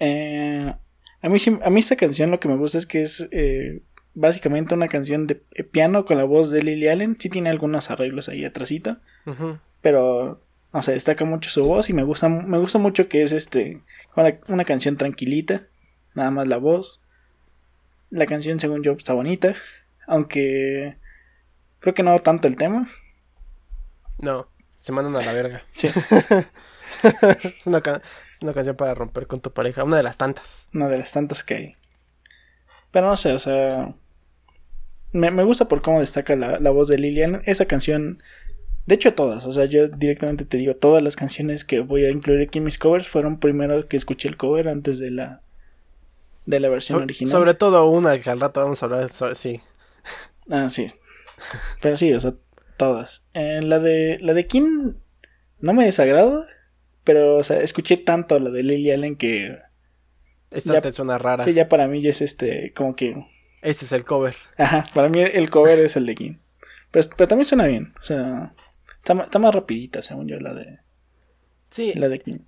Eh, 0.00 0.74
a, 1.22 1.28
mí, 1.28 1.38
a 1.62 1.70
mí 1.70 1.80
esta 1.80 1.96
canción 1.96 2.30
lo 2.30 2.40
que 2.40 2.48
me 2.48 2.56
gusta 2.56 2.78
es 2.78 2.86
que 2.86 3.02
es 3.02 3.28
eh, 3.30 3.82
básicamente 4.14 4.74
una 4.74 4.88
canción 4.88 5.26
de 5.26 5.36
piano 5.36 6.04
con 6.04 6.18
la 6.18 6.24
voz 6.24 6.50
de 6.50 6.62
Lily 6.62 6.88
Allen. 6.88 7.16
Sí 7.16 7.28
tiene 7.28 7.50
algunos 7.50 7.90
arreglos 7.90 8.28
ahí 8.28 8.44
atrásito. 8.44 8.98
Pero, 9.82 10.40
no 10.72 10.82
sé, 10.82 10.92
destaca 10.92 11.24
mucho 11.24 11.50
su 11.50 11.64
voz 11.64 11.90
y 11.90 11.92
me 11.92 12.02
gusta, 12.02 12.28
me 12.28 12.58
gusta 12.58 12.78
mucho 12.78 13.08
que 13.08 13.22
es 13.22 13.32
este 13.32 13.82
una 14.48 14.64
canción 14.64 14.96
tranquilita. 14.96 15.66
Nada 16.14 16.30
más 16.30 16.48
la 16.48 16.56
voz. 16.56 17.02
La 18.10 18.26
canción, 18.26 18.58
según 18.58 18.82
yo, 18.82 18.92
está 18.92 19.12
bonita. 19.12 19.54
Aunque 20.06 20.96
creo 21.80 21.94
que 21.94 22.02
no 22.02 22.18
tanto 22.20 22.48
el 22.48 22.56
tema. 22.56 22.88
No, 24.18 24.48
se 24.78 24.92
mandan 24.92 25.14
a 25.16 25.24
la 25.24 25.32
verga. 25.32 25.62
Sí. 25.70 25.88
es 27.02 27.66
una, 27.66 27.82
canción 28.54 28.76
para 28.76 28.94
romper 28.94 29.26
con 29.26 29.40
tu 29.40 29.52
pareja. 29.52 29.84
Una 29.84 29.96
de 29.96 30.02
las 30.02 30.16
tantas. 30.16 30.68
Una 30.72 30.88
de 30.88 30.98
las 30.98 31.12
tantas 31.12 31.42
que 31.44 31.54
hay. 31.54 31.70
Pero 32.90 33.08
no 33.08 33.16
sé, 33.16 33.32
o 33.32 33.38
sea. 33.38 33.94
Me, 35.12 35.30
gusta 35.42 35.68
por 35.68 35.80
cómo 35.80 36.00
destaca 36.00 36.36
la, 36.36 36.70
voz 36.70 36.88
de 36.88 36.98
Lilian. 36.98 37.42
Esa 37.46 37.64
canción 37.64 38.22
De 38.86 38.94
hecho, 38.94 39.14
todas. 39.14 39.46
O 39.46 39.52
sea, 39.52 39.64
yo 39.64 39.88
directamente 39.88 40.44
te 40.44 40.58
digo, 40.58 40.76
todas 40.76 41.02
las 41.02 41.16
canciones 41.16 41.64
que 41.64 41.80
voy 41.80 42.04
a 42.04 42.10
incluir 42.10 42.46
aquí 42.46 42.58
en 42.58 42.64
mis 42.64 42.78
covers 42.78 43.08
fueron 43.08 43.38
primero 43.40 43.88
que 43.88 43.96
escuché 43.96 44.28
el 44.28 44.36
cover 44.36 44.68
antes 44.68 44.98
de 44.98 45.10
la 45.10 45.42
de 46.46 46.60
la 46.60 46.68
versión 46.68 46.98
So- 46.98 47.04
original. 47.04 47.30
Sobre 47.32 47.54
todo 47.54 47.90
una 47.90 48.18
que 48.18 48.30
al 48.30 48.40
rato 48.40 48.60
vamos 48.60 48.82
a 48.82 48.86
hablar, 48.86 49.10
so- 49.10 49.34
sí. 49.34 49.60
Ah, 50.50 50.70
sí. 50.70 50.86
Pero 51.82 51.96
sí, 51.96 52.12
o 52.12 52.20
sea, 52.20 52.34
todas. 52.76 53.26
Eh, 53.34 53.60
la 53.62 53.78
de 53.78 54.16
la 54.20 54.32
de 54.34 54.46
King 54.46 54.94
no 55.60 55.72
me 55.74 55.84
desagrada, 55.84 56.46
pero 57.08 57.38
o 57.38 57.42
sea, 57.42 57.58
escuché 57.60 57.96
tanto 57.96 58.38
la 58.38 58.50
de 58.50 58.62
Lily 58.62 58.90
Allen 58.90 59.16
que 59.16 59.56
Esta 60.50 60.74
Ya- 60.74 60.80
te 60.82 60.92
suena 60.92 61.16
rara. 61.16 61.42
sí, 61.44 61.54
ya 61.54 61.66
para 61.68 61.88
mí 61.88 62.02
ya 62.02 62.10
es 62.10 62.20
este 62.20 62.74
como 62.74 62.94
que 62.94 63.16
Este 63.62 63.86
es 63.86 63.92
el 63.92 64.04
cover. 64.04 64.36
Ajá, 64.58 64.86
para 64.94 65.08
mí 65.08 65.20
el 65.22 65.48
cover 65.48 65.78
es 65.78 65.96
el 65.96 66.04
de 66.04 66.14
King. 66.14 66.34
Pero, 66.90 67.08
pero 67.16 67.28
también 67.28 67.46
suena 67.46 67.66
bien. 67.66 67.94
O 67.98 68.04
sea, 68.04 68.52
está, 68.98 69.14
está 69.22 69.38
más 69.38 69.54
rapidita, 69.54 70.02
según 70.02 70.28
yo, 70.28 70.38
la 70.38 70.52
de, 70.52 70.78
Sí, 71.70 71.92
la 71.94 72.08
de 72.10 72.18
King. 72.18 72.40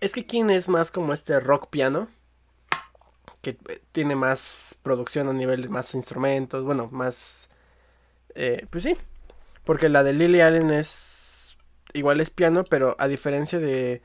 es 0.00 0.12
que 0.12 0.26
King 0.26 0.50
es 0.50 0.68
más 0.68 0.90
como 0.90 1.12
este 1.12 1.38
rock 1.40 1.68
piano. 1.70 2.08
Que 3.42 3.50
eh, 3.50 3.80
tiene 3.92 4.16
más 4.16 4.76
producción 4.82 5.28
a 5.28 5.32
nivel 5.32 5.62
de 5.62 5.68
más 5.68 5.94
instrumentos. 5.94 6.64
Bueno, 6.64 6.88
más. 6.90 7.50
eh, 8.34 8.66
pues 8.70 8.82
sí. 8.82 8.96
Porque 9.64 9.88
la 9.88 10.02
de 10.02 10.12
Lily 10.12 10.40
Allen 10.40 10.70
es. 10.70 11.26
Igual 11.94 12.20
es 12.20 12.30
piano, 12.30 12.64
pero 12.64 12.96
a 12.98 13.08
diferencia 13.08 13.58
de. 13.58 14.02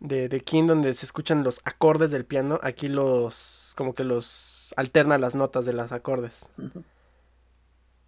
De, 0.00 0.30
de 0.30 0.40
King, 0.40 0.66
donde 0.66 0.94
se 0.94 1.04
escuchan 1.04 1.44
los 1.44 1.60
acordes 1.64 2.10
del 2.10 2.24
piano, 2.24 2.58
aquí 2.62 2.88
los. 2.88 3.74
Como 3.76 3.94
que 3.94 4.04
los. 4.04 4.72
Alterna 4.76 5.18
las 5.18 5.34
notas 5.34 5.66
de 5.66 5.72
los 5.74 5.92
acordes. 5.92 6.48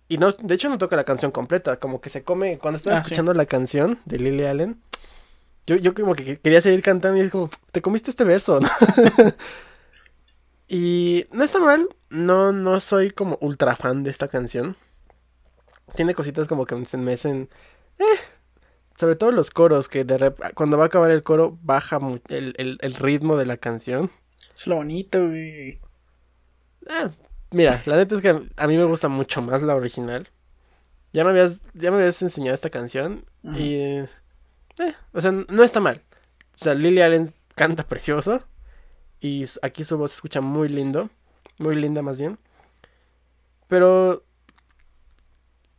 Y 0.08 0.18
no, 0.18 0.32
de 0.32 0.54
hecho 0.54 0.68
no 0.68 0.78
toca 0.78 0.96
la 0.96 1.04
canción 1.04 1.30
completa, 1.32 1.78
como 1.78 2.00
que 2.00 2.10
se 2.10 2.22
come, 2.22 2.58
cuando 2.58 2.76
estaba 2.76 2.96
Ah, 2.96 3.00
sí. 3.00 3.04
escuchando 3.06 3.32
la 3.34 3.46
canción 3.46 3.98
de 4.04 4.18
Lily 4.18 4.44
Allen, 4.44 4.82
yo, 5.66 5.76
yo 5.76 5.94
como 5.94 6.14
que 6.14 6.38
quería 6.38 6.60
seguir 6.60 6.82
cantando 6.82 7.16
y 7.18 7.22
es 7.26 7.30
como, 7.30 7.48
te 7.70 7.80
comiste 7.80 8.10
este 8.10 8.24
verso, 8.24 8.60
¿no? 8.60 8.68
y 10.68 11.26
no 11.32 11.44
está 11.44 11.58
mal, 11.60 11.88
no, 12.10 12.52
no 12.52 12.80
soy 12.80 13.10
como 13.10 13.38
ultra 13.40 13.76
fan 13.76 14.02
de 14.02 14.10
esta 14.10 14.28
canción. 14.28 14.76
Tiene 15.94 16.14
cositas 16.14 16.48
como 16.48 16.64
que 16.66 16.84
se 16.86 16.96
me 16.96 17.12
hacen, 17.14 17.48
eh, 17.98 18.04
sobre 18.96 19.16
todo 19.16 19.32
los 19.32 19.50
coros, 19.50 19.88
que 19.88 20.04
de 20.04 20.18
rep- 20.18 20.54
cuando 20.54 20.76
va 20.78 20.84
a 20.84 20.86
acabar 20.86 21.10
el 21.10 21.22
coro 21.22 21.58
baja 21.62 21.98
el, 22.28 22.54
el- 22.56 22.78
el 22.80 22.94
ritmo 22.94 23.36
de 23.36 23.46
la 23.46 23.56
canción. 23.56 24.10
Es 24.54 24.66
lo 24.66 24.76
bonito, 24.76 25.18
güey. 25.26 25.80
Eh, 26.86 27.10
mira, 27.50 27.82
la 27.86 27.96
neta 27.96 28.14
es 28.14 28.20
que 28.20 28.28
a 28.56 28.66
mí 28.66 28.76
me 28.76 28.84
gusta 28.84 29.08
mucho 29.08 29.40
más 29.42 29.62
la 29.62 29.74
original. 29.74 30.28
Ya 31.12 31.24
me 31.24 31.30
habías, 31.30 31.60
ya 31.74 31.90
me 31.90 31.98
habías 31.98 32.22
enseñado 32.22 32.54
esta 32.54 32.70
canción 32.70 33.24
y... 33.54 33.74
eh, 33.74 34.08
o 35.12 35.20
sea, 35.20 35.30
no 35.32 35.62
está 35.62 35.80
mal. 35.80 36.02
O 36.54 36.58
sea, 36.58 36.74
Lily 36.74 37.00
Allen 37.02 37.32
canta 37.54 37.82
precioso 37.86 38.42
y 39.20 39.44
aquí 39.62 39.84
su 39.84 39.98
voz 39.98 40.12
se 40.12 40.16
escucha 40.16 40.40
muy 40.40 40.68
lindo, 40.68 41.10
muy 41.58 41.74
linda 41.74 42.00
más 42.02 42.18
bien. 42.18 42.38
Pero 43.68 44.24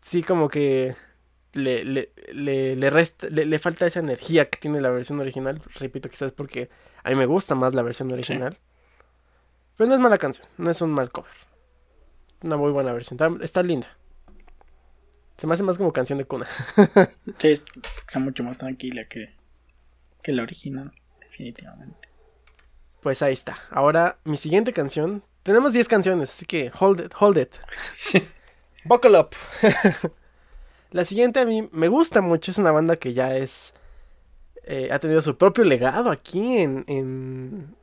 sí 0.02 0.24
como 0.24 0.50
que 0.50 0.96
le, 1.54 1.84
le, 1.84 2.12
le, 2.34 2.76
le 2.76 2.90
resta, 2.90 3.28
le, 3.30 3.46
le 3.46 3.60
falta 3.60 3.86
esa 3.86 4.00
energía 4.00 4.50
que 4.50 4.60
tiene 4.60 4.82
la 4.82 4.90
versión 4.90 5.20
original. 5.20 5.62
Repito, 5.76 6.10
quizás 6.10 6.32
porque 6.32 6.70
a 7.04 7.10
mí 7.10 7.16
me 7.16 7.26
gusta 7.26 7.56
más 7.56 7.74
la 7.74 7.82
versión 7.82 8.12
original. 8.12 8.58
Pero 9.78 9.88
no 9.88 9.96
es 9.96 10.02
mala 10.02 10.18
canción, 10.18 10.48
no 10.58 10.70
es 10.72 10.82
un 10.82 10.92
mal 10.92 11.12
cover. 11.12 11.32
Una 12.42 12.58
muy 12.58 12.72
buena 12.72 12.92
versión, 12.94 13.16
está, 13.16 13.44
está 13.46 13.64
linda. 13.64 13.88
Se 15.38 15.48
me 15.48 15.54
hace 15.56 15.64
más 15.64 15.78
como 15.78 15.92
canción 15.94 16.20
de 16.20 16.26
cuna. 16.26 16.48
Sí, 17.40 17.48
es- 17.50 17.64
está 18.08 18.20
mucho 18.20 18.44
más 18.44 18.58
tranquila 18.58 19.04
que, 19.06 19.34
que 20.22 20.32
la 20.32 20.44
original, 20.44 20.92
definitivamente. 21.22 22.10
Pues 23.02 23.22
ahí 23.22 23.34
está. 23.34 23.58
Ahora, 23.72 24.20
mi 24.24 24.38
siguiente 24.38 24.74
canción. 24.74 25.24
Tenemos 25.44 25.74
10 25.74 25.88
canciones, 25.90 26.30
así 26.30 26.46
que 26.46 26.72
hold 26.80 27.02
it, 27.02 27.14
hold 27.20 27.38
it. 27.38 27.56
Sí. 27.92 28.26
Buckle 28.86 29.20
up. 29.20 29.30
La 30.94 31.04
siguiente 31.06 31.40
a 31.42 31.46
mí 31.46 31.68
me 31.72 31.88
gusta 31.90 32.22
mucho. 32.22 32.52
Es 32.52 32.58
una 32.58 32.72
banda 32.72 32.96
que 32.96 33.14
ya 33.14 33.36
es. 33.36 33.74
eh, 34.64 34.90
ha 34.92 35.00
tenido 35.00 35.22
su 35.22 35.38
propio 35.38 35.64
legado 35.66 36.10
aquí 36.12 36.58
en. 36.60 36.86
en. 36.88 37.76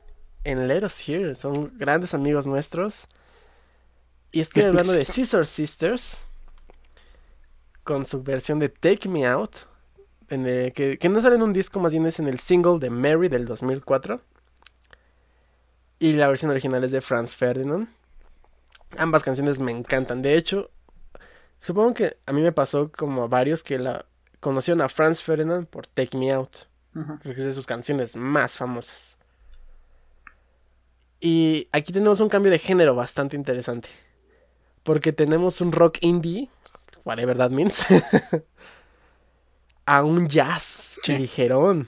en 0.43 0.67
Let 0.67 0.83
Us 0.85 1.07
Hear. 1.07 1.35
Son 1.35 1.77
grandes 1.77 2.13
amigos 2.13 2.47
nuestros. 2.47 3.07
Y 4.31 4.39
estoy 4.39 4.63
hablando 4.63 4.93
de 4.93 5.05
Scissor 5.05 5.45
Sisters. 5.45 6.19
Con 7.83 8.05
su 8.05 8.23
versión 8.23 8.59
de 8.59 8.69
Take 8.69 9.09
Me 9.09 9.27
Out. 9.27 9.55
En 10.29 10.45
el- 10.47 10.71
que, 10.71 10.97
que 10.97 11.09
no 11.09 11.19
sale 11.21 11.35
en 11.35 11.41
un 11.41 11.51
disco, 11.51 11.79
más 11.81 11.91
bien 11.91 12.05
es 12.05 12.19
en 12.19 12.27
el 12.29 12.39
single 12.39 12.79
de 12.79 12.89
Mary 12.89 13.27
del 13.27 13.45
2004. 13.45 14.21
Y 15.99 16.13
la 16.13 16.27
versión 16.29 16.49
original 16.51 16.83
es 16.83 16.91
de 16.91 17.01
Franz 17.01 17.35
Ferdinand. 17.35 17.87
Ambas 18.97 19.23
canciones 19.23 19.59
me 19.59 19.71
encantan. 19.71 20.21
De 20.21 20.35
hecho, 20.35 20.69
supongo 21.61 21.93
que 21.93 22.17
a 22.25 22.33
mí 22.33 22.41
me 22.41 22.51
pasó 22.51 22.91
como 22.91 23.23
a 23.23 23.27
varios 23.27 23.63
que 23.63 23.77
la 23.79 24.05
conocieron 24.39 24.81
a 24.81 24.89
Franz 24.89 25.21
Ferdinand 25.21 25.67
por 25.67 25.87
Take 25.87 26.17
Me 26.17 26.31
Out. 26.31 26.57
Ujú. 26.95 27.13
Porque 27.23 27.39
es 27.41 27.45
de 27.45 27.53
sus 27.53 27.65
canciones 27.65 28.15
más 28.15 28.57
famosas. 28.57 29.17
Y 31.19 31.67
aquí 31.71 31.93
tenemos 31.93 32.19
un 32.19 32.29
cambio 32.29 32.51
de 32.51 32.59
género 32.59 32.95
bastante 32.95 33.35
interesante. 33.35 33.89
Porque 34.83 35.13
tenemos 35.13 35.61
un 35.61 35.71
rock 35.71 35.99
indie, 36.01 36.49
whatever 37.05 37.37
that 37.37 37.51
means, 37.51 37.79
a 39.85 40.03
un 40.03 40.27
jazz 40.27 40.97
Sí. 41.03 41.15
ligerón. 41.17 41.87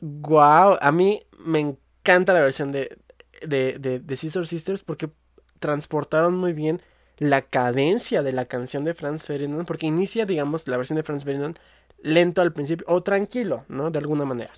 Wow, 0.00 0.78
a 0.80 0.92
mí 0.92 1.22
me 1.38 1.60
encanta 1.60 2.32
la 2.34 2.40
versión 2.40 2.70
de, 2.72 2.96
de, 3.42 3.76
de, 3.78 3.98
de 3.98 4.16
Scissor 4.16 4.46
Sisters 4.46 4.84
porque 4.84 5.10
transportaron 5.58 6.36
muy 6.36 6.52
bien 6.52 6.82
la 7.18 7.42
cadencia 7.42 8.22
de 8.22 8.32
la 8.32 8.44
canción 8.44 8.84
de 8.84 8.94
Franz 8.94 9.24
Ferdinand. 9.24 9.66
Porque 9.66 9.86
inicia, 9.86 10.26
digamos, 10.26 10.68
la 10.68 10.76
versión 10.76 10.96
de 10.96 11.02
Franz 11.02 11.24
Ferdinand 11.24 11.58
lento 12.02 12.42
al 12.42 12.52
principio 12.52 12.86
o 12.88 13.02
tranquilo, 13.02 13.64
¿no? 13.68 13.90
De 13.90 13.98
alguna 13.98 14.24
manera. 14.24 14.52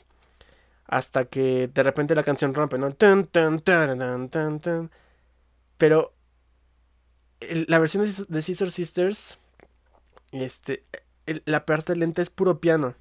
Hasta 0.86 1.26
que 1.26 1.68
de 1.72 1.82
repente 1.82 2.14
la 2.14 2.22
canción 2.22 2.54
rompe, 2.54 2.78
¿no? 2.78 2.90
Pero 5.76 6.12
la 7.66 7.78
versión 7.78 8.04
de, 8.04 8.24
de 8.28 8.42
Sisters, 8.42 9.38
este, 10.32 10.84
la 11.44 11.66
parte 11.66 11.94
lenta 11.94 12.22
es 12.22 12.30
puro 12.30 12.60
piano. 12.60 12.94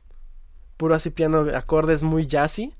Puro 0.77 0.93
así 0.93 1.09
piano, 1.09 1.47
acordes 1.55 2.03
muy 2.03 2.27
jazzy. 2.27 2.73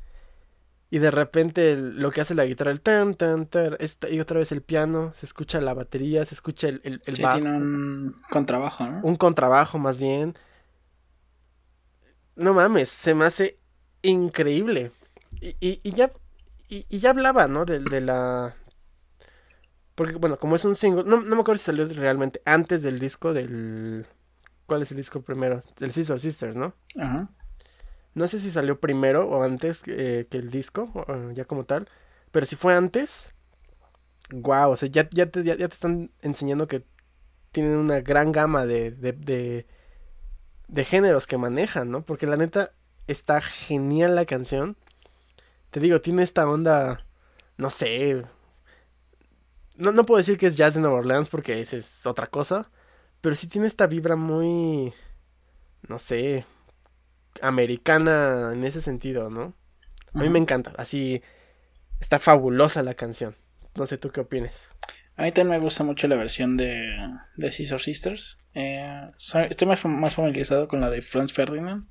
Y 0.90 1.00
de 1.00 1.12
repente 1.12 1.74
el- 1.74 2.00
lo 2.02 2.12
que 2.12 2.22
hace 2.22 2.34
la 2.34 2.46
guitarra, 2.46 2.72
el 2.72 2.80
tan, 2.82 3.14
tan, 3.16 3.46
tan, 3.48 3.76
esta- 3.80 4.10
y 4.10 4.20
otra 4.22 4.40
vez 4.40 4.52
el 4.54 4.62
piano, 4.62 5.12
se 5.14 5.26
escucha 5.26 5.60
la 5.60 5.74
batería, 5.74 6.24
se 6.26 6.34
escucha 6.36 6.70
el, 6.70 6.80
el, 6.84 7.02
el 7.06 7.16
Sí, 7.18 7.22
bajo, 7.24 7.40
tiene 7.40 7.58
un 7.58 8.16
contrabajo, 8.30 8.86
¿no? 8.86 9.02
un 9.04 9.16
contrabajo 9.18 9.80
más 9.80 10.00
bien. 10.00 10.36
No 12.36 12.54
mames, 12.54 12.90
se 12.90 13.14
me 13.16 13.26
hace 13.26 13.58
increíble. 14.02 14.92
Y, 15.42 15.56
y- 15.60 15.80
y 15.84 15.92
ya 15.92 16.12
y, 16.70 16.86
y 16.90 17.00
ya 17.00 17.10
hablaba, 17.12 17.48
¿no? 17.48 17.66
De, 17.66 17.80
de 17.80 18.02
la... 18.02 18.56
Porque, 19.96 20.16
bueno, 20.16 20.38
como 20.38 20.56
es 20.56 20.64
un 20.66 20.76
single, 20.76 21.04
no, 21.06 21.22
no 21.22 21.36
me 21.36 21.42
acuerdo 21.42 21.58
si 21.60 21.66
salió 21.66 21.88
realmente 21.88 22.42
antes 22.46 22.84
del 22.84 23.00
disco 23.00 23.34
del... 23.34 24.06
¿Cuál 24.68 24.82
es 24.84 24.92
el 24.92 24.98
disco 24.98 25.22
primero? 25.22 25.62
Del 25.80 25.92
Scissor 25.92 26.20
Sisters, 26.20 26.56
¿no? 26.58 26.74
Ajá. 27.00 27.30
No 28.18 28.27
sé 28.27 28.39
si 28.39 28.49
salió 28.49 28.80
primero 28.80 29.30
o 29.30 29.44
antes 29.44 29.84
que, 29.84 30.26
que 30.27 30.38
el 30.39 30.49
disco, 30.49 30.89
o 30.95 31.31
ya 31.34 31.45
como 31.45 31.65
tal. 31.65 31.88
Pero 32.31 32.48
si 32.48 32.56
fue 32.56 32.73
antes, 32.76 33.35
wow, 34.31 34.72
o 34.72 34.76
sea, 34.76 34.89
ya, 34.89 35.07
ya, 35.11 35.27
te, 35.30 35.44
ya 35.44 35.56
te 35.56 35.65
están 35.65 36.10
enseñando 36.23 36.68
que 36.68 36.84
tienen 37.52 37.77
una 37.77 37.99
gran 37.99 38.31
gama 38.31 38.65
de, 38.65 38.89
de, 38.89 39.11
de, 39.14 39.68
de 40.68 40.85
géneros 40.85 41.27
que 41.27 41.38
manejan, 41.38 41.91
¿no? 41.91 42.02
Porque 42.02 42.26
la 42.26 42.38
neta 42.38 42.72
está 43.06 43.39
genial 43.39 44.15
la 44.15 44.26
canción. 44.26 44.77
Te 45.69 45.80
digo, 45.80 46.02
tiene 46.02 46.23
esta 46.23 46.49
onda, 46.49 47.06
no 47.57 47.69
sé. 47.69 48.23
No, 49.76 49.91
no 49.91 50.07
puedo 50.07 50.18
decir 50.18 50.39
que 50.39 50.48
es 50.48 50.56
jazz 50.56 50.73
de 50.73 50.81
Nueva 50.81 50.98
Orleans 50.98 51.30
porque 51.30 51.61
esa 51.61 51.77
es 51.77 52.07
otra 52.07 52.26
cosa. 52.26 52.72
Pero 53.22 53.35
sí 53.35 53.48
tiene 53.48 53.68
esta 53.68 53.85
vibra 53.85 54.15
muy, 54.15 54.91
no 55.88 55.99
sé, 55.99 56.45
americana 57.42 58.52
en 58.54 58.64
ese 58.64 58.82
sentido, 58.82 59.30
¿no? 59.30 59.56
A 60.14 60.20
mí 60.20 60.30
me 60.30 60.40
encanta, 60.40 60.74
así 60.78 61.22
está 62.00 62.18
fabulosa 62.20 62.82
la 62.84 62.94
canción. 62.96 63.36
No 63.76 63.86
sé 63.88 63.98
tú 63.98 64.10
qué 64.12 64.22
opines. 64.22 64.72
A 65.16 65.24
mí 65.24 65.32
también 65.32 65.60
me 65.60 65.64
gusta 65.64 65.84
mucho 65.84 66.08
la 66.08 66.16
versión 66.16 66.58
de, 66.58 66.88
de 67.36 67.52
Scissor 67.52 67.80
Sisters. 67.82 68.40
Eh, 68.54 69.10
soy- 69.18 69.48
estoy 69.50 69.68
más, 69.68 69.84
fam- 69.84 69.98
más 70.00 70.16
familiarizado 70.16 70.68
con 70.68 70.80
la 70.82 70.90
de 70.90 71.02
Franz 71.02 71.34
Ferdinand. 71.34 71.88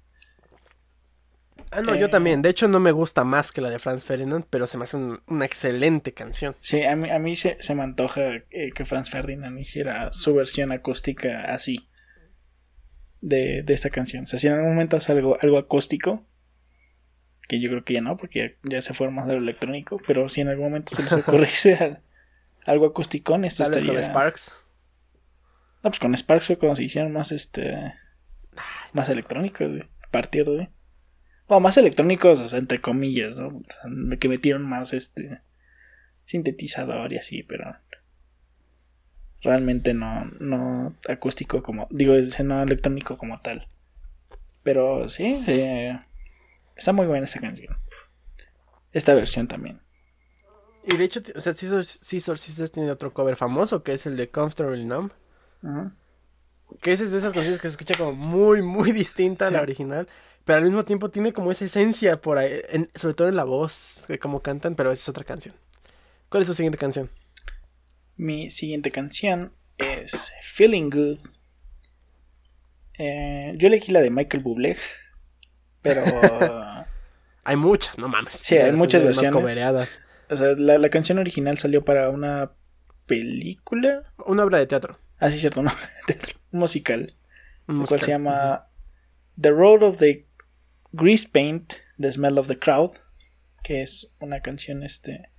Ah, 1.73 1.83
no, 1.83 1.95
Eh. 1.95 1.99
yo 1.99 2.09
también. 2.11 2.43
De 2.43 2.49
hecho, 2.49 2.69
no 2.69 2.79
me 2.81 2.93
gusta 2.93 3.25
más 3.25 3.51
que 3.53 3.61
la 3.61 3.71
de 3.71 3.79
Franz 3.79 4.05
Ferdinand, 4.05 4.45
pero 4.49 4.67
se 4.67 4.79
me 4.79 4.85
hace 4.85 4.97
un- 4.97 5.21
una 5.27 5.45
excelente 5.45 6.13
canción. 6.15 6.55
Sí, 6.61 6.83
a 6.85 6.95
mí, 6.95 7.11
a 7.11 7.19
mí 7.19 7.35
se, 7.37 7.61
se 7.61 7.75
me 7.75 7.83
antoja 7.83 8.21
eh, 8.51 8.71
que 8.75 8.85
Franz 8.85 9.11
Ferdinand 9.11 9.59
hiciera 9.59 10.13
su 10.13 10.35
versión 10.35 10.71
acústica 10.73 11.45
así. 11.53 11.89
De, 13.21 13.63
de 13.63 13.75
esta 13.75 13.91
canción. 13.91 14.25
O 14.25 14.27
sea, 14.27 14.39
si 14.39 14.47
en 14.47 14.55
algún 14.55 14.71
momento 14.71 14.97
hace 14.97 15.13
algo, 15.13 15.37
algo 15.41 15.59
acústico, 15.59 16.25
que 17.49 17.61
yo 17.61 17.69
creo 17.71 17.85
que 17.85 17.95
ya 17.95 18.01
no, 18.01 18.17
porque 18.17 18.57
ya, 18.65 18.71
ya 18.77 18.83
se 18.83 18.95
fue 18.95 19.11
más 19.11 19.27
de 19.27 19.35
lo 19.35 19.41
electrónico, 19.41 19.99
pero 20.07 20.29
si 20.29 20.41
en 20.41 20.49
algún 20.49 20.67
momento 20.67 20.95
se 20.97 21.03
les 21.05 21.13
ocurriese 21.13 21.75
al- 21.81 22.03
algo 22.65 22.87
acústico, 22.87 23.37
esto 23.37 23.63
estaría... 23.63 23.93
con 23.93 24.03
Sparks. 24.03 24.67
No, 25.85 25.91
pues 25.91 26.01
con 26.01 26.17
Sparks 26.17 26.47
fue 26.47 26.57
cuando 26.57 26.75
se 26.77 26.83
hicieron 26.85 27.13
más 27.13 27.31
este. 27.31 27.93
Más 28.93 29.09
electrónicos, 29.09 29.69
güey. 29.69 29.83
A 29.83 30.11
partir 30.11 30.45
de. 30.45 30.69
O 31.47 31.61
más 31.61 31.77
electrónicos, 31.77 32.41
o 32.41 32.49
sea, 32.49 32.59
entre 32.59 32.81
comillas, 32.81 33.37
¿no? 33.39 33.49
O 33.49 33.63
sea, 33.63 34.19
que 34.19 34.29
metieron 34.29 34.63
más 34.63 34.93
este. 34.93 35.43
Sintetizador 36.25 37.13
y 37.13 37.19
así, 37.19 37.45
pero. 37.45 37.71
Realmente 39.43 39.95
no, 39.95 40.25
no 40.41 40.95
acústico 41.09 41.63
como. 41.63 41.87
Digo, 41.91 42.15
es 42.15 42.39
no 42.41 42.63
electrónico 42.63 43.17
como 43.17 43.41
tal. 43.41 43.69
Pero 44.63 45.09
sí, 45.09 45.43
eh, 45.47 45.99
está 46.75 46.93
muy 46.93 47.07
buena 47.07 47.25
esa 47.27 47.39
canción. 47.41 47.77
Esta 48.93 49.15
versión 49.15 49.47
también. 49.47 49.81
Y 50.85 50.97
de 50.97 51.05
hecho, 51.05 51.21
o 51.35 51.41
sea, 51.41 51.53
Scissor, 51.53 51.85
Scissor 51.85 52.39
Sisters 52.39 52.73
tiene 52.73 52.91
otro 52.91 53.13
cover 53.13 53.37
famoso 53.37 53.83
que 53.83 53.93
es 53.93 54.07
el 54.07 54.17
de 54.17 54.29
Comfortable 54.31 54.85
Numb. 54.85 55.11
Ajá. 55.63 55.91
Que 56.81 56.93
esa 56.93 57.05
es 57.05 57.11
de 57.13 57.19
esas 57.19 57.33
canciones 57.33 57.61
que 57.61 57.69
se 57.69 57.73
escucha 57.73 57.95
como 57.97 58.13
muy, 58.13 58.63
muy 58.63 58.93
distinta 58.93 59.47
a 59.47 59.51
la 59.51 59.63
original. 59.63 60.09
Pero 60.45 60.59
al 60.59 60.65
mismo 60.65 60.85
tiempo 60.85 61.11
tiene 61.11 61.33
como 61.33 61.51
esa 61.51 61.65
esencia 61.65 62.21
por 62.21 62.39
ahí, 62.39 62.61
en- 62.71 62.91
sobre 62.95 63.15
todo 63.15 63.29
en 63.29 63.37
la 63.37 63.45
voz, 63.45 64.05
de 64.09 64.19
cómo 64.19 64.43
cantan, 64.43 64.75
pero 64.77 64.93
esa 64.93 65.03
es 65.03 65.09
otra 65.09 65.25
canción. 65.25 65.55
¿Cuál 66.29 66.43
es 66.43 66.49
tu 66.49 66.55
siguiente 66.55 66.79
canción? 66.79 67.11
Mi 68.17 68.51
siguiente 68.51 68.91
canción 68.91 69.53
es 69.79 70.33
Feeling 70.43 70.91
Good. 70.91 71.19
Eh, 72.99 73.55
yo 73.57 73.69
elegí 73.69 73.93
la 73.93 74.01
de 74.01 74.11
Michael 74.11 74.43
Bublé, 74.43 74.77
pero 75.83 76.03
Hay 77.47 77.55
muchas, 77.55 77.97
no 77.97 78.09
mames. 78.09 78.41
Sí, 78.43 78.57
hay 78.57 78.73
muchas 78.73 79.05
versiones. 79.05 80.01
o 80.29 80.37
sea, 80.37 80.55
la, 80.59 80.79
la 80.79 80.89
canción 80.89 81.19
original 81.19 81.59
salió 81.59 81.85
para 81.85 82.11
una 82.11 82.51
película. 83.07 84.03
Una 84.27 84.43
obra 84.43 84.59
de 84.59 84.67
teatro. 84.67 84.99
Ah, 85.19 85.31
sí, 85.31 85.39
cierto, 85.39 85.63
no, 85.63 85.73
teatro, 86.09 86.41
un 86.51 86.59
musical, 86.59 87.07
un 87.69 87.83
el 87.83 87.87
cual 87.87 88.01
se 88.01 88.11
llama 88.11 88.69
The 89.41 89.51
Road 89.51 89.85
of 89.85 89.99
the 89.99 90.27
Grease 90.91 91.29
Paint, 91.31 91.75
The 92.01 92.11
Smell 92.11 92.37
of 92.37 92.49
the 92.49 92.59
Crowd, 92.59 92.97
que 93.63 93.83
es 93.83 94.17
una 94.19 94.41
canción 94.41 94.83
este 94.83 95.31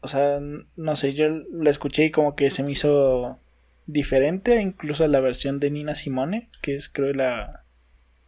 o 0.00 0.08
sea, 0.08 0.40
no 0.40 0.96
sé, 0.96 1.14
yo 1.14 1.26
la 1.52 1.70
escuché 1.70 2.06
y 2.06 2.10
como 2.10 2.36
que 2.36 2.50
se 2.50 2.62
me 2.62 2.72
hizo 2.72 3.38
diferente 3.86 4.60
incluso 4.60 5.04
a 5.04 5.08
la 5.08 5.20
versión 5.20 5.60
de 5.60 5.70
Nina 5.70 5.94
Simone, 5.94 6.50
que 6.62 6.76
es 6.76 6.88
creo 6.88 7.12
la 7.14 7.64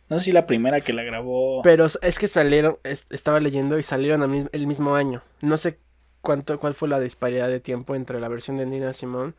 no 0.08 0.18
sé 0.18 0.24
si 0.26 0.32
la 0.32 0.46
primera 0.46 0.80
que 0.80 0.92
la 0.92 1.04
grabó. 1.04 1.62
Pero 1.62 1.86
es 1.86 2.18
que 2.18 2.26
salieron, 2.26 2.78
es- 2.82 3.06
estaba 3.10 3.38
leyendo 3.38 3.78
y 3.78 3.84
salieron 3.84 4.48
el 4.52 4.66
mismo 4.66 4.96
año. 4.96 5.22
No 5.40 5.56
sé 5.56 5.78
cuánto, 6.20 6.58
cuál 6.58 6.74
fue 6.74 6.88
la 6.88 6.98
disparidad 6.98 7.48
de 7.48 7.60
tiempo 7.60 7.94
entre 7.94 8.18
la 8.18 8.26
versión 8.28 8.56
de 8.56 8.66
Nina 8.66 8.92
Simone 8.92 9.34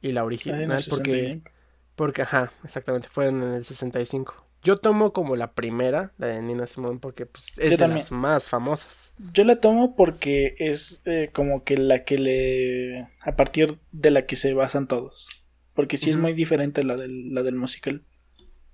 y 0.00 0.12
la 0.12 0.22
Ah, 0.22 0.24
original. 0.24 0.66
porque, 0.88 1.12
65. 1.12 1.50
porque, 1.96 2.22
ajá, 2.22 2.50
exactamente, 2.64 3.08
fueron 3.10 3.42
en 3.42 3.52
el 3.54 3.64
65. 3.66 4.45
Yo 4.66 4.78
tomo 4.78 5.12
como 5.12 5.36
la 5.36 5.52
primera, 5.52 6.12
la 6.18 6.26
de 6.26 6.42
Nina 6.42 6.66
Simone, 6.66 6.98
porque 6.98 7.24
pues, 7.24 7.50
es 7.50 7.54
Yo 7.56 7.70
de 7.70 7.76
también. 7.76 8.00
las 8.00 8.10
más 8.10 8.48
famosas. 8.48 9.12
Yo 9.32 9.44
la 9.44 9.60
tomo 9.60 9.94
porque 9.94 10.56
es 10.58 11.02
eh, 11.04 11.30
como 11.32 11.62
que 11.62 11.76
la 11.76 12.02
que 12.02 12.18
le. 12.18 13.02
a 13.20 13.36
partir 13.36 13.78
de 13.92 14.10
la 14.10 14.26
que 14.26 14.34
se 14.34 14.54
basan 14.54 14.88
todos. 14.88 15.28
Porque 15.72 15.98
sí 15.98 16.10
es 16.10 16.16
muy 16.16 16.32
diferente 16.32 16.82
la 16.82 16.96
del, 16.96 17.32
la 17.32 17.44
del 17.44 17.54
musical, 17.54 18.02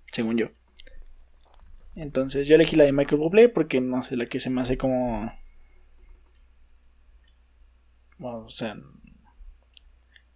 según 0.07 0.39
yo. 0.39 0.47
Entonces 1.95 2.49
yo 2.49 2.55
elegí 2.55 2.77
la 2.77 2.85
de 2.85 2.93
Michael 2.93 3.21
Bublé 3.21 3.51
porque 3.51 3.83
no 3.83 4.03
sé, 4.03 4.17
la 4.17 4.25
que 4.25 4.41
se 4.41 4.49
me 4.49 4.63
hace 4.63 4.79
como. 4.79 5.31
O 8.19 8.49
sea. 8.49 8.79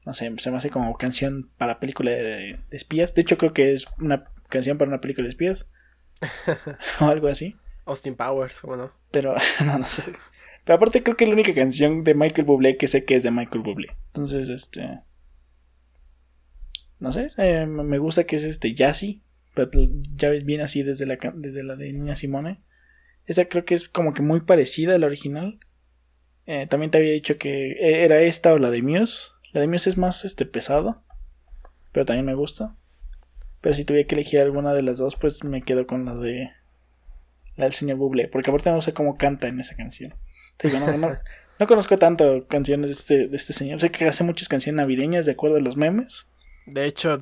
No 0.04 0.12
sé, 0.12 0.30
se 0.36 0.50
me 0.50 0.58
hace 0.58 0.68
como 0.68 0.98
canción 0.98 1.50
para 1.56 1.80
película 1.80 2.10
de, 2.10 2.58
de 2.68 2.76
espías. 2.76 3.14
De 3.14 3.22
hecho, 3.22 3.38
creo 3.38 3.54
que 3.54 3.72
es 3.72 3.86
una 3.98 4.35
canción 4.48 4.78
para 4.78 4.88
una 4.88 5.00
película 5.00 5.24
de 5.24 5.30
espías. 5.30 5.68
o 7.00 7.06
algo 7.06 7.28
así. 7.28 7.56
Austin 7.84 8.16
Powers, 8.16 8.60
¿cómo 8.60 8.76
no? 8.76 8.92
Pero, 9.10 9.34
no, 9.64 9.78
no 9.78 9.86
sé. 9.86 10.02
Pero 10.64 10.76
aparte 10.76 11.02
creo 11.02 11.16
que 11.16 11.24
es 11.24 11.28
la 11.28 11.34
única 11.34 11.54
canción 11.54 12.02
de 12.02 12.14
Michael 12.14 12.46
Bublé 12.46 12.76
que 12.76 12.88
sé 12.88 13.04
que 13.04 13.14
es 13.14 13.22
de 13.22 13.30
Michael 13.30 13.62
Bublé. 13.62 13.88
Entonces, 14.08 14.48
este... 14.48 15.00
No 16.98 17.12
sé, 17.12 17.28
eh, 17.36 17.66
me 17.66 17.98
gusta 17.98 18.24
que 18.24 18.36
es 18.36 18.44
este 18.44 18.74
jazzy. 18.74 19.22
Pero 19.56 19.70
ya 20.14 20.28
viene 20.28 20.64
así 20.64 20.82
desde 20.82 21.06
la, 21.06 21.16
desde 21.34 21.62
la 21.62 21.76
de 21.76 21.90
Niña 21.90 22.14
Simone. 22.14 22.60
Esa 23.24 23.46
creo 23.46 23.64
que 23.64 23.74
es 23.74 23.88
como 23.88 24.12
que 24.12 24.20
muy 24.20 24.40
parecida 24.40 24.94
a 24.94 24.98
la 24.98 25.06
original. 25.06 25.58
Eh, 26.44 26.66
también 26.66 26.90
te 26.90 26.98
había 26.98 27.12
dicho 27.12 27.38
que 27.38 27.72
eh, 27.72 28.04
era 28.04 28.20
esta 28.20 28.52
o 28.52 28.58
la 28.58 28.70
de 28.70 28.82
Muse. 28.82 29.30
La 29.52 29.62
de 29.62 29.66
Muse 29.66 29.88
es 29.88 29.96
más 29.96 30.26
este, 30.26 30.44
pesado. 30.44 31.02
Pero 31.92 32.04
también 32.04 32.26
me 32.26 32.34
gusta. 32.34 32.76
Pero 33.66 33.74
si 33.74 33.84
tuviera 33.84 34.06
que 34.06 34.14
elegir 34.14 34.38
alguna 34.38 34.72
de 34.74 34.82
las 34.84 34.98
dos, 34.98 35.16
pues 35.16 35.42
me 35.42 35.60
quedo 35.60 35.88
con 35.88 36.04
la 36.04 36.14
de 36.14 36.52
la 37.56 37.64
del 37.64 37.72
señor 37.74 37.96
Bublé, 37.96 38.28
porque 38.28 38.50
aparte 38.50 38.70
me 38.70 38.76
gusta 38.76 38.94
cómo 38.94 39.18
canta 39.18 39.48
en 39.48 39.58
esa 39.58 39.74
canción. 39.74 40.14
Te 40.56 40.68
digo, 40.68 40.78
no, 40.86 40.96
no, 40.96 41.16
no 41.58 41.66
conozco 41.66 41.98
tanto 41.98 42.46
canciones 42.46 42.90
de 42.90 42.94
este, 42.94 43.26
de 43.26 43.36
este 43.36 43.52
señor. 43.52 43.80
Sé 43.80 43.90
que 43.90 44.06
hace 44.06 44.22
muchas 44.22 44.48
canciones 44.48 44.76
navideñas 44.76 45.26
de 45.26 45.32
acuerdo 45.32 45.56
a 45.56 45.60
los 45.60 45.76
memes. 45.76 46.28
De 46.66 46.84
hecho, 46.84 47.18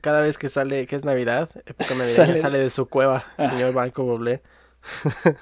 cada 0.00 0.20
vez 0.20 0.38
que 0.38 0.48
sale, 0.48 0.86
que 0.86 0.94
es 0.94 1.04
Navidad, 1.04 1.50
época 1.66 1.96
navideña, 1.96 2.14
Sale- 2.26 2.38
sale, 2.38 2.58
de 2.58 2.70
su 2.70 2.86
cueva, 2.88 3.24
el 3.36 3.46
Ah. 3.46 3.50
señor 3.50 3.74
Banco 3.74 4.04
Bublé. 4.04 4.40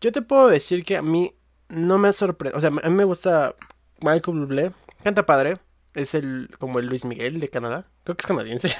Yo 0.00 0.10
te 0.10 0.20
puedo 0.22 0.48
decir 0.48 0.84
que 0.84 0.96
a 0.96 1.02
mí 1.02 1.32
no 1.68 1.96
me 1.98 2.12
sorprende, 2.12 2.58
o 2.58 2.60
sea, 2.60 2.70
a 2.70 2.90
mí 2.90 2.96
me 2.96 3.04
gusta 3.04 3.54
Michael 4.00 4.40
Bublé, 4.40 4.72
canta 5.04 5.24
padre, 5.24 5.58
es 5.96 6.14
el 6.14 6.50
como 6.58 6.78
el 6.78 6.86
Luis 6.86 7.04
Miguel 7.04 7.40
de 7.40 7.48
Canadá, 7.48 7.86
creo 8.04 8.16
que 8.16 8.22
es 8.22 8.26
canadiense. 8.26 8.70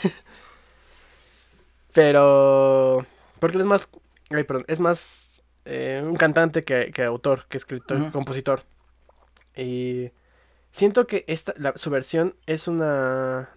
Pero 1.93 3.07
porque 3.41 3.57
él 3.57 3.63
es 3.63 3.67
más, 3.67 3.89
ay, 4.31 4.45
perdón, 4.45 4.65
es 4.69 4.81
más 4.81 5.43
eh, 5.65 6.03
un 6.05 6.17
cantante 6.17 6.63
que, 6.63 6.91
que 6.93 7.03
autor, 7.05 7.47
que 7.49 7.57
escritor, 7.57 8.13
compositor. 8.13 8.65
Y 9.57 10.11
siento 10.71 11.07
que 11.07 11.25
esta, 11.29 11.55
la- 11.57 11.77
su 11.77 11.91
versión 11.91 12.37
es 12.47 12.69
una 12.69 13.51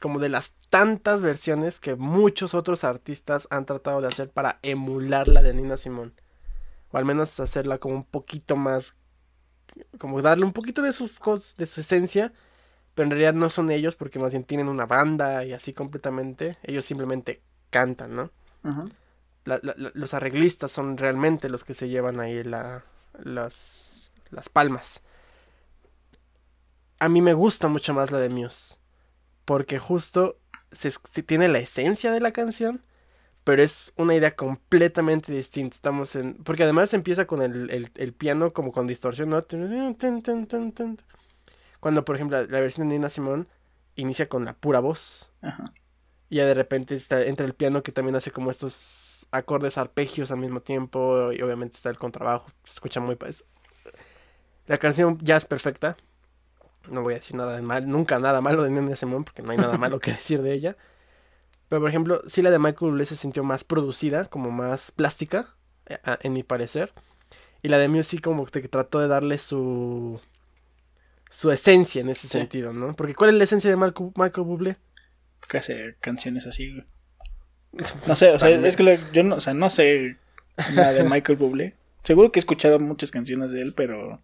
como 0.00 0.18
de 0.18 0.28
las 0.28 0.54
tantas 0.68 1.22
versiones 1.22 1.80
que 1.80 1.96
muchos 1.96 2.54
otros 2.54 2.84
artistas 2.84 3.48
han 3.50 3.66
tratado 3.66 4.00
de 4.00 4.08
hacer 4.08 4.30
para 4.30 4.58
emular 4.62 5.26
la 5.26 5.42
de 5.42 5.54
Nina 5.54 5.76
Simón. 5.76 6.14
O 6.92 6.98
al 6.98 7.04
menos 7.04 7.40
hacerla 7.40 7.78
como 7.78 7.94
un 7.96 8.04
poquito 8.04 8.56
más. 8.56 8.96
Como 9.98 10.22
darle 10.22 10.44
un 10.44 10.52
poquito 10.52 10.82
de 10.82 10.92
sus 10.92 11.18
cosas, 11.18 11.56
de 11.56 11.66
su 11.66 11.80
esencia. 11.80 12.32
Pero 12.94 13.04
en 13.06 13.10
realidad 13.12 13.34
no 13.34 13.50
son 13.50 13.70
ellos 13.70 13.96
porque 13.96 14.18
más 14.18 14.32
bien 14.32 14.44
tienen 14.44 14.68
una 14.68 14.86
banda 14.86 15.44
y 15.44 15.52
así 15.52 15.72
completamente. 15.72 16.58
Ellos 16.62 16.84
simplemente 16.84 17.40
cantan, 17.70 18.16
¿no? 18.16 18.30
La- 19.44 19.60
la- 19.62 19.74
la- 19.78 19.92
los 19.94 20.14
arreglistas 20.14 20.70
son 20.72 20.96
realmente 20.98 21.48
los 21.48 21.64
que 21.64 21.74
se 21.74 21.88
llevan 21.88 22.20
ahí 22.20 22.42
la, 22.44 22.84
las, 23.22 24.10
las 24.30 24.48
palmas. 24.48 25.00
A 26.98 27.08
mí 27.08 27.22
me 27.22 27.32
gusta 27.34 27.68
mucho 27.68 27.94
más 27.94 28.10
la 28.10 28.18
de 28.18 28.28
Muse. 28.28 28.76
Porque 29.44 29.78
justo 29.78 30.36
se, 30.70 30.90
se 30.90 31.22
tiene 31.22 31.48
la 31.48 31.58
esencia 31.58 32.12
de 32.12 32.20
la 32.20 32.32
canción. 32.32 32.82
Pero 33.44 33.62
es 33.62 33.92
una 33.96 34.14
idea 34.14 34.36
completamente 34.36 35.32
distinta. 35.32 35.74
Estamos 35.74 36.14
en. 36.14 36.34
Porque 36.44 36.62
además 36.64 36.92
empieza 36.94 37.26
con 37.26 37.42
el, 37.42 37.70
el- 37.70 37.90
el 37.96 38.12
piano 38.12 38.52
como 38.52 38.72
con 38.72 38.86
distorsión, 38.86 39.30
¿no? 39.30 39.44
Cuando, 41.80 42.04
por 42.04 42.16
ejemplo, 42.16 42.40
la, 42.40 42.46
la 42.46 42.60
versión 42.60 42.88
de 42.88 42.94
Nina 42.96 43.08
Simone 43.08 43.46
inicia 43.96 44.28
con 44.28 44.44
la 44.44 44.52
pura 44.54 44.80
voz. 44.80 45.30
Ajá. 45.42 45.72
Y 46.28 46.36
ya 46.36 46.46
de 46.46 46.54
repente 46.54 46.94
está, 46.94 47.22
entra 47.24 47.46
el 47.46 47.54
piano 47.54 47.82
que 47.82 47.92
también 47.92 48.14
hace 48.16 48.30
como 48.30 48.50
estos 48.50 49.26
acordes 49.32 49.78
arpegios 49.78 50.30
al 50.30 50.38
mismo 50.38 50.60
tiempo. 50.60 51.32
Y 51.32 51.40
obviamente 51.42 51.76
está 51.76 51.90
el 51.90 51.98
contrabajo. 51.98 52.50
Se 52.64 52.74
escucha 52.74 53.00
muy... 53.00 53.16
La 54.66 54.78
canción 54.78 55.18
ya 55.20 55.36
es 55.36 55.46
perfecta. 55.46 55.96
No 56.88 57.02
voy 57.02 57.14
a 57.14 57.16
decir 57.16 57.36
nada 57.36 57.56
de 57.56 57.62
mal, 57.62 57.88
nunca 57.88 58.18
nada 58.18 58.40
malo 58.40 58.62
de 58.62 58.70
Nina 58.70 58.96
Simone 58.96 59.24
porque 59.24 59.42
no 59.42 59.50
hay 59.50 59.58
nada 59.58 59.76
malo 59.78 59.98
que 59.98 60.12
decir 60.12 60.42
de 60.42 60.52
ella. 60.52 60.76
Pero 61.70 61.80
por 61.80 61.88
ejemplo, 61.88 62.20
sí 62.26 62.42
la 62.42 62.50
de 62.50 62.58
Michael 62.58 62.90
Bublé 62.90 63.06
se 63.06 63.16
sintió 63.16 63.42
más 63.44 63.64
producida, 63.64 64.26
como 64.26 64.50
más 64.50 64.90
plástica, 64.90 65.54
eh, 65.86 65.96
en 66.22 66.34
mi 66.34 66.42
parecer. 66.42 66.92
Y 67.62 67.68
la 67.68 67.78
de 67.78 67.88
Muse 67.88 68.02
sí 68.10 68.18
como 68.18 68.44
que 68.44 68.60
trató 68.68 68.98
de 69.00 69.08
darle 69.08 69.38
su 69.38 70.20
su 71.30 71.50
esencia 71.52 72.00
en 72.00 72.08
ese 72.10 72.22
Sí. 72.26 72.38
sentido, 72.38 72.72
¿no? 72.72 72.94
Porque 72.96 73.14
¿cuál 73.14 73.30
es 73.30 73.36
la 73.36 73.44
esencia 73.44 73.70
de 73.70 73.76
Michael, 73.76 74.10
Michael 74.16 74.46
Bublé? 74.46 74.76
Que 75.48 75.58
hace 75.58 75.94
canciones 76.00 76.46
así, 76.46 76.70
güey. 76.72 76.84
No 78.08 78.16
sé, 78.16 78.30
o 78.32 78.38
sea, 78.38 78.50
es 78.50 78.76
que 78.76 78.82
lo- 78.82 79.12
yo 79.12 79.22
no, 79.22 79.36
o 79.36 79.40
sea, 79.40 79.54
no 79.54 79.70
sé 79.70 80.16
nada 80.74 80.92
de 80.92 81.04
Michael 81.04 81.38
Bublé. 81.38 81.76
Seguro 82.02 82.32
que 82.32 82.40
he 82.40 82.42
escuchado 82.42 82.80
muchas 82.80 83.12
canciones 83.12 83.52
de 83.52 83.60
él, 83.62 83.74
pero 83.74 84.20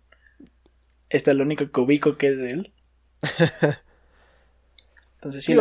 esta 1.11 1.31
es 1.31 1.37
la 1.37 1.45
única 1.45 1.65
que 1.71 1.81
ubico 1.81 2.17
que 2.17 2.27
es 2.33 2.41
de 2.41 2.49
él. 2.49 2.73
Entonces, 5.17 5.45
sí, 5.45 5.57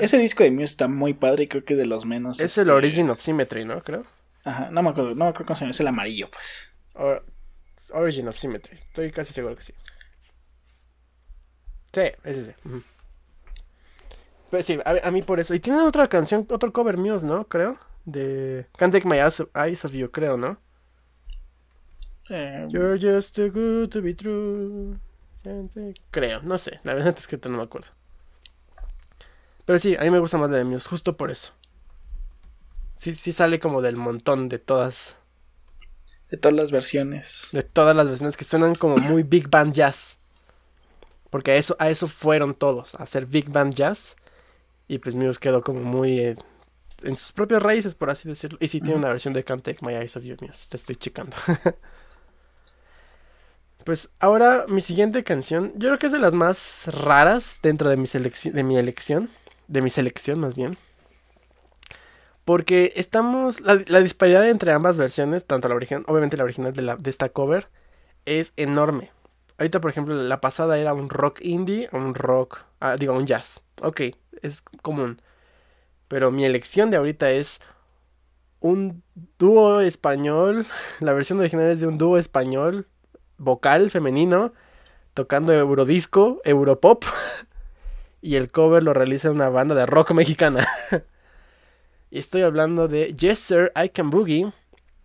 ese 0.00 0.18
disco 0.18 0.42
de 0.42 0.50
Muse 0.50 0.64
está 0.64 0.88
muy 0.88 1.14
padre 1.14 1.44
y 1.44 1.48
creo 1.48 1.64
que 1.64 1.76
de 1.76 1.86
los 1.86 2.04
menos. 2.04 2.40
Es 2.40 2.58
el 2.58 2.64
este, 2.64 2.72
Origin 2.72 3.10
of 3.10 3.20
Symmetry, 3.20 3.64
¿no? 3.64 3.82
Creo. 3.82 4.04
Ajá, 4.44 4.68
no 4.70 4.82
me 4.82 4.90
acuerdo, 4.90 5.10
no 5.10 5.24
me 5.24 5.30
acuerdo 5.30 5.46
cómo 5.46 5.56
se 5.56 5.60
llama, 5.60 5.70
es 5.70 5.80
el 5.80 5.88
amarillo, 5.88 6.28
pues. 6.30 6.72
Origin 7.92 8.28
of 8.28 8.36
Symmetry, 8.36 8.76
estoy 8.76 9.10
casi 9.12 9.32
seguro 9.32 9.56
que 9.56 9.62
sí. 9.62 9.72
Sí, 11.92 12.02
ese 12.24 12.46
sí. 12.46 12.52
Pues 14.50 14.66
sí, 14.66 14.78
a, 14.84 15.10
mí 15.10 15.22
por 15.22 15.40
eso. 15.40 15.54
Y 15.54 15.60
tienen 15.60 15.82
otra 15.82 16.08
canción, 16.08 16.46
otro 16.50 16.72
cover 16.72 16.96
Muse, 16.96 17.26
¿no? 17.26 17.46
Creo. 17.46 17.78
De 18.04 18.66
Can't 18.76 18.92
Take 18.92 19.06
My 19.06 19.18
Eyes, 19.18 19.84
of 19.84 19.92
You, 19.92 20.10
creo, 20.10 20.36
¿no? 20.36 20.58
You're 22.28 22.98
just 22.98 23.36
too 23.36 23.50
good 23.50 23.90
to 23.90 24.02
be 24.02 24.14
true. 24.14 24.94
Creo, 26.10 26.42
no 26.42 26.58
sé. 26.58 26.80
La 26.82 26.94
verdad 26.94 27.14
es 27.16 27.26
que 27.26 27.38
no 27.48 27.58
me 27.58 27.62
acuerdo. 27.62 27.88
Pero 29.68 29.78
sí, 29.78 29.96
a 29.96 30.00
mí 30.00 30.10
me 30.10 30.18
gusta 30.18 30.38
más 30.38 30.50
la 30.50 30.56
de 30.56 30.64
Muse, 30.64 30.88
justo 30.88 31.18
por 31.18 31.30
eso. 31.30 31.52
Sí, 32.96 33.12
sí 33.12 33.32
sale 33.32 33.60
como 33.60 33.82
del 33.82 33.96
montón 33.96 34.48
de 34.48 34.58
todas. 34.58 35.16
De 36.30 36.38
todas 36.38 36.56
las 36.56 36.70
versiones. 36.70 37.48
De 37.52 37.62
todas 37.62 37.94
las 37.94 38.08
versiones 38.08 38.38
que 38.38 38.44
suenan 38.44 38.74
como 38.74 38.96
muy 38.96 39.24
Big 39.24 39.50
Band 39.50 39.74
Jazz. 39.74 40.40
Porque 41.28 41.50
a 41.50 41.56
eso, 41.56 41.76
a 41.78 41.90
eso 41.90 42.08
fueron 42.08 42.54
todos, 42.54 42.94
a 42.94 43.02
hacer 43.02 43.26
Big 43.26 43.50
Band 43.50 43.74
Jazz. 43.74 44.16
Y 44.88 45.00
pues 45.00 45.14
Muse 45.14 45.38
quedó 45.38 45.62
como 45.62 45.80
muy 45.80 46.18
eh, 46.18 46.36
en 47.02 47.16
sus 47.16 47.32
propias 47.32 47.62
raíces, 47.62 47.94
por 47.94 48.08
así 48.08 48.26
decirlo. 48.26 48.56
Y 48.62 48.68
sí 48.68 48.80
tiene 48.80 48.96
una 48.96 49.08
versión 49.08 49.34
de 49.34 49.44
Can't 49.44 49.62
Take 49.62 49.84
My 49.84 49.92
Eyes 49.92 50.16
of 50.16 50.24
You, 50.24 50.36
Muse. 50.40 50.64
Te 50.70 50.78
estoy 50.78 50.96
checando. 50.96 51.36
Pues 53.84 54.10
ahora 54.18 54.66
mi 54.68 54.82
siguiente 54.82 55.24
canción, 55.24 55.72
yo 55.76 55.88
creo 55.88 55.98
que 55.98 56.06
es 56.06 56.12
de 56.12 56.18
las 56.18 56.34
más 56.34 56.90
raras 56.92 57.60
dentro 57.62 57.88
de 57.88 57.96
mi, 57.96 58.06
de 58.06 58.62
mi 58.62 58.76
elección, 58.76 59.30
de 59.68 59.82
mi 59.82 59.90
selección 59.90 60.40
más 60.40 60.56
bien. 60.56 60.72
Porque 62.44 62.94
estamos, 62.96 63.60
la, 63.60 64.00
disparidad 64.00 64.48
entre 64.48 64.72
ambas 64.72 64.96
versiones, 64.96 65.44
tanto 65.44 65.68
la 65.68 65.74
original, 65.74 66.04
obviamente 66.08 66.36
la 66.38 66.44
original 66.44 66.72
de, 66.72 66.82
la, 66.82 66.96
de 66.96 67.10
esta 67.10 67.28
cover, 67.28 67.68
es 68.24 68.54
enorme. 68.56 69.10
Ahorita, 69.58 69.80
por 69.80 69.90
ejemplo, 69.90 70.14
la 70.14 70.40
pasada 70.40 70.78
era 70.78 70.94
un 70.94 71.10
rock 71.10 71.40
indie, 71.42 71.88
un 71.92 72.14
rock, 72.14 72.60
ah, 72.80 72.96
digo, 72.96 73.12
un 73.12 73.26
jazz. 73.26 73.62
Ok, 73.82 74.00
es 74.40 74.62
común. 74.82 75.20
Pero 76.08 76.30
mi 76.30 76.44
elección 76.44 76.90
de 76.90 76.96
ahorita 76.96 77.30
es 77.30 77.60
un 78.60 79.02
dúo 79.38 79.80
español. 79.80 80.66
La 81.00 81.12
versión 81.12 81.38
original 81.40 81.68
es 81.68 81.80
de 81.80 81.86
un 81.86 81.98
dúo 81.98 82.18
español 82.18 82.86
vocal 83.36 83.90
femenino 83.90 84.52
tocando 85.14 85.52
eurodisco, 85.52 86.40
europop. 86.44 87.04
y 88.20 88.36
el 88.36 88.50
cover 88.50 88.82
lo 88.82 88.92
realiza 88.92 89.30
una 89.30 89.48
banda 89.48 89.74
de 89.74 89.86
rock 89.86 90.12
mexicana. 90.12 90.66
y 92.10 92.18
estoy 92.18 92.42
hablando 92.42 92.88
de 92.88 93.14
Yes 93.14 93.38
Sir, 93.38 93.72
I 93.76 93.90
Can 93.90 94.10
Boogie, 94.10 94.52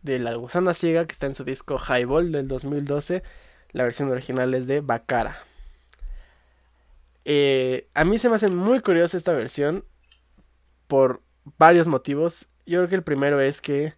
de 0.02 0.20
La 0.20 0.36
Gusana 0.36 0.74
Ciega, 0.74 1.06
que 1.06 1.14
está 1.14 1.28
en 1.28 1.36
su 1.36 1.44
disco 1.44 1.80
Highball 1.80 2.32
del 2.32 2.48
2012. 2.48 3.24
La 3.72 3.84
versión 3.84 4.10
original 4.10 4.54
es 4.54 4.68
de 4.68 4.82
Bacara. 4.82 5.38
Eh, 7.26 7.88
a 7.94 8.04
mí 8.04 8.18
se 8.20 8.30
me 8.30 8.36
hace 8.36 8.50
muy 8.50 8.82
curiosa 8.82 9.18
esta 9.18 9.32
versión 9.34 9.86
por 10.88 11.22
varios 11.58 11.88
motivos. 11.88 12.48
Yo 12.66 12.80
creo 12.80 12.90
que 12.90 12.96
el 12.96 13.04
primero 13.04 13.40
es 13.40 13.62
que 13.62 13.94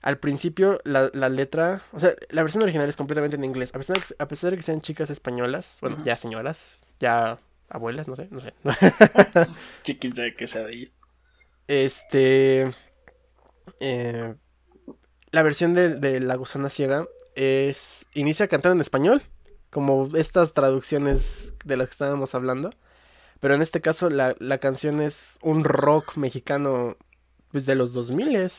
al 0.00 0.18
principio 0.18 0.80
la, 0.84 1.08
letra, 1.28 1.80
o 1.92 2.00
sea, 2.00 2.14
la 2.30 2.42
versión 2.42 2.62
original 2.62 2.88
es 2.88 2.96
completamente 2.96 3.36
en 3.36 3.44
inglés. 3.44 3.74
A 3.74 3.78
pesar 3.78 3.96
de 3.96 4.02
que, 4.02 4.14
a 4.18 4.28
pesar 4.28 4.50
de 4.50 4.56
que 4.56 4.62
sean 4.62 4.80
chicas 4.80 5.10
españolas, 5.10 5.78
bueno, 5.80 5.96
ya 6.04 6.16
señoras, 6.16 6.86
ya 6.98 7.38
abuelas, 7.72 8.08
no 8.08 8.16
sé, 8.16 8.28
no 8.30 8.40
sé. 8.40 8.52
Chiquín 9.82 10.14
sabe 10.14 10.34
que 10.34 10.46
sea 10.46 10.62
de 10.62 10.72
ella. 10.74 10.90
Este. 11.66 12.70
Eh, 13.80 14.34
la 15.30 15.42
versión 15.42 15.74
de, 15.74 16.20
La 16.20 16.36
Gusana 16.36 16.70
Ciega 16.70 17.06
es. 17.34 18.06
Inicia 18.14 18.48
cantando 18.48 18.76
en 18.76 18.80
español, 18.80 19.22
como 19.70 20.16
estas 20.16 20.52
traducciones 20.52 21.54
de 21.64 21.76
las 21.76 21.88
que 21.88 21.92
estábamos 21.92 22.34
hablando. 22.34 22.70
Pero 23.40 23.54
en 23.54 23.62
este 23.62 23.80
caso, 23.80 24.10
la, 24.10 24.36
la 24.38 24.58
canción 24.58 25.00
es 25.00 25.38
un 25.42 25.64
rock 25.64 26.16
mexicano 26.16 26.96
pues, 27.50 27.66
de 27.66 27.74
los 27.74 27.92
2000 27.92 28.50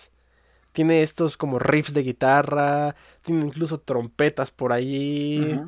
tiene 0.73 1.03
estos 1.03 1.38
como 1.38 1.60
riffs 1.60 1.94
de 1.94 2.02
guitarra, 2.02 2.95
tiene 3.22 3.45
incluso 3.45 3.80
trompetas 3.80 4.52
por 4.52 4.73
ahí. 4.73 5.61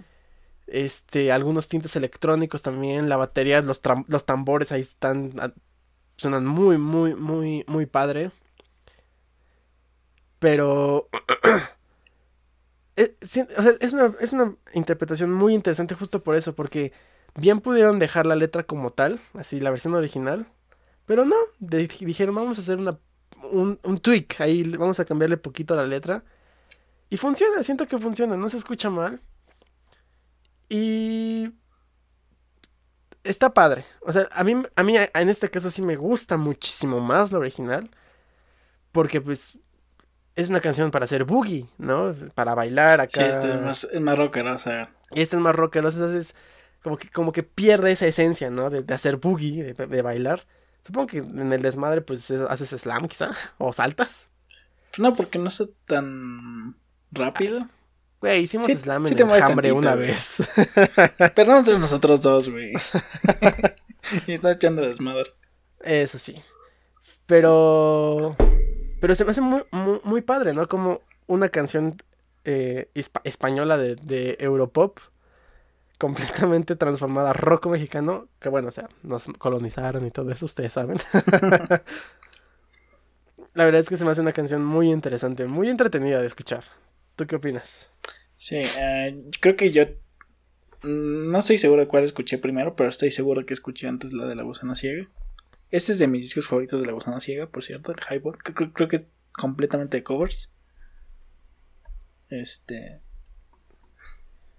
Este, 0.67 1.31
algunos 1.31 1.67
tintes 1.67 1.95
electrónicos 1.95 2.61
también, 2.61 3.09
la 3.09 3.17
batería, 3.17 3.61
los, 3.61 3.81
los 4.07 4.25
tambores 4.25 4.71
ahí 4.71 4.81
están 4.81 5.33
ah, 5.39 5.51
suenan 6.17 6.45
muy 6.45 6.77
muy 6.77 7.13
muy 7.13 7.63
muy 7.67 7.85
padre. 7.85 8.31
Pero 10.39 11.09
eh, 12.95 13.15
es, 13.21 13.93
una, 13.93 14.13
es 14.19 14.33
una 14.33 14.55
interpretación 14.73 15.31
muy 15.33 15.53
interesante 15.53 15.95
justo 15.95 16.23
por 16.23 16.35
eso, 16.35 16.55
porque 16.55 16.93
bien 17.35 17.61
pudieron 17.61 17.99
dejar 17.99 18.25
la 18.25 18.35
letra 18.35 18.63
como 18.63 18.91
tal, 18.91 19.19
así 19.33 19.59
la 19.59 19.71
versión 19.71 19.93
original, 19.93 20.47
pero 21.05 21.25
no, 21.25 21.35
dijeron 21.59 22.35
vamos 22.35 22.57
a 22.57 22.61
hacer 22.61 22.77
una 22.77 22.99
un, 23.51 23.79
un 23.83 23.99
tweak. 23.99 24.39
Ahí 24.41 24.63
vamos 24.63 24.99
a 24.99 25.05
cambiarle 25.05 25.37
poquito 25.37 25.75
la 25.75 25.85
letra. 25.85 26.23
Y 27.09 27.17
funciona, 27.17 27.63
siento 27.63 27.87
que 27.87 27.97
funciona, 27.97 28.37
no 28.37 28.49
se 28.49 28.57
escucha 28.57 28.89
mal. 28.89 29.21
Y 30.69 31.51
está 33.23 33.53
padre. 33.53 33.85
O 34.01 34.11
sea, 34.11 34.27
a 34.31 34.43
mí, 34.43 34.61
a 34.75 34.83
mí 34.83 34.95
en 34.97 35.29
este 35.29 35.49
caso 35.49 35.71
sí 35.71 35.81
me 35.81 35.95
gusta 35.95 36.37
muchísimo 36.37 36.99
más 36.99 37.31
la 37.31 37.39
original. 37.39 37.89
Porque 38.91 39.19
pues 39.19 39.59
es 40.35 40.49
una 40.49 40.61
canción 40.61 40.91
para 40.91 41.05
hacer 41.05 41.23
boogie, 41.25 41.67
¿no? 41.77 42.13
Para 42.33 42.55
bailar 42.55 43.01
acá. 43.01 43.21
Sí, 43.21 43.29
este 43.29 43.53
es 43.53 43.61
más, 43.61 43.83
es 43.85 44.01
más 44.01 44.17
rockero, 44.17 44.55
o 44.55 44.59
sea. 44.59 44.89
Y 45.11 45.21
este 45.21 45.35
es 45.35 45.41
más 45.41 45.55
rockero, 45.55 45.89
entonces 45.89 46.35
como 46.81 46.97
que, 46.97 47.09
como 47.09 47.31
que 47.31 47.43
pierde 47.43 47.91
esa 47.91 48.05
esencia, 48.05 48.51
¿no? 48.51 48.69
De, 48.69 48.93
hacer 48.93 49.17
boogie, 49.17 49.73
de 49.73 50.01
bailar. 50.01 50.43
Supongo 50.85 51.07
que 51.07 51.17
en 51.17 51.51
el 51.51 51.61
desmadre, 51.63 52.01
pues 52.01 52.29
haces 52.29 52.69
slam, 52.69 53.07
quizá. 53.07 53.31
O 53.57 53.73
saltas. 53.73 54.29
No, 54.97 55.15
porque 55.15 55.39
no 55.39 55.47
está 55.47 55.65
tan 55.87 56.75
rápido. 57.11 57.67
Güey, 58.21 58.43
hicimos 58.43 58.67
slam 58.67 59.07
en 59.07 59.19
el 59.19 59.43
hambre 59.43 59.71
una 59.71 59.95
vez. 59.95 60.37
Pero 61.35 61.51
no 61.51 61.59
entre 61.59 61.77
nosotros 61.77 62.21
dos, 62.21 62.49
güey. 62.49 62.73
y 64.27 64.33
está 64.33 64.51
echando 64.51 64.81
desmadre. 64.81 65.33
Eso 65.81 66.17
sí. 66.17 66.41
Pero. 67.25 68.35
Pero 68.99 69.15
se 69.15 69.25
me 69.25 69.31
hace 69.31 69.41
muy, 69.41 69.63
muy, 70.03 70.21
padre, 70.21 70.53
¿no? 70.53 70.67
Como 70.67 71.01
una 71.27 71.49
canción 71.49 71.97
eh, 72.45 72.89
española 73.23 73.77
de, 73.77 73.95
de 73.95 74.37
Europop 74.39 74.99
completamente 75.97 76.75
transformada 76.75 77.33
rock 77.33 77.67
mexicano, 77.67 78.27
que 78.39 78.49
bueno, 78.49 78.69
o 78.69 78.71
sea, 78.71 78.89
nos 79.03 79.27
colonizaron 79.37 80.05
y 80.05 80.11
todo 80.11 80.31
eso, 80.31 80.45
ustedes 80.45 80.73
saben. 80.73 80.97
La 83.53 83.63
verdad 83.63 83.81
es 83.81 83.87
que 83.87 83.95
se 83.95 84.03
me 84.03 84.11
hace 84.11 84.21
una 84.21 84.33
canción 84.33 84.65
muy 84.65 84.91
interesante, 84.91 85.45
muy 85.45 85.69
entretenida 85.69 86.19
de 86.19 86.27
escuchar. 86.27 86.65
¿Tú 87.15 87.25
qué 87.25 87.37
opinas? 87.37 87.89
Sí, 88.45 88.57
eh, 88.57 89.23
creo 89.41 89.55
que 89.55 89.71
yo 89.71 89.85
mm, 90.83 91.31
no 91.31 91.39
estoy 91.39 91.57
seguro 91.57 91.81
de 91.81 91.87
cuál 91.87 92.03
escuché 92.03 92.37
primero, 92.37 92.75
pero 92.75 92.89
estoy 92.89 93.09
seguro 93.09 93.43
que 93.43 93.55
escuché 93.55 93.87
antes 93.87 94.13
la 94.13 94.27
de 94.27 94.35
La 94.35 94.43
Gusana 94.43 94.75
Ciega. 94.75 95.09
Este 95.71 95.93
es 95.93 95.97
de 95.97 96.05
mis 96.05 96.25
discos 96.25 96.47
favoritos 96.47 96.79
de 96.79 96.85
La 96.85 96.93
Gusana 96.93 97.19
Ciega, 97.19 97.47
por 97.47 97.63
cierto, 97.63 97.91
el 97.91 97.97
Highball. 98.07 98.37
Creo, 98.37 98.87
que 98.87 99.07
completamente 99.31 99.97
de 99.97 100.03
covers. 100.03 100.51
Este. 102.29 103.01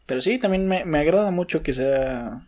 Pero 0.07 0.21
sí, 0.21 0.41
también 0.41 0.67
me, 0.67 0.99
agrada 0.99 1.31
mucho 1.31 1.63
que 1.63 1.73
sea. 1.73 2.41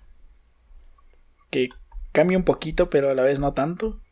que 1.51 1.69
cambie 2.11 2.37
un 2.37 2.43
poquito, 2.43 2.91
pero 2.91 3.11
a 3.11 3.15
la 3.15 3.23
vez 3.23 3.39
no 3.39 3.55
tanto. 3.55 4.03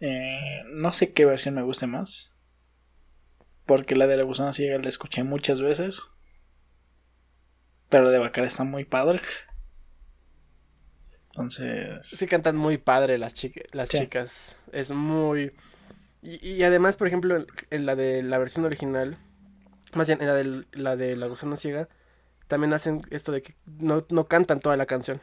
Eh, 0.00 0.64
no 0.70 0.92
sé 0.92 1.14
qué 1.14 1.24
versión 1.24 1.54
me 1.54 1.62
guste 1.62 1.86
más. 1.86 2.37
Porque 3.68 3.94
la 3.94 4.06
de 4.06 4.16
la 4.16 4.22
gusana 4.22 4.54
ciega 4.54 4.78
la 4.78 4.88
escuché 4.88 5.22
muchas 5.24 5.60
veces. 5.60 6.04
Pero 7.90 8.04
la 8.04 8.10
de 8.10 8.18
Bacar 8.18 8.46
está 8.46 8.64
muy 8.64 8.86
padre. 8.86 9.20
Entonces. 11.26 11.98
Sí, 12.00 12.26
cantan 12.26 12.56
muy 12.56 12.78
padre 12.78 13.18
las, 13.18 13.34
las 13.72 13.90
chicas. 13.90 14.56
Es 14.72 14.90
muy. 14.90 15.52
Y, 16.22 16.62
además, 16.62 16.96
por 16.96 17.08
ejemplo, 17.08 17.46
en 17.70 17.84
la 17.86 17.94
de 17.94 18.22
la 18.22 18.38
versión 18.38 18.64
original. 18.64 19.18
Más 19.92 20.08
bien, 20.08 20.22
en 20.22 20.28
la 20.28 20.34
de 20.34 20.64
la, 20.72 20.96
de 20.96 21.16
la 21.16 21.26
gusana 21.26 21.58
ciega 21.58 21.88
también 22.46 22.72
hacen 22.72 23.02
esto 23.10 23.32
de 23.32 23.42
que 23.42 23.54
no, 23.66 24.02
cantan 24.28 24.60
toda 24.60 24.78
la 24.78 24.86
canción. 24.86 25.20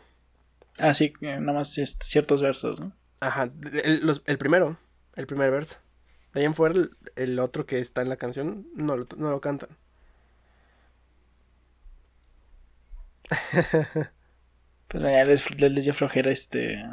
Ah, 0.77 0.93
sí, 0.93 1.13
nada 1.19 1.51
más 1.51 1.73
ciertos 1.73 2.43
versos, 2.43 2.79
¿no? 2.79 2.93
Ajá, 3.19 3.51
el, 3.83 4.37
primero, 4.37 4.77
el 5.15 5.25
primer 5.25 5.49
verso. 5.49 5.77
De 6.35 6.41
ahí 6.41 6.45
en 6.45 6.53
fuera, 6.53 6.89
el, 7.15 7.39
otro 7.39 7.65
que 7.65 7.79
está 7.79 8.01
en 8.01 8.09
la 8.09 8.17
canción, 8.17 8.67
no, 8.75 8.97
no 8.97 9.31
lo 9.31 9.39
cantan. 9.39 9.69
Pero 14.89 15.09
ya 15.09 15.23
les, 15.23 15.61
les 15.61 15.85
dio 15.85 15.93
flojera 15.93 16.29
este 16.31 16.83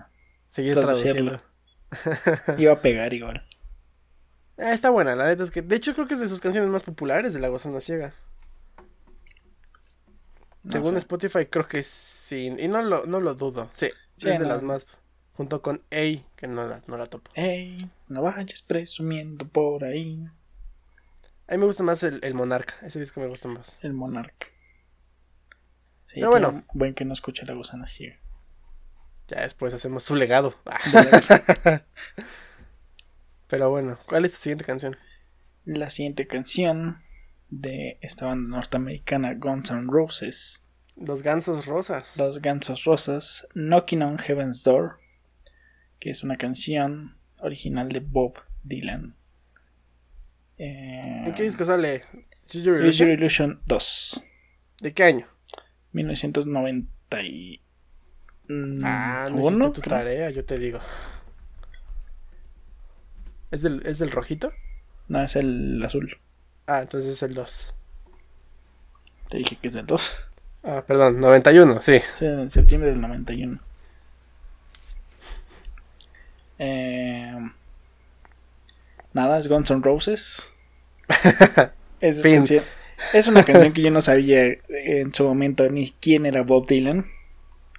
seguir 0.49 0.75
traduciendo. 0.75 1.43
Iba 2.57 2.75
a 2.75 2.81
pegar 2.81 3.13
igual. 3.13 3.45
Ah, 4.59 4.75
está 4.75 4.91
buena, 4.91 5.17
la 5.17 5.27
neta 5.27 5.43
es 5.43 5.51
que. 5.51 5.61
De 5.61 5.75
hecho, 5.75 5.93
creo 5.93 6.07
que 6.07 6.15
es 6.15 6.21
de 6.21 6.29
sus 6.29 6.41
canciones 6.41 6.71
más 6.71 6.85
populares 6.85 7.35
de 7.35 7.41
La 7.41 7.49
Gozana 7.49 7.81
Ciega. 7.81 8.15
No 10.63 10.71
Según 10.71 10.93
sé. 10.93 10.99
Spotify, 11.01 11.47
creo 11.47 11.67
que 11.67 11.83
sí. 11.83 12.55
Y 12.57 12.69
no 12.69 12.81
lo, 12.81 13.07
no 13.07 13.19
lo 13.19 13.35
dudo. 13.35 13.71
Sí, 13.73 13.89
Sí, 14.19 14.29
es 14.29 14.39
de 14.39 14.47
las 14.47 14.63
más. 14.63 14.87
Junto 15.43 15.61
con 15.61 15.83
A, 15.91 16.23
que 16.37 16.47
no 16.47 16.69
la, 16.69 16.83
no 16.87 16.97
la 16.97 17.07
topo. 17.07 17.29
Ey, 17.35 17.91
no 18.07 18.23
vayas 18.23 18.63
presumiendo 18.63 19.45
por 19.49 19.83
ahí. 19.83 20.25
A 21.49 21.53
mí 21.53 21.59
me 21.59 21.67
gusta 21.67 21.83
más 21.83 22.05
el, 22.05 22.21
el 22.23 22.35
Monarca. 22.35 22.75
Ese 22.83 23.01
disco 23.01 23.21
me 23.21 23.27
gusta 23.27 23.49
más. 23.49 23.81
El 23.83 23.93
monarca. 23.93 24.47
Sí, 26.07 26.21
Pero 26.21 26.31
bueno. 26.31 26.63
Buen 26.75 26.95
que 26.95 27.05
no 27.05 27.13
escuche 27.13 27.45
la 27.45 27.55
gusana 27.55 27.89
ciega. 27.89 28.21
Ya 29.27 29.41
después 29.41 29.75
hacemos 29.75 30.05
su 30.05 30.15
legado. 30.15 30.55
La. 30.93 31.85
Pero 33.49 33.71
bueno, 33.71 33.99
¿cuál 34.07 34.25
es 34.25 34.35
tu 34.35 34.39
siguiente 34.39 34.65
canción? 34.65 34.97
La 35.65 35.91
siguiente 35.91 36.29
canción 36.29 37.03
de 37.51 37.99
esta 38.01 38.27
banda 38.27 38.59
norteamericana 38.59 39.35
Guns 39.35 39.73
N' 39.73 39.89
Roses, 39.91 40.65
Los 40.95 41.25
Gansos 41.25 41.67
Rosas. 41.67 42.17
Los 42.17 42.41
Gansos 42.41 42.85
Rosas, 42.85 43.49
Knocking 43.55 44.03
on 44.03 44.19
Heaven's 44.19 44.63
Door, 44.63 45.02
que 46.03 46.11
es 46.11 46.25
una 46.25 46.37
canción 46.37 47.17
original 47.39 47.89
de 47.91 48.01
Bob 48.01 48.35
Dylan. 48.65 49.15
Eh, 50.59 51.23
¿En 51.27 51.33
qué 51.33 51.45
disco 51.45 51.65
sale? 51.65 52.03
Your 52.51 52.81
Illusion? 52.81 53.09
Your 53.09 53.19
Illusion 53.21 53.61
2, 53.67 54.25
¿De 54.81 54.93
qué 54.93 55.05
año? 55.05 55.29
1990 55.93 57.23
y... 57.23 57.63
mm, 58.49 58.83
Ah, 58.85 59.29
no 59.31 59.37
uno, 59.37 59.71
tu 59.71 59.81
creo. 59.81 59.97
tarea, 59.97 60.31
yo 60.31 60.45
te 60.45 60.59
digo. 60.59 60.81
¿Es 63.53 63.63
del, 63.63 63.87
¿Es 63.87 64.01
del 64.01 64.11
rojito? 64.11 64.53
No, 65.07 65.23
es 65.23 65.37
el 65.37 65.81
azul. 65.85 66.19
Ah, 66.67 66.81
entonces 66.83 67.13
es 67.13 67.23
el 67.23 67.35
2. 67.35 67.75
Te 69.29 69.39
dije 69.39 69.55
que 69.55 69.69
es 69.69 69.75
del 69.75 69.87
2. 69.87 70.29
Ah, 70.65 70.83
perdón, 70.85 71.21
91, 71.21 71.81
sí. 71.81 72.01
Sí, 72.15 72.25
en 72.27 72.51
septiembre 72.51 72.91
del 72.91 73.01
91. 73.01 73.61
Eh, 76.65 77.35
nada, 79.13 79.39
es 79.41 79.49
Guns 79.49 79.71
N' 79.71 79.83
Roses. 79.83 80.53
Es, 82.01 82.21
canción- 82.23 82.65
una 83.29 83.45
canción 83.45 83.73
que 83.73 83.83
yo 83.83 83.91
no 83.91 84.01
sabía 84.01 84.57
en 84.69 85.15
su 85.15 85.25
momento 85.25 85.69
ni 85.69 85.91
quién 86.01 86.27
era 86.27 86.43
Bob 86.43 86.67
Dylan 86.67 87.07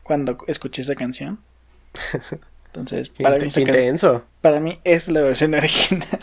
cuando 0.04 0.38
escuché 0.48 0.82
esa 0.82 0.96
canción. 0.96 1.40
Entonces, 2.68 3.10
para 3.10 3.38
mí, 3.38 3.48
esta 3.48 3.60
qué 3.60 3.66
can- 3.66 3.76
intenso. 3.76 4.24
para 4.42 4.60
mí 4.62 4.80
es 4.84 5.08
la 5.10 5.22
versión 5.22 5.54
original. 5.56 6.20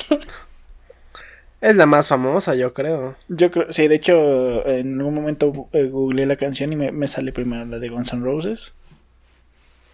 Es 1.61 1.77
la 1.77 1.85
más 1.87 2.09
famosa, 2.09 2.55
yo 2.55 2.73
creo. 2.73 3.17
Yo 3.29 3.51
creo, 3.51 3.71
sí, 3.73 3.87
de 3.87 3.97
hecho, 3.97 4.67
en 4.67 4.99
algún 4.99 5.15
momento 5.15 5.69
eh, 5.73 5.85
googleé 5.89 6.25
la 6.27 6.37
canción 6.37 6.73
y 6.73 6.77
me, 6.77 6.91
me 6.91 7.07
sale 7.07 7.33
primero 7.33 7.65
la 7.67 7.79
de 7.79 7.89
Guns 7.91 8.13
N' 8.15 8.23
Roses. 8.25 8.75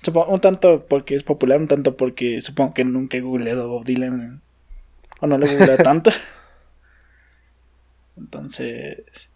Supongo, 0.07 0.33
un 0.33 0.41
tanto 0.41 0.87
porque 0.87 1.17
es 1.17 1.25
popular, 1.25 1.59
un 1.61 1.67
tanto 1.69 1.97
porque 1.97 2.41
supongo 2.41 2.75
que 2.75 2.85
nunca 2.85 3.17
he 3.17 3.21
googleado 3.21 3.69
Bob 3.69 3.85
Dylan. 3.85 4.41
O 5.21 5.27
no 5.27 5.37
lo 5.37 5.47
he 5.47 5.53
googleado 5.57 5.83
tanto. 5.83 6.11
Entonces, 8.17 9.31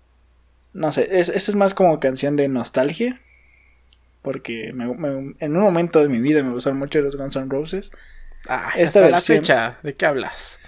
no 0.73 0.93
sé, 0.93 1.09
es, 1.19 1.29
esa 1.29 1.51
es 1.51 1.55
más 1.57 1.75
como 1.75 2.01
canción 2.01 2.37
de 2.37 2.49
nostalgia. 2.49 3.21
Porque 4.23 4.73
me- 4.75 4.95
me- 4.95 5.33
en 5.41 5.57
un 5.57 5.63
momento 5.63 6.03
de 6.03 6.09
mi 6.09 6.21
vida 6.21 6.43
me 6.43 6.53
gustaron 6.53 6.79
mucho 6.79 7.01
los 7.01 7.17
Guns 7.17 7.37
N' 7.37 7.49
Roses. 7.49 7.91
Ah, 8.49 8.71
Esta 8.77 9.01
hasta 9.01 9.11
la 9.11 9.17
versión- 9.17 9.39
fecha. 9.39 9.79
¿De 9.83 9.95
qué 9.95 10.07
hablas? 10.07 10.59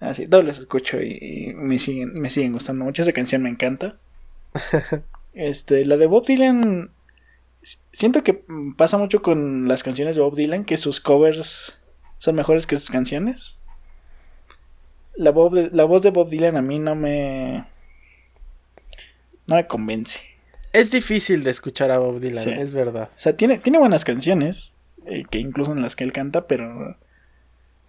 Así, 0.00 0.26
todos 0.26 0.44
los 0.44 0.58
escucho 0.58 1.00
y, 1.00 1.48
y 1.50 1.54
me 1.54 1.78
siguen, 1.78 2.14
me 2.14 2.30
siguen 2.30 2.52
gustando 2.52 2.84
mucho. 2.84 3.02
Esa 3.02 3.12
canción 3.12 3.42
me 3.42 3.50
encanta. 3.50 3.94
este, 5.34 5.84
la 5.84 5.96
de 5.98 6.06
Bob 6.06 6.26
Dylan. 6.26 6.90
Siento 7.92 8.22
que 8.24 8.42
pasa 8.76 8.98
mucho 8.98 9.22
con 9.22 9.68
las 9.68 9.82
canciones 9.82 10.16
de 10.16 10.22
Bob 10.22 10.34
Dylan, 10.34 10.64
que 10.64 10.76
sus 10.76 11.00
covers 11.00 11.78
son 12.18 12.34
mejores 12.34 12.66
que 12.66 12.76
sus 12.76 12.90
canciones. 12.90 13.60
La, 15.14 15.30
Bob 15.30 15.54
de- 15.54 15.70
la 15.72 15.84
voz 15.84 16.02
de 16.02 16.10
Bob 16.10 16.28
Dylan 16.28 16.56
a 16.56 16.62
mí 16.62 16.78
no 16.78 16.94
me. 16.94 17.64
No 19.48 19.56
me 19.56 19.66
convence. 19.66 20.20
Es 20.72 20.90
difícil 20.90 21.44
de 21.44 21.50
escuchar 21.50 21.90
a 21.90 21.98
Bob 21.98 22.18
Dylan, 22.18 22.44
Sí. 22.44 22.50
es 22.50 22.72
verdad. 22.72 23.10
O 23.14 23.18
sea, 23.18 23.36
tiene, 23.36 23.58
tiene 23.58 23.78
buenas 23.78 24.04
canciones, 24.04 24.72
eh, 25.04 25.24
que 25.30 25.38
incluso 25.38 25.72
en 25.72 25.82
las 25.82 25.96
que 25.96 26.04
él 26.04 26.12
canta, 26.12 26.46
pero 26.46 26.96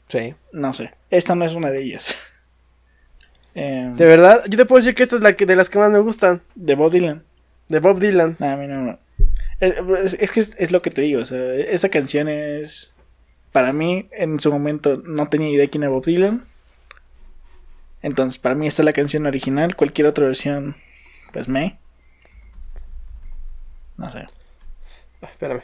Sí. 0.08 0.36
no 0.52 0.74
sé. 0.74 0.92
Esta 1.10 1.34
no 1.36 1.46
es 1.46 1.54
una 1.54 1.72
de 1.72 1.82
ellas. 1.82 2.16
Em, 3.56 3.96
De 3.96 4.06
verdad, 4.06 4.44
yo 4.50 4.58
te 4.58 4.66
puedo 4.66 4.82
decir 4.82 4.96
que 4.96 5.04
esta 5.04 5.16
es 5.16 5.22
la 5.22 5.36
que 5.36 5.46
de 5.46 5.56
las 5.56 5.70
que 5.70 5.78
más 5.80 5.92
me 5.92 6.00
gustan. 6.00 6.42
de 6.56 6.74
Bob 6.76 6.92
Dylan. 6.92 7.24
De 7.70 7.80
Bob 7.80 8.00
Dylan. 8.00 8.36
No, 8.40 8.50
a 8.52 8.58
mí 8.58 8.68
no. 8.68 8.98
Es, 10.04 10.14
es- 10.16 10.32
que 10.32 10.40
es, 10.40 10.56
es 10.58 10.72
lo 10.72 10.82
que 10.82 10.92
te 10.92 11.02
digo. 11.02 11.22
O 11.22 11.26
sea, 11.26 11.54
esa 11.56 11.90
canción 11.90 12.28
es. 12.30 12.94
Para 13.52 13.72
mí, 13.74 14.08
en 14.12 14.40
su 14.40 14.52
momento, 14.52 14.98
no 15.06 15.30
tenía 15.30 15.50
idea 15.50 15.68
quién 15.68 15.84
era 15.84 15.92
Bob 15.92 16.06
Dylan. 16.06 16.46
Entonces, 18.02 18.38
para 18.40 18.56
mí, 18.56 18.68
esta 18.68 18.82
es 18.82 18.86
la 18.86 18.94
canción 18.94 19.26
original. 19.26 19.76
Cualquier 19.76 20.08
otra 20.08 20.26
versión, 20.26 20.76
pues 21.32 21.48
me. 21.48 21.78
No 23.98 24.10
sé. 24.12 24.28
Ah, 25.22 25.28
espérame. 25.32 25.62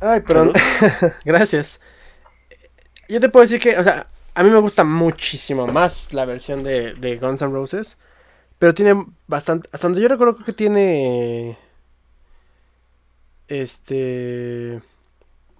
Ay, 0.00 0.20
perdón. 0.20 0.52
Gracias. 1.24 1.80
Yo 3.08 3.20
te 3.20 3.28
puedo 3.28 3.42
decir 3.42 3.60
que, 3.60 3.78
o 3.78 3.84
sea, 3.84 4.06
a 4.34 4.42
mí 4.42 4.50
me 4.50 4.58
gusta 4.60 4.84
muchísimo 4.84 5.66
más 5.66 6.12
la 6.12 6.24
versión 6.24 6.62
de, 6.64 6.94
de 6.94 7.16
Guns 7.18 7.42
N' 7.42 7.52
Roses. 7.52 7.98
Pero 8.62 8.74
tiene 8.74 8.94
bastante. 9.26 9.68
Hasta 9.72 9.88
donde 9.88 10.00
yo 10.00 10.06
recuerdo, 10.06 10.34
creo 10.34 10.46
que 10.46 10.52
tiene. 10.52 11.58
Este. 13.48 14.80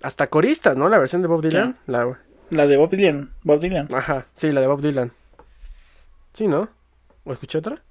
Hasta 0.02 0.28
coristas, 0.28 0.76
¿no? 0.76 0.88
La 0.88 1.00
versión 1.00 1.20
de 1.20 1.26
Bob 1.26 1.42
Dylan. 1.42 1.76
La, 1.88 2.16
La 2.50 2.68
de 2.68 2.76
Bob 2.76 2.90
Dylan. 2.90 3.34
Bob 3.42 3.58
Dylan. 3.58 3.92
ajá, 3.92 4.28
sí, 4.34 4.52
la 4.52 4.60
de 4.60 4.68
Bob 4.68 4.80
Dylan. 4.80 5.12
Sí, 6.32 6.46
¿no? 6.46 6.68
¿O 7.24 7.32
escuché 7.32 7.58
otra? 7.58 7.82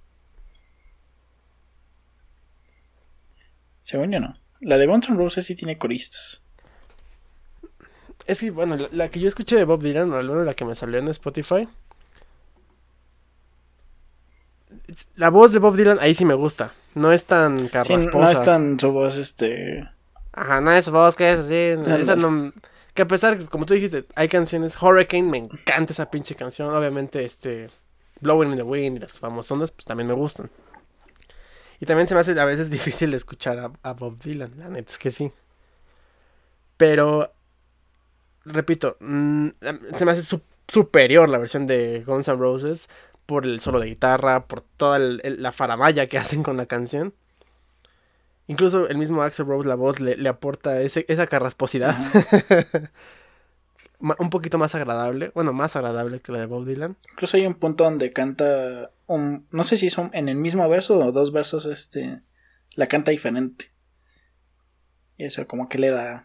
Según 3.82 4.14
yo 4.14 4.22
no. 4.22 4.34
La 4.62 4.78
de 4.78 4.88
Guns 4.88 5.10
N' 5.10 5.18
Roses 5.18 5.46
sí 5.46 5.56
tiene 5.56 5.78
coristas. 5.78 6.42
Es 8.28 8.40
que, 8.40 8.50
bueno, 8.50 8.78
la, 8.78 8.88
la 8.94 9.10
que 9.10 9.20
yo 9.20 9.28
escuché 9.28 9.58
de 9.58 9.66
Bob 9.66 9.82
Dylan, 9.82 10.10
o 10.14 10.22
la 10.24 10.54
que 10.54 10.64
me 10.64 10.74
salió 10.74 11.00
en 11.00 11.10
Spotify. 11.10 11.68
La 15.15 15.30
voz 15.30 15.51
de 15.51 15.59
Bob 15.59 15.76
Dylan 15.76 15.97
ahí 16.01 16.13
sí 16.15 16.26
me 16.26 16.34
gusta. 16.34 16.73
No 16.95 17.11
es 17.11 17.26
tan 17.26 17.57
Sí, 17.57 17.68
carrasposa. 17.69 18.18
no 18.18 18.30
es 18.30 18.43
tan 18.43 18.80
su 18.80 18.91
voz, 18.91 19.18
este. 19.18 19.88
Ajá, 20.34 20.61
no 20.61 20.72
es 20.72 20.89
voz 20.89 21.15
que 21.15 21.31
es 21.31 21.39
así. 21.39 21.55
Esa 22.01 22.15
no... 22.15 22.51
Que 22.93 23.03
a 23.03 23.07
pesar, 23.07 23.45
como 23.45 23.65
tú 23.65 23.73
dijiste, 23.73 24.03
hay 24.15 24.27
canciones. 24.27 24.76
Hurricane, 24.81 25.23
me 25.30 25.38
encanta 25.38 25.93
esa 25.93 26.11
pinche 26.11 26.35
canción. 26.35 26.69
Obviamente, 26.76 27.23
este. 27.23 27.69
Blowing 28.19 28.51
in 28.51 28.57
the 28.57 28.63
Wind 28.63 28.97
y 28.97 28.99
las 28.99 29.19
famosonas, 29.19 29.72
pues 29.72 29.85
también 29.85 30.07
me 30.07 30.13
gustan. 30.13 30.49
Y 31.80 31.85
también 31.85 32.07
se 32.07 32.13
me 32.13 32.19
hace 32.19 32.39
a 32.39 32.45
veces 32.45 32.69
difícil 32.69 33.13
escuchar 33.13 33.57
a, 33.59 33.72
a 33.84 33.93
Bob 33.93 34.19
Dylan. 34.19 34.51
La 34.57 34.68
neta 34.69 34.91
es 34.91 34.97
que 34.99 35.09
sí. 35.11 35.31
Pero. 36.77 37.31
Repito, 38.43 38.97
mm, 38.99 39.47
se 39.93 40.03
me 40.05 40.11
hace 40.11 40.23
su- 40.23 40.41
superior 40.68 41.30
la 41.30 41.38
versión 41.38 41.68
de 41.68 42.03
Guns 42.05 42.27
N' 42.27 42.38
Roses. 42.38 42.89
Por 43.26 43.45
el 43.45 43.60
solo 43.60 43.80
de 43.80 43.88
guitarra, 43.88 44.45
por 44.48 44.61
toda 44.61 44.98
el- 44.98 45.22
el- 45.23 45.41
la 45.41 45.52
faramaya 45.52 46.07
que 46.07 46.18
hacen 46.18 46.43
con 46.43 46.57
la 46.57 46.65
canción. 46.65 47.14
Incluso 48.48 48.88
el 48.89 48.98
mismo 48.98 49.22
Axel 49.22 49.45
Rose, 49.45 49.68
la 49.69 49.76
voz, 49.76 49.99
le, 50.02 50.18
le 50.18 50.27
aporta 50.27 50.81
ese- 50.81 51.06
esa 51.07 51.27
carrasposidad. 51.27 51.95
Un 53.99 54.31
poquito 54.31 54.57
más 54.57 54.73
agradable. 54.73 55.31
Bueno, 55.35 55.53
más 55.53 55.76
agradable 55.76 56.19
que 56.22 56.31
la 56.31 56.39
de 56.39 56.48
Bob 56.48 56.65
Dylan. 56.65 56.98
Incluso 57.11 57.38
hay 57.38 57.45
un 57.45 57.53
punto 57.53 57.84
donde 57.84 58.11
canta 58.11 58.89
un, 59.06 59.48
no 59.52 59.64
sé 59.64 59.77
si 59.77 59.91
son 59.91 60.10
en 60.14 60.27
el 60.27 60.38
mismo 60.38 60.68
verso 60.68 60.98
o 60.98 61.11
dos 61.11 61.31
versos, 61.31 61.68
este, 61.68 62.19
la 62.73 62.88
canta 62.88 63.11
diferente. 63.11 63.72
Y 65.18 65.26
eso 65.26 65.45
como 65.48 65.69
que 65.69 65.77
le 65.77 65.91
da, 65.91 66.03
le 66.03 66.18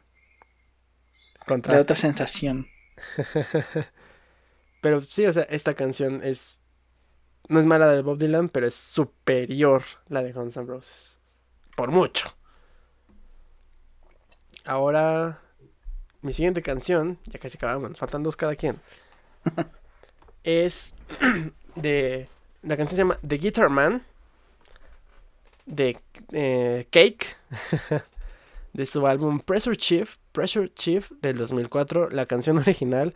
da 1.38 1.44
Contraste. 1.46 1.82
otra 1.82 1.96
sensación. 1.96 2.66
Pero 4.80 5.02
sí, 5.02 5.26
o 5.26 5.32
sea, 5.34 5.42
esta 5.44 5.74
canción 5.74 6.20
es. 6.24 6.60
No 7.48 7.60
es 7.60 7.66
mala 7.66 7.88
de 7.88 8.02
Bob 8.02 8.18
Dylan, 8.18 8.48
pero 8.48 8.66
es 8.66 8.74
superior 8.74 9.82
la 10.08 10.22
de 10.22 10.32
Guns 10.32 10.56
N' 10.56 10.66
Roses. 10.66 11.18
Por 11.76 11.90
mucho. 11.90 12.34
Ahora. 14.64 15.40
Mi 16.22 16.32
siguiente 16.32 16.60
canción, 16.60 17.18
ya 17.26 17.38
casi 17.38 17.56
acabamos, 17.56 17.90
nos 17.90 17.98
faltan 18.00 18.24
dos 18.24 18.36
cada 18.36 18.56
quien. 18.56 18.80
es 20.44 20.94
de. 21.76 22.28
La 22.62 22.76
canción 22.76 22.96
se 22.96 23.02
llama 23.02 23.18
The 23.26 23.38
Guitar 23.38 23.70
Man. 23.70 24.02
De 25.66 25.98
eh, 26.32 26.86
Cake. 26.90 27.36
de 28.72 28.86
su 28.86 29.06
álbum 29.06 29.40
Pressure 29.40 29.76
Chief, 29.76 30.16
Pressure 30.32 30.72
Chief 30.74 31.10
del 31.20 31.38
2004. 31.38 32.10
La 32.10 32.26
canción 32.26 32.58
original 32.58 33.14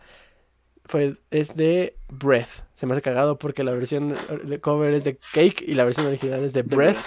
fue, 0.85 1.15
es 1.29 1.55
de 1.55 1.93
Breath. 2.09 2.49
Se 2.75 2.85
me 2.85 2.93
hace 2.93 3.01
cagado 3.01 3.37
porque 3.37 3.63
la 3.63 3.71
versión 3.71 4.15
de 4.43 4.59
cover 4.59 4.93
es 4.93 5.03
de 5.03 5.17
Cake 5.33 5.63
y 5.65 5.75
la 5.75 5.83
versión 5.83 6.07
original 6.07 6.43
es 6.43 6.53
de 6.53 6.63
Breath. 6.63 6.97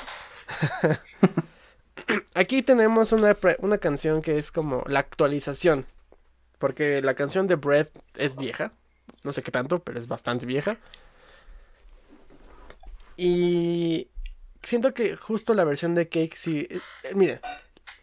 Aquí 2.34 2.62
tenemos 2.62 3.12
una, 3.12 3.36
una 3.58 3.78
canción 3.78 4.22
que 4.22 4.38
es 4.38 4.52
como 4.52 4.84
la 4.86 5.00
actualización. 5.00 5.86
Porque 6.58 7.02
la 7.02 7.14
canción 7.14 7.46
de 7.46 7.56
Breath 7.56 7.90
es 8.16 8.36
vieja. 8.36 8.72
No 9.22 9.32
sé 9.32 9.42
qué 9.42 9.50
tanto, 9.50 9.80
pero 9.80 9.98
es 9.98 10.06
bastante 10.06 10.46
vieja. 10.46 10.78
Y 13.16 14.08
siento 14.62 14.94
que 14.94 15.16
justo 15.16 15.54
la 15.54 15.64
versión 15.64 15.94
de 15.94 16.08
Cake 16.08 16.36
sí. 16.36 16.66
Eh, 16.70 16.80
eh, 17.04 17.14
mire, 17.14 17.40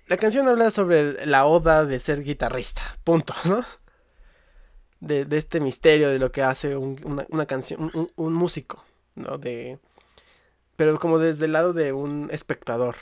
la 0.08 0.18
canción 0.18 0.48
habla 0.48 0.72
sobre 0.72 1.26
la 1.26 1.46
oda 1.46 1.86
de 1.86 2.00
ser 2.00 2.24
guitarrista. 2.24 2.82
Punto, 3.04 3.34
¿no? 3.46 3.66
De, 5.02 5.28
este 5.32 5.60
misterio 5.60 6.10
de 6.10 6.20
lo 6.20 6.32
que 6.32 6.44
hace 6.44 6.78
una, 6.78 7.46
canción, 7.48 7.92
un, 7.94 8.12
un, 8.16 8.34
músico, 8.34 8.86
¿no? 9.16 9.38
De. 9.38 9.80
Pero 10.78 10.98
como 11.00 11.20
desde 11.20 11.46
el 11.46 11.54
lado 11.54 11.74
de 11.74 11.92
un 11.92 12.30
espectador. 12.32 12.96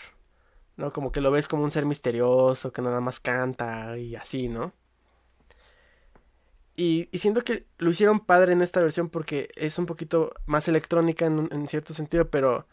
¿No? 0.78 0.94
Como 0.94 1.12
que 1.12 1.20
lo 1.20 1.30
ves 1.30 1.50
como 1.50 1.64
un 1.64 1.72
ser 1.72 1.86
misterioso 1.86 2.72
que 2.72 2.82
nada 2.82 3.02
más 3.02 3.20
canta 3.20 3.98
y 3.98 4.16
así, 4.16 4.48
¿no? 4.48 4.74
Y, 6.80 7.10
siento 7.12 7.44
que 7.44 7.66
lo 7.78 7.90
hicieron 7.90 8.22
padre 8.22 8.54
en 8.54 8.62
esta 8.62 8.80
versión 8.80 9.10
porque 9.10 9.50
es 9.58 9.78
un 9.80 9.86
poquito 9.86 10.32
más 10.46 10.70
electrónica 10.70 11.26
en, 11.26 11.68
cierto 11.68 11.94
sentido, 11.94 12.30
pero 12.30 12.68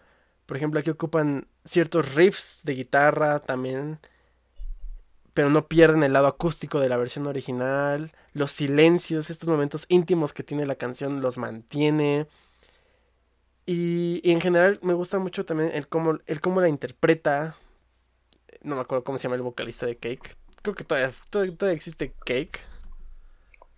por 0.46 0.56
ejemplo 0.56 0.78
aquí 0.78 0.90
ocupan 0.90 1.48
ciertos 1.64 2.14
riffs 2.14 2.60
de 2.62 2.74
guitarra 2.74 3.40
también, 3.40 3.98
pero 5.34 5.50
no 5.50 5.66
pierden 5.66 6.04
el 6.04 6.12
lado 6.12 6.28
acústico 6.28 6.78
de 6.78 6.88
la 6.88 6.96
versión 6.96 7.26
original. 7.26 8.12
Los 8.36 8.52
silencios, 8.52 9.30
estos 9.30 9.48
momentos 9.48 9.86
íntimos 9.88 10.34
que 10.34 10.42
tiene 10.42 10.66
la 10.66 10.74
canción 10.74 11.22
los 11.22 11.38
mantiene. 11.38 12.26
Y, 13.64 14.20
en 14.30 14.42
general 14.42 14.78
me 14.82 14.92
gusta 14.92 15.18
mucho 15.18 15.46
también 15.46 15.70
el 15.72 15.88
cómo, 15.88 16.18
el 16.26 16.40
cómo 16.42 16.60
la 16.60 16.68
interpreta. 16.68 17.56
No 18.60 18.74
me 18.76 18.82
acuerdo 18.82 19.04
cómo 19.04 19.16
se 19.16 19.22
llama 19.22 19.36
el 19.36 19.42
vocalista 19.42 19.86
de 19.86 19.96
Cake. 19.96 20.36
Creo 20.60 20.74
que 20.74 20.84
todavía, 20.84 21.14
todavía 21.30 21.72
existe 21.72 22.12
Cake. 22.26 22.60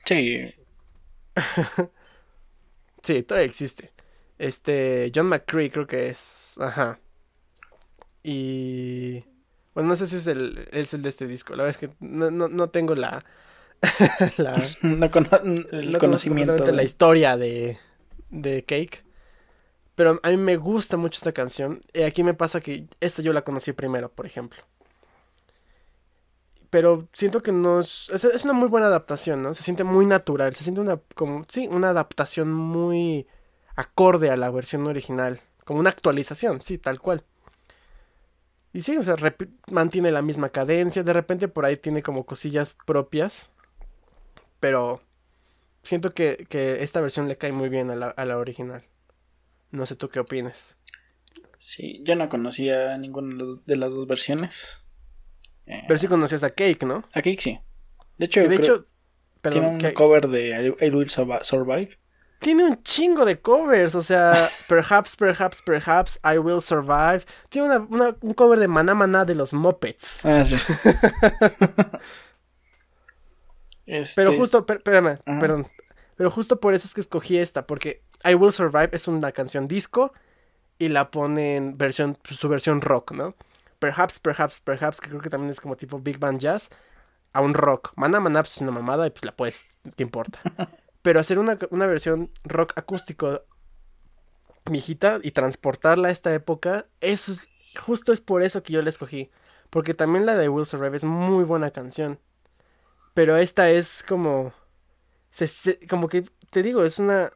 Sí. 0.04 0.44
sí, 3.04 3.22
todavía 3.22 3.46
existe. 3.46 3.92
Este, 4.38 5.12
John 5.14 5.28
McCree 5.28 5.70
creo 5.70 5.86
que 5.86 6.08
es. 6.08 6.56
Ajá. 6.58 6.98
Y... 8.24 9.24
Bueno, 9.72 9.90
no 9.90 9.94
sé 9.94 10.08
si 10.08 10.16
es 10.16 10.26
el, 10.26 10.66
es 10.72 10.94
el 10.94 11.02
de 11.02 11.10
este 11.10 11.28
disco. 11.28 11.54
La 11.54 11.62
verdad 11.62 11.80
es 11.80 11.88
que 11.88 11.94
no, 12.00 12.30
no, 12.30 12.70
tengo 12.70 12.96
la... 12.96 13.24
la 14.36 14.56
no 14.82 15.10
el 15.72 15.98
conocimiento. 15.98 16.56
de 16.56 16.72
la 16.72 16.82
historia 16.82 17.36
de, 17.36 17.78
de 18.30 18.64
Cake. 18.64 19.04
Pero 19.94 20.20
a 20.22 20.28
mí 20.30 20.36
me 20.36 20.56
gusta 20.56 20.96
mucho 20.96 21.16
esta 21.16 21.32
canción. 21.32 21.80
Y 21.92 22.02
aquí 22.02 22.22
me 22.22 22.34
pasa 22.34 22.60
que 22.60 22.86
esta 23.00 23.20
yo 23.20 23.32
la 23.32 23.42
conocí 23.42 23.72
primero, 23.72 24.10
por 24.10 24.26
ejemplo 24.26 24.62
pero 26.70 27.08
siento 27.12 27.42
que 27.42 27.52
no 27.52 27.80
es, 27.80 28.10
es, 28.10 28.44
una 28.44 28.52
muy 28.52 28.68
buena 28.68 28.88
adaptación, 28.88 29.42
¿no? 29.42 29.54
Se 29.54 29.62
siente 29.62 29.84
muy 29.84 30.06
natural, 30.06 30.54
se 30.54 30.64
siente 30.64 30.80
una, 30.80 31.00
como, 31.14 31.44
sí, 31.48 31.66
una 31.68 31.90
adaptación 31.90 32.52
muy 32.52 33.26
acorde 33.76 34.30
a 34.30 34.36
la 34.36 34.50
versión 34.50 34.86
original, 34.86 35.40
como 35.64 35.80
una 35.80 35.90
actualización, 35.90 36.60
sí, 36.62 36.78
tal 36.78 37.00
cual. 37.00 37.24
Y 38.72 38.82
sí, 38.82 38.96
o 38.98 39.02
sea, 39.02 39.16
mantiene 39.70 40.12
la 40.12 40.22
misma 40.22 40.50
cadencia, 40.50 41.02
de 41.02 41.12
repente 41.12 41.48
por 41.48 41.64
ahí 41.64 41.76
tiene 41.76 42.02
como 42.02 42.26
cosillas 42.26 42.76
propias, 42.86 43.50
pero 44.60 45.02
siento 45.82 46.10
que, 46.10 46.46
que 46.48 46.82
esta 46.82 47.00
versión 47.00 47.28
le 47.28 47.36
cae 47.36 47.52
muy 47.52 47.68
bien 47.68 47.90
a 47.90 47.96
la, 47.96 48.08
a 48.08 48.24
la 48.24 48.38
original. 48.38 48.84
No 49.70 49.86
sé 49.86 49.96
tú 49.96 50.08
qué 50.08 50.20
opinas. 50.20 50.74
Sí, 51.58 52.00
yo 52.04 52.14
no 52.14 52.28
conocía 52.28 52.96
ninguna 52.96 53.44
de 53.66 53.76
las 53.76 53.92
dos 53.92 54.06
versiones. 54.06 54.84
Pero 55.66 55.98
sí 55.98 56.06
conocías 56.06 56.42
a 56.44 56.50
Cake, 56.50 56.84
¿no? 56.84 57.04
A 57.12 57.20
Cake 57.20 57.40
sí. 57.40 57.58
De 58.16 58.26
hecho, 58.26 58.48
de 58.48 58.56
hecho 58.56 58.86
tiene 59.42 59.68
un 59.68 59.80
cover 59.92 60.28
de 60.28 60.74
I, 60.80 60.90
Will 60.90 61.08
Survive. 61.08 61.98
Tiene 62.40 62.64
un 62.64 62.82
chingo 62.84 63.24
de 63.24 63.40
covers, 63.40 63.94
o 63.94 64.02
sea, 64.02 64.48
Perhaps, 64.68 65.16
Perhaps, 65.16 65.62
Perhaps, 65.62 66.20
I 66.24 66.38
Will 66.38 66.62
Survive. 66.62 67.24
Tiene 67.48 67.78
una, 67.78 68.16
un 68.20 68.34
cover 68.34 68.58
de 68.58 68.68
Maná 68.68 68.94
Maná 68.94 69.24
de 69.24 69.34
los 69.34 69.52
Muppets. 69.52 70.24
Ah, 70.24 70.44
sí. 70.44 70.56
este... 73.88 74.22
Pero 74.22 74.36
justo, 74.36 74.64
espérame, 74.68 75.18
perdón. 75.24 75.68
Pero 76.16 76.30
justo 76.30 76.60
por 76.60 76.74
eso 76.74 76.86
es 76.86 76.94
que 76.94 77.00
escogí 77.00 77.38
esta, 77.38 77.66
porque 77.66 78.02
I 78.24 78.34
Will 78.34 78.52
Survive 78.52 78.90
es 78.92 79.06
una 79.08 79.32
canción 79.32 79.68
disco 79.68 80.12
y 80.78 80.88
la 80.88 81.10
ponen 81.10 81.78
versión, 81.78 82.16
su 82.24 82.48
versión 82.48 82.80
rock, 82.80 83.12
¿no? 83.12 83.34
Perhaps, 83.78 84.18
Perhaps, 84.18 84.60
Perhaps, 84.60 85.00
que 85.00 85.08
creo 85.08 85.20
que 85.20 85.30
también 85.30 85.50
es 85.50 85.60
como 85.60 85.76
tipo 85.76 86.00
Big 86.00 86.18
Band 86.18 86.40
Jazz, 86.40 86.70
a 87.32 87.40
un 87.40 87.54
rock. 87.54 87.92
Mana 87.96 88.20
Mana 88.20 88.42
pues, 88.42 88.56
es 88.56 88.62
una 88.62 88.72
mamada 88.72 89.06
y 89.06 89.10
pues 89.10 89.24
la 89.24 89.32
puedes, 89.32 89.80
¿qué 89.96 90.02
importa? 90.02 90.40
Pero 91.02 91.20
hacer 91.20 91.38
una, 91.38 91.54
versión 91.54 92.28
rock 92.44 92.72
acústico 92.76 93.42
viejita 94.66 95.20
y 95.22 95.30
transportarla 95.30 96.08
a 96.08 96.10
esta 96.10 96.34
época, 96.34 96.86
eso 97.00 97.32
es, 97.32 97.48
justo 97.80 98.12
es 98.12 98.20
por 98.20 98.42
eso 98.42 98.62
que 98.62 98.72
yo 98.72 98.82
la 98.82 98.90
escogí. 98.90 99.30
Porque 99.70 99.94
también 99.94 100.26
la 100.26 100.36
de 100.36 100.48
Will 100.48 100.66
Survive 100.66 100.96
es 100.96 101.04
muy 101.04 101.44
buena 101.44 101.70
canción. 101.70 102.18
Pero 103.18 103.36
esta 103.36 103.68
es 103.68 104.04
como... 104.06 104.52
como 105.88 106.08
que, 106.08 106.22
te 106.50 106.62
digo, 106.62 106.84
es 106.84 107.00
una 107.00 107.32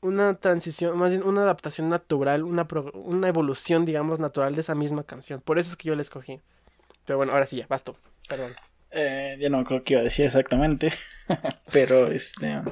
una 0.00 0.40
transición, 0.40 0.96
más 0.96 1.10
bien 1.10 1.24
una 1.24 1.42
adaptación 1.42 1.90
natural, 1.90 2.42
una, 2.42 2.66
una 2.94 3.28
evolución, 3.28 3.84
digamos, 3.84 4.18
natural 4.18 4.54
de 4.54 4.62
esa 4.62 4.74
misma 4.74 5.04
canción. 5.04 5.42
Por 5.42 5.58
eso 5.58 5.68
es 5.68 5.76
que 5.76 5.88
yo 5.88 5.94
la 5.94 6.00
escogí. 6.00 6.40
Pero 7.04 7.18
bueno, 7.18 7.34
ahora 7.34 7.44
sí, 7.44 7.58
ya, 7.58 7.66
basto. 7.66 7.98
Perdón. 8.30 8.54
Eh, 8.92 9.36
ya 9.38 9.50
no 9.50 9.62
creo 9.62 9.82
que 9.82 9.92
iba 9.92 10.00
a 10.00 10.04
decir 10.04 10.24
exactamente. 10.24 10.90
pero 11.70 12.06
este. 12.06 12.62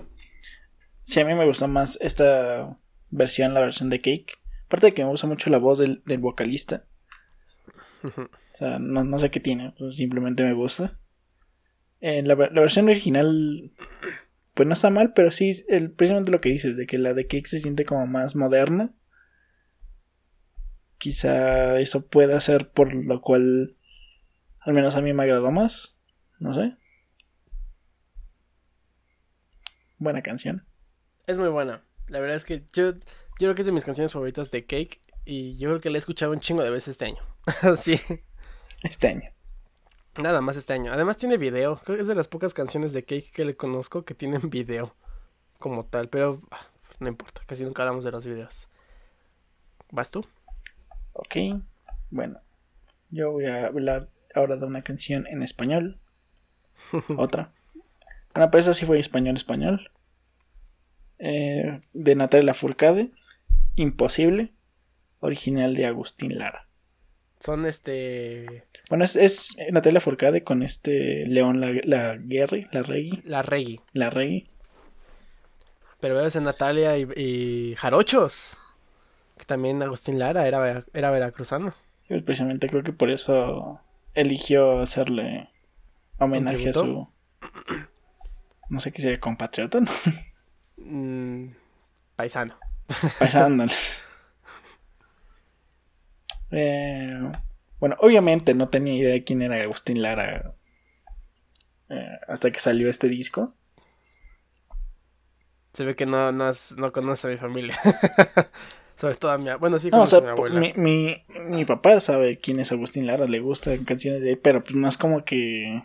Sí, 1.02 1.20
a 1.20 1.27
mí 1.27 1.35
me 1.35 1.44
gustó 1.44 1.69
más 1.69 1.98
esta 2.01 2.78
versión, 3.11 3.52
la 3.52 3.61
versión 3.61 3.90
de 3.90 4.01
Cake. 4.01 4.39
Aparte 4.69 4.86
de 4.86 4.94
que 4.94 5.05
me 5.05 5.11
gusta 5.11 5.27
mucho 5.27 5.51
la 5.51 5.59
voz 5.59 5.81
del, 5.81 6.02
vocalista. 6.19 6.86
o 8.02 8.28
sea, 8.55 8.78
no, 8.78 9.19
sé 9.19 9.31
qué 9.31 9.40
tiene, 9.40 9.74
pues 9.78 9.97
simplemente 9.97 10.44
me 10.44 10.55
gusta. 10.55 10.90
Eh, 12.06 12.22
la, 12.22 12.35
la, 12.35 12.60
versión 12.60 12.86
original 12.90 13.72
pues 14.52 14.66
no 14.66 14.74
está 14.74 14.90
mal, 14.90 15.14
pero 15.14 15.31
sí, 15.31 15.64
el, 15.68 15.90
precisamente 15.90 16.31
lo 16.31 16.43
que 16.43 16.51
dices, 16.51 16.76
de 16.76 16.86
que 16.86 16.98
la 16.98 17.14
de 17.14 17.26
Cake 17.26 17.47
se 17.47 17.60
siente 17.60 17.86
como 17.86 18.06
más 18.06 18.36
moderna. 18.36 18.93
Quizá 20.98 21.81
eso 21.81 22.06
pueda 22.06 22.39
ser 22.40 22.68
por 22.68 22.93
lo 22.93 23.22
cual, 23.22 23.78
al 24.60 24.74
menos 24.74 24.97
a 24.97 25.01
mí 25.01 25.14
me 25.14 25.22
agradó 25.22 25.51
más. 25.51 25.97
No 26.40 26.52
sé. 26.52 26.76
Buena 29.97 30.20
canción. 30.20 30.66
Es 31.26 31.39
muy 31.39 31.48
buena. 31.48 31.86
La 32.09 32.20
verdad 32.20 32.36
es 32.36 32.44
que 32.44 32.66
yo, 32.74 32.93
yo 32.93 33.01
creo 33.39 33.55
que 33.55 33.62
es 33.62 33.66
de 33.66 33.72
mis 33.72 33.86
canciones 33.86 34.12
favoritas 34.12 34.51
de 34.51 34.66
Cake. 34.66 35.01
Y 35.24 35.56
yo 35.56 35.70
creo 35.70 35.81
que 35.81 35.89
la 35.89 35.97
he 35.97 36.01
escuchado 36.01 36.32
un 36.32 36.40
chingo 36.40 36.62
de 36.62 36.68
veces 36.68 36.89
este 36.89 37.06
año. 37.06 37.22
sí. 37.78 37.98
Este 38.82 39.09
año. 39.09 39.34
Nada 40.16 40.41
más 40.41 40.57
este 40.57 40.73
año. 40.73 40.93
Además 40.93 41.16
tiene 41.16 41.36
video. 41.39 41.77
Creo 41.77 41.97
que 41.97 42.03
es 42.03 42.09
de 42.09 42.15
las 42.15 42.28
pocas 42.28 42.55
canciones 42.55 42.93
de 42.93 43.03
Cake 43.03 43.31
que 43.32 43.45
le 43.45 43.57
conozco 43.57 44.05
que 44.05 44.15
tienen 44.15 44.49
video 44.51 44.95
como 45.59 45.85
tal. 45.85 46.09
Pero 46.09 46.41
ah, 46.51 46.66
no 47.01 47.09
importa, 47.09 47.43
casi 47.47 47.65
nunca 47.65 47.82
hablamos 47.82 48.05
de 48.05 48.12
los 48.12 48.24
videos. 48.24 48.69
¿Vas 49.91 50.11
tú? 50.11 50.24
Ok. 51.12 51.62
Bueno, 52.11 52.41
yo 53.11 53.32
voy 53.32 53.47
a 53.47 53.66
hablar 53.66 54.09
ahora 54.35 54.57
de 54.57 54.66
una 54.66 54.82
canción 54.82 55.27
en 55.27 55.43
español. 55.43 55.99
Otra. 57.16 57.53
Una 58.36 58.51
pero 58.51 58.61
esa 58.61 58.74
sí 58.74 58.86
fue 58.86 58.99
español 58.99 59.36
español. 59.36 59.91
Eh, 61.19 61.81
de 61.93 62.15
Natalia 62.15 62.55
Furcade. 62.55 63.11
Imposible. 63.74 64.53
Original 65.20 65.74
de 65.74 65.86
Agustín 65.86 66.39
Lara. 66.39 66.69
Son 67.45 67.66
este. 67.66 68.65
Bueno, 68.89 69.05
es, 69.05 69.16
es 69.16 69.59
Natalia 69.71 70.01
Forcade 70.01 70.43
con 70.43 70.62
este 70.62 71.27
León 71.27 71.61
la, 71.61 71.79
la 71.85 72.16
Guerri, 72.16 72.65
la 72.73 72.83
Regui. 72.83 73.23
La 73.27 73.43
Regui. 73.43 73.81
La. 73.93 74.09
Pero 76.01 76.15
veo 76.15 76.27
en 76.33 76.45
Natalia 76.45 76.97
y, 76.97 77.75
Jarochos. 77.77 78.57
Que 79.37 79.45
también 79.45 79.83
Agustín 79.83 80.19
Lara 80.19 80.47
era, 80.47 80.87
era 80.95 81.11
veracruzano. 81.11 81.75
Pues 82.09 82.23
precisamente 82.23 82.66
creo 82.66 82.83
que 82.83 82.95
por 82.95 83.11
eso 83.11 83.79
eligió 84.15 84.81
hacerle 84.81 85.51
homenaje 86.19 86.71
a 86.71 86.73
su. 86.73 87.09
No 88.71 88.81
sé 88.81 88.91
qué 88.91 89.03
sería, 89.03 89.21
compatriota, 89.21 89.81
¿no? 89.81 89.91
Mm, 90.79 91.49
paisano. 92.16 92.59
Paisano. 93.19 93.66
Eh, 96.56 97.31
Bueno, 97.81 97.97
obviamente 98.01 98.55
no 98.55 98.68
tenía 98.68 98.94
idea 98.94 99.12
de 99.12 99.24
quién 99.24 99.43
era 99.43 99.60
Agustín 99.62 100.01
Lara 100.01 100.55
eh, 101.90 102.09
hasta 102.28 102.51
que 102.51 102.60
salió 102.60 102.89
este 102.89 103.09
disco. 103.09 103.52
Se 105.72 105.85
ve 105.85 105.97
que 105.97 106.06
no, 106.06 106.31
no, 106.32 106.52
no 106.76 106.93
conoce 106.93 107.26
a 107.26 107.31
mi 107.31 107.36
familia. 107.36 107.76
Sobre 108.97 109.16
todo 109.16 109.32
a 109.32 109.39
mi 109.39 109.51
Bueno, 109.59 109.78
sí, 109.81 109.90
no, 109.90 110.05
a 110.05 110.20
mi 110.20 110.28
abuela. 110.28 110.60
mi, 110.60 110.72
mi, 110.76 111.24
mi 111.48 111.64
papá 111.64 111.98
sabe 112.01 112.39
quién 112.39 112.60
es 112.60 112.70
Agustín 112.70 113.06
Lara, 113.06 113.26
le 113.26 113.40
gustan 113.40 113.85
canciones 113.85 114.22
de 114.22 114.31
él, 114.32 114.39
pero 114.39 114.62
pues 114.62 114.76
es 114.76 114.97
como 114.97 115.24
que. 115.24 115.82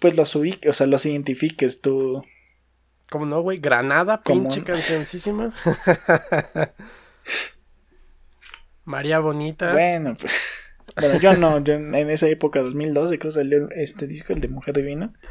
Pues 0.00 0.14
los 0.16 0.34
ubiques, 0.36 0.70
o 0.70 0.72
sea, 0.72 0.86
los 0.86 1.04
identifiques 1.04 1.80
tú. 1.80 2.24
¿Cómo 3.10 3.26
no, 3.26 3.40
güey? 3.40 3.58
Granada, 3.58 4.20
¿Cómo 4.24 4.42
pinche 4.44 4.60
no? 4.60 4.66
cancioncísima. 4.66 5.52
María 8.88 9.20
Bonita. 9.20 9.72
Bueno, 9.72 10.16
pues. 10.18 10.32
Bueno, 10.98 11.20
yo 11.20 11.36
no, 11.36 11.62
yo 11.62 11.74
en 11.74 11.94
en 11.94 12.10
esa 12.10 12.26
época, 12.28 12.60
2012, 12.60 13.18
creo 13.18 13.28
que 13.30 13.34
salió 13.34 13.70
este 13.70 14.06
disco, 14.06 14.32
el 14.32 14.40
de 14.40 14.48
Mujer 14.48 14.74
Divina. 14.74 15.12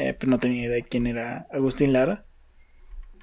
Eh, 0.00 0.14
pues 0.14 0.28
no 0.28 0.38
tenía 0.38 0.66
idea 0.66 0.76
de 0.76 0.84
quién 0.84 1.08
era 1.08 1.48
Agustín 1.50 1.92
Lara. 1.92 2.24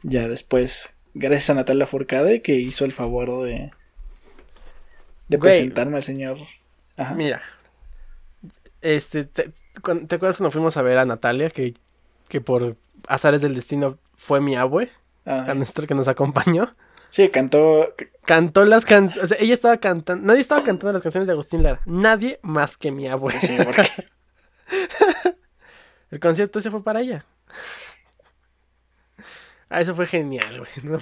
Ya 0.04 0.28
después, 0.28 0.94
gracias 1.14 1.50
a 1.50 1.54
Natalia 1.54 1.88
Forcade, 1.88 2.42
que 2.42 2.56
hizo 2.56 2.84
el 2.84 2.92
favor 2.92 3.46
de. 3.46 3.72
de 5.30 5.38
Güey. 5.38 5.54
presentarme 5.54 5.96
al 5.96 6.04
señor. 6.04 6.38
Ajá. 6.98 7.14
Mira. 7.14 7.42
Este, 8.82 9.24
te, 9.24 9.54
¿te 9.54 10.16
acuerdas 10.16 10.38
cuando 10.38 10.52
fuimos 10.52 10.76
a 10.76 10.82
ver 10.82 10.98
a 10.98 11.06
Natalia? 11.06 11.50
Que, 11.50 11.76
que 12.28 12.42
por 12.42 12.76
azares 13.08 13.42
del 13.42 13.56
destino 13.56 13.98
fue 14.18 14.42
mi 14.42 14.58
abue, 14.58 14.90
que 15.88 15.96
nos 15.96 16.10
acompañó. 16.10 16.76
Sí, 17.16 17.30
cantó. 17.30 17.96
Cantó 18.26 18.66
las 18.66 18.84
canciones. 18.84 19.24
O 19.24 19.34
sea, 19.34 19.38
ella 19.42 19.54
estaba 19.54 19.78
cantando. 19.78 20.28
Nadie 20.28 20.42
estaba 20.42 20.62
cantando 20.66 20.92
las 20.92 21.02
canciones 21.02 21.28
de 21.28 21.32
Agustín 21.32 21.64
Lara. 21.64 21.80
Nadie 21.86 22.42
más 22.42 22.76
que 22.76 22.92
mi 22.92 23.08
abue. 23.08 23.32
Sí, 23.40 23.56
porque- 23.64 23.88
El 26.12 26.20
concierto 26.20 26.60
ese 26.60 26.72
fue 26.72 26.84
para 26.84 27.00
ella. 27.00 27.26
Ah, 29.70 29.80
eso 29.80 29.96
fue 29.96 30.08
genial, 30.08 30.58
güey. 30.58 30.70
No 30.84 31.00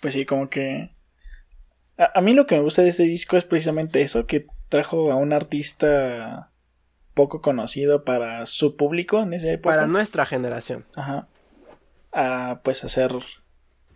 pues 0.00 0.14
sí, 0.14 0.26
como 0.26 0.50
que. 0.50 0.90
A, 1.96 2.18
a 2.18 2.20
mí 2.22 2.34
lo 2.34 2.46
que 2.46 2.56
me 2.56 2.62
gusta 2.62 2.82
de 2.82 2.88
este 2.88 3.04
disco 3.04 3.36
es 3.36 3.44
precisamente 3.44 4.02
eso: 4.02 4.26
que 4.26 4.46
trajo 4.68 5.12
a 5.12 5.14
un 5.14 5.32
artista 5.32 6.50
poco 7.14 7.40
conocido 7.40 8.02
para 8.04 8.46
su 8.46 8.76
público 8.76 9.20
en 9.22 9.34
esa 9.34 9.48
época. 9.52 9.76
Para 9.76 9.86
nuestra 9.86 10.26
generación. 10.26 10.86
Ajá. 10.96 11.28
A 12.12 12.60
pues 12.62 12.84
a 12.84 12.88
ser 12.88 13.12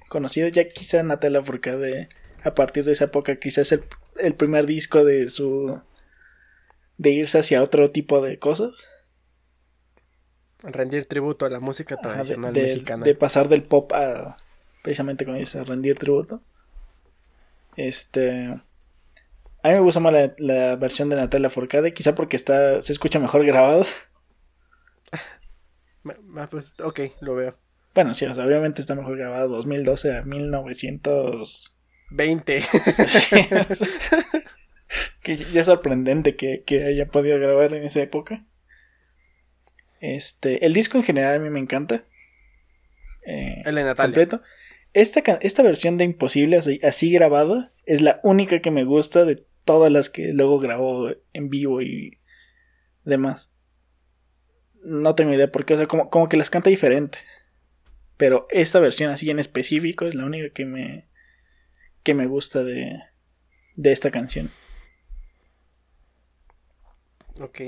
conocido. 0.09 0.49
Ya 0.49 0.69
quizá 0.71 1.03
Natalia 1.03 1.43
Forcade 1.43 2.09
a 2.43 2.55
partir 2.55 2.85
de 2.85 2.93
esa 2.93 3.05
época 3.07 3.37
quizás 3.39 3.73
el, 3.73 3.85
el 4.19 4.35
primer 4.35 4.67
disco 4.67 5.05
de 5.05 5.29
su 5.29 5.81
de 6.99 7.11
irse 7.11 7.39
hacia 7.39 7.63
otro 7.63 7.91
tipo 7.91 8.21
de 8.23 8.39
cosas. 8.39 8.89
Rendir 10.63 11.05
tributo 11.07 11.45
a 11.45 11.51
la 11.51 11.61
música 11.61 11.97
Ajá, 11.97 12.09
de, 12.09 12.15
tradicional 12.15 12.53
de- 12.55 12.63
mexicana. 12.63 13.05
de 13.05 13.15
pasar 13.15 13.49
del 13.49 13.63
pop 13.63 13.93
a 13.93 14.39
precisamente 14.83 15.25
como 15.27 15.37
dices, 15.37 15.67
rendir 15.67 15.99
tributo. 15.99 16.41
Este 17.77 18.47
a 19.63 19.69
mí 19.69 19.75
me 19.75 19.81
gusta 19.81 20.01
más 20.01 20.13
la, 20.13 20.33
la 20.39 20.77
versión 20.77 21.09
de 21.11 21.17
Natalia 21.17 21.51
Forcade, 21.51 21.93
quizá 21.93 22.15
porque 22.15 22.37
está 22.37 22.81
se 22.81 22.93
escucha 22.93 23.19
mejor 23.19 23.45
grabado. 23.45 23.85
Pues, 26.51 26.75
ok, 26.81 27.01
lo 27.21 27.35
veo. 27.35 27.57
Bueno, 27.97 28.13
sí, 28.13 28.27
o 28.27 28.35
sea, 28.35 28.45
obviamente 28.45 28.83
está 28.83 28.95
mejor 28.95 29.17
grabado 29.17 29.49
2012 29.49 30.19
a 30.19 30.23
1900 30.23 31.77
20. 32.11 32.61
Sí. 33.07 33.37
que 35.23 35.37
ya 35.37 35.61
es 35.61 35.67
sorprendente 35.67 36.37
que, 36.37 36.63
que 36.65 36.85
haya 36.85 37.07
podido 37.07 37.39
grabar 37.41 37.75
en 37.75 37.85
esa 37.85 38.01
época. 38.03 38.45
Este, 40.01 40.65
el 40.67 40.75
disco 40.75 40.99
en 40.99 41.05
general 41.05 41.37
a 41.37 41.39
mí 41.39 41.49
me 41.49 41.59
encanta. 41.59 42.05
Eh, 43.27 43.63
El 43.65 43.75
de 43.75 43.85
Natalia. 43.85 44.05
completo. 44.05 44.43
Esta, 44.93 45.21
esta 45.41 45.63
versión 45.63 45.97
de 45.97 46.05
Imposible, 46.05 46.59
así, 46.59 46.79
así 46.83 47.11
grabada, 47.11 47.73
es 47.87 48.03
la 48.03 48.21
única 48.23 48.61
que 48.61 48.71
me 48.71 48.85
gusta 48.85 49.25
de 49.25 49.43
todas 49.65 49.91
las 49.91 50.11
que 50.11 50.33
luego 50.35 50.61
grabó 50.61 51.09
en 51.33 51.49
vivo 51.49 51.81
y 51.81 52.21
demás. 53.05 53.51
No 54.85 55.15
tengo 55.15 55.33
idea 55.33 55.51
por 55.51 55.65
qué, 55.65 55.75
o 55.75 55.77
sea, 55.79 55.87
como, 55.87 56.11
como 56.11 56.29
que 56.29 56.37
las 56.37 56.51
canta 56.51 56.71
diferente. 56.71 57.19
Pero 58.17 58.47
esta 58.51 58.81
versión 58.81 59.11
así 59.11 59.31
en 59.31 59.39
específico 59.39 60.07
es 60.07 60.15
la 60.15 60.25
única 60.25 60.51
que 60.51 60.65
me, 60.65 61.09
que 62.03 62.15
me 62.15 62.27
gusta 62.27 62.65
de, 62.65 63.03
de 63.75 63.93
esta 63.93 64.11
canción. 64.11 64.51
Ok. 67.41 67.61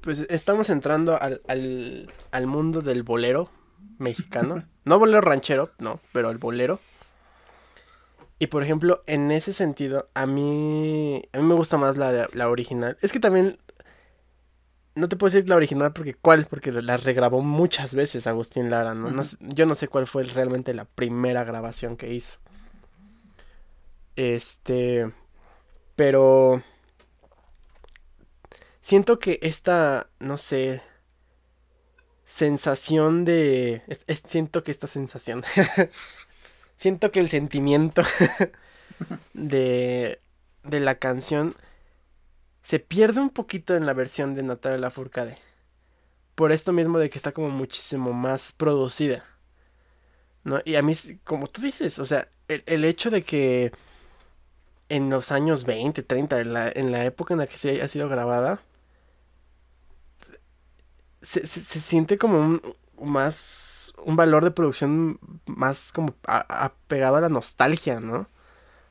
Pues 0.00 0.20
estamos 0.28 0.70
entrando 0.70 1.20
al, 1.20 1.42
al, 1.46 2.12
al 2.32 2.46
mundo 2.46 2.80
del 2.80 3.02
bolero 3.02 3.50
mexicano. 3.98 4.64
No 4.88 4.98
bolero 4.98 5.20
ranchero, 5.20 5.70
no, 5.78 6.00
pero 6.12 6.30
el 6.30 6.38
bolero. 6.38 6.80
Y 8.38 8.46
por 8.46 8.62
ejemplo, 8.62 9.02
en 9.06 9.30
ese 9.30 9.52
sentido, 9.52 10.08
a 10.14 10.24
mí, 10.24 11.22
a 11.34 11.38
mí 11.38 11.44
me 11.44 11.52
gusta 11.52 11.76
más 11.76 11.98
la, 11.98 12.26
la 12.32 12.48
original. 12.48 12.96
Es 13.02 13.12
que 13.12 13.20
también, 13.20 13.58
no 14.98 15.08
te 15.08 15.16
puedo 15.16 15.32
decir 15.32 15.48
la 15.48 15.56
original 15.56 15.92
porque 15.92 16.14
cuál, 16.14 16.46
porque 16.46 16.72
la 16.72 16.96
regrabó 16.96 17.42
muchas 17.42 17.94
veces 17.94 18.26
Agustín 18.26 18.70
Lara, 18.70 18.94
¿no? 18.94 19.10
No 19.10 19.22
yo 19.40 19.66
no 19.66 19.74
sé 19.74 19.88
cuál 19.88 20.06
fue 20.06 20.24
realmente 20.24 20.74
la 20.74 20.84
primera 20.84 21.44
grabación 21.44 21.96
que 21.96 22.12
hizo. 22.14 22.38
Este, 24.16 25.10
pero 25.96 26.62
siento 28.80 29.18
que 29.18 29.38
esta, 29.42 30.08
no 30.18 30.38
sé, 30.38 30.82
sensación 32.24 33.24
de... 33.24 33.82
es- 33.86 34.02
es- 34.06 34.22
siento 34.26 34.62
que 34.64 34.70
esta 34.70 34.86
sensación... 34.86 35.44
siento 36.76 37.10
que 37.10 37.20
el 37.20 37.28
sentimiento 37.28 38.02
de, 39.34 40.20
de 40.64 40.80
la 40.80 40.96
canción 40.96 41.54
se 42.68 42.78
pierde 42.80 43.20
un 43.20 43.30
poquito 43.38 43.74
en 43.76 43.86
la 43.86 43.94
versión 43.94 44.34
de 44.34 44.42
Natalia 44.42 44.78
Lafourcade. 44.78 45.38
Por 46.34 46.52
esto 46.52 46.72
mismo 46.72 46.98
de 46.98 47.10
que 47.10 47.18
está 47.18 47.32
como 47.32 47.50
muchísimo 47.50 48.12
más 48.12 48.52
producida. 48.52 49.24
¿No? 50.44 50.60
Y 50.64 50.76
a 50.76 50.82
mí, 50.82 50.92
como 51.24 51.46
tú 51.48 51.60
dices, 51.60 51.98
o 51.98 52.04
sea, 52.06 52.28
el, 52.48 52.62
el 52.66 52.84
hecho 52.84 53.10
de 53.10 53.22
que 53.22 53.72
en 54.88 55.10
los 55.10 55.32
años 55.32 55.64
20, 55.64 56.02
30, 56.02 56.40
en 56.40 56.52
la, 56.52 56.70
en 56.74 56.92
la 56.92 57.04
época 57.04 57.34
en 57.34 57.38
la 57.40 57.46
que 57.46 57.56
se 57.56 57.70
haya 57.70 57.88
sido 57.88 58.08
grabada, 58.08 58.60
se, 61.22 61.46
se- 61.46 61.60
se 61.60 61.80
siente 61.80 62.18
como 62.18 62.38
un 62.40 62.60
más 63.00 63.92
un 64.04 64.16
valor 64.16 64.44
de 64.44 64.50
producción 64.52 65.18
más 65.46 65.92
como 65.92 66.14
a- 66.26 66.64
apegado 66.64 67.16
a 67.16 67.20
la 67.20 67.28
nostalgia, 67.28 68.00
¿no? 68.00 68.28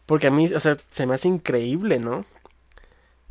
Porque 0.08 0.28
a 0.28 0.32
mí, 0.32 0.48
o 0.54 0.60
sea, 0.62 0.78
se 0.92 1.08
me 1.08 1.16
hace 1.16 1.28
increíble, 1.30 2.00
¿no? 2.00 2.26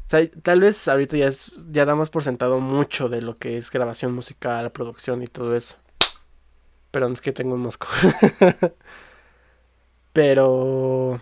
O 0.06 0.08
sea, 0.08 0.28
tal 0.42 0.60
vez 0.60 0.86
ahorita 0.88 1.16
ya 1.16 1.26
es, 1.28 1.52
ya 1.70 1.84
damos 1.84 2.10
por 2.10 2.22
sentado 2.22 2.60
mucho 2.60 3.08
de 3.08 3.22
lo 3.22 3.34
que 3.34 3.56
es 3.56 3.70
grabación 3.70 4.14
musical, 4.14 4.70
producción 4.70 5.22
y 5.22 5.26
todo 5.26 5.56
eso. 5.56 5.76
Perdón, 6.90 7.12
es 7.12 7.20
que 7.20 7.32
tengo 7.32 7.54
un 7.54 7.60
mosco. 7.62 7.86
Pero... 10.12 11.20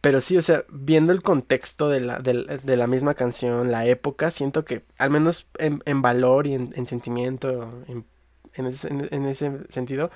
Pero 0.00 0.22
sí, 0.22 0.38
o 0.38 0.42
sea, 0.42 0.64
viendo 0.70 1.12
el 1.12 1.22
contexto 1.22 1.90
de 1.90 2.00
la, 2.00 2.18
de 2.20 2.76
la 2.76 2.86
misma 2.86 3.12
canción, 3.14 3.70
la 3.70 3.84
época, 3.86 4.30
siento 4.30 4.64
que, 4.64 4.82
al 4.96 5.10
menos 5.10 5.46
en, 5.58 5.82
en 5.84 6.00
valor 6.00 6.46
y 6.46 6.54
en, 6.54 6.72
en 6.74 6.86
sentimiento, 6.86 7.84
en, 7.86 8.06
en 8.54 8.66
ese, 8.66 8.88
en- 8.88 9.08
en 9.10 9.26
ese 9.26 9.52
sentido, 9.68 10.10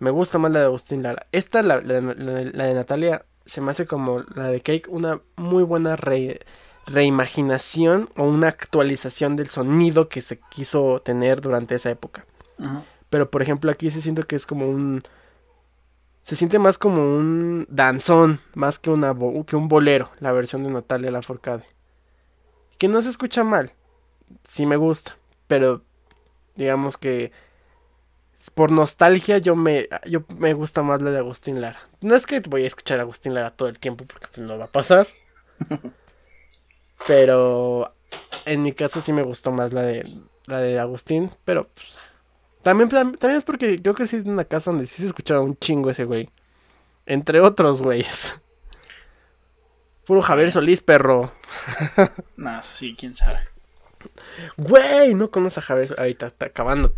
me 0.00 0.10
gusta 0.10 0.38
más 0.38 0.52
la 0.52 0.60
de 0.60 0.66
Agustín 0.66 1.02
Lara. 1.02 1.26
Esta, 1.32 1.62
la, 1.62 1.80
la 1.82 2.00
la 2.02 2.42
la 2.44 2.64
de 2.66 2.74
Natalia, 2.74 3.24
se 3.48 3.60
me 3.60 3.72
hace 3.72 3.86
como 3.86 4.24
la 4.34 4.48
de 4.48 4.60
Cake, 4.60 4.88
una 4.88 5.20
muy 5.36 5.64
buena 5.64 5.96
re- 5.96 6.40
reimaginación 6.86 8.08
o 8.16 8.24
una 8.24 8.48
actualización 8.48 9.36
del 9.36 9.48
sonido 9.48 10.08
que 10.08 10.22
se 10.22 10.38
quiso 10.50 11.00
tener 11.00 11.40
durante 11.40 11.74
esa 11.74 11.90
época. 11.90 12.24
Pero 13.10 13.30
por 13.30 13.42
ejemplo 13.42 13.70
aquí 13.70 13.90
se 13.90 14.02
siente 14.02 14.22
que 14.22 14.36
es 14.36 14.46
como 14.46 14.68
un... 14.68 15.02
Se 16.20 16.36
siente 16.36 16.58
más 16.58 16.76
como 16.76 17.02
un 17.02 17.66
danzón, 17.70 18.38
más 18.54 18.78
que, 18.78 18.90
una 18.90 19.16
que 19.46 19.56
un 19.56 19.68
bolero, 19.68 20.10
la 20.20 20.32
versión 20.32 20.62
de 20.62 20.70
Natalia 20.70 21.10
Lafourcade. 21.10 21.64
Que 22.76 22.86
no 22.86 23.00
se 23.00 23.08
escucha 23.08 23.44
mal, 23.44 23.72
sí 24.46 24.66
me 24.66 24.76
gusta, 24.76 25.16
pero 25.46 25.82
digamos 26.54 26.98
que 26.98 27.32
por 28.54 28.70
nostalgia 28.70 29.38
yo 29.38 29.56
me, 29.56 29.88
yo 30.06 30.22
me 30.38 30.54
gusta 30.54 30.82
más 30.82 31.02
la 31.02 31.10
de 31.10 31.18
Agustín 31.18 31.60
Lara. 31.60 31.80
No 32.00 32.14
es 32.14 32.26
que 32.26 32.40
voy 32.40 32.64
a 32.64 32.66
escuchar 32.66 32.98
a 32.98 33.02
Agustín 33.02 33.34
Lara 33.34 33.50
todo 33.50 33.68
el 33.68 33.78
tiempo 33.78 34.04
porque 34.06 34.26
pues, 34.28 34.46
no 34.46 34.58
va 34.58 34.66
a 34.66 34.68
pasar. 34.68 35.06
pero 37.06 37.92
en 38.44 38.62
mi 38.62 38.72
caso 38.72 39.00
sí 39.00 39.12
me 39.12 39.22
gustó 39.22 39.52
más 39.52 39.72
la 39.72 39.82
de, 39.82 40.06
la 40.46 40.60
de 40.60 40.78
Agustín, 40.78 41.30
pero 41.44 41.66
pues, 41.66 41.96
también, 42.62 42.88
tam- 42.90 43.18
también 43.18 43.38
es 43.38 43.44
porque 43.44 43.78
yo 43.80 43.94
crecí 43.94 44.16
en 44.16 44.30
una 44.30 44.44
casa 44.44 44.70
donde 44.70 44.86
sí 44.86 44.96
se 44.96 45.06
escuchaba 45.06 45.40
un 45.40 45.56
chingo 45.56 45.90
ese 45.90 46.04
güey. 46.04 46.30
Entre 47.06 47.40
otros, 47.40 47.82
güeyes. 47.82 48.36
Puro 50.06 50.22
Javier 50.22 50.52
Solís, 50.52 50.80
perro. 50.80 51.32
no, 52.36 52.62
sí, 52.62 52.94
quién 52.98 53.16
sabe. 53.16 53.40
Güey, 54.56 55.14
no 55.14 55.30
conoces 55.30 55.58
a 55.58 55.62
Javier 55.62 55.88
Solís. 55.88 56.00
Ahí 56.00 56.10
está, 56.12 56.26
está 56.26 56.46
acabando. 56.46 56.94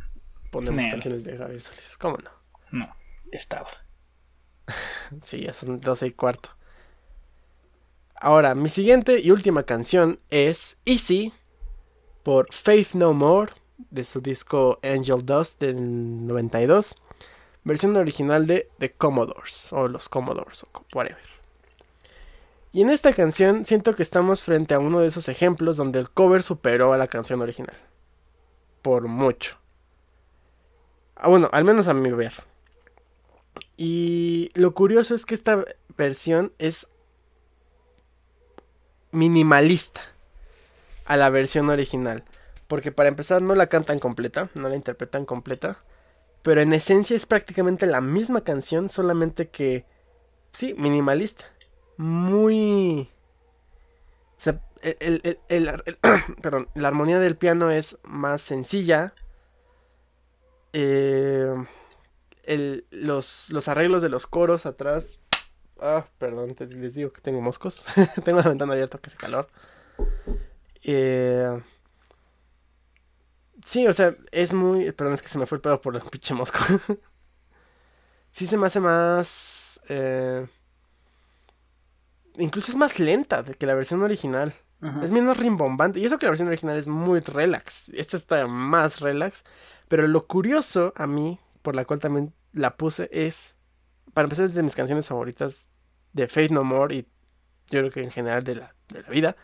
Ponemos 0.50 0.84
canciones 0.90 1.24
de 1.24 1.36
Javier 1.36 1.62
Solís. 1.62 1.96
¿Cómo 1.98 2.18
no? 2.18 2.30
No, 2.70 2.96
estaba. 3.30 3.68
Sí, 5.22 5.40
ya 5.40 5.52
son 5.52 5.80
12 5.80 6.06
y 6.06 6.10
cuarto. 6.12 6.50
Ahora, 8.14 8.54
mi 8.54 8.68
siguiente 8.68 9.18
y 9.20 9.30
última 9.30 9.62
canción 9.64 10.20
es 10.28 10.78
Easy 10.84 11.32
por 12.22 12.52
Faith 12.52 12.92
No 12.92 13.12
More 13.12 13.52
de 13.90 14.04
su 14.04 14.20
disco 14.20 14.78
Angel 14.82 15.24
Dust 15.24 15.60
del 15.60 16.26
92. 16.26 16.96
Versión 17.64 17.96
original 17.96 18.46
de 18.46 18.68
The 18.78 18.92
Commodores 18.92 19.72
o 19.72 19.88
los 19.88 20.08
Commodores 20.08 20.64
o 20.64 20.68
whatever. 20.94 21.22
Y 22.72 22.82
en 22.82 22.90
esta 22.90 23.12
canción 23.12 23.66
siento 23.66 23.96
que 23.96 24.02
estamos 24.02 24.42
frente 24.42 24.74
a 24.74 24.78
uno 24.78 25.00
de 25.00 25.08
esos 25.08 25.28
ejemplos 25.28 25.76
donde 25.76 25.98
el 25.98 26.10
cover 26.10 26.42
superó 26.42 26.92
a 26.92 26.98
la 26.98 27.08
canción 27.08 27.40
original. 27.40 27.76
Por 28.82 29.08
mucho. 29.08 29.59
Ah, 31.22 31.28
bueno, 31.28 31.50
al 31.52 31.64
menos 31.64 31.86
a 31.86 31.94
mi 31.94 32.10
ver. 32.10 32.32
Y 33.76 34.50
lo 34.54 34.74
curioso 34.74 35.14
es 35.14 35.26
que 35.26 35.34
esta 35.34 35.64
versión 35.96 36.52
es 36.58 36.88
minimalista 39.10 40.00
a 41.04 41.16
la 41.16 41.28
versión 41.28 41.68
original. 41.68 42.24
Porque 42.68 42.90
para 42.90 43.08
empezar 43.10 43.42
no 43.42 43.54
la 43.54 43.66
cantan 43.66 43.98
completa, 43.98 44.48
no 44.54 44.68
la 44.68 44.76
interpretan 44.76 45.26
completa. 45.26 45.78
Pero 46.42 46.62
en 46.62 46.72
esencia 46.72 47.16
es 47.16 47.26
prácticamente 47.26 47.86
la 47.86 48.00
misma 48.00 48.42
canción, 48.42 48.88
solamente 48.88 49.48
que... 49.48 49.84
Sí, 50.52 50.74
minimalista. 50.78 51.44
Muy... 51.98 53.10
O 54.38 54.40
sea, 54.40 54.62
perdón, 56.40 56.68
la 56.74 56.88
armonía 56.88 57.18
del 57.18 57.36
piano 57.36 57.70
es 57.70 57.98
más 58.04 58.40
sencilla. 58.40 59.12
Eh, 60.72 61.52
el- 62.44 62.86
los, 62.90 63.50
los 63.50 63.68
arreglos 63.68 64.02
de 64.02 64.08
los 64.08 64.26
coros 64.26 64.66
atrás. 64.66 65.18
Ah, 65.80 66.06
perdón, 66.18 66.54
te- 66.54 66.66
les 66.66 66.94
digo 66.94 67.12
que 67.12 67.20
tengo 67.20 67.40
moscos. 67.40 67.84
tengo 68.24 68.40
la 68.40 68.48
ventana 68.48 68.72
abierta 68.74 68.98
que 68.98 69.08
hace 69.08 69.16
calor. 69.16 69.48
Eh, 70.82 71.60
sí, 73.64 73.86
o 73.86 73.92
sea, 73.94 74.10
es 74.32 74.52
muy. 74.52 74.90
Perdón, 74.92 75.14
es 75.14 75.22
que 75.22 75.28
se 75.28 75.38
me 75.38 75.46
fue 75.46 75.56
el 75.56 75.62
pedo 75.62 75.80
por 75.80 75.94
el 75.96 76.02
pinche 76.02 76.34
mosco. 76.34 76.58
sí, 78.30 78.46
se 78.46 78.56
me 78.56 78.66
hace 78.66 78.80
más. 78.80 79.80
eh, 79.88 80.46
incluso 82.36 82.70
es 82.72 82.76
más 82.76 82.98
lenta 82.98 83.42
de 83.42 83.54
que 83.54 83.66
la 83.66 83.74
versión 83.74 84.02
original. 84.02 84.54
Ajá. 84.80 85.04
Es 85.04 85.12
menos 85.12 85.36
rimbombante. 85.36 86.00
Y 86.00 86.06
eso 86.06 86.18
que 86.18 86.26
la 86.26 86.30
versión 86.30 86.48
original 86.48 86.76
es 86.76 86.88
muy 86.88 87.20
relax. 87.20 87.90
Esta 87.90 88.16
está 88.16 88.46
más 88.46 89.00
relax. 89.00 89.44
Pero 89.90 90.06
lo 90.06 90.28
curioso 90.28 90.92
a 90.94 91.08
mí, 91.08 91.40
por 91.62 91.74
la 91.74 91.84
cual 91.84 91.98
también 91.98 92.32
la 92.52 92.76
puse, 92.76 93.10
es. 93.12 93.56
Para 94.14 94.26
empezar, 94.26 94.44
es 94.44 94.54
de 94.54 94.62
mis 94.62 94.76
canciones 94.76 95.08
favoritas 95.08 95.68
de 96.12 96.28
Faith 96.28 96.52
No 96.52 96.62
More 96.62 96.94
y 96.94 97.02
yo 97.70 97.80
creo 97.80 97.90
que 97.90 98.04
en 98.04 98.12
general 98.12 98.44
de 98.44 98.54
la, 98.54 98.76
de 98.88 99.02
la 99.02 99.08
vida. 99.08 99.36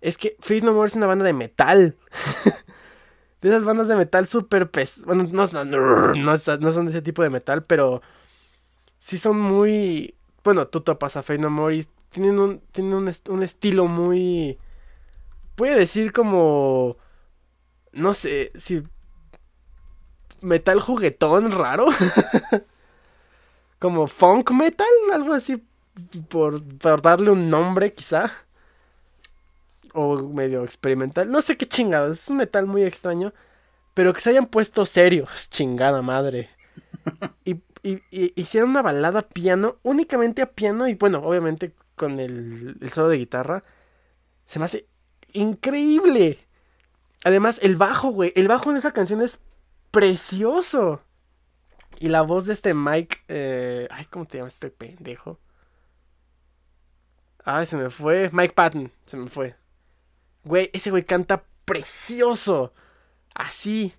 Es 0.00 0.18
que 0.18 0.36
Faith 0.38 0.62
No 0.62 0.72
More 0.72 0.86
es 0.86 0.94
una 0.94 1.08
banda 1.08 1.24
de 1.24 1.32
metal. 1.32 1.96
de 3.40 3.48
esas 3.48 3.64
bandas 3.64 3.88
de 3.88 3.96
metal 3.96 4.28
súper 4.28 4.70
pes... 4.70 5.02
Bueno, 5.04 5.24
no, 5.24 5.48
no, 5.48 5.64
no, 5.64 6.14
no 6.14 6.38
son 6.38 6.84
de 6.84 6.92
ese 6.92 7.02
tipo 7.02 7.24
de 7.24 7.30
metal, 7.30 7.64
pero 7.64 8.02
sí 8.98 9.18
son 9.18 9.40
muy... 9.40 10.14
Bueno, 10.44 10.68
tú 10.68 10.82
topas 10.82 11.16
a 11.16 11.24
Faith 11.24 11.40
No 11.40 11.50
More 11.50 11.74
y 11.74 11.88
tienen 12.10 12.38
un, 12.38 12.60
tienen 12.70 12.94
un, 12.94 13.12
un 13.30 13.42
estilo 13.42 13.88
muy... 13.88 14.60
Puede 15.56 15.74
decir 15.74 16.12
como... 16.12 16.98
No 17.90 18.14
sé, 18.14 18.52
si... 18.54 18.84
Metal 20.40 20.80
juguetón 20.80 21.52
raro. 21.52 21.86
como 23.78 24.08
funk 24.08 24.50
metal, 24.50 24.86
algo 25.12 25.32
así. 25.34 25.62
Por, 26.28 26.62
darle 27.02 27.30
un 27.30 27.50
nombre 27.50 27.92
quizá. 27.92 28.30
O 29.94 30.16
medio 30.22 30.64
experimental. 30.64 31.30
No 31.30 31.42
sé 31.42 31.56
qué 31.56 31.66
chingados. 31.66 32.18
Es 32.18 32.28
un 32.28 32.36
metal 32.38 32.66
muy 32.66 32.82
extraño. 32.82 33.32
Pero 33.94 34.12
que 34.12 34.20
se 34.20 34.30
hayan 34.30 34.46
puesto 34.46 34.86
serios. 34.86 35.50
Chingada 35.50 36.02
madre. 36.02 36.50
Y, 37.44 37.56
y- 37.82 38.32
hicieron 38.36 38.70
una 38.70 38.82
balada 38.82 39.22
piano. 39.22 39.76
Únicamente 39.82 40.42
a 40.42 40.50
piano. 40.52 40.88
Y 40.88 40.94
bueno, 40.94 41.20
obviamente 41.24 41.72
con 41.96 42.20
el, 42.20 42.76
el 42.80 42.90
solo 42.90 43.08
de 43.08 43.18
guitarra. 43.18 43.64
Se 44.46 44.58
me 44.58 44.66
hace 44.66 44.86
increíble. 45.32 46.38
Además, 47.24 47.58
el 47.62 47.76
bajo, 47.76 48.10
güey. 48.10 48.32
El 48.36 48.46
bajo 48.48 48.70
en 48.70 48.76
esa 48.76 48.92
canción 48.92 49.20
es 49.22 49.40
precioso. 49.90 51.02
Y 52.00 52.08
la 52.08 52.22
voz 52.22 52.46
de 52.46 52.52
este 52.54 52.74
Mike. 52.74 53.18
eh, 53.28 53.88
ay, 53.90 54.04
¿cómo 54.06 54.26
te 54.26 54.38
llamas 54.38 54.54
este 54.54 54.70
pendejo? 54.70 55.40
Ay, 57.44 57.66
se 57.66 57.76
me 57.76 57.90
fue. 57.90 58.30
Mike 58.32 58.54
Patton, 58.54 58.92
se 59.06 59.16
me 59.16 59.28
fue. 59.30 59.56
Güey, 60.44 60.70
ese 60.72 60.90
güey 60.90 61.04
canta 61.04 61.44
precioso. 61.64 62.72
Así. 63.34 63.94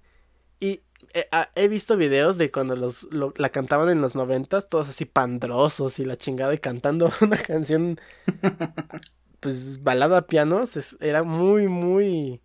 Y 0.59 0.81
eh, 1.13 1.27
ah, 1.31 1.49
he 1.55 1.67
visto 1.67 1.95
videos 1.97 2.37
de 2.37 2.51
cuando 2.51 2.75
los, 2.75 3.03
lo- 3.11 3.33
la 3.37 3.49
cantaban 3.49 3.89
en 3.89 4.01
los 4.01 4.15
noventas, 4.15 4.67
todos 4.69 4.89
así 4.89 5.05
pandrosos 5.05 5.99
y 5.99 6.05
la 6.05 6.17
chingada 6.17 6.53
y 6.53 6.59
cantando 6.59 7.11
una 7.21 7.37
canción, 7.37 7.97
pues 9.39 9.81
balada 9.83 10.17
a 10.17 10.27
pianos, 10.27 10.97
era 10.99 11.23
muy, 11.23 11.67
muy 11.69 12.41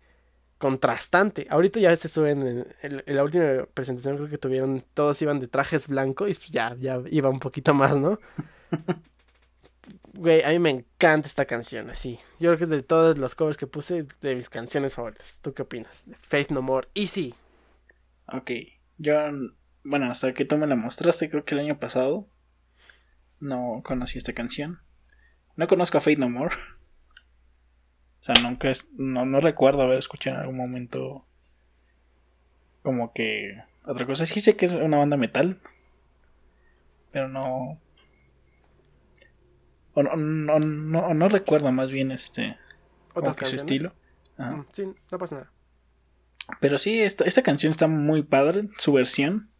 contrastante. 0.65 1.45
Ahorita 1.49 1.79
ya 1.79 1.95
se 1.95 2.09
suben, 2.09 2.41
en, 2.41 2.67
en- 2.81 3.03
en 3.05 3.15
la 3.15 3.23
última 3.23 3.65
presentación 3.73 4.15
creo 4.17 4.29
que 4.29 4.37
tuvieron, 4.39 4.83
todos 4.95 5.21
iban 5.21 5.39
de 5.39 5.47
trajes 5.47 5.87
blancos 5.87 6.29
y 6.29 6.33
pues 6.33 6.49
ya, 6.49 6.75
ya 6.79 7.01
iba 7.11 7.29
un 7.29 7.39
poquito 7.39 7.73
más, 7.75 7.95
¿no? 7.97 8.17
Güey, 10.13 10.41
a 10.43 10.49
mí 10.49 10.59
me 10.59 10.69
encanta 10.71 11.27
esta 11.27 11.45
canción, 11.45 11.89
así. 11.89 12.19
Yo 12.39 12.49
creo 12.49 12.57
que 12.57 12.63
es 12.63 12.69
de 12.71 12.81
todos 12.83 13.17
los 13.17 13.35
covers 13.35 13.57
que 13.57 13.67
puse, 13.67 14.05
de 14.21 14.35
mis 14.35 14.49
canciones 14.49 14.95
favoritas. 14.95 15.39
¿Tú 15.41 15.53
qué 15.53 15.61
opinas? 15.61 16.05
Faith 16.27 16.49
No 16.51 16.61
More. 16.61 16.87
Easy. 16.95 17.35
Ok. 18.27 18.49
Yo, 18.97 19.13
bueno, 19.83 20.09
hasta 20.09 20.33
que 20.33 20.45
tú 20.45 20.57
me 20.57 20.65
la 20.67 20.75
mostraste, 20.75 21.29
creo 21.29 21.43
que 21.45 21.53
el 21.53 21.59
año 21.61 21.79
pasado, 21.79 22.27
no 23.39 23.81
conocí 23.83 24.17
esta 24.17 24.33
canción. 24.33 24.79
No 25.57 25.67
conozco 25.67 25.97
a 25.97 26.01
Fate 26.01 26.17
No 26.17 26.29
More. 26.29 26.55
O 28.25 28.33
sea, 28.33 28.41
nunca 28.41 28.71
es, 28.71 28.89
no, 28.97 29.23
no 29.23 29.39
recuerdo 29.39 29.83
haber 29.83 29.99
escuchado 29.99 30.37
en 30.37 30.41
algún 30.41 30.57
momento 30.57 31.27
como 32.81 33.13
que 33.13 33.61
otra 33.85 34.07
cosa. 34.07 34.25
Sí 34.25 34.39
sé 34.39 34.55
que 34.55 34.65
es 34.65 34.71
una 34.71 34.97
banda 34.97 35.15
metal, 35.15 35.61
pero 37.11 37.27
no... 37.27 37.79
O 39.93 40.01
no, 40.01 40.15
no, 40.15 40.57
no, 40.57 41.13
no 41.13 41.29
recuerdo 41.29 41.71
más 41.71 41.91
bien 41.91 42.11
este... 42.11 42.57
Otras 43.13 43.35
que 43.35 43.45
su 43.45 43.57
estilo. 43.57 43.93
Ajá. 44.39 44.55
Mm, 44.55 44.65
Sí, 44.71 44.91
no 45.11 45.19
pasa 45.19 45.35
nada. 45.35 45.51
Pero 46.59 46.79
sí, 46.79 46.99
esta, 47.03 47.25
esta 47.25 47.43
canción 47.43 47.69
está 47.69 47.85
muy 47.85 48.23
padre, 48.23 48.69
su 48.79 48.91
versión. 48.91 49.51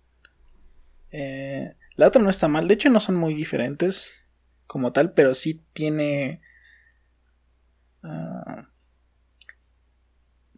Eh, 1.12 1.76
la 1.98 2.08
otra 2.08 2.20
no 2.20 2.32
está 2.32 2.48
mal, 2.48 2.68
de 2.68 2.74
hecho 2.74 2.90
no 2.90 3.00
son 3.00 3.16
muy 3.16 3.36
diferentes 3.36 4.26
como 4.66 4.92
tal, 4.92 5.14
pero 5.14 5.36
sí 5.36 5.64
tiene... 5.74 6.42
ah, 8.06 8.68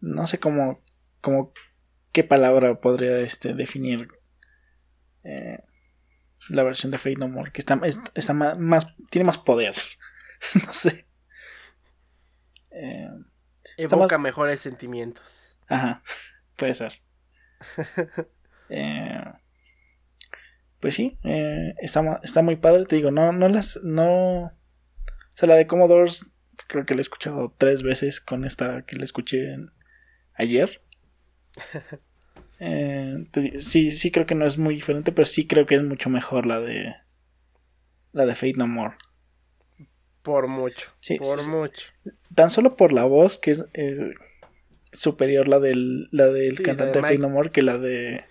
no 0.00 0.26
sé 0.26 0.38
cómo, 0.38 0.78
cómo... 1.20 1.52
¿Qué 2.12 2.24
palabra 2.24 2.80
podría 2.80 3.18
este, 3.20 3.54
definir 3.54 4.08
eh, 5.24 5.62
la 6.48 6.62
versión 6.62 6.90
de 6.90 6.98
Fate 6.98 7.16
No 7.16 7.28
More? 7.28 7.52
Que 7.52 7.60
está, 7.60 7.76
más, 7.76 8.86
tiene 9.10 9.24
más 9.24 9.38
poder. 9.38 9.74
no 10.66 10.72
sé. 10.72 11.06
Eh, 12.70 13.08
Evoca 13.76 14.16
más- 14.18 14.22
mejores 14.22 14.60
sentimientos. 14.60 15.56
Ajá, 15.68 16.02
puede 16.56 16.74
ser. 16.74 17.02
Eh, 18.70 19.24
pues 20.78 20.94
sí, 20.94 21.18
está, 21.80 22.20
está 22.22 22.42
muy 22.42 22.56
padre, 22.56 22.84
te 22.84 22.96
digo, 22.96 23.10
no, 23.10 23.32
no 23.32 23.48
las, 23.48 23.80
no... 23.82 24.42
O 24.44 24.52
sea, 25.34 25.48
la 25.48 25.54
de 25.54 25.66
Commodores 25.66 26.30
creo 26.68 26.84
que 26.86 26.94
la 26.94 27.00
he 27.00 27.02
escuchado 27.02 27.52
tres 27.58 27.82
veces 27.82 28.20
con 28.20 28.44
esta 28.44 28.82
que 28.86 28.96
la 28.96 29.04
escuché 29.04 29.56
ayer. 30.34 30.80
Eh, 32.60 33.22
te 33.30 33.60
sí, 33.60 33.92
sí 33.92 34.10
creo 34.10 34.26
que 34.26 34.34
no 34.34 34.44
es 34.44 34.58
muy 34.58 34.74
diferente, 34.74 35.12
pero 35.12 35.26
sí 35.26 35.46
creo 35.46 35.64
que 35.64 35.76
es 35.76 35.82
mucho 35.84 36.10
mejor 36.10 36.44
la 36.44 36.60
de... 36.60 36.92
La 38.12 38.26
de 38.26 38.34
Fate 38.34 38.54
No 38.56 38.66
More. 38.66 38.96
Por 40.22 40.48
mucho. 40.48 40.90
Sí, 40.98 41.18
por 41.18 41.40
sí, 41.40 41.48
mucho. 41.50 41.86
Tan 42.34 42.50
solo 42.50 42.74
por 42.74 42.92
la 42.92 43.04
voz, 43.04 43.38
que 43.38 43.52
es, 43.52 43.64
es 43.74 44.02
superior 44.92 45.46
la 45.46 45.60
del, 45.60 46.08
la 46.10 46.26
del 46.26 46.56
Sí, 46.56 46.64
cantante 46.64 46.98
de 46.98 47.02
de 47.02 47.02
Fate. 47.02 47.18
No 47.18 47.28
More 47.28 47.50
que 47.52 47.62
la 47.62 47.78
de. 47.78 48.24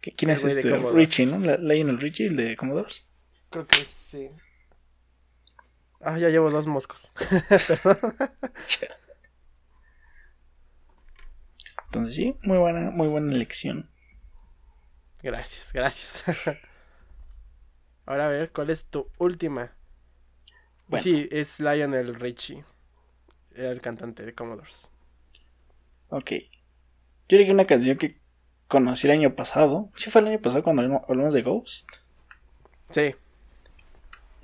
que- 0.00 0.10
¿Quién 0.12 0.32
El 0.32 0.36
es 0.38 0.44
este? 0.44 0.76
Richie, 0.92 1.26
¿no? 1.26 1.38
La- 1.38 1.56
Lionel 1.56 1.98
Richie, 1.98 2.26
el 2.26 2.36
de 2.36 2.56
Commodores. 2.56 3.06
Creo 3.50 3.68
que 3.68 3.76
sí. 3.76 4.30
Ah, 6.04 6.18
ya 6.18 6.28
llevo 6.28 6.50
dos 6.50 6.66
moscos. 6.66 7.10
Entonces 11.86 12.14
sí, 12.14 12.36
muy 12.42 12.58
buena, 12.58 12.90
muy 12.90 13.08
buena 13.08 13.32
elección. 13.32 13.88
Gracias, 15.22 15.72
gracias. 15.72 16.22
Ahora 18.06 18.26
a 18.26 18.28
ver, 18.28 18.52
¿cuál 18.52 18.68
es 18.68 18.84
tu 18.86 19.08
última? 19.18 19.72
Bueno. 20.88 21.02
Sí, 21.02 21.26
es 21.32 21.58
Lionel 21.60 22.14
Richie. 22.16 22.62
Era 23.54 23.70
el 23.70 23.80
cantante 23.80 24.26
de 24.26 24.34
Commodores. 24.34 24.90
Ok. 26.08 26.32
Yo 27.28 27.38
llegué 27.38 27.52
una 27.52 27.64
canción 27.64 27.96
que 27.96 28.20
conocí 28.68 29.06
el 29.06 29.12
año 29.12 29.34
pasado. 29.34 29.88
Sí, 29.96 30.10
fue 30.10 30.20
el 30.20 30.28
año 30.28 30.40
pasado 30.42 30.62
cuando 30.62 30.82
hablamos 31.08 31.32
de 31.32 31.40
Ghost. 31.40 31.88
Sí. 32.90 33.14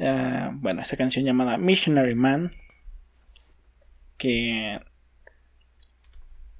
Ah, 0.00 0.50
bueno, 0.54 0.80
esta 0.80 0.96
canción 0.96 1.24
llamada 1.24 1.58
Missionary 1.58 2.14
Man. 2.14 2.52
Que 4.16 4.80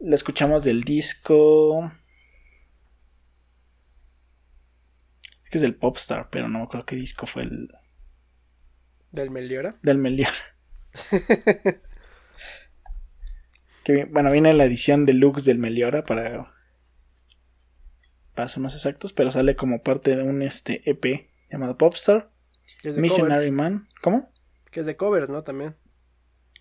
la 0.00 0.14
escuchamos 0.14 0.62
del 0.64 0.82
disco. 0.82 1.90
Es 5.42 5.50
que 5.50 5.58
es 5.58 5.62
del 5.62 5.74
Popstar, 5.74 6.28
pero 6.30 6.48
no 6.48 6.58
me 6.58 6.64
acuerdo 6.64 6.86
qué 6.86 6.96
disco 6.96 7.26
fue 7.26 7.42
el. 7.42 7.68
¿Del 9.10 9.30
Meliora? 9.30 9.76
Del 9.82 9.98
Meliora. 9.98 10.32
que, 13.84 14.04
bueno, 14.04 14.30
viene 14.30 14.52
la 14.52 14.64
edición 14.64 15.06
deluxe 15.06 15.44
del 15.44 15.58
Meliora 15.58 16.04
para. 16.04 16.52
Para 18.34 18.48
ser 18.48 18.62
más 18.62 18.74
exactos, 18.74 19.12
pero 19.12 19.30
sale 19.30 19.56
como 19.56 19.82
parte 19.82 20.14
de 20.16 20.22
un 20.22 20.42
este 20.42 20.88
EP 20.88 21.28
llamado 21.50 21.76
Popstar. 21.76 22.30
Que 22.82 22.90
es 22.90 22.94
de 22.96 23.00
Missionary 23.02 23.46
covers. 23.48 23.52
Man. 23.52 23.88
¿Cómo? 24.02 24.32
Que 24.70 24.80
es 24.80 24.86
de 24.86 24.96
covers, 24.96 25.30
¿no? 25.30 25.42
También. 25.42 25.76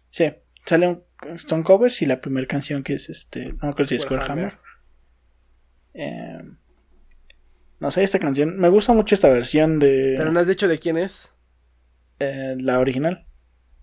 Sí, 0.09 0.25
sale 0.65 0.87
un, 0.87 1.03
son 1.45 1.63
covers 1.63 2.01
y 2.01 2.05
la 2.05 2.19
primera 2.21 2.47
canción 2.47 2.83
que 2.83 2.93
es 2.93 3.09
este, 3.09 3.53
no 3.61 3.73
creo 3.75 3.87
si 3.87 3.95
es 3.95 4.01
Square 4.03 4.23
Hammer. 4.27 4.57
Eh, 5.93 6.39
no 7.79 7.91
sé, 7.91 8.03
esta 8.03 8.19
canción, 8.19 8.57
me 8.57 8.69
gusta 8.69 8.93
mucho 8.93 9.15
esta 9.15 9.29
versión 9.29 9.79
de 9.79 10.15
Pero 10.17 10.31
no 10.31 10.39
has 10.39 10.47
dicho 10.47 10.67
de 10.67 10.79
quién 10.79 10.97
es. 10.97 11.31
eh, 12.19 12.55
la 12.59 12.79
original, 12.79 13.25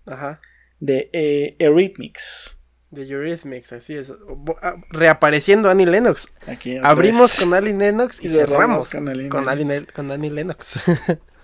Ajá. 0.05 0.41
de 0.79 1.09
eh, 1.13 1.55
Eurythmics. 1.59 2.61
De 2.91 3.03
Eurythmics, 3.07 3.73
así 3.73 3.95
es. 3.95 4.13
Ah, 4.61 4.75
Reapareciendo 4.91 5.69
Annie 5.69 5.85
Lennox. 5.87 6.27
Aquí 6.47 6.77
Abrimos 6.81 7.31
vez. 7.31 7.39
con 7.39 7.53
Annie 7.53 7.73
Lennox 7.73 8.21
y, 8.23 8.27
Y 8.27 8.29
cerramos 8.29 8.91
con 8.91 9.09
Annie 9.09 9.29
con. 9.29 9.49
Annie, 9.49 9.85
con 9.87 10.11
Annie 10.11 10.31
Lennox. 10.31 10.79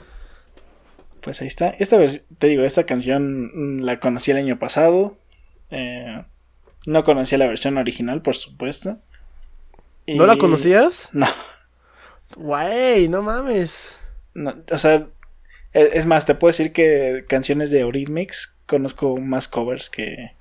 Pues 1.23 1.41
ahí 1.41 1.47
está. 1.47 1.69
Esta 1.69 1.97
te 2.37 2.47
digo, 2.47 2.63
esta 2.63 2.85
canción 2.85 3.77
mm, 3.77 3.81
la 3.81 3.99
conocí 3.99 4.31
el 4.31 4.37
año 4.37 4.59
pasado. 4.59 5.17
Eh, 5.71 6.23
no 6.85 7.03
conocía 7.03 7.37
la 7.37 7.47
versión 7.47 7.77
original, 7.77 8.21
por 8.21 8.35
supuesto. 8.35 8.97
¿No 10.05 10.25
la 10.25 10.37
conocías? 10.37 11.07
No. 11.13 11.27
Güey, 12.35 13.07
no 13.07 13.21
mames. 13.21 13.95
No, 14.33 14.55
o 14.69 14.77
sea, 14.77 15.07
e- 15.73 15.91
es 15.93 16.05
más, 16.05 16.25
te 16.25 16.35
puedo 16.35 16.49
decir 16.49 16.73
que 16.73 17.25
canciones 17.29 17.71
de 17.71 17.79
Eurythmics 17.81 18.59
conozco 18.65 19.17
más 19.17 19.47
covers 19.47 19.89
que. 19.89 20.31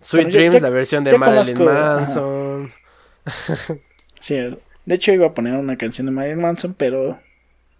Sweet 0.00 0.26
Bueno, 0.26 0.38
Dreams, 0.38 0.62
la 0.62 0.70
versión 0.70 1.04
de 1.04 1.18
Marilyn 1.18 1.56
conozco-. 1.56 1.64
Manson. 1.64 2.70
Sí, 4.20 4.36
de 4.86 4.94
hecho 4.94 5.12
iba 5.12 5.26
a 5.26 5.34
poner 5.34 5.54
una 5.54 5.76
canción 5.76 6.06
de 6.06 6.12
Marilyn 6.12 6.40
Manson, 6.40 6.74
pero 6.74 7.20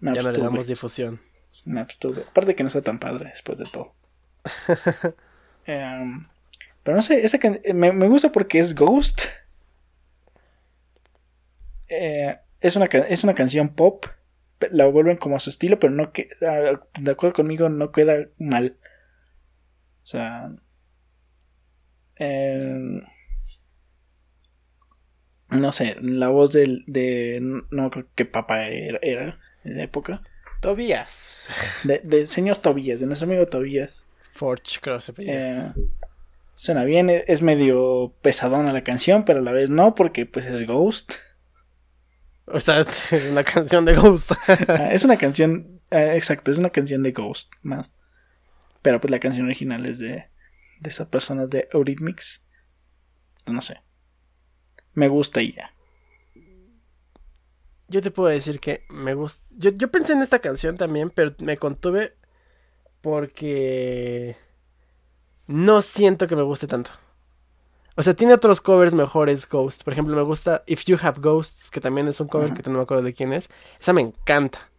me 0.01 0.13
Ya 0.13 0.21
no 0.21 0.31
le 0.31 0.39
damos 0.39 0.67
difusión. 0.67 1.19
Aparte 2.29 2.55
que 2.55 2.63
no 2.63 2.67
está 2.67 2.81
tan 2.81 2.99
padre 2.99 3.29
después 3.31 3.57
de 3.59 3.65
todo. 3.65 3.93
Em, 5.65 6.25
pero 6.83 6.97
no 6.97 7.01
sé, 7.03 7.25
esa 7.25 7.39
can- 7.39 7.61
me, 7.75 7.91
me 7.91 8.07
gusta 8.07 8.31
porque 8.31 8.59
es 8.59 8.75
Ghost. 8.75 9.23
Eh, 11.87 12.37
es, 12.61 12.75
una, 12.75 12.85
es 12.85 13.23
una 13.23 13.35
canción 13.35 13.69
pop. 13.69 14.05
La 14.71 14.85
vuelven 14.87 15.15
como 15.17 15.37
a 15.37 15.39
su 15.39 15.49
estilo, 15.49 15.79
pero 15.79 15.93
no 15.93 16.11
que, 16.11 16.27
ah, 16.41 16.81
de 16.99 17.11
acuerdo 17.11 17.33
conmigo, 17.33 17.69
no 17.69 17.91
queda 17.93 18.27
mal. 18.37 18.77
O 20.03 20.05
sea. 20.05 20.51
em, 22.19 23.01
no 25.49 25.71
sé, 25.71 25.95
la 26.01 26.27
voz 26.29 26.51
del, 26.51 26.83
de. 26.87 27.39
No 27.71 27.89
creo 27.89 28.07
que 28.15 28.25
papá 28.25 28.67
era, 28.67 28.99
era 29.01 29.39
en 29.63 29.77
la 29.77 29.83
época. 29.83 30.21
Tobías. 30.61 31.49
De- 31.83 32.01
del 32.03 32.27
señor 32.27 32.57
Tobías, 32.57 32.99
de 32.99 33.05
nuestro 33.05 33.27
amigo 33.27 33.45
Tobías. 33.47 34.07
Forge, 34.33 34.79
creo 34.81 34.97
que 34.97 35.01
se. 35.01 35.13
Eh, 35.17 35.71
suena 36.55 36.83
bien, 36.83 37.09
e- 37.09 37.25
es 37.27 37.41
medio 37.41 38.13
pesadona 38.21 38.73
la 38.73 38.83
canción, 38.83 39.25
pero 39.25 39.39
a 39.39 39.41
la 39.41 39.51
vez 39.51 39.69
no, 39.69 39.95
porque 39.95 40.25
pues 40.25 40.45
es 40.45 40.65
Ghost. 40.65 41.13
O 42.45 42.59
sea, 42.59 42.79
es 42.79 43.11
una 43.31 43.43
canción 43.43 43.85
de 43.85 43.95
Ghost. 43.95 44.31
Ah, 44.67 44.89
es 44.91 45.03
una 45.03 45.17
canción, 45.17 45.81
eh, 45.91 46.13
exacto, 46.15 46.49
es 46.51 46.57
una 46.57 46.69
canción 46.71 47.03
de 47.03 47.11
Ghost 47.11 47.51
más. 47.61 47.93
Pero 48.81 48.99
pues 48.99 49.11
la 49.11 49.19
canción 49.19 49.45
original 49.45 49.85
es 49.85 49.99
de, 49.99 50.29
de 50.79 50.89
esas 50.89 51.07
personas 51.07 51.49
de 51.49 51.67
Eurythmics. 51.73 52.45
No 53.47 53.61
sé. 53.61 53.81
Me 54.93 55.07
gusta 55.09 55.41
y 55.41 55.53
ya. 55.53 55.73
Yo 57.89 58.01
te 58.01 58.11
puedo 58.11 58.29
decir 58.29 58.59
que 58.59 58.85
me 58.89 59.13
gusta. 59.13 59.45
Yo, 59.57 59.71
yo 59.71 59.89
pensé 59.89 60.13
en 60.13 60.21
esta 60.21 60.39
canción 60.39 60.77
también, 60.77 61.09
pero 61.09 61.33
me 61.39 61.57
contuve 61.57 62.13
porque 63.01 64.37
no 65.47 65.81
siento 65.81 66.27
que 66.27 66.35
me 66.35 66.43
guste 66.43 66.67
tanto. 66.67 66.91
O 67.95 68.03
sea, 68.03 68.13
tiene 68.13 68.33
otros 68.33 68.61
covers 68.61 68.93
mejores 68.93 69.49
Ghost. 69.49 69.83
Por 69.83 69.91
ejemplo, 69.91 70.15
me 70.15 70.21
gusta 70.21 70.63
If 70.67 70.85
You 70.85 70.97
Have 71.01 71.19
Ghosts, 71.19 71.69
que 71.69 71.81
también 71.81 72.07
es 72.07 72.21
un 72.21 72.27
cover 72.27 72.53
que 72.53 72.63
no 72.69 72.77
me 72.77 72.83
acuerdo 72.83 73.03
de 73.03 73.13
quién 73.13 73.33
es. 73.33 73.49
Esa 73.77 73.91
me 73.91 73.99
encanta. 74.01 74.69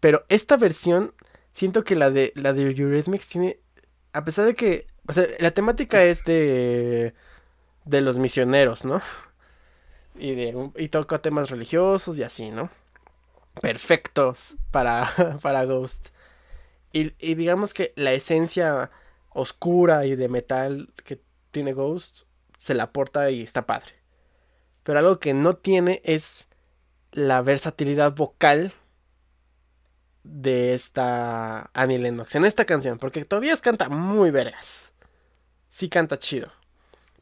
Pero 0.00 0.24
esta 0.28 0.56
versión, 0.56 1.14
siento 1.52 1.84
que 1.84 1.94
la 1.94 2.10
de 2.10 2.32
la 2.34 2.52
de 2.52 2.62
Eurythmics 2.62 3.28
tiene. 3.28 3.60
A 4.12 4.24
pesar 4.24 4.46
de 4.46 4.56
que. 4.56 4.86
O 5.06 5.12
sea, 5.12 5.26
la 5.38 5.52
temática 5.52 6.02
es 6.02 6.24
de. 6.24 7.14
de 7.84 8.00
los 8.00 8.18
misioneros, 8.18 8.84
¿no? 8.84 9.00
Y, 10.20 10.34
de, 10.34 10.70
y 10.76 10.88
toca 10.88 11.20
temas 11.22 11.50
religiosos 11.50 12.18
y 12.18 12.22
así, 12.22 12.50
¿no? 12.50 12.70
Perfectos 13.60 14.56
para, 14.70 15.10
para 15.42 15.64
Ghost. 15.64 16.08
Y, 16.92 17.10
digamos 17.34 17.72
que 17.72 17.92
la 17.96 18.12
esencia 18.12 18.90
oscura 19.32 20.06
y 20.06 20.16
de 20.16 20.28
metal 20.28 20.92
que 21.04 21.20
tiene 21.50 21.72
Ghost 21.72 22.22
se 22.58 22.74
la 22.74 22.84
aporta 22.84 23.30
y 23.30 23.42
está 23.42 23.66
padre. 23.66 23.92
Pero 24.82 24.98
algo 24.98 25.20
que 25.20 25.34
no 25.34 25.56
tiene 25.56 26.02
es 26.04 26.48
la 27.12 27.42
versatilidad 27.42 28.14
vocal 28.14 28.74
de 30.22 30.74
esta 30.74 31.70
Annie 31.72 31.98
Lennox 31.98 32.34
en 32.34 32.44
esta 32.44 32.64
canción, 32.64 32.98
porque 32.98 33.24
todavía 33.24 33.56
canta 33.56 33.88
muy 33.88 34.30
veras. 34.30 34.92
Sí 35.68 35.88
canta 35.88 36.18
chido. 36.18 36.50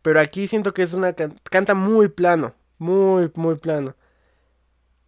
Pero 0.02 0.20
aquí 0.20 0.48
siento 0.48 0.72
que 0.72 0.82
es 0.82 0.94
una 0.94 1.12
can- 1.12 1.38
canta 1.50 1.74
muy 1.74 2.08
plano, 2.08 2.54
muy 2.78 3.30
muy 3.34 3.56
plano. 3.56 3.96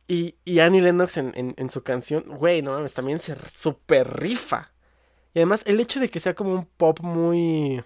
Y, 0.08 0.34
y 0.44 0.58
Annie 0.58 0.80
Lennox 0.82 1.16
en, 1.18 1.32
en- 1.36 1.54
en 1.56 1.70
su 1.70 1.82
canción, 1.82 2.24
güey, 2.26 2.62
no 2.62 2.72
mames, 2.72 2.94
también 2.94 3.20
se 3.20 3.36
super 3.54 4.08
rifa. 4.20 4.72
Y 5.34 5.40
además 5.40 5.64
el 5.66 5.80
hecho 5.80 6.00
de 6.00 6.10
que 6.10 6.20
sea 6.20 6.34
como 6.34 6.54
un 6.54 6.66
pop 6.66 7.00
muy 7.02 7.82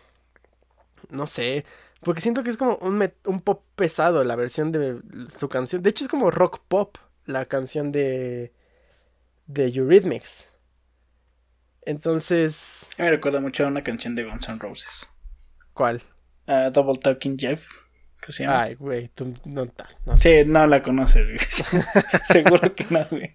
no 1.11 1.27
sé, 1.27 1.65
porque 2.01 2.21
siento 2.21 2.43
que 2.43 2.51
es 2.51 2.57
como 2.57 2.77
un, 2.77 2.99
met- 2.99 3.15
un 3.27 3.41
pop 3.41 3.63
pesado 3.77 4.25
la 4.25 4.37
versión 4.37 4.73
de 4.73 5.01
su 5.37 5.49
canción. 5.49 5.83
De 5.83 5.91
hecho 5.91 6.05
es 6.05 6.11
como 6.11 6.31
rock 6.31 6.61
pop 6.69 6.97
la 7.27 7.47
canción 7.47 7.93
de 7.93 8.53
de 9.47 9.67
Eurythmics. 9.69 10.51
Entonces, 11.83 12.87
Me 12.99 13.09
recuerda 13.11 13.41
mucho 13.41 13.65
a 13.65 13.69
una 13.69 13.85
canción 13.85 14.15
de 14.17 14.25
Guns 14.25 14.49
N' 14.49 14.59
Roses. 14.59 15.07
¿cuál? 15.75 16.03
Ah, 16.47 16.71
Double 16.71 16.99
Talking 16.99 17.37
Jeff. 17.39 17.84
¿Qué 18.25 18.33
se 18.33 18.45
llama? 18.45 18.63
Ay, 18.63 18.75
güey, 18.75 19.09
tú 19.09 19.35
no, 19.45 19.67
no 20.07 20.17
Sí, 20.17 20.45
no 20.47 20.67
la 20.67 20.83
conoces, 20.83 21.27
güey. 21.27 21.39
Seguro 22.25 22.75
que 22.75 22.87
no, 22.89 23.07
güey. 23.11 23.35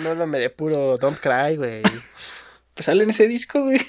No 0.00 0.10
háblame 0.10 0.38
de 0.38 0.50
puro 0.50 0.96
Don't 0.98 1.20
Cry, 1.20 1.56
güey. 1.56 1.82
Pues 2.74 2.86
sale 2.86 3.04
en 3.04 3.10
ese 3.10 3.28
disco, 3.28 3.62
güey. 3.62 3.80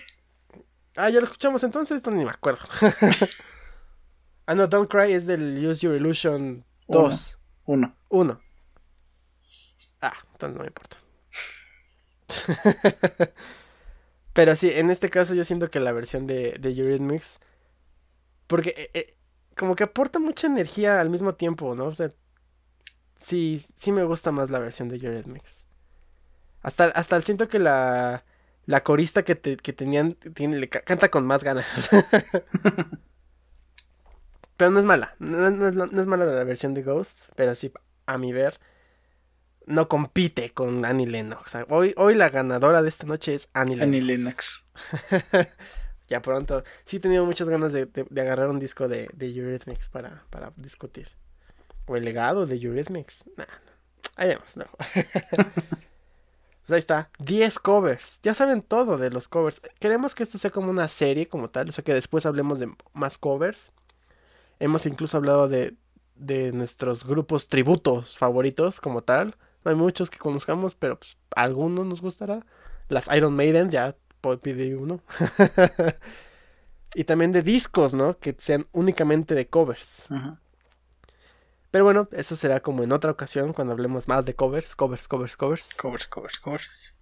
Ah, 0.95 1.09
ya 1.09 1.19
lo 1.19 1.25
escuchamos 1.25 1.63
entonces, 1.63 1.97
entonces 1.97 2.19
ni 2.19 2.25
me 2.25 2.31
acuerdo. 2.31 2.61
ah, 4.45 4.53
no, 4.53 4.67
Don't 4.67 4.91
Cry 4.91 5.13
es 5.13 5.25
del 5.25 5.65
Use 5.65 5.81
Your 5.81 5.95
Illusion 5.95 6.63
2. 6.87 7.39
Uno. 7.65 7.95
1. 8.09 8.41
Ah, 10.01 10.13
entonces 10.33 10.55
no 10.55 10.61
me 10.61 10.67
importa. 10.67 10.97
Pero 14.33 14.55
sí, 14.55 14.69
en 14.71 14.91
este 14.91 15.09
caso 15.09 15.33
yo 15.33 15.45
siento 15.45 15.71
que 15.71 15.79
la 15.79 15.93
versión 15.93 16.27
de, 16.27 16.57
de 16.59 16.69
Eurythmics. 16.69 17.39
Porque 18.53 18.75
eh, 18.77 18.89
eh, 18.93 19.15
como 19.57 19.75
que 19.75 19.83
aporta 19.85 20.19
mucha 20.19 20.45
energía 20.45 20.99
al 21.01 21.09
mismo 21.09 21.33
tiempo, 21.33 21.73
¿no? 21.73 21.85
O 21.85 21.91
sea, 21.91 22.11
sí, 23.19 23.65
sí 23.75 23.91
me 23.91 24.03
gusta 24.03 24.31
más 24.31 24.51
la 24.51 24.59
versión 24.59 24.89
de 24.89 24.97
Eurythmics. 24.97 25.65
Hasta, 26.61 26.85
hasta 26.85 27.19
siento 27.21 27.47
que 27.49 27.57
la, 27.57 28.23
la 28.67 28.83
corista 28.83 29.23
que, 29.23 29.33
te- 29.33 29.57
que 29.57 29.73
tenían 29.73 30.13
tiene, 30.35 30.57
le 30.57 30.69
ca- 30.69 30.81
canta 30.81 31.09
con 31.09 31.25
más 31.25 31.43
ganas. 31.43 31.65
pero 34.57 34.69
no 34.69 34.79
es 34.79 34.85
mala. 34.85 35.15
No, 35.17 35.49
no 35.49 35.67
es, 35.67 35.73
no 35.75 36.01
es 36.01 36.05
mala 36.07 36.25
la 36.25 36.43
versión 36.43 36.75
de 36.75 36.83
Ghost. 36.83 37.29
Pero 37.35 37.55
sí, 37.55 37.71
a 38.05 38.17
mi 38.19 38.31
ver, 38.33 38.59
no 39.65 39.87
compite 39.87 40.51
con 40.51 40.85
Annie 40.85 41.07
Lennox. 41.07 41.41
O 41.47 41.49
sea, 41.49 41.65
hoy, 41.69 41.93
hoy 41.97 42.13
la 42.13 42.29
ganadora 42.29 42.83
de 42.83 42.89
esta 42.89 43.07
noche 43.07 43.33
es 43.33 43.49
Annie 43.53 43.75
Lennox. 43.77 43.87
Annie 43.87 44.01
Lennox. 44.01 44.69
Ya 46.07 46.21
pronto. 46.21 46.63
Sí 46.85 46.97
he 46.97 46.99
tenido 46.99 47.25
muchas 47.25 47.49
ganas 47.49 47.71
de, 47.73 47.85
de- 47.85 48.21
agarrar 48.21 48.49
un 48.49 48.59
disco 48.59 48.87
de, 48.87 49.09
de 49.13 49.27
Eurythmics 49.29 49.89
para, 49.89 50.23
para 50.29 50.51
discutir. 50.57 51.09
O 51.85 51.95
el 51.95 52.03
legado 52.05 52.45
de 52.45 52.55
Eurythmics. 52.57 53.25
Nah, 53.37 53.45
no. 53.45 53.71
Ahí 54.15 54.27
vemos, 54.29 54.57
no. 54.57 54.65
pues 54.93 56.69
ahí 56.69 56.77
está. 56.77 57.09
10 57.19 57.59
covers. 57.59 58.19
Ya 58.21 58.33
saben 58.33 58.61
todo 58.61 58.97
de 58.97 59.09
los 59.09 59.27
covers. 59.27 59.61
Queremos 59.79 60.15
que 60.15 60.23
esto 60.23 60.37
sea 60.37 60.51
como 60.51 60.69
una 60.69 60.87
serie 60.89 61.27
como 61.27 61.49
tal. 61.49 61.69
O 61.69 61.71
sea 61.71 61.83
que 61.83 61.93
después 61.93 62.25
hablemos 62.25 62.59
de 62.59 62.71
más 62.93 63.17
covers. 63.17 63.71
Hemos 64.59 64.85
incluso 64.85 65.17
hablado 65.17 65.47
de, 65.47 65.75
de 66.15 66.51
nuestros 66.51 67.05
grupos 67.05 67.47
tributos 67.47 68.17
favoritos 68.17 68.79
como 68.81 69.03
tal. 69.03 69.35
No 69.65 69.71
hay 69.71 69.77
muchos 69.77 70.09
que 70.09 70.19
conozcamos, 70.19 70.75
pero 70.75 70.99
pues, 70.99 71.17
algunos 71.35 71.85
nos 71.85 72.01
gustará. 72.01 72.45
Las 72.89 73.07
Iron 73.15 73.35
Maiden, 73.35 73.69
ya 73.69 73.95
pedir 74.41 74.77
uno. 74.77 75.01
y 76.95 77.03
también 77.03 77.31
de 77.31 77.41
discos, 77.41 77.93
¿no? 77.93 78.17
Que 78.17 78.35
sean 78.37 78.67
únicamente 78.71 79.35
de 79.35 79.47
covers. 79.47 80.05
Ajá. 80.09 80.39
Pero 81.73 81.85
bueno, 81.85 82.07
eso 82.11 82.35
será 82.35 82.59
como 82.59 82.83
en 82.83 82.91
otra 82.91 83.09
ocasión 83.09 83.51
cuando 83.51 83.73
hablemos 83.73 84.07
más 84.07 84.25
de 84.25 84.35
covers, 84.35 84.75
covers, 84.75 85.07
covers, 85.07 85.35
covers. 85.35 85.73
Covers, 85.73 86.07
covers, 86.07 86.37
covers. 86.37 86.97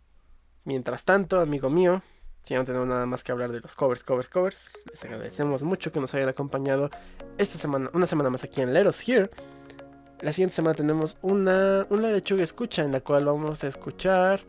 Mientras 0.64 1.03
tanto, 1.03 1.41
amigo 1.41 1.69
mío, 1.69 2.02
si 2.43 2.53
no 2.53 2.64
tenemos 2.64 2.88
nada 2.88 3.06
más 3.06 3.22
que 3.26 3.34
hablar 3.34 3.52
de 3.52 3.60
los 3.60 3.76
covers, 3.76 4.06
covers, 4.06 4.30
covers, 4.30 4.85
les 4.89 5.03
agradecemos 5.03 5.64
mucho 5.64 5.91
que 5.91 5.99
nos 5.99 6.14
hayan 6.14 6.30
acompañado 6.30 6.89
esta 7.38 7.57
semana, 7.57 7.89
una 7.93 8.07
semana 8.07 8.30
más 8.30 8.45
aquí 8.45 8.61
en 8.61 8.73
Let 8.73 8.88
Us 8.88 9.06
Here. 9.06 9.30
La 10.22 10.31
siguiente 10.31 10.56
semana 10.56 10.73
tenemos 10.73 11.18
una, 11.22 11.85
una 11.89 12.07
lechuga 12.07 12.43
escucha 12.43 12.84
en 12.84 12.93
la 12.93 13.02
cual 13.02 13.26
vamos 13.26 13.65
a 13.65 13.68
escuchar. 13.68 14.39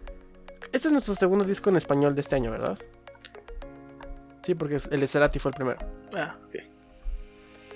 Este 0.72 0.89
es 0.89 0.93
nuestro 0.93 1.14
segundo 1.14 1.44
disco 1.44 1.70
en 1.70 1.76
español 1.76 2.14
de 2.14 2.20
este 2.20 2.36
año, 2.36 2.51
¿verdad? 2.51 2.78
Sí, 4.43 4.55
porque 4.55 4.80
el 4.90 5.01
de 5.01 5.06
Cerati 5.06 5.39
fue 5.39 5.51
el 5.51 5.55
primero. 5.55 5.78
Ah, 6.16 6.36
ok. 6.48 6.56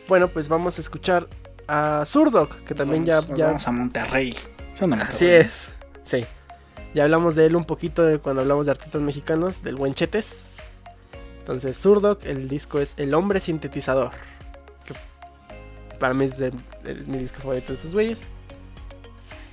Bueno, 0.08 0.28
pues 0.28 0.48
vamos 0.48 0.78
a 0.78 0.80
escuchar 0.80 1.26
a 1.68 2.04
Zurdok, 2.06 2.56
que 2.64 2.74
también 2.74 3.04
Vamos- 3.04 3.28
ya, 3.28 3.34
ya 3.34 3.46
Vamos 3.46 3.66
a 3.66 3.72
Monterrey. 3.72 4.36
Son 4.74 4.92
Así 4.94 5.26
es. 5.26 5.68
Sí. 6.04 6.24
Ya 6.94 7.04
hablamos 7.04 7.34
de 7.34 7.46
él 7.46 7.56
un 7.56 7.64
poquito 7.64 8.02
de 8.02 8.18
cuando 8.18 8.42
hablamos 8.42 8.66
de 8.66 8.72
artistas 8.72 9.00
mexicanos, 9.02 9.62
del 9.62 9.74
buen 9.76 9.94
Chetes. 9.94 10.50
Entonces, 11.40 11.76
Zurdok, 11.78 12.24
el 12.24 12.48
disco 12.48 12.80
es 12.80 12.94
El 12.96 13.14
Hombre 13.14 13.40
Sintetizador. 13.40 14.10
Que 14.84 14.94
para 15.98 16.14
mí 16.14 16.24
es 16.24 16.38
mi 17.06 17.18
disco 17.18 17.38
favorito 17.40 17.68
de 17.68 17.74
esos 17.74 17.92
güeyes. 17.92 18.28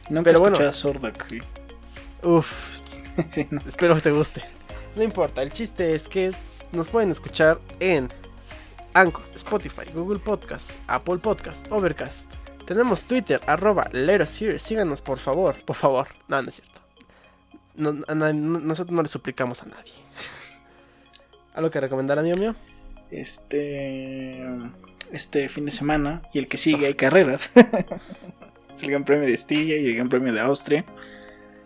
Nunca 0.10 0.30
Pero 0.30 0.40
bueno. 0.40 0.58
a 0.60 0.72
Zurdok. 0.72 1.26
Uf, 2.24 2.80
Sí, 3.30 3.48
no. 3.52 3.60
espero 3.68 3.96
que 3.96 4.02
te 4.02 4.12
guste. 4.12 4.42
No 4.96 5.04
importa, 5.04 5.42
el 5.42 5.52
chiste 5.52 5.94
es 5.96 6.08
que 6.08 6.32
nos 6.72 6.90
pueden 6.90 7.12
escuchar 7.12 7.60
en 7.80 8.12
Anchor, 8.94 9.24
Spotify, 9.36 9.90
Google 9.94 10.20
Podcast, 10.20 10.72
Apple 10.88 11.18
Podcast, 11.18 11.66
Overcast. 11.72 12.34
Tenemos 12.66 13.04
Twitter, 13.06 13.42
arroba 13.48 13.90
Let 13.92 14.22
Us 14.22 14.42
Hear. 14.42 14.60
Síganos, 14.60 15.02
por 15.02 15.20
favor, 15.20 15.56
por 15.66 15.76
favor. 15.76 16.08
No, 16.28 16.42
no 16.42 16.50
es 16.50 16.56
cierto. 16.56 16.82
No- 17.76 17.92
no- 17.92 18.34
nosotros 18.34 18.96
no 18.96 19.02
le 19.02 19.10
suplicamos 19.10 19.64
a 19.64 19.66
nadie. 19.66 19.92
¿Algo 21.56 21.70
que 21.72 21.82
recomendar, 21.82 22.20
amigo 22.20 22.38
mío? 22.38 22.56
Este. 23.12 24.40
Este 25.12 25.50
fin 25.50 25.66
de 25.66 25.72
semana 25.72 26.22
y 26.34 26.40
el 26.40 26.48
que 26.48 26.58
sigue 26.58 26.88
hay 26.88 26.94
carreras. 26.96 27.52
es 28.74 28.84
el 28.84 28.90
Gran 28.92 29.04
Premio 29.04 29.26
de 29.28 29.34
Estilla 29.34 29.76
y 29.76 29.88
el 29.88 29.96
Gran 29.96 30.10
Premio 30.10 30.34
de 30.34 30.40
Austria. 30.40 30.86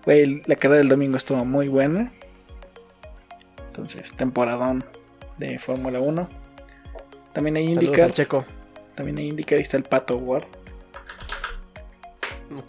Güey, 0.07 0.41
la 0.45 0.55
carrera 0.55 0.77
del 0.77 0.87
domingo 0.87 1.17
estuvo 1.17 1.43
muy 1.43 1.67
buena. 1.67 2.13
Entonces, 3.67 4.13
temporadón 4.13 4.85
de 5.37 5.59
Fórmula 5.59 5.99
1. 5.99 6.29
También 7.33 7.57
hay 7.57 7.65
indicar. 7.65 8.13
Checo. 8.13 8.45
También 8.95 9.17
hay 9.17 9.27
indicar. 9.27 9.57
Ahí 9.57 9.63
está 9.63 9.75
el 9.75 9.83
Pato 9.83 10.15
War. 10.15 10.47
Ok. 12.57 12.67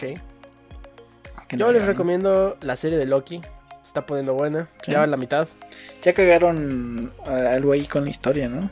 que 1.47 1.56
Yo 1.56 1.66
no 1.66 1.73
les 1.73 1.85
recomiendo 1.86 2.59
la 2.60 2.77
serie 2.77 2.98
de 2.98 3.06
Loki. 3.06 3.40
Se 3.40 3.86
está 3.86 4.05
poniendo 4.05 4.35
buena. 4.35 4.69
Sí. 4.82 4.90
Ya 4.90 4.98
va 4.98 5.05
a 5.05 5.06
la 5.06 5.16
mitad. 5.16 5.47
Ya 6.02 6.12
cagaron 6.15 7.12
ah, 7.24 7.52
algo 7.52 7.70
ahí 7.70 7.86
con 7.86 8.02
la 8.02 8.10
historia, 8.10 8.48
¿no? 8.48 8.69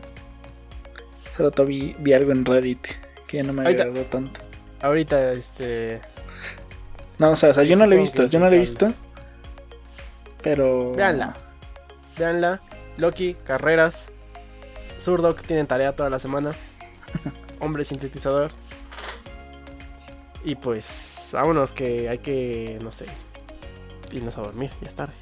Rato 1.39 1.65
vi, 1.65 1.95
vi 2.01 2.15
algo 2.15 2.33
en 2.33 2.45
Reddit 2.45 2.85
que 3.29 3.37
ya 3.37 3.45
no 3.45 3.53
me 3.53 3.63
Ahorita- 3.63 3.85
agradó 3.85 4.07
tanto. 4.07 4.41
Ahorita, 4.83 5.33
este. 5.35 6.01
No, 7.19 7.31
o 7.31 7.37
sea, 7.37 7.51
o 7.51 7.55
sea, 7.55 7.65
yo 7.65 7.77
no 7.77 7.87
lo 7.87 7.95
he 7.95 7.99
visto, 7.99 8.27
yo 8.27 8.39
no 8.39 8.49
lo 8.49 8.57
he 8.57 8.59
visto. 8.59 8.93
Pero. 10.43 10.93
Véanla. 10.93 11.35
Véanla. 12.19 12.61
Loki, 12.99 13.35
carreras. 13.45 14.11
Zurdok 15.01 15.43
tienen 15.43 15.67
tarea 15.67 15.95
toda 15.95 16.11
la 16.11 16.19
semana. 16.19 16.53
Hombre 17.61 17.85
sintetizador. 17.85 18.51
Y 20.45 20.55
pues, 20.55 21.31
vámonos 21.33 21.73
que 21.73 22.09
hay 22.09 22.19
que, 22.19 22.79
no 22.83 22.93
sé, 22.93 23.07
irnos 24.13 24.39
a 24.39 24.43
dormir. 24.43 24.71
Ya 24.81 24.89
es 24.89 24.95
tarde. 24.95 25.15